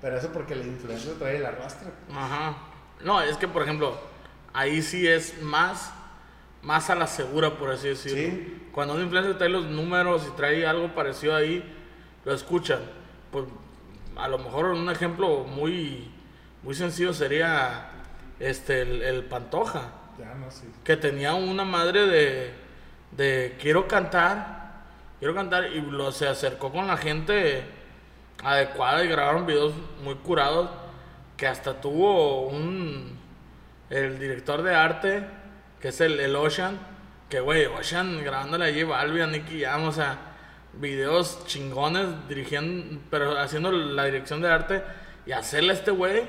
pero 0.00 0.16
eso 0.16 0.30
porque 0.32 0.54
el 0.54 0.66
influencer 0.66 1.18
trae 1.18 1.36
el 1.36 1.44
arrastre. 1.44 1.88
Ajá. 2.10 2.56
No, 3.04 3.20
es 3.20 3.36
que 3.36 3.46
por 3.46 3.62
ejemplo, 3.62 3.94
ahí 4.54 4.80
sí 4.80 5.06
es 5.06 5.42
más, 5.42 5.92
más 6.62 6.90
a 6.90 6.94
la 6.94 7.06
segura, 7.06 7.56
por 7.56 7.70
así 7.70 7.88
decirlo. 7.88 8.18
Sí. 8.18 8.68
Cuando 8.72 8.94
un 8.94 9.02
influencer 9.02 9.38
trae 9.38 9.50
los 9.50 9.66
números 9.66 10.26
y 10.28 10.36
trae 10.36 10.66
algo 10.66 10.94
parecido 10.94 11.34
ahí, 11.34 11.64
lo 12.24 12.34
escuchan. 12.34 12.80
Pues 13.30 13.44
a 14.16 14.28
lo 14.28 14.38
mejor 14.38 14.66
un 14.66 14.90
ejemplo 14.90 15.44
muy, 15.44 16.10
muy 16.62 16.74
sencillo 16.74 17.12
sería 17.12 17.90
este 18.40 18.82
el, 18.82 19.02
el 19.02 19.24
Pantoja, 19.24 19.92
Ya 20.18 20.34
no 20.34 20.48
que 20.84 20.96
tenía 20.96 21.34
una 21.34 21.64
madre 21.64 22.06
de, 22.06 22.52
de 23.12 23.56
quiero 23.60 23.88
cantar, 23.88 24.82
quiero 25.18 25.34
cantar 25.34 25.72
y 25.72 25.80
lo, 25.80 26.12
se 26.12 26.28
acercó 26.28 26.70
con 26.72 26.86
la 26.86 26.96
gente 26.96 27.64
adecuada 28.42 29.04
y 29.04 29.08
grabaron 29.08 29.46
videos 29.46 29.72
muy 30.02 30.14
curados 30.16 30.70
que 31.36 31.46
hasta 31.46 31.80
tuvo 31.80 32.48
un 32.48 33.18
el 33.90 34.18
director 34.18 34.62
de 34.62 34.74
arte 34.74 35.26
que 35.80 35.88
es 35.88 36.00
el, 36.00 36.18
el 36.20 36.34
Ocean 36.36 36.78
que 37.28 37.40
güey 37.40 37.66
Ocean 37.66 38.22
grabándole 38.24 38.66
a 38.66 38.72
J 38.72 38.86
Balvin 38.86 39.22
a 39.22 39.26
Nicky 39.26 39.62
Jam 39.62 39.84
o 39.84 39.92
sea 39.92 40.18
videos 40.74 41.44
chingones 41.46 42.06
dirigiendo 42.28 43.00
pero 43.10 43.38
haciendo 43.38 43.72
la 43.72 44.04
dirección 44.04 44.40
de 44.40 44.50
arte 44.50 44.82
y 45.26 45.32
hacerle 45.32 45.70
a 45.70 45.74
este 45.74 45.90
güey 45.90 46.24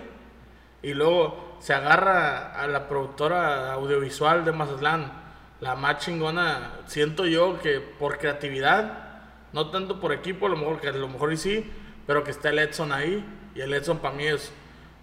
y 0.81 0.93
luego 0.93 1.57
se 1.59 1.73
agarra 1.73 2.53
a 2.53 2.67
la 2.67 2.87
productora 2.87 3.73
audiovisual 3.73 4.45
de 4.45 4.51
Mazatlán, 4.51 5.11
la 5.59 5.75
más 5.75 5.97
chingona, 5.97 6.71
siento 6.85 7.25
yo 7.25 7.59
que 7.59 7.79
por 7.81 8.17
creatividad, 8.17 9.21
no 9.51 9.69
tanto 9.69 9.99
por 9.99 10.13
equipo, 10.13 10.45
a 10.45 10.49
lo 10.49 10.57
mejor 10.57 10.79
que 10.79 10.87
a 10.87 10.91
lo 10.93 11.07
mejor 11.07 11.33
y 11.33 11.37
sí, 11.37 11.69
pero 12.07 12.23
que 12.23 12.31
está 12.31 12.49
el 12.49 12.59
Edson 12.59 12.91
ahí, 12.93 13.25
y 13.55 13.61
el 13.61 13.73
Edson 13.73 13.99
para 13.99 14.15
mí 14.15 14.25
es 14.25 14.51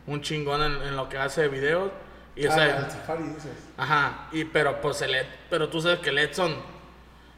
un 0.06 0.22
chingón 0.22 0.62
en, 0.62 0.82
en 0.82 0.96
lo 0.96 1.08
que 1.08 1.18
hace 1.18 1.42
de 1.42 1.48
videos. 1.48 1.90
Y, 2.36 2.46
o 2.46 2.50
Ah, 2.52 2.54
sea, 2.54 2.78
el 2.78 2.90
Safari 2.90 3.22
dices. 3.24 3.52
Ajá, 3.76 4.28
y 4.32 4.44
pero 4.44 4.80
pues 4.80 5.00
el 5.02 5.16
pero 5.50 5.68
tú 5.68 5.80
sabes 5.80 6.00
que 6.00 6.10
el 6.10 6.18
Edson 6.18 6.52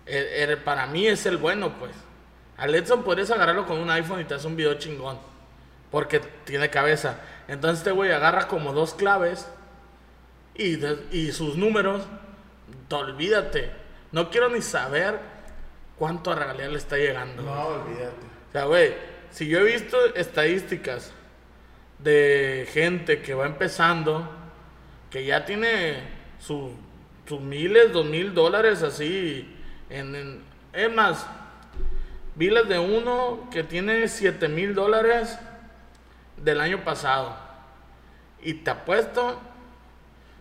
eh, 0.07 0.47
eh, 0.51 0.57
para 0.57 0.87
mí 0.87 1.07
es 1.07 1.25
el 1.27 1.37
bueno, 1.37 1.79
pues. 1.79 1.93
Al 2.57 2.75
Edson 2.75 3.05
podrías 3.05 3.31
agarrarlo 3.31 3.65
con 3.67 3.79
un 3.79 3.89
iPhone 3.91 4.21
y 4.21 4.25
te 4.25 4.35
hace 4.35 4.47
un 4.49 4.57
video 4.57 4.75
chingón. 4.75 5.19
Porque 5.91 6.19
tiene 6.45 6.69
cabeza. 6.69 7.21
Entonces 7.47 7.79
este 7.79 7.93
güey 7.93 8.11
agarra 8.13 8.49
como 8.49 8.73
dos 8.73 8.95
claves 8.95 9.49
y, 10.55 10.77
de- 10.77 11.07
y 11.13 11.31
sus 11.33 11.57
números, 11.57 12.03
te 12.89 12.95
olvídate. 12.97 13.71
No 14.11 14.31
quiero 14.31 14.49
ni 14.49 14.61
saber 14.61 15.19
cuánto 15.97 16.33
a 16.33 16.35
regalía 16.35 16.69
le 16.69 16.79
está 16.79 16.97
llegando. 16.97 17.43
No, 17.43 17.67
olvídate. 17.69 18.27
O 18.49 18.53
sea, 18.53 18.65
güey, 18.65 18.95
si 19.31 19.47
yo 19.49 19.61
he 19.61 19.65
visto 19.65 19.97
estadísticas 20.17 21.13
de 22.01 22.69
gente 22.73 23.23
que 23.23 23.35
va 23.35 23.47
empezando, 23.47 24.29
que 25.11 25.25
ya 25.25 25.45
tiene 25.45 26.03
sus 26.39 26.71
miles, 27.41 27.93
dos 27.93 28.07
mil 28.07 28.35
dólares 28.35 28.83
así, 28.83 29.55
en, 29.91 30.43
es 30.73 30.93
más, 30.95 31.27
vi 32.35 32.51
las 32.51 32.69
de 32.69 32.79
uno 32.79 33.49
que 33.51 33.65
tiene 33.65 34.07
siete 34.09 34.49
mil 34.49 34.75
dólares 34.75 35.39
del 36.37 36.61
año 36.61 36.85
pasado. 36.85 37.37
Y 38.43 38.55
te 38.55 38.71
apuesto 38.71 39.41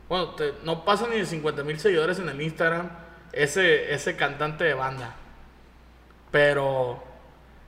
Bueno, 0.07 0.29
te- 0.35 0.53
no 0.63 0.85
pasa 0.85 1.07
ni 1.07 1.17
de 1.17 1.25
50 1.25 1.63
mil 1.63 1.79
seguidores 1.79 2.19
en 2.19 2.29
el 2.29 2.41
Instagram 2.41 2.89
ese, 3.33 3.93
ese 3.93 4.15
cantante 4.15 4.63
de 4.63 4.73
banda. 4.73 5.15
Pero 6.31 7.03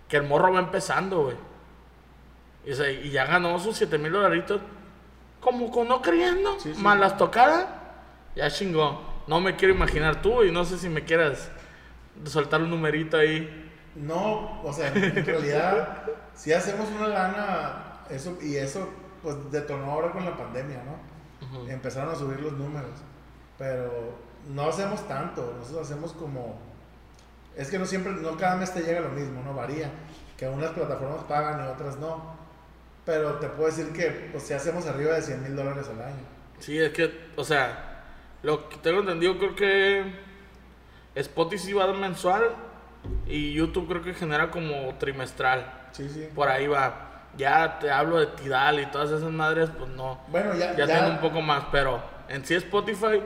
que 0.08 0.18
el 0.18 0.24
morro 0.24 0.54
va 0.54 0.60
empezando, 0.60 1.24
güey. 1.24 1.36
Y 3.04 3.10
ya 3.10 3.26
ganó 3.26 3.60
sus 3.60 3.76
7 3.78 3.98
mil 3.98 4.12
dolaritos. 4.12 4.62
Como 5.42 5.72
con 5.72 5.88
no 5.88 6.02
creyendo. 6.02 6.60
Sí, 6.60 6.74
sí. 6.74 6.82
Más 6.82 7.00
las 7.00 7.18
tocadas. 7.18 7.68
Ya 8.36 8.50
chingó. 8.50 9.02
No 9.28 9.40
me 9.40 9.56
quiero 9.56 9.74
imaginar 9.74 10.22
tú 10.22 10.44
y 10.44 10.52
no 10.52 10.66
sé 10.66 10.78
si 10.78 10.90
me 10.90 11.04
quieras 11.04 11.50
soltar 12.26 12.62
un 12.62 12.70
numerito 12.70 13.18
ahí. 13.18 13.70
No, 13.96 14.62
o 14.64 14.72
sea, 14.74 14.88
en 14.94 15.26
realidad, 15.26 16.04
si 16.34 16.54
hacemos 16.54 16.90
una 16.90 17.08
lana, 17.08 18.04
eso, 18.10 18.38
y 18.42 18.56
eso 18.56 18.88
pues 19.22 19.52
detonó 19.52 19.92
ahora 19.92 20.12
con 20.12 20.26
la 20.26 20.38
pandemia, 20.38 20.82
¿no? 20.84 21.70
Empezaron 21.70 22.14
a 22.14 22.16
subir 22.16 22.40
los 22.40 22.54
números, 22.54 22.92
pero 23.58 24.18
no 24.48 24.68
hacemos 24.68 25.08
tanto, 25.08 25.54
nosotros 25.58 25.88
hacemos 25.88 26.14
como, 26.14 26.58
es 27.56 27.70
que 27.70 27.80
no 27.80 27.86
siempre, 27.86 28.14
no 28.14 28.38
cada 28.38 28.56
mes 28.56 28.74
te 28.74 28.82
llega 28.82 29.02
lo 29.02 29.10
mismo, 29.10 29.42
¿no? 29.44 29.54
Varía, 29.54 29.92
que 30.38 30.48
unas 30.48 30.72
plataformas 30.72 31.24
pagan 31.24 31.66
y 31.66 31.68
otras 31.68 31.98
no, 31.98 32.39
pero 33.06 33.34
te 33.36 33.48
puedo 33.48 33.66
decir 33.70 33.92
que, 33.94 34.30
pues 34.32 34.44
si 34.44 34.54
hacemos 34.54 34.86
arriba 34.88 35.14
de 35.16 35.22
100 35.22 35.44
mil 35.44 35.56
dólares 35.56 35.88
al 35.90 36.02
año. 36.02 36.24
Sí, 36.60 36.78
es 36.80 36.92
que, 36.92 37.30
o 37.36 37.44
sea, 37.44 38.04
lo 38.44 38.70
que 38.70 38.78
tengo 38.78 39.00
entendido 39.00 39.38
creo 39.38 39.56
que 39.56 40.14
Spotify 41.16 41.64
sí 41.64 41.74
va 41.74 41.92
mensual 41.94 42.44
y 43.26 43.54
YouTube 43.54 43.88
creo 43.88 44.02
que 44.04 44.14
genera 44.14 44.52
como 44.52 44.94
trimestral. 45.00 45.90
Sí, 45.92 46.10
sí. 46.10 46.30
Por 46.36 46.48
ahí 46.50 46.68
va. 46.68 47.06
Ya 47.38 47.80
te 47.80 47.90
hablo 47.92 48.18
de 48.20 48.28
Tidal 48.28 48.80
y 48.80 48.86
todas 48.88 49.10
esas 49.12 49.32
madres, 49.32 49.70
pues 49.78 49.90
no. 49.92 50.20
Bueno, 50.28 50.54
ya, 50.56 50.76
Ya, 50.76 50.86
ya, 50.86 51.00
tengo 51.00 51.12
un 51.12 51.20
poco 51.20 51.42
más, 51.42 51.66
pero 51.72 52.02
en 52.28 52.44
sí 52.46 52.56
Spotify 52.56 53.22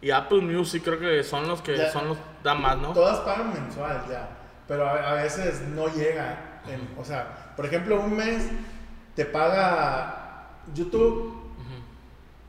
y 0.00 0.10
Apple 0.10 0.40
Music 0.42 0.82
creo 0.84 0.98
que 0.98 1.22
son 1.22 1.46
los 1.48 1.60
que 1.62 1.76
Ya. 1.76 1.90
son 1.90 2.08
los 2.08 2.18
da 2.42 2.54
más, 2.54 2.76
¿no? 2.78 2.92
Todas 2.92 3.18
pagan 3.20 3.52
mensual 3.52 4.02
ya, 4.08 4.28
pero 4.66 4.86
a, 4.86 5.10
a 5.10 5.14
veces 5.14 5.60
no 5.68 5.88
llega. 5.88 6.44
en- 6.68 6.88
o 6.98 7.04
sea, 7.04 7.52
por 7.56 7.64
ejemplo, 7.66 7.98
un 8.00 8.14
mes 8.16 8.50
te 9.18 9.24
paga 9.24 10.46
YouTube, 10.74 11.34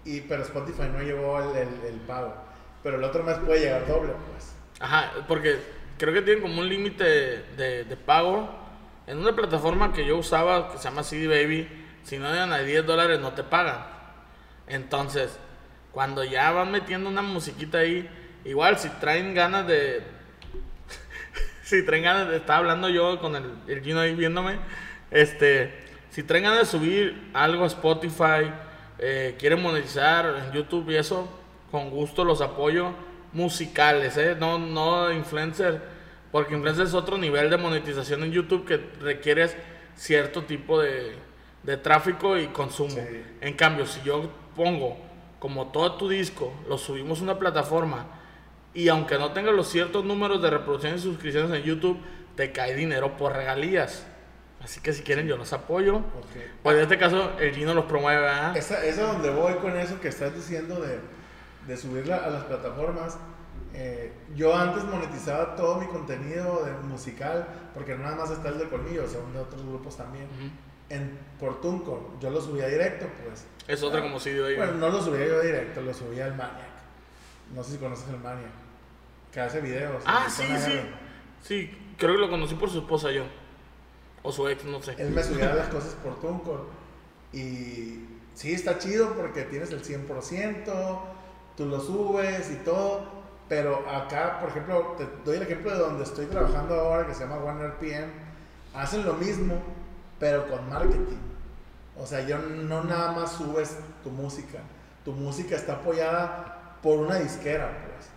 y, 0.06 0.22
pero 0.22 0.44
Spotify 0.44 0.84
no 0.94 1.02
llevó 1.02 1.40
el, 1.42 1.58
el- 1.58 1.86
el 1.88 2.00
pago. 2.02 2.36
Pero 2.84 2.98
el 2.98 3.04
otro 3.04 3.24
mes 3.24 3.38
puede 3.40 3.62
llegar 3.62 3.88
doble, 3.88 4.14
pues. 4.32 4.54
Ajá, 4.80 5.12
porque 5.28 5.60
creo 5.98 6.14
que 6.14 6.22
tienen 6.22 6.44
como 6.44 6.60
un 6.62 6.70
límite 6.70 7.04
de, 7.04 7.86
de 7.86 7.98
pago. 7.98 8.48
En 9.08 9.18
una 9.18 9.36
plataforma 9.36 9.92
que 9.94 10.06
yo 10.06 10.18
usaba, 10.18 10.72
que 10.72 10.78
se 10.78 10.84
llama 10.84 11.02
CD 11.02 11.28
Baby, 11.28 11.68
si 12.04 12.20
no 12.20 12.32
llegan 12.32 12.54
a 12.54 12.60
10 12.60 12.86
dólares 12.86 13.20
no 13.20 13.34
te 13.34 13.44
pagan. 13.44 13.84
Entonces, 14.68 15.40
cuando 15.92 16.24
ya 16.24 16.52
van 16.52 16.72
metiendo 16.72 17.10
una 17.10 17.24
musiquita 17.24 17.80
ahí, 17.80 18.08
igual 18.46 18.78
si 18.78 18.90
traen 18.90 19.34
ganas 19.34 19.66
de... 19.66 20.04
si 21.64 21.84
traen 21.84 22.04
ganas 22.04 22.30
de... 22.30 22.38
Estaba 22.38 22.60
hablando 22.60 22.90
yo 22.90 23.20
con 23.20 23.36
el, 23.36 23.52
el 23.68 23.82
Gino 23.84 24.00
ahí 24.00 24.14
viéndome. 24.14 24.60
Este, 25.12 25.89
si 26.10 26.24
traen 26.24 26.43
ganas 26.43 26.60
de 26.60 26.66
subir 26.66 27.30
algo 27.34 27.64
a 27.64 27.68
Spotify, 27.68 28.51
eh, 28.97 29.36
quieren 29.39 29.62
monetizar 29.62 30.43
en 30.43 30.51
YouTube 30.51 30.89
y 30.89 30.95
eso, 30.95 31.28
con 31.72 31.89
gusto 31.89 32.24
los 32.24 32.41
apoyo. 32.41 32.91
Musicales, 33.32 34.18
¿eh? 34.18 34.36
No, 34.39 34.57
no 34.57 35.12
influencer. 35.14 35.82
Porque 36.32 36.55
influencer 36.55 36.88
es 36.88 36.93
otro 36.93 37.18
nivel 37.18 37.49
de 37.49 37.57
monetización 37.57 38.24
en 38.24 38.32
YouTube 38.32 38.66
que 38.66 38.78
requieres 39.01 39.55
cierto 39.95 40.43
tipo 40.43 40.82
de, 40.82 41.16
de 41.64 41.78
tráfico 41.78 42.38
y 42.38 42.47
consumo. 42.47 42.89
Sí. 42.89 43.24
En 43.41 43.53
cambio, 43.53 43.86
si 43.86 44.01
yo 44.01 44.30
pongo 44.55 44.97
como 45.39 45.68
todo 45.68 45.93
tu 45.93 46.10
disco, 46.10 46.53
lo 46.68 46.78
subimos 46.78 47.20
a 47.20 47.24
una 47.24 47.39
plataforma 47.39 48.07
y 48.74 48.88
aunque 48.89 49.18
no 49.18 49.32
tenga 49.32 49.51
los 49.51 49.70
ciertos 49.70 50.05
números 50.05 50.41
de 50.41 50.49
reproducciones 50.49 51.01
y 51.01 51.03
suscripciones 51.03 51.51
en 51.51 51.64
YouTube, 51.64 51.99
te 52.36 52.51
cae 52.51 52.76
dinero 52.76 53.18
por 53.18 53.34
regalías. 53.34 54.05
Así 54.64 54.82
que 54.82 54.93
si 54.93 55.03
quieren 55.03 55.28
yo 55.28 55.38
los 55.38 55.53
apoyo. 55.53 55.97
Ok. 55.97 56.36
Pues 56.64 56.76
en 56.78 56.84
este 56.84 56.97
caso 56.97 57.32
el 57.39 57.53
Gino 57.55 57.74
los 57.74 57.86
promueve, 57.86 58.22
¿verdad? 58.22 58.55
Esa, 58.57 58.84
esa 58.86 59.01
es 59.01 59.07
donde 59.07 59.30
voy 59.30 59.53
con 59.55 59.78
eso 59.78 59.99
que 60.01 60.10
estás 60.10 60.36
diciendo 60.36 60.80
de, 60.82 60.99
de 61.68 61.78
subirla 61.78 62.18
a 62.18 62.30
las 62.30 62.43
plataformas. 62.43 63.18
Eh, 63.74 64.12
yo 64.36 64.55
antes 64.55 64.84
monetizaba 64.84 65.55
todo 65.55 65.80
mi 65.80 65.88
contenido 65.88 66.66
de 66.66 66.74
musical, 66.88 67.47
porque 67.74 67.95
no 67.95 68.03
nada 68.03 68.16
más 68.16 68.32
está 68.32 68.49
el 68.49 68.57
de 68.57 68.68
Colmillo, 68.68 69.07
son 69.07 69.32
de 69.32 69.39
otros 69.39 69.64
grupos 69.64 69.95
también. 69.95 70.26
Ujú. 70.26 70.49
En, 70.89 71.20
por 71.39 71.62
TuneCore, 71.62 72.01
yo 72.20 72.32
lo 72.32 72.41
subía 72.41 72.68
directo, 72.68 73.05
pues. 73.24 73.45
Es 73.68 73.84
otra 73.84 74.01
como 74.01 74.20
si 74.20 74.32
de 74.32 74.57
Bueno, 74.57 74.74
no 74.74 74.89
lo 74.89 75.01
subía 75.01 75.28
yo 75.28 75.39
directo, 75.39 75.82
lo 75.82 75.93
subía 75.93 76.26
al 76.26 76.36
Maniac. 76.36 76.68
No 77.53 77.64
sé 77.64 77.74
si 77.74 77.78
conoces 77.78 78.10
el 78.10 78.18
Maniac. 78.18 78.51
Que 79.32 79.39
hace 79.39 79.62
videos. 79.62 80.01
Ah, 80.05 80.26
sí, 80.28 80.43
sí. 80.57 80.80
Sí, 81.43 81.93
creo 81.97 82.16
que 82.16 82.22
lo 82.22 82.30
conocí 82.30 82.55
por 82.55 82.72
su 82.72 82.80
esposa 82.80 83.12
yo. 83.12 83.24
O 84.24 84.32
su 84.32 84.48
ex, 84.48 84.66
no 84.66 84.82
sé. 84.82 84.96
Él 84.98 85.12
me 85.12 85.24
subía 85.24 85.54
las 85.54 85.70
cosas 85.70 85.96
por 86.04 86.20
TuneCore. 86.20 86.64
Y 87.32 88.06
sí, 88.34 88.54
está 88.54 88.78
chido 88.78 89.14
porque 89.14 89.44
tienes 89.44 89.72
el 89.72 89.84
100%, 89.84 91.00
tú 91.56 91.66
lo 91.66 91.80
subes 91.80 92.52
y 92.52 92.56
todo. 92.58 93.20
Pero 93.48 93.90
acá, 93.90 94.40
por 94.40 94.50
ejemplo, 94.50 94.96
te 94.98 95.08
doy 95.26 95.38
el 95.38 95.44
ejemplo 95.44 95.72
de 95.72 95.80
donde 95.80 96.04
estoy 96.04 96.28
trabajando 96.28 96.76
ahora, 96.76 97.08
que 97.08 97.16
se 97.16 97.22
llama 97.22 97.38
OneRPM. 97.38 98.12
Hacen 98.76 99.06
lo 99.06 99.14
mismo, 99.14 99.56
pero 100.20 100.48
con 100.48 100.70
marketing. 100.70 101.18
O 101.98 102.06
sea, 102.06 102.22
yo 102.26 102.38
no 102.38 102.84
nada 102.84 103.12
más 103.12 103.34
subes 103.34 103.78
tu 104.04 104.12
música. 104.12 104.60
Tu 105.04 105.12
música 105.12 105.56
está 105.56 105.74
apoyada 105.74 106.78
por 106.84 107.00
una 107.00 107.16
disquera, 107.16 107.86
pues. 107.88 108.10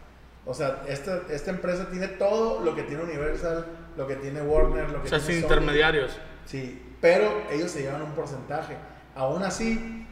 O 0.44 0.54
sea, 0.54 0.82
esta, 0.86 1.22
esta 1.30 1.50
empresa 1.50 1.88
tiene 1.90 2.08
todo 2.08 2.60
lo 2.60 2.74
que 2.74 2.82
tiene 2.82 3.02
Universal, 3.04 3.66
lo 3.96 4.06
que 4.06 4.16
tiene 4.16 4.42
Warner, 4.42 4.90
lo 4.90 5.02
que 5.02 5.06
O 5.06 5.10
sea, 5.10 5.18
tiene 5.18 5.24
sin 5.34 5.34
Sony. 5.34 5.42
intermediarios. 5.42 6.18
Sí, 6.46 6.96
pero 7.00 7.30
ellos 7.50 7.70
se 7.70 7.82
llevan 7.82 8.02
un 8.02 8.12
porcentaje. 8.12 8.76
Aún 9.14 9.42
así, 9.42 10.06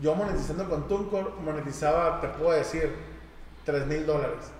yo 0.00 0.14
monetizando 0.14 0.68
con 0.68 0.88
TuneCore, 0.88 1.30
monetizaba, 1.42 2.20
te 2.20 2.28
puedo 2.28 2.52
decir, 2.52 2.94
3 3.64 3.86
mil 3.86 4.06
dólares. 4.06 4.50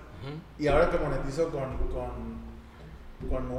Y 0.57 0.67
ahora 0.67 0.89
que 0.89 0.97
monetizo 0.97 1.51
con, 1.51 1.77
con, 1.89 2.39
con 3.29 3.51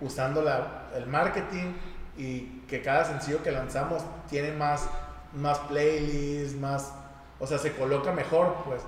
usando 0.00 0.42
la, 0.42 0.90
el 0.94 1.06
marketing 1.06 1.72
y 2.16 2.60
que 2.68 2.82
cada 2.82 3.04
sencillo 3.04 3.42
que 3.42 3.50
lanzamos 3.50 4.02
tiene 4.28 4.52
más, 4.52 4.88
más 5.34 5.58
playlists, 5.60 6.56
más, 6.56 6.94
o 7.40 7.46
sea, 7.46 7.58
se 7.58 7.72
coloca 7.72 8.12
mejor, 8.12 8.54
pues 8.64 8.82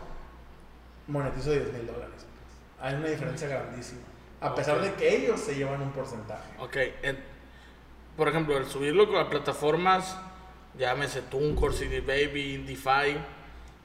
monetizo 1.08 1.50
10 1.50 1.72
mil 1.72 1.86
dólares. 1.86 2.26
Hay 2.80 2.94
una 2.94 3.08
diferencia 3.08 3.48
grandísima. 3.48 4.02
A 4.40 4.54
pesar 4.54 4.80
de 4.80 4.92
que 4.94 5.16
ellos 5.16 5.40
se 5.40 5.54
llevan 5.54 5.80
un 5.82 5.90
porcentaje. 5.92 6.50
Ok, 6.60 6.76
en- 7.02 7.18
por 8.16 8.28
ejemplo, 8.28 8.56
el 8.56 8.66
subirlo 8.66 9.08
con 9.10 9.28
plataformas, 9.28 10.16
llámese 10.78 11.22
TuneCore, 11.22 11.74
CD 11.74 12.00
Baby, 12.00 12.54
Indify, 12.54 13.16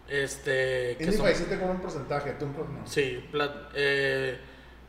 este... 0.07 0.97
Indify 0.99 1.33
sí 1.35 1.45
te 1.45 1.57
cobra 1.57 1.71
un 1.73 1.81
porcentaje, 1.81 2.31
TuneCore 2.33 2.69
no. 2.69 2.87
Sí, 2.87 3.23
pla- 3.31 3.69
eh, 3.73 4.39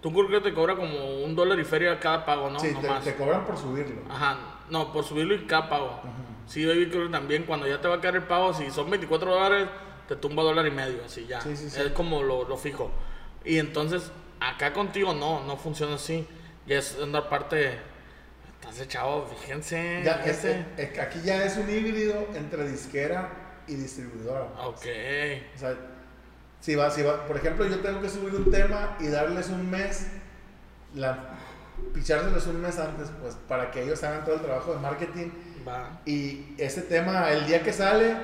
TuneCore 0.01 0.29
creo 0.29 0.43
que 0.43 0.51
te 0.51 0.55
cobra 0.55 0.77
como 0.77 1.23
un 1.23 1.35
dólar 1.35 1.59
y 1.59 1.65
feria 1.65 1.99
cada 2.01 2.25
pago, 2.25 2.51
¿no? 2.51 2.59
sí, 2.61 2.71
no 2.73 2.81
te, 2.81 2.89
más. 2.89 3.05
te 3.05 3.15
cobran 3.15 3.45
por 3.45 3.57
subirlo. 3.57 4.03
Ajá, 4.11 4.39
no, 4.71 4.93
por 4.93 5.05
subirlo 5.05 5.35
y 5.35 5.47
cada 5.47 5.69
pago. 5.69 6.01
Ujú. 6.03 6.11
Sí, 6.47 6.67
Baby 6.67 6.89
creo 6.91 7.05
que 7.07 7.13
también 7.13 7.45
cuando 7.45 7.67
ya 7.67 7.81
te 7.81 7.89
va 7.89 7.95
a 7.97 8.01
caer 8.01 8.17
el 8.17 8.23
pago, 8.25 8.53
si 8.53 8.71
son 8.71 8.91
24 8.91 9.31
dólares, 9.33 9.69
te 10.09 10.17
tumba 10.17 10.43
dólar 10.43 10.67
y 10.67 10.71
medio, 10.71 11.03
así 11.05 11.27
ya. 11.27 11.41
Sí, 11.41 11.57
sí, 11.57 11.71
sí. 11.71 11.81
Es 11.81 11.93
como 11.93 12.23
lo, 12.23 12.47
lo 12.47 12.57
fijo. 12.59 12.91
Y 13.47 13.59
entonces, 13.59 14.11
acá 14.51 14.73
contigo 14.73 15.15
no, 15.15 15.45
no 15.45 15.57
funciona 15.57 15.95
así. 15.97 16.27
Ya 16.67 16.79
es 16.79 16.97
una 17.01 17.29
parte... 17.29 17.79
Estás 18.61 18.81
echado, 18.81 19.27
fíjense. 19.27 20.03
Ya, 20.05 20.13
es- 20.25 20.39
fíjense. 20.39 20.65
es 20.79 20.91
que 20.91 21.01
aquí 21.01 21.21
ya 21.23 21.45
es 21.45 21.57
un 21.59 21.69
híbrido 21.69 22.27
entre 22.35 22.67
disquera 22.69 23.29
y 23.67 23.75
distribuidora. 23.75 24.45
Ok. 24.65 24.87
O 25.55 25.59
sea, 25.59 25.75
si 26.61 26.75
va, 26.75 26.91
si 26.91 27.03
va, 27.03 27.27
por 27.27 27.37
ejemplo, 27.37 27.67
yo 27.67 27.81
tengo 27.81 28.01
que 28.01 28.09
subir 28.09 28.35
un 28.35 28.51
tema 28.51 28.97
y 29.01 29.09
darles 29.09 29.49
un 29.51 29.71
mes, 29.71 30.07
la, 30.95 31.35
pichárselos 31.93 32.47
un 32.47 32.63
mes 32.63 32.79
antes, 32.79 33.11
pues, 33.21 33.35
para 33.47 33.71
que 33.71 33.83
ellos 33.83 34.03
hagan 34.03 34.25
todo 34.25 34.37
el 34.37 34.41
trabajo 34.41 34.73
de 34.75 34.81
marketing 34.81 35.31
Va. 35.69 36.01
y 36.07 36.55
ese 36.57 36.81
tema, 36.83 37.31
el 37.33 37.47
día 37.47 37.63
que 37.63 37.73
sale, 37.73 38.17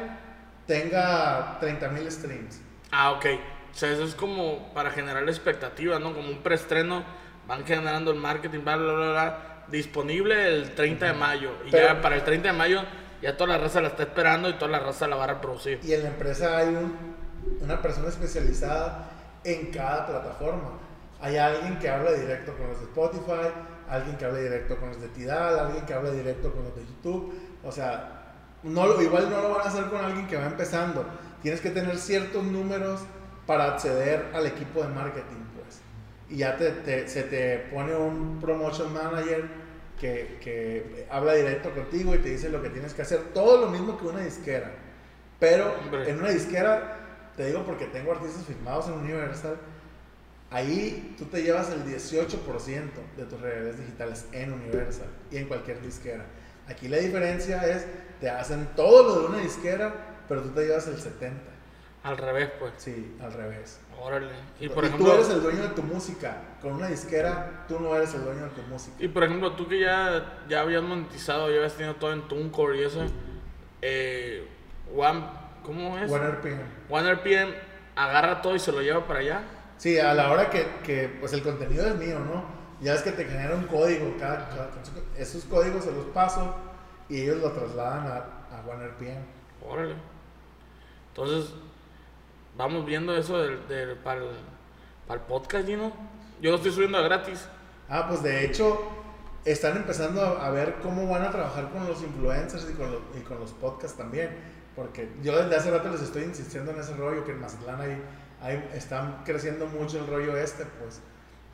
tenga 0.66 1.58
30 1.60 1.88
mil 1.88 2.10
streams. 2.10 2.60
Ah, 2.90 3.12
ok. 3.12 3.26
O 3.72 3.76
sea, 3.76 3.90
eso 3.90 4.04
es 4.04 4.14
como 4.14 4.72
para 4.74 4.90
generar 4.90 5.22
expectativa, 5.28 5.98
¿no? 5.98 6.12
Como 6.14 6.28
un 6.28 6.42
preestreno. 6.42 7.02
Van 7.46 7.64
generando 7.64 8.10
el 8.10 8.18
marketing, 8.18 8.60
bla, 8.60 8.76
bla, 8.76 8.92
bla, 8.92 9.10
bla. 9.10 9.38
Disponible 9.68 10.48
el 10.48 10.74
30 10.74 11.06
de 11.06 11.12
mayo. 11.12 11.50
Y 11.66 11.70
Pero- 11.70 11.86
ya 11.88 12.00
para 12.02 12.16
el 12.16 12.24
30 12.24 12.48
de 12.52 12.54
mayo, 12.58 12.82
ya 13.22 13.36
toda 13.36 13.56
la 13.56 13.58
raza 13.58 13.80
la 13.80 13.88
está 13.88 14.02
esperando 14.04 14.48
y 14.48 14.54
toda 14.54 14.70
la 14.70 14.78
raza 14.80 15.06
la 15.08 15.16
va 15.16 15.24
a 15.24 15.28
reproducir. 15.28 15.80
Y 15.82 15.92
en 15.92 16.02
la 16.02 16.08
empresa 16.10 16.56
hay 16.58 16.68
un- 16.68 17.16
una 17.60 17.80
persona 17.80 18.08
especializada 18.08 19.10
en 19.44 19.70
cada 19.70 20.06
plataforma. 20.06 20.78
Hay 21.20 21.36
alguien 21.36 21.78
que 21.78 21.88
habla 21.88 22.12
directo 22.12 22.56
con 22.56 22.68
los 22.68 22.78
de 22.80 22.84
Spotify, 22.86 23.48
alguien 23.88 24.16
que 24.16 24.24
habla 24.24 24.38
directo 24.38 24.76
con 24.76 24.88
los 24.90 25.00
de 25.00 25.08
Tidal, 25.08 25.58
alguien 25.58 25.84
que 25.86 25.94
habla 25.94 26.10
directo 26.10 26.52
con 26.52 26.64
los 26.64 26.74
de 26.76 26.82
YouTube. 26.86 27.34
O 27.64 27.72
sea, 27.72 28.34
no 28.62 28.86
lo, 28.86 29.00
igual 29.02 29.30
no 29.30 29.40
lo 29.40 29.50
van 29.50 29.60
a 29.66 29.70
hacer 29.70 29.84
con 29.86 30.04
alguien 30.04 30.26
que 30.26 30.36
va 30.36 30.46
empezando. 30.46 31.04
Tienes 31.42 31.60
que 31.60 31.70
tener 31.70 31.96
ciertos 31.98 32.42
números 32.44 33.00
para 33.46 33.74
acceder 33.74 34.26
al 34.34 34.46
equipo 34.46 34.82
de 34.82 34.88
marketing, 34.88 35.42
pues. 35.54 35.80
Y 36.28 36.38
ya 36.38 36.56
te, 36.56 36.70
te- 36.70 37.08
se 37.08 37.22
te 37.24 37.58
pone 37.72 37.94
un 37.96 38.38
promotion 38.40 38.92
manager 38.92 39.44
que, 39.98 40.38
que 40.40 41.06
habla 41.10 41.34
directo 41.34 41.70
contigo 41.70 42.14
y 42.14 42.18
te 42.18 42.30
dice 42.30 42.48
lo 42.48 42.62
que 42.62 42.70
tienes 42.70 42.94
que 42.94 43.02
hacer. 43.02 43.20
Todo 43.34 43.60
lo 43.60 43.70
mismo 43.70 43.98
que 43.98 44.06
una 44.06 44.20
disquera. 44.20 44.72
Pero 45.38 45.74
en 46.06 46.18
una 46.18 46.30
disquera, 46.30 46.96
te 47.36 47.46
digo 47.46 47.64
porque 47.64 47.86
tengo 47.86 48.12
artistas 48.12 48.44
firmados 48.44 48.86
en 48.88 48.94
Universal, 48.94 49.56
ahí 50.50 51.14
tú 51.18 51.24
te 51.26 51.42
llevas 51.42 51.70
el 51.70 51.84
18% 51.84 52.90
de 53.16 53.24
tus 53.24 53.40
regalías 53.40 53.78
digitales 53.78 54.26
en 54.32 54.52
Universal 54.52 55.06
y 55.30 55.36
en 55.38 55.46
cualquier 55.48 55.80
disquera. 55.80 56.24
Aquí 56.68 56.88
la 56.88 56.98
diferencia 56.98 57.62
es, 57.66 57.86
te 58.20 58.30
hacen 58.30 58.68
todo 58.76 59.02
lo 59.02 59.20
de 59.22 59.26
una 59.34 59.38
disquera, 59.38 59.94
pero 60.28 60.42
tú 60.42 60.50
te 60.50 60.66
llevas 60.66 60.86
el 60.86 60.96
70%. 60.98 61.49
Al 62.02 62.16
revés, 62.16 62.50
pues. 62.58 62.72
Sí, 62.78 63.16
al 63.22 63.32
revés. 63.32 63.78
Órale. 64.00 64.30
Y 64.58 64.66
Y, 64.66 64.68
por 64.70 64.80
tú 64.82 64.86
ejemplo, 64.86 65.14
eres 65.14 65.28
el 65.28 65.42
dueño 65.42 65.62
de 65.62 65.68
tu 65.68 65.82
música. 65.82 66.36
Con 66.62 66.72
una 66.72 66.86
disquera, 66.88 67.66
tú 67.68 67.78
no 67.78 67.94
eres 67.94 68.14
el 68.14 68.24
dueño 68.24 68.44
de 68.44 68.50
tu 68.50 68.62
música. 68.62 68.96
y 68.98 69.08
por 69.08 69.24
ejemplo, 69.24 69.52
tú 69.52 69.68
que 69.68 69.80
ya, 69.80 70.44
ya 70.48 70.62
habías 70.62 70.82
monetizado, 70.82 71.50
ya 71.50 71.56
habías 71.56 71.74
tenido 71.74 71.96
todo 71.96 72.12
en 72.12 72.26
TuneCore 72.26 72.78
y 72.78 72.84
eso, 72.84 73.02
eh, 73.82 74.46
One, 74.96 75.22
¿cómo 75.62 75.98
es? 75.98 76.10
One 76.10 76.26
RPM. 76.30 76.60
One 76.88 77.14
RPM 77.14 77.54
agarra 77.96 78.40
todo 78.40 78.54
y 78.54 78.58
se 78.58 78.72
lo 78.72 78.80
lleva 78.80 79.06
para 79.06 79.20
allá. 79.20 79.42
Sí, 79.76 79.98
a 79.98 80.14
la 80.14 80.30
hora 80.30 80.48
que, 80.50 80.66
que, 80.84 81.08
pues 81.20 81.32
el 81.34 81.42
contenido 81.42 81.86
es 81.86 81.96
mío, 81.96 82.18
¿no? 82.18 82.44
Ya 82.80 82.94
es 82.94 83.02
que 83.02 83.12
te 83.12 83.26
genera 83.26 83.54
un 83.54 83.64
código, 83.64 84.16
cada, 84.18 84.48
cada- 84.48 84.70
esos 85.18 85.44
códigos 85.44 85.84
se 85.84 85.92
los 85.92 86.06
paso 86.06 86.54
y 87.10 87.20
ellos 87.22 87.38
lo 87.38 87.52
trasladan 87.52 88.06
a, 88.06 88.16
a 88.56 88.64
One 88.66 88.86
RPM. 88.88 89.22
Órale. 89.66 89.94
Entonces, 91.08 91.52
vamos 92.60 92.84
viendo 92.84 93.16
eso 93.16 93.38
del, 93.38 93.66
del- 93.68 93.96
para, 93.96 94.20
el, 94.20 94.28
para 95.06 95.20
el 95.20 95.26
podcast, 95.26 95.66
Gino. 95.66 95.92
Yo 96.42 96.50
lo 96.50 96.56
estoy 96.56 96.72
subiendo 96.72 96.98
a 96.98 97.02
gratis. 97.02 97.48
Ah, 97.88 98.06
pues 98.08 98.22
de 98.22 98.44
hecho, 98.44 98.80
están 99.44 99.76
empezando 99.78 100.20
a, 100.22 100.50
ver 100.50 100.76
cómo 100.82 101.08
van 101.08 101.22
a 101.22 101.30
trabajar 101.30 101.70
con 101.70 101.86
los 101.86 102.02
influencers 102.02 102.68
y 102.70 102.74
con, 102.74 102.92
los- 102.92 103.02
y 103.18 103.20
con 103.22 103.40
los 103.40 103.52
podcasts 103.52 103.96
también. 103.96 104.30
Porque 104.76 105.08
yo 105.22 105.36
desde 105.42 105.56
hace 105.56 105.70
rato 105.70 105.90
les 105.90 106.02
estoy 106.02 106.22
insistiendo 106.24 106.70
en 106.72 106.80
ese 106.80 106.94
rollo, 106.94 107.24
que 107.24 107.32
en 107.32 107.40
Mazatlán 107.40 107.80
hay, 107.80 108.00
hay, 108.42 108.68
están 108.74 109.22
creciendo 109.24 109.66
mucho 109.66 109.98
el 109.98 110.06
rollo 110.06 110.36
este, 110.36 110.64
pues. 110.80 111.00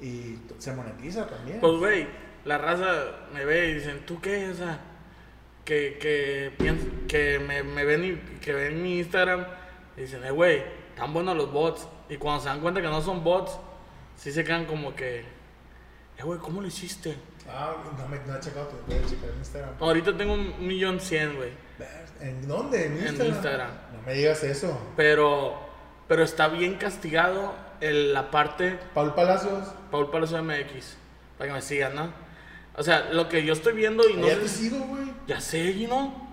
Y 0.00 0.38
se 0.59 0.72
monetiza 0.74 1.26
también. 1.26 1.61
Pues, 1.61 1.78
güey, 1.78 2.07
la 2.44 2.59
raza 2.59 2.86
me 3.32 3.44
ve 3.44 3.68
y 3.70 3.74
dicen, 3.74 4.04
¿tú 4.04 4.20
qué? 4.20 4.50
O 4.50 4.54
sea, 4.54 4.78
que, 5.64 5.98
que, 6.00 6.52
que 7.09 7.38
me, 7.38 7.62
me 7.62 7.84
ven 7.84 8.04
y 8.04 8.38
que 8.40 8.52
ven 8.52 8.82
mi 8.82 8.98
Instagram 8.98 9.46
y 9.96 10.02
dicen, 10.02 10.22
eh, 10.24 10.30
güey, 10.30 10.62
están 10.97 11.12
buenos 11.12 11.36
los 11.36 11.53
bots. 11.53 11.86
Y 12.09 12.16
cuando 12.16 12.40
se 12.42 12.49
dan 12.49 12.61
cuenta 12.61 12.80
que 12.80 12.88
no 12.88 13.03
son 13.03 13.22
bots, 13.22 13.53
sí 14.16 14.32
se 14.32 14.42
quedan 14.44 14.64
como 14.64 14.94
que, 14.94 15.20
eh, 15.20 16.22
güey, 16.22 16.38
¿cómo 16.38 16.62
lo 16.62 16.66
hiciste? 16.66 17.16
Ah, 17.49 17.74
no 17.99 18.09
me 18.09 18.18
no 18.26 18.34
he 18.36 18.40
checado, 18.40 18.66
te 18.68 18.94
voy 18.94 19.05
a 19.05 19.09
checar 19.09 19.28
en 19.30 19.36
Instagram. 19.38 19.74
Ahorita 19.78 20.16
tengo 20.16 20.32
un 20.34 20.66
millón 20.66 20.99
cien, 20.99 21.36
güey. 21.36 21.51
¿En 22.20 22.49
dónde? 22.49 22.86
En 22.86 22.92
En 22.92 23.07
Instagram. 23.09 23.28
Instagram. 23.34 23.70
No 23.94 24.03
me 24.07 24.14
digas 24.14 24.42
eso. 24.42 24.80
Pero, 24.97 25.55
pero 26.09 26.22
está 26.24 26.49
bien 26.49 26.76
castigado 26.76 27.55
el- 27.80 28.14
la 28.14 28.30
parte 28.30 28.78
Paul 28.94 29.12
Palacios, 29.14 29.68
Paul 29.90 30.11
Palacio 30.11 30.38
MX. 30.42 30.97
Para 31.36 31.49
que 31.51 31.55
me 31.57 31.62
sigan, 31.62 31.94
¿no? 31.94 32.11
O 32.74 32.82
sea, 32.82 33.11
lo 33.12 33.28
que 33.28 33.44
yo 33.44 33.53
estoy 33.53 33.74
viendo 33.74 34.09
y 34.09 34.14
no 34.14 34.26
ya 34.26 34.38
te 34.38 34.49
sigo, 34.49 34.78
güey. 34.86 35.12
Ya 35.26 35.40
sé, 35.42 35.74
¿no? 35.88 36.25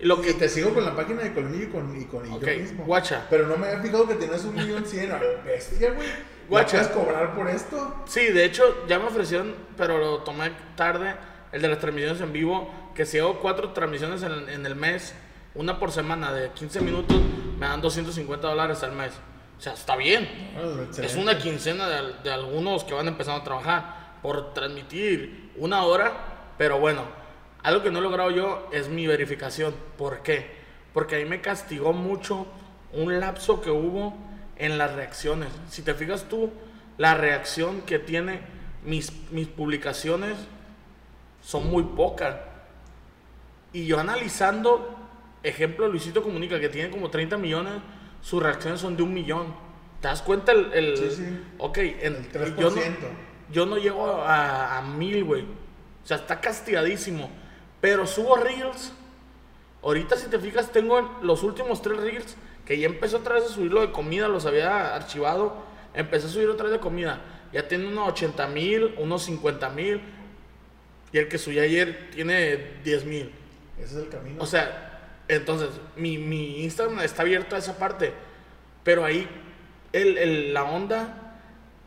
Y 0.00 0.06
lo 0.06 0.18
Y 0.18 0.22
que 0.22 0.34
te 0.34 0.48
sigo 0.48 0.72
con 0.72 0.84
la 0.84 0.94
página 0.96 1.22
de 1.22 1.32
Colmillo 1.34 1.64
y 1.64 1.68
con, 1.68 2.00
y 2.00 2.04
con 2.06 2.26
y 2.26 2.34
Ok, 2.36 2.42
yo 2.42 2.58
mismo. 2.60 2.84
guacha. 2.84 3.26
Pero 3.28 3.46
no 3.46 3.56
me 3.56 3.66
había 3.68 3.80
fijado 3.80 4.08
que 4.08 4.14
tenías 4.14 4.44
un 4.44 4.54
millón 4.54 4.84
cien. 4.86 5.12
Bestia, 5.44 5.92
güey. 5.92 6.08
Guacha. 6.48 6.82
¿Ya 6.82 6.88
puedes 6.92 7.06
cobrar 7.06 7.34
por 7.34 7.48
esto? 7.48 7.94
Sí, 8.06 8.26
de 8.26 8.44
hecho, 8.44 8.86
ya 8.88 8.98
me 8.98 9.06
ofrecieron, 9.06 9.54
pero 9.76 9.98
lo 9.98 10.18
tomé 10.18 10.52
tarde, 10.74 11.14
el 11.52 11.62
de 11.62 11.68
las 11.68 11.78
transmisiones 11.78 12.20
en 12.20 12.32
vivo, 12.32 12.72
que 12.94 13.04
si 13.06 13.18
hago 13.18 13.40
cuatro 13.40 13.70
transmisiones 13.72 14.22
en, 14.22 14.48
en 14.48 14.66
el 14.66 14.74
mes, 14.74 15.14
una 15.54 15.78
por 15.78 15.92
semana 15.92 16.32
de 16.32 16.50
15 16.50 16.80
minutos, 16.80 17.16
me 17.58 17.66
dan 17.66 17.80
250 17.80 18.48
dólares 18.48 18.82
al 18.82 18.92
mes. 18.92 19.12
O 19.58 19.60
sea, 19.62 19.74
está 19.74 19.94
bien. 19.96 20.26
Ah, 20.56 20.86
Es 21.02 21.16
una 21.16 21.36
quincena 21.38 21.86
de, 21.88 22.14
de 22.24 22.32
algunos 22.32 22.82
que 22.84 22.94
van 22.94 23.06
empezando 23.06 23.42
a 23.42 23.44
trabajar 23.44 24.16
por 24.22 24.54
transmitir 24.54 25.50
una 25.56 25.84
hora, 25.84 26.12
pero 26.56 26.78
bueno, 26.78 27.02
algo 27.62 27.82
que 27.82 27.90
no 27.90 27.98
he 27.98 28.02
logrado 28.02 28.30
yo 28.30 28.68
es 28.72 28.88
mi 28.88 29.06
verificación. 29.06 29.74
¿Por 29.98 30.22
qué? 30.22 30.50
Porque 30.94 31.16
a 31.16 31.18
mí 31.18 31.24
me 31.24 31.40
castigó 31.40 31.92
mucho 31.92 32.46
un 32.92 33.20
lapso 33.20 33.60
que 33.60 33.70
hubo 33.70 34.16
en 34.56 34.78
las 34.78 34.92
reacciones. 34.94 35.48
Si 35.68 35.82
te 35.82 35.94
fijas 35.94 36.24
tú, 36.28 36.50
la 36.98 37.14
reacción 37.14 37.82
que 37.82 37.98
tiene 37.98 38.40
mis, 38.84 39.12
mis 39.30 39.46
publicaciones 39.46 40.36
son 41.42 41.70
muy 41.70 41.82
pocas. 41.84 42.36
Y 43.72 43.86
yo 43.86 44.00
analizando, 44.00 44.96
ejemplo, 45.42 45.88
Luisito 45.88 46.22
Comunica, 46.22 46.58
que 46.58 46.68
tiene 46.68 46.90
como 46.90 47.08
30 47.10 47.36
millones, 47.38 47.74
sus 48.20 48.42
reacciones 48.42 48.80
son 48.80 48.96
de 48.96 49.02
un 49.02 49.14
millón. 49.14 49.54
¿Te 50.00 50.08
das 50.08 50.22
cuenta 50.22 50.52
el... 50.52 50.72
el- 50.72 50.96
Sí, 50.96 51.10
sí. 51.10 51.40
Ok, 51.58 51.78
en- 51.78 52.16
El 52.16 52.32
3%. 52.32 52.56
yo, 52.58 52.70
no, 52.70 52.76
yo 53.52 53.66
no 53.66 53.76
llego 53.78 54.06
a, 54.22 54.78
a 54.78 54.82
mil, 54.82 55.24
güey. 55.24 55.42
O 55.42 56.06
sea, 56.06 56.16
está 56.16 56.40
castigadísimo. 56.40 57.30
Pero 57.80 58.06
subo 58.06 58.36
reels. 58.36 58.92
Ahorita, 59.82 60.16
si 60.16 60.28
te 60.28 60.38
fijas, 60.38 60.70
tengo 60.72 61.18
los 61.22 61.42
últimos 61.42 61.80
tres 61.82 61.98
reels 61.98 62.36
que 62.66 62.78
ya 62.78 62.86
empezó 62.86 63.18
otra 63.18 63.34
vez 63.36 63.44
a 63.44 63.48
subir 63.48 63.72
lo 63.72 63.80
de 63.80 63.90
comida, 63.92 64.28
los 64.28 64.46
había 64.46 64.94
archivado. 64.94 65.54
Empecé 65.94 66.26
a 66.26 66.30
subir 66.30 66.48
otra 66.48 66.64
vez 66.64 66.72
de 66.74 66.80
comida. 66.80 67.20
Ya 67.52 67.66
tiene 67.66 67.86
unos 67.88 68.08
80 68.10 68.46
mil, 68.48 68.94
unos 68.98 69.22
50 69.24 69.70
mil. 69.70 70.00
Y 71.12 71.18
el 71.18 71.28
que 71.28 71.38
subí 71.38 71.58
ayer 71.58 72.10
tiene 72.14 72.56
10 72.84 73.04
mil. 73.06 73.32
Ese 73.78 73.96
es 73.98 74.04
el 74.04 74.08
camino. 74.08 74.42
O 74.42 74.46
sea, 74.46 75.22
entonces, 75.26 75.70
mi, 75.96 76.18
mi 76.18 76.62
Instagram 76.62 77.00
está 77.00 77.22
abierto 77.22 77.56
a 77.56 77.58
esa 77.58 77.78
parte. 77.78 78.12
Pero 78.84 79.04
ahí, 79.04 79.26
el, 79.92 80.18
el- 80.18 80.54
la 80.54 80.64
onda, 80.64 81.38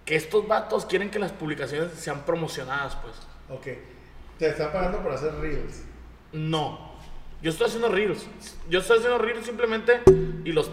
que 0.04 0.16
estos 0.16 0.48
vatos 0.48 0.86
quieren 0.86 1.10
que 1.12 1.20
las 1.20 1.32
publicaciones 1.32 1.94
sean 1.94 2.26
promocionadas, 2.26 2.96
pues. 2.98 3.16
ok. 3.50 3.68
Te 4.38 4.50
está 4.50 4.72
pagando 4.72 5.00
por 5.00 5.12
hacer 5.12 5.34
reels. 5.40 5.84
No. 6.32 6.94
Yo 7.42 7.50
estoy 7.50 7.68
haciendo 7.68 7.90
reels. 7.90 8.28
Yo 8.70 8.80
estoy 8.80 8.98
haciendo 8.98 9.18
reels 9.18 9.46
simplemente 9.46 10.02
y 10.44 10.52
los... 10.52 10.72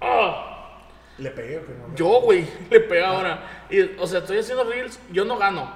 ¡Ah! 0.00 0.78
¿Le 1.18 1.30
pegué 1.30 1.58
o 1.58 1.60
no? 1.60 1.94
Yo, 1.94 2.20
güey, 2.22 2.48
le 2.70 2.80
pega 2.80 3.08
ahora. 3.08 3.66
Y, 3.70 3.82
o 3.98 4.06
sea, 4.06 4.20
estoy 4.20 4.38
haciendo 4.38 4.64
reels, 4.64 4.98
yo 5.12 5.24
no 5.24 5.38
gano. 5.38 5.70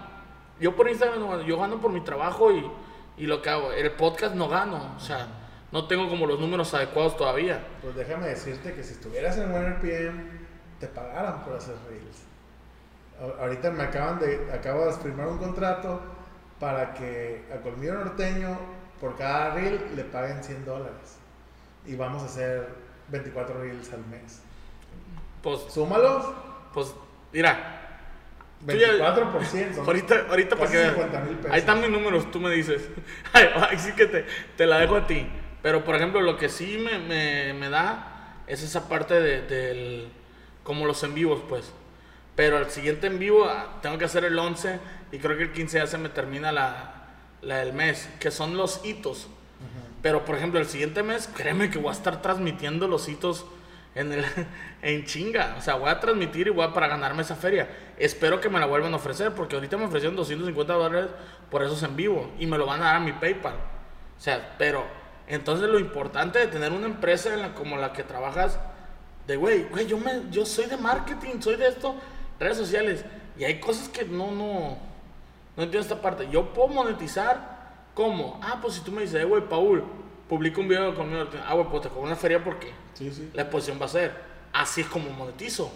Yo 0.61 0.75
por 0.75 0.89
Instagram 0.89 1.21
no 1.21 1.29
gano, 1.29 1.43
yo 1.43 1.59
gano 1.59 1.81
por 1.81 1.93
mi 1.93 2.01
trabajo 2.01 2.51
y, 2.53 2.69
y 3.17 3.27
lo 3.27 3.41
que 3.41 3.51
hago. 3.51 3.73
El 3.73 3.93
podcast 3.93 4.35
no 4.35 4.49
gano, 4.49 4.95
o 4.97 5.01
sea, 5.01 5.29
no 5.71 5.87
tengo 5.87 6.09
como 6.09 6.27
los 6.27 6.41
números 6.41 6.75
adecuados 6.75 7.17
todavía. 7.17 7.65
Pues 7.83 7.95
déjame 7.95 8.29
decirte 8.29 8.75
que 8.75 8.83
si 8.83 8.95
estuvieras 8.95 9.37
en 9.37 9.53
OneRPM, 9.53 10.39
te 10.81 10.89
pagaran 10.89 11.45
por 11.45 11.55
hacer 11.55 11.77
reels. 11.89 13.39
Ahorita 13.41 13.71
me 13.71 13.83
acaban 13.85 14.19
de, 14.19 14.51
acabo 14.53 14.87
de 14.87 14.93
firmar 14.93 15.29
un 15.29 15.39
contrato 15.39 16.01
para 16.61 16.95
que 16.95 17.45
a 17.53 17.61
Colmillo 17.63 17.95
Norteño 17.95 18.59
por 19.01 19.17
cada 19.17 19.55
reel 19.55 19.81
le 19.95 20.05
paguen 20.05 20.43
100 20.43 20.65
dólares. 20.65 21.19
Y 21.87 21.95
vamos 21.97 22.23
a 22.23 22.27
hacer 22.27 22.69
24 23.09 23.61
reels 23.61 23.93
al 23.93 24.05
mes. 24.07 24.43
Pues, 25.43 25.61
Súmalos, 25.73 26.27
pues, 26.75 26.95
mira, 27.33 27.75
Tú 28.67 28.73
ya- 28.75 28.89
24%. 29.15 29.75
son 29.77 29.87
ahorita, 29.87 30.27
ahorita 30.29 30.57
para 30.57 30.71
que 30.71 30.77
veas. 30.77 30.95
50,000 30.95 31.37
pesos. 31.37 31.51
Ahí 31.53 31.61
están 31.61 31.81
mis 31.81 31.91
números, 31.91 32.31
tú 32.31 32.41
me 32.41 32.51
dices. 32.51 32.83
Ay, 33.33 33.49
ay, 33.55 33.79
sí 33.79 33.93
que 33.93 34.07
te, 34.07 34.27
te 34.57 34.67
la 34.67 34.79
dejo 34.79 34.97
a 34.97 35.07
ti. 35.07 35.29
Pero, 35.63 35.85
por 35.85 35.95
ejemplo, 35.95 36.21
lo 36.21 36.37
que 36.37 36.49
sí 36.49 36.77
me, 36.79 36.99
me, 36.99 37.53
me 37.55 37.69
da 37.71 38.35
es 38.47 38.63
esa 38.63 38.89
parte 38.89 39.15
de, 39.15 39.43
del... 39.43 40.13
Como 40.65 40.87
los 40.87 41.03
en 41.05 41.15
vivos, 41.15 41.41
pues. 41.49 41.73
Pero 42.37 42.59
el 42.59 42.69
siguiente 42.71 43.07
en 43.07 43.19
vivo 43.19 43.45
ah, 43.47 43.79
tengo 43.81 43.97
que 43.99 44.05
hacer 44.05 44.25
el 44.25 44.39
11 44.39 44.79
y 45.13 45.19
creo 45.19 45.37
que 45.37 45.45
el 45.45 45.53
15 45.53 45.79
ya 45.79 45.87
se 45.87 45.99
me 45.99 46.09
termina 46.09 46.53
la, 46.53 47.07
la 47.43 47.59
del 47.59 47.73
mes, 47.73 48.09
que 48.21 48.31
son 48.31 48.57
los 48.57 48.85
hitos. 48.85 49.29
Pero, 50.03 50.25
por 50.25 50.37
ejemplo, 50.37 50.61
el 50.61 50.67
siguiente 50.67 51.03
mes, 51.03 51.29
créeme 51.35 51.71
que 51.71 51.79
voy 51.79 51.89
a 51.89 51.93
estar 51.93 52.23
transmitiendo 52.23 52.87
los 52.87 53.09
hitos 53.09 53.47
en, 53.95 54.13
el, 54.13 54.25
en 54.83 55.05
chinga. 55.05 55.57
O 55.59 55.61
sea, 55.61 55.75
voy 55.75 55.89
a 55.89 55.99
transmitir 55.99 56.47
y 56.47 56.51
voy 56.51 56.65
a 56.65 56.73
para 56.73 56.87
ganarme 56.87 57.23
esa 57.23 57.35
feria. 57.35 57.69
Espero 57.99 58.41
que 58.41 58.49
me 58.49 58.61
la 58.61 58.67
vuelvan 58.67 58.93
a 58.93 58.97
ofrecer, 58.97 59.33
porque 59.33 59.57
ahorita 59.57 59.77
me 59.77 59.87
ofrecieron 59.87 60.15
250 60.17 60.73
dólares 60.73 61.11
por 61.51 61.63
esos 61.63 61.83
en 61.83 61.97
vivo 61.97 62.33
y 62.39 62.47
me 62.47 62.59
lo 62.59 62.67
van 62.67 62.81
a 62.83 62.87
dar 62.87 62.97
a 62.97 63.01
mi 63.01 63.13
PayPal. 63.13 63.55
O 63.55 64.21
sea, 64.21 64.55
pero 64.57 64.87
entonces 65.27 65.69
lo 65.69 65.79
importante 65.79 66.39
de 66.39 66.47
tener 66.47 66.73
una 66.73 66.87
empresa 66.87 67.35
en 67.35 67.43
la, 67.43 67.55
como 67.55 67.77
la 67.77 67.93
que 67.93 68.03
trabajas, 68.03 68.59
de 69.27 69.37
güey, 69.37 69.65
güey, 69.65 69.87
yo, 69.87 69.99
me, 69.99 70.23
yo 70.31 70.47
soy 70.47 70.67
de 70.67 70.77
marketing, 70.77 71.41
soy 71.41 71.57
de 71.57 71.69
esto, 71.69 71.95
redes 72.41 72.57
sociales, 72.57 73.05
y 73.39 73.45
hay 73.45 73.61
cosas 73.61 73.89
que 73.89 74.05
no, 74.05 74.33
no, 74.33 74.79
no 75.59 75.65
entiendo 75.65 75.81
esta 75.81 76.01
parte. 76.01 76.29
Yo 76.31 76.55
puedo 76.55 76.69
monetizar, 76.69 77.59
¿cómo? 77.93 78.39
Ah, 78.43 78.61
pues 78.63 78.75
si 78.75 78.81
tú 78.81 78.93
me 78.93 79.03
dices, 79.03 79.21
eh, 79.21 79.25
güey, 79.25 79.43
Paul, 79.49 79.83
publico 80.29 80.61
un 80.61 80.69
video 80.69 80.95
conmigo, 80.95 81.27
ah, 81.47 81.55
güey, 81.55 81.67
pues 81.69 81.83
te 81.83 81.89
cobro 81.89 82.03
una 82.03 82.15
feria 82.15 82.43
porque 82.45 82.73
Sí, 82.95 83.13
sí. 83.13 83.29
la 83.35 83.43
exposición 83.43 83.77
va 83.81 83.87
a 83.87 83.89
ser. 83.89 84.15
Así 84.53 84.83
es 84.83 84.87
como 84.87 85.11
monetizo. 85.11 85.73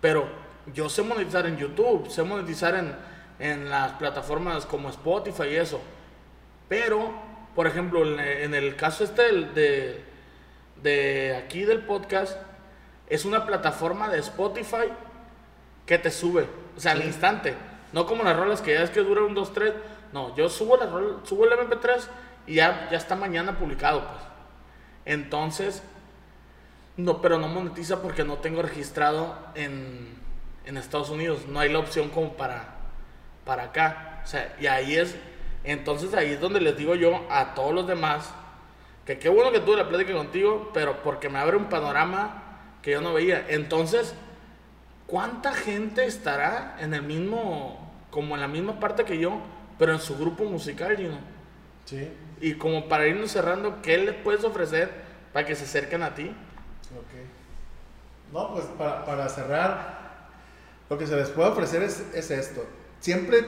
Pero 0.00 0.28
yo 0.74 0.88
sé 0.88 1.02
monetizar 1.02 1.46
en 1.46 1.56
YouTube, 1.56 2.10
sé 2.10 2.24
monetizar 2.24 2.74
en, 2.74 2.96
en 3.38 3.70
las 3.70 3.92
plataformas 3.92 4.66
como 4.66 4.88
Spotify 4.90 5.44
y 5.52 5.56
eso. 5.56 5.80
Pero, 6.68 7.12
por 7.54 7.68
ejemplo, 7.68 8.02
en, 8.04 8.18
en 8.18 8.54
el 8.56 8.74
caso 8.74 9.04
este 9.04 9.22
de, 9.22 10.04
de 10.82 11.36
aquí 11.36 11.62
del 11.62 11.84
podcast, 11.84 12.36
es 13.08 13.24
una 13.24 13.46
plataforma 13.46 14.08
de 14.08 14.18
Spotify 14.18 14.88
que 15.86 15.96
te 15.98 16.10
sube, 16.10 16.48
o 16.76 16.80
sea, 16.80 16.92
al 16.92 17.04
instante. 17.04 17.54
No 17.92 18.06
como 18.06 18.22
las 18.24 18.36
rolas 18.36 18.60
que 18.60 18.74
ya 18.74 18.82
es 18.82 18.90
que 18.90 19.00
dura 19.00 19.22
un 19.22 19.34
2, 19.34 19.52
3. 19.52 19.72
No, 20.12 20.34
yo 20.36 20.48
subo, 20.48 20.76
la 20.76 20.86
rola- 20.86 21.18
subo 21.24 21.44
el 21.44 21.52
MP3 21.52 22.08
y 22.46 22.54
ya, 22.56 22.88
ya 22.90 22.96
está 22.96 23.16
mañana 23.16 23.58
publicado, 23.58 24.00
pues. 24.00 24.22
Entonces, 25.04 25.82
no, 26.96 27.20
pero 27.20 27.38
no 27.38 27.48
monetiza 27.48 28.02
porque 28.02 28.24
no 28.24 28.36
tengo 28.38 28.62
registrado 28.62 29.36
en, 29.54 30.14
en 30.66 30.76
Estados 30.76 31.10
Unidos. 31.10 31.46
No 31.48 31.60
hay 31.60 31.72
la 31.72 31.78
opción 31.78 32.08
como 32.10 32.34
para, 32.34 32.74
para 33.44 33.64
acá. 33.64 34.20
O 34.24 34.26
sea, 34.26 34.54
y 34.60 34.66
ahí 34.66 34.96
es, 34.96 35.16
entonces 35.64 36.14
ahí 36.14 36.30
es 36.32 36.40
donde 36.40 36.60
les 36.60 36.76
digo 36.76 36.94
yo 36.94 37.26
a 37.30 37.54
todos 37.54 37.72
los 37.74 37.86
demás 37.86 38.32
que 39.06 39.18
qué 39.18 39.28
bueno 39.28 39.50
que 39.50 39.60
tuve 39.60 39.76
la 39.76 39.88
plática 39.88 40.12
contigo, 40.12 40.70
pero 40.74 41.02
porque 41.02 41.28
me 41.28 41.38
abre 41.38 41.56
un 41.56 41.66
panorama 41.66 42.42
que 42.82 42.92
yo 42.92 43.00
no 43.00 43.14
veía. 43.14 43.46
Entonces, 43.48 44.14
¿cuánta 45.10 45.52
gente 45.52 46.06
estará 46.06 46.76
en 46.78 46.94
el 46.94 47.02
mismo, 47.02 47.90
como 48.10 48.36
en 48.36 48.40
la 48.40 48.48
misma 48.48 48.78
parte 48.78 49.04
que 49.04 49.18
yo, 49.18 49.40
pero 49.78 49.92
en 49.92 49.98
su 49.98 50.16
grupo 50.16 50.44
musical, 50.44 50.96
Gino? 50.96 51.18
Sí. 51.84 52.08
Y 52.40 52.54
como 52.54 52.88
para 52.88 53.08
irnos 53.08 53.32
cerrando, 53.32 53.82
¿qué 53.82 53.98
les 53.98 54.14
puedes 54.14 54.44
ofrecer 54.44 54.90
para 55.32 55.44
que 55.44 55.56
se 55.56 55.64
acerquen 55.64 56.02
a 56.02 56.14
ti? 56.14 56.28
Ok. 56.28 58.32
No, 58.32 58.54
pues 58.54 58.64
para, 58.78 59.04
para 59.04 59.28
cerrar, 59.28 60.28
lo 60.88 60.96
que 60.96 61.06
se 61.06 61.16
les 61.16 61.28
puede 61.30 61.50
ofrecer 61.50 61.82
es, 61.82 62.06
es 62.14 62.30
esto. 62.30 62.64
Siempre 63.00 63.44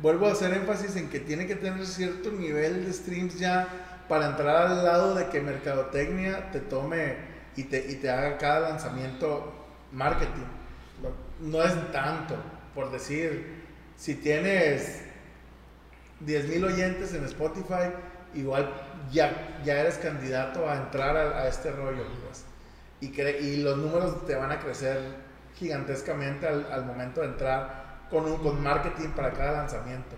vuelvo 0.00 0.28
a 0.28 0.32
hacer 0.32 0.54
énfasis 0.54 0.94
en 0.96 1.10
que 1.10 1.18
tiene 1.18 1.46
que 1.46 1.56
tener 1.56 1.84
cierto 1.86 2.30
nivel 2.30 2.86
de 2.86 2.92
streams 2.92 3.38
ya 3.38 3.66
para 4.08 4.26
entrar 4.26 4.68
al 4.68 4.84
lado 4.84 5.14
de 5.14 5.28
que 5.28 5.40
Mercadotecnia 5.40 6.50
te 6.52 6.60
tome 6.60 7.16
y 7.56 7.64
te, 7.64 7.90
y 7.90 7.96
te 7.96 8.10
haga 8.10 8.38
cada 8.38 8.70
lanzamiento 8.70 9.52
marketing. 9.92 10.59
No- 11.40 11.62
es 11.62 11.92
tanto, 11.92 12.36
por 12.74 12.90
decir, 12.90 13.64
si 13.96 14.14
tienes 14.14 15.02
10.000 16.24 16.64
oyentes 16.64 17.14
en 17.14 17.24
Spotify, 17.24 17.90
igual 18.34 18.70
ya, 19.10 19.60
ya 19.64 19.80
eres 19.80 19.98
candidato 19.98 20.68
a 20.68 20.76
entrar 20.76 21.16
a, 21.16 21.48
este 21.48 21.70
rollo. 21.70 22.04
pues. 22.24 22.44
Y, 23.00 23.56
los 23.62 23.78
números 23.78 24.26
te 24.26 24.34
van 24.34 24.52
a 24.52 24.60
crecer 24.60 24.98
gigantescamente 25.58 26.46
al, 26.46 26.84
momento 26.84 27.22
de 27.22 27.28
entrar 27.28 28.06
con, 28.10 28.24
un, 28.24 28.38
con 28.38 28.62
marketing 28.62 29.08
para 29.10 29.32
cada 29.32 29.52
lanzamiento. 29.52 30.16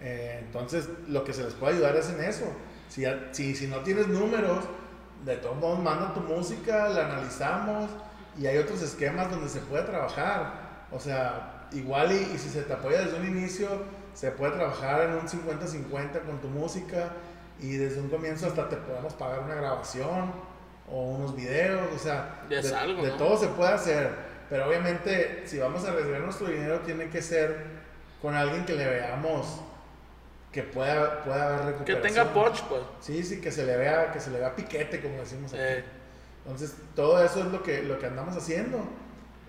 Eh, 0.00 0.40
entonces, 0.44 0.88
lo 1.08 1.24
que 1.24 1.32
se 1.32 1.44
les 1.44 1.54
puede 1.54 1.74
ayudar 1.74 1.96
es 1.96 2.08
en 2.10 2.22
eso. 2.24 2.46
Si, 2.88 3.04
si, 3.32 3.54
si 3.54 3.66
no 3.66 3.78
tienes 3.80 4.08
números, 4.08 4.64
de 5.24 5.36
todos 5.36 5.56
modos 5.56 5.78
manda 5.80 6.12
tu 6.12 6.20
música, 6.20 6.88
la 6.88 7.06
analizamos 7.06 7.90
y 8.38 8.46
hay 8.46 8.58
otros 8.58 8.82
esquemas 8.82 9.30
donde 9.30 9.48
se 9.48 9.60
puede 9.60 9.84
trabajar. 9.84 10.86
O 10.90 11.00
sea, 11.00 11.66
igual 11.72 12.12
y, 12.12 12.34
y 12.34 12.38
si 12.38 12.48
se 12.48 12.62
te 12.62 12.72
apoya 12.72 13.00
desde 13.02 13.16
un 13.18 13.26
inicio, 13.26 13.68
se 14.14 14.30
puede 14.30 14.52
trabajar 14.52 15.02
en 15.02 15.12
un 15.14 15.26
50-50 15.28 16.24
con 16.24 16.40
tu 16.40 16.48
música 16.48 17.10
y 17.60 17.76
desde 17.76 18.00
un 18.00 18.08
comienzo 18.08 18.46
hasta 18.46 18.68
te 18.68 18.76
podemos 18.76 19.12
pagar 19.14 19.40
una 19.40 19.54
grabación 19.54 20.32
o 20.90 21.02
unos 21.02 21.34
videos, 21.34 21.80
o 21.94 21.98
sea, 21.98 22.42
de, 22.48 22.58
algo, 22.74 23.02
de 23.02 23.10
¿no? 23.10 23.16
todo 23.16 23.36
se 23.38 23.48
puede 23.48 23.72
hacer. 23.72 24.10
Pero 24.50 24.68
obviamente, 24.68 25.42
si 25.46 25.58
vamos 25.58 25.84
a 25.84 25.88
arriesgar 25.90 26.20
nuestro 26.20 26.48
dinero, 26.48 26.80
tiene 26.80 27.08
que 27.08 27.22
ser 27.22 27.64
con 28.20 28.34
alguien 28.34 28.64
que 28.64 28.74
le 28.74 28.86
veamos 28.86 29.60
que 30.52 30.62
pueda, 30.62 31.24
pueda 31.24 31.46
haber 31.46 31.60
Que 31.84 31.94
recuperación. 31.94 32.02
tenga 32.02 32.32
punch, 32.32 32.62
pues. 32.64 32.82
Sí, 33.00 33.24
sí, 33.24 33.40
que 33.40 33.50
se 33.50 33.64
le 33.66 33.76
vea, 33.76 34.12
que 34.12 34.20
se 34.20 34.30
le 34.30 34.38
vea 34.38 34.54
piquete, 34.54 35.00
como 35.00 35.18
decimos 35.18 35.52
aquí. 35.52 35.62
Eh, 35.62 35.84
Entonces, 36.44 36.76
todo 36.94 37.24
eso 37.24 37.40
es 37.40 37.46
lo 37.46 37.62
que, 37.62 37.82
lo 37.82 37.98
que 37.98 38.06
andamos 38.06 38.36
haciendo. 38.36 38.78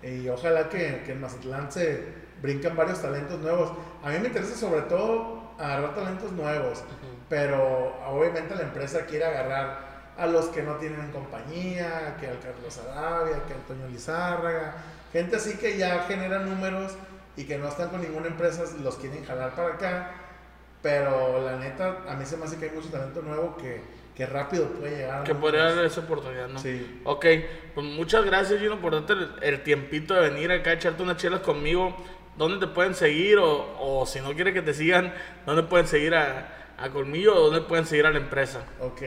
Y 0.02 0.28
ojalá 0.28 0.68
que, 0.68 1.02
que 1.04 1.12
en 1.12 1.20
Mazatlán 1.20 1.70
se 1.70 2.04
brincan 2.42 2.76
varios 2.76 3.02
talentos 3.02 3.38
nuevos. 3.40 3.72
A 4.02 4.10
mí 4.10 4.18
me 4.18 4.28
interesa 4.28 4.56
sobre 4.56 4.82
todo 4.82 5.52
agarrar 5.58 5.94
talentos 5.94 6.32
nuevos, 6.32 6.82
pero 7.28 7.96
obviamente 8.06 8.54
la 8.54 8.62
empresa 8.62 9.06
quiere 9.06 9.24
agarrar 9.24 9.96
a 10.16 10.26
los 10.26 10.46
que 10.46 10.62
no 10.62 10.76
tienen 10.76 11.10
compañía, 11.12 12.16
que 12.20 12.28
al 12.28 12.38
Carlos 12.40 12.80
Arabia, 12.90 13.42
que 13.46 13.54
al 13.54 13.60
Toño 13.60 13.88
Lizárraga, 13.88 14.76
gente 15.12 15.36
así 15.36 15.56
que 15.56 15.76
ya 15.76 16.04
genera 16.04 16.38
números 16.38 16.94
y 17.36 17.44
que 17.44 17.58
no 17.58 17.68
están 17.68 17.90
con 17.90 18.00
ninguna 18.00 18.28
empresa, 18.28 18.64
los 18.82 18.96
quieren 18.96 19.24
jalar 19.24 19.54
para 19.54 19.74
acá. 19.74 20.10
Pero 20.82 21.42
la 21.44 21.56
neta, 21.56 22.02
a 22.08 22.14
mí 22.14 22.24
se 22.24 22.36
me 22.36 22.44
hace 22.44 22.56
que 22.56 22.66
hay 22.66 22.70
mucho 22.70 22.88
talento 22.88 23.20
nuevo 23.22 23.56
que, 23.56 23.82
que 24.16 24.24
rápido 24.26 24.68
puede 24.70 24.96
llegar. 24.96 25.24
que 25.24 25.34
podría 25.34 25.74
dar 25.74 25.84
esa 25.84 26.00
oportunidad, 26.00 26.48
¿no? 26.48 26.58
Sí. 26.58 27.00
Ok, 27.04 27.26
pues 27.74 27.86
muchas 27.86 28.24
gracias, 28.24 28.58
Gino, 28.60 28.80
por 28.80 28.92
darte 28.94 29.12
el, 29.12 29.28
el 29.42 29.62
tiempito 29.62 30.14
de 30.14 30.30
venir 30.30 30.50
acá 30.50 30.70
a 30.70 30.72
echarte 30.74 31.02
unas 31.02 31.18
chelas 31.18 31.40
conmigo. 31.40 31.94
¿Dónde 32.36 32.66
te 32.66 32.72
pueden 32.72 32.94
seguir? 32.94 33.38
O, 33.38 33.76
o 33.80 34.06
si 34.06 34.20
no 34.20 34.34
quieres 34.34 34.54
que 34.54 34.62
te 34.62 34.74
sigan, 34.74 35.12
¿dónde 35.44 35.62
pueden 35.64 35.86
seguir 35.86 36.14
a, 36.14 36.74
a 36.78 36.90
Colmillo 36.90 37.34
o 37.34 37.50
dónde 37.50 37.60
pueden 37.66 37.86
seguir 37.86 38.06
a 38.06 38.10
la 38.10 38.18
empresa? 38.18 38.60
Ok, 38.80 39.02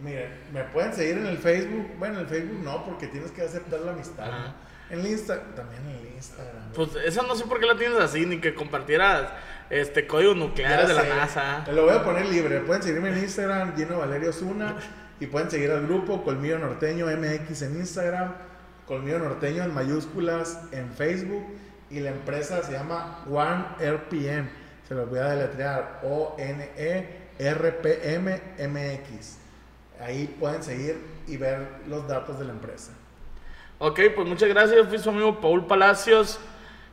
miren, 0.00 0.32
me 0.52 0.62
pueden 0.64 0.92
seguir 0.92 1.18
en 1.18 1.26
el 1.26 1.38
Facebook. 1.38 1.90
Bueno, 1.98 2.14
en 2.14 2.20
el 2.20 2.26
Facebook 2.26 2.60
no, 2.62 2.84
porque 2.84 3.08
tienes 3.08 3.30
que 3.32 3.42
aceptar 3.42 3.80
la 3.80 3.92
amistad. 3.92 4.28
Ajá. 4.28 4.38
¿no? 4.48 4.66
En 4.88 5.00
el 5.00 5.06
Insta, 5.08 5.42
también 5.56 5.82
en 5.88 5.96
el 5.96 6.14
Instagram. 6.14 6.72
Pues 6.72 6.94
esa 7.04 7.22
no 7.22 7.34
sé 7.34 7.44
por 7.46 7.58
qué 7.58 7.66
la 7.66 7.76
tienes 7.76 7.98
así, 7.98 8.24
ni 8.24 8.40
que 8.40 8.54
compartieras 8.54 9.28
este 9.70 10.06
códigos 10.06 10.36
nucleares 10.36 10.88
Ya 10.88 10.94
de 10.94 11.08
la 11.08 11.16
NASA. 11.16 11.62
Te 11.64 11.72
lo 11.72 11.84
voy 11.84 11.94
a 11.94 12.04
poner 12.04 12.26
libre. 12.26 12.60
Pueden 12.60 12.82
seguirme 12.82 13.08
en 13.10 13.18
Instagram, 13.18 13.76
Gino 13.76 13.98
Valerio 13.98 14.32
Zuna. 14.32 14.76
Y 15.18 15.26
pueden 15.26 15.50
seguir 15.50 15.70
al 15.70 15.86
grupo 15.86 16.22
Colmillo 16.22 16.58
Norteño 16.58 17.06
MX 17.06 17.62
en 17.62 17.76
Instagram. 17.76 18.34
Colmillo 18.86 19.18
Norteño 19.18 19.64
en 19.64 19.72
mayúsculas 19.74 20.60
en 20.72 20.92
Facebook. 20.92 21.44
Y 21.90 22.00
la 22.00 22.10
empresa 22.10 22.62
se 22.62 22.72
llama 22.72 23.24
One 23.30 23.64
RPM. 23.80 24.48
Se 24.86 24.94
los 24.94 25.08
voy 25.08 25.18
a 25.18 25.30
deletrear. 25.30 26.00
O-N-E-R-P-M-M-X. 26.02 26.98
Ahí 30.00 30.26
pueden 30.38 30.62
seguir 30.62 31.00
y 31.26 31.36
ver 31.36 31.66
los 31.88 32.06
datos 32.06 32.38
de 32.38 32.44
la 32.44 32.52
empresa. 32.52 32.92
Ok, 33.78 34.00
pues 34.14 34.26
muchas 34.26 34.48
gracias. 34.48 34.86
Fui 34.88 34.98
su 34.98 35.10
amigo 35.10 35.40
Paul 35.40 35.66
Palacios. 35.66 36.38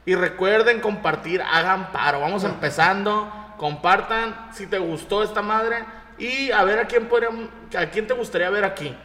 Y 0.06 0.16
recuerden 0.16 0.82
compartir, 0.82 1.42
hagan 1.42 1.92
paro. 1.92 2.20
Vamos 2.20 2.44
empezando. 2.44 3.32
Compartan 3.58 4.50
si 4.54 4.68
te 4.68 4.78
gustó 4.80 5.24
esta 5.24 5.42
madre. 5.42 5.86
Y 6.18 6.52
a 6.52 6.64
ver 6.64 6.80
a 6.80 6.88
quién 6.88 7.08
podríamos, 7.08 7.48
a 7.78 7.86
quién 7.88 8.08
te 8.08 8.14
gustaría 8.14 8.50
ver 8.50 8.66
aquí. 8.66 8.96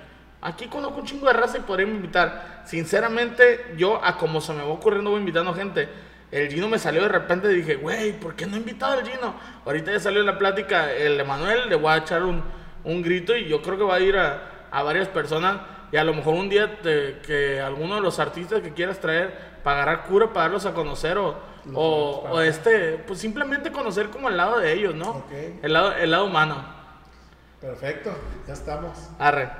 Aquí 0.40 0.66
conozco 0.66 1.00
un 1.00 1.06
chingo 1.06 1.26
de 1.26 1.32
raza 1.32 1.58
y 1.58 1.62
podríamos 1.62 1.96
invitar. 1.96 2.62
Sinceramente, 2.64 3.74
yo 3.76 4.02
a 4.04 4.16
como 4.16 4.40
se 4.40 4.52
me 4.52 4.62
va 4.62 4.68
ocurriendo 4.68 5.10
voy 5.10 5.20
invitando 5.20 5.52
gente. 5.54 5.88
El 6.30 6.48
Gino 6.48 6.68
me 6.68 6.78
salió 6.78 7.02
de 7.02 7.08
repente 7.08 7.50
y 7.50 7.56
dije, 7.56 7.76
güey, 7.76 8.12
¿por 8.12 8.36
qué 8.36 8.46
no 8.46 8.56
he 8.56 8.58
invitado 8.58 8.92
al 8.98 9.06
Gino? 9.06 9.34
Ahorita 9.64 9.92
ya 9.92 9.98
salió 9.98 10.22
la 10.22 10.38
plática 10.38 10.92
el 10.92 11.18
Emanuel, 11.18 11.68
le 11.68 11.74
voy 11.74 11.90
a 11.90 11.96
echar 11.98 12.22
un, 12.22 12.42
un 12.84 13.02
grito 13.02 13.34
y 13.34 13.48
yo 13.48 13.62
creo 13.62 13.78
que 13.78 13.84
va 13.84 13.94
a 13.94 14.00
ir 14.00 14.16
a, 14.16 14.66
a 14.70 14.82
varias 14.82 15.08
personas. 15.08 15.56
Y 15.90 15.96
a 15.96 16.04
lo 16.04 16.12
mejor 16.14 16.34
un 16.34 16.48
día 16.48 16.80
te- 16.82 17.18
que 17.20 17.60
alguno 17.60 17.94
de 17.96 18.00
los 18.00 18.18
artistas 18.18 18.60
que 18.60 18.74
quieras 18.74 19.00
traer 19.00 19.58
para 19.62 19.82
agarrar 19.82 20.04
cura, 20.06 20.28
para 20.32 20.42
darlos 20.44 20.66
a 20.66 20.74
conocer 20.74 21.16
o, 21.18 21.36
o, 21.74 22.40
este, 22.40 22.98
pues 23.06 23.18
simplemente 23.20 23.72
conocer 23.72 24.10
como 24.10 24.28
el 24.28 24.36
lado 24.36 24.58
de 24.58 24.72
ellos, 24.72 24.94
¿no? 24.94 25.10
Ok. 25.10 25.32
El, 25.62 25.72
lado, 25.72 25.92
el 25.94 26.10
lado 26.10 26.26
humano. 26.26 26.62
Perfecto, 27.60 28.10
ya 28.46 28.52
estamos. 28.52 28.96
Arre. 29.18 29.50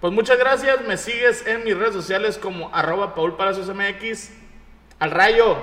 Pues 0.00 0.12
muchas 0.12 0.38
gracias. 0.38 0.80
Me 0.86 0.96
sigues 0.96 1.46
en 1.46 1.64
mis 1.64 1.76
redes 1.76 1.94
sociales 1.94 2.38
como 2.38 2.70
arroba 2.74 3.14
Paul 3.14 3.36
Palacios 3.36 3.68
MX. 3.74 4.30
Al 5.00 5.10
rayo. 5.10 5.56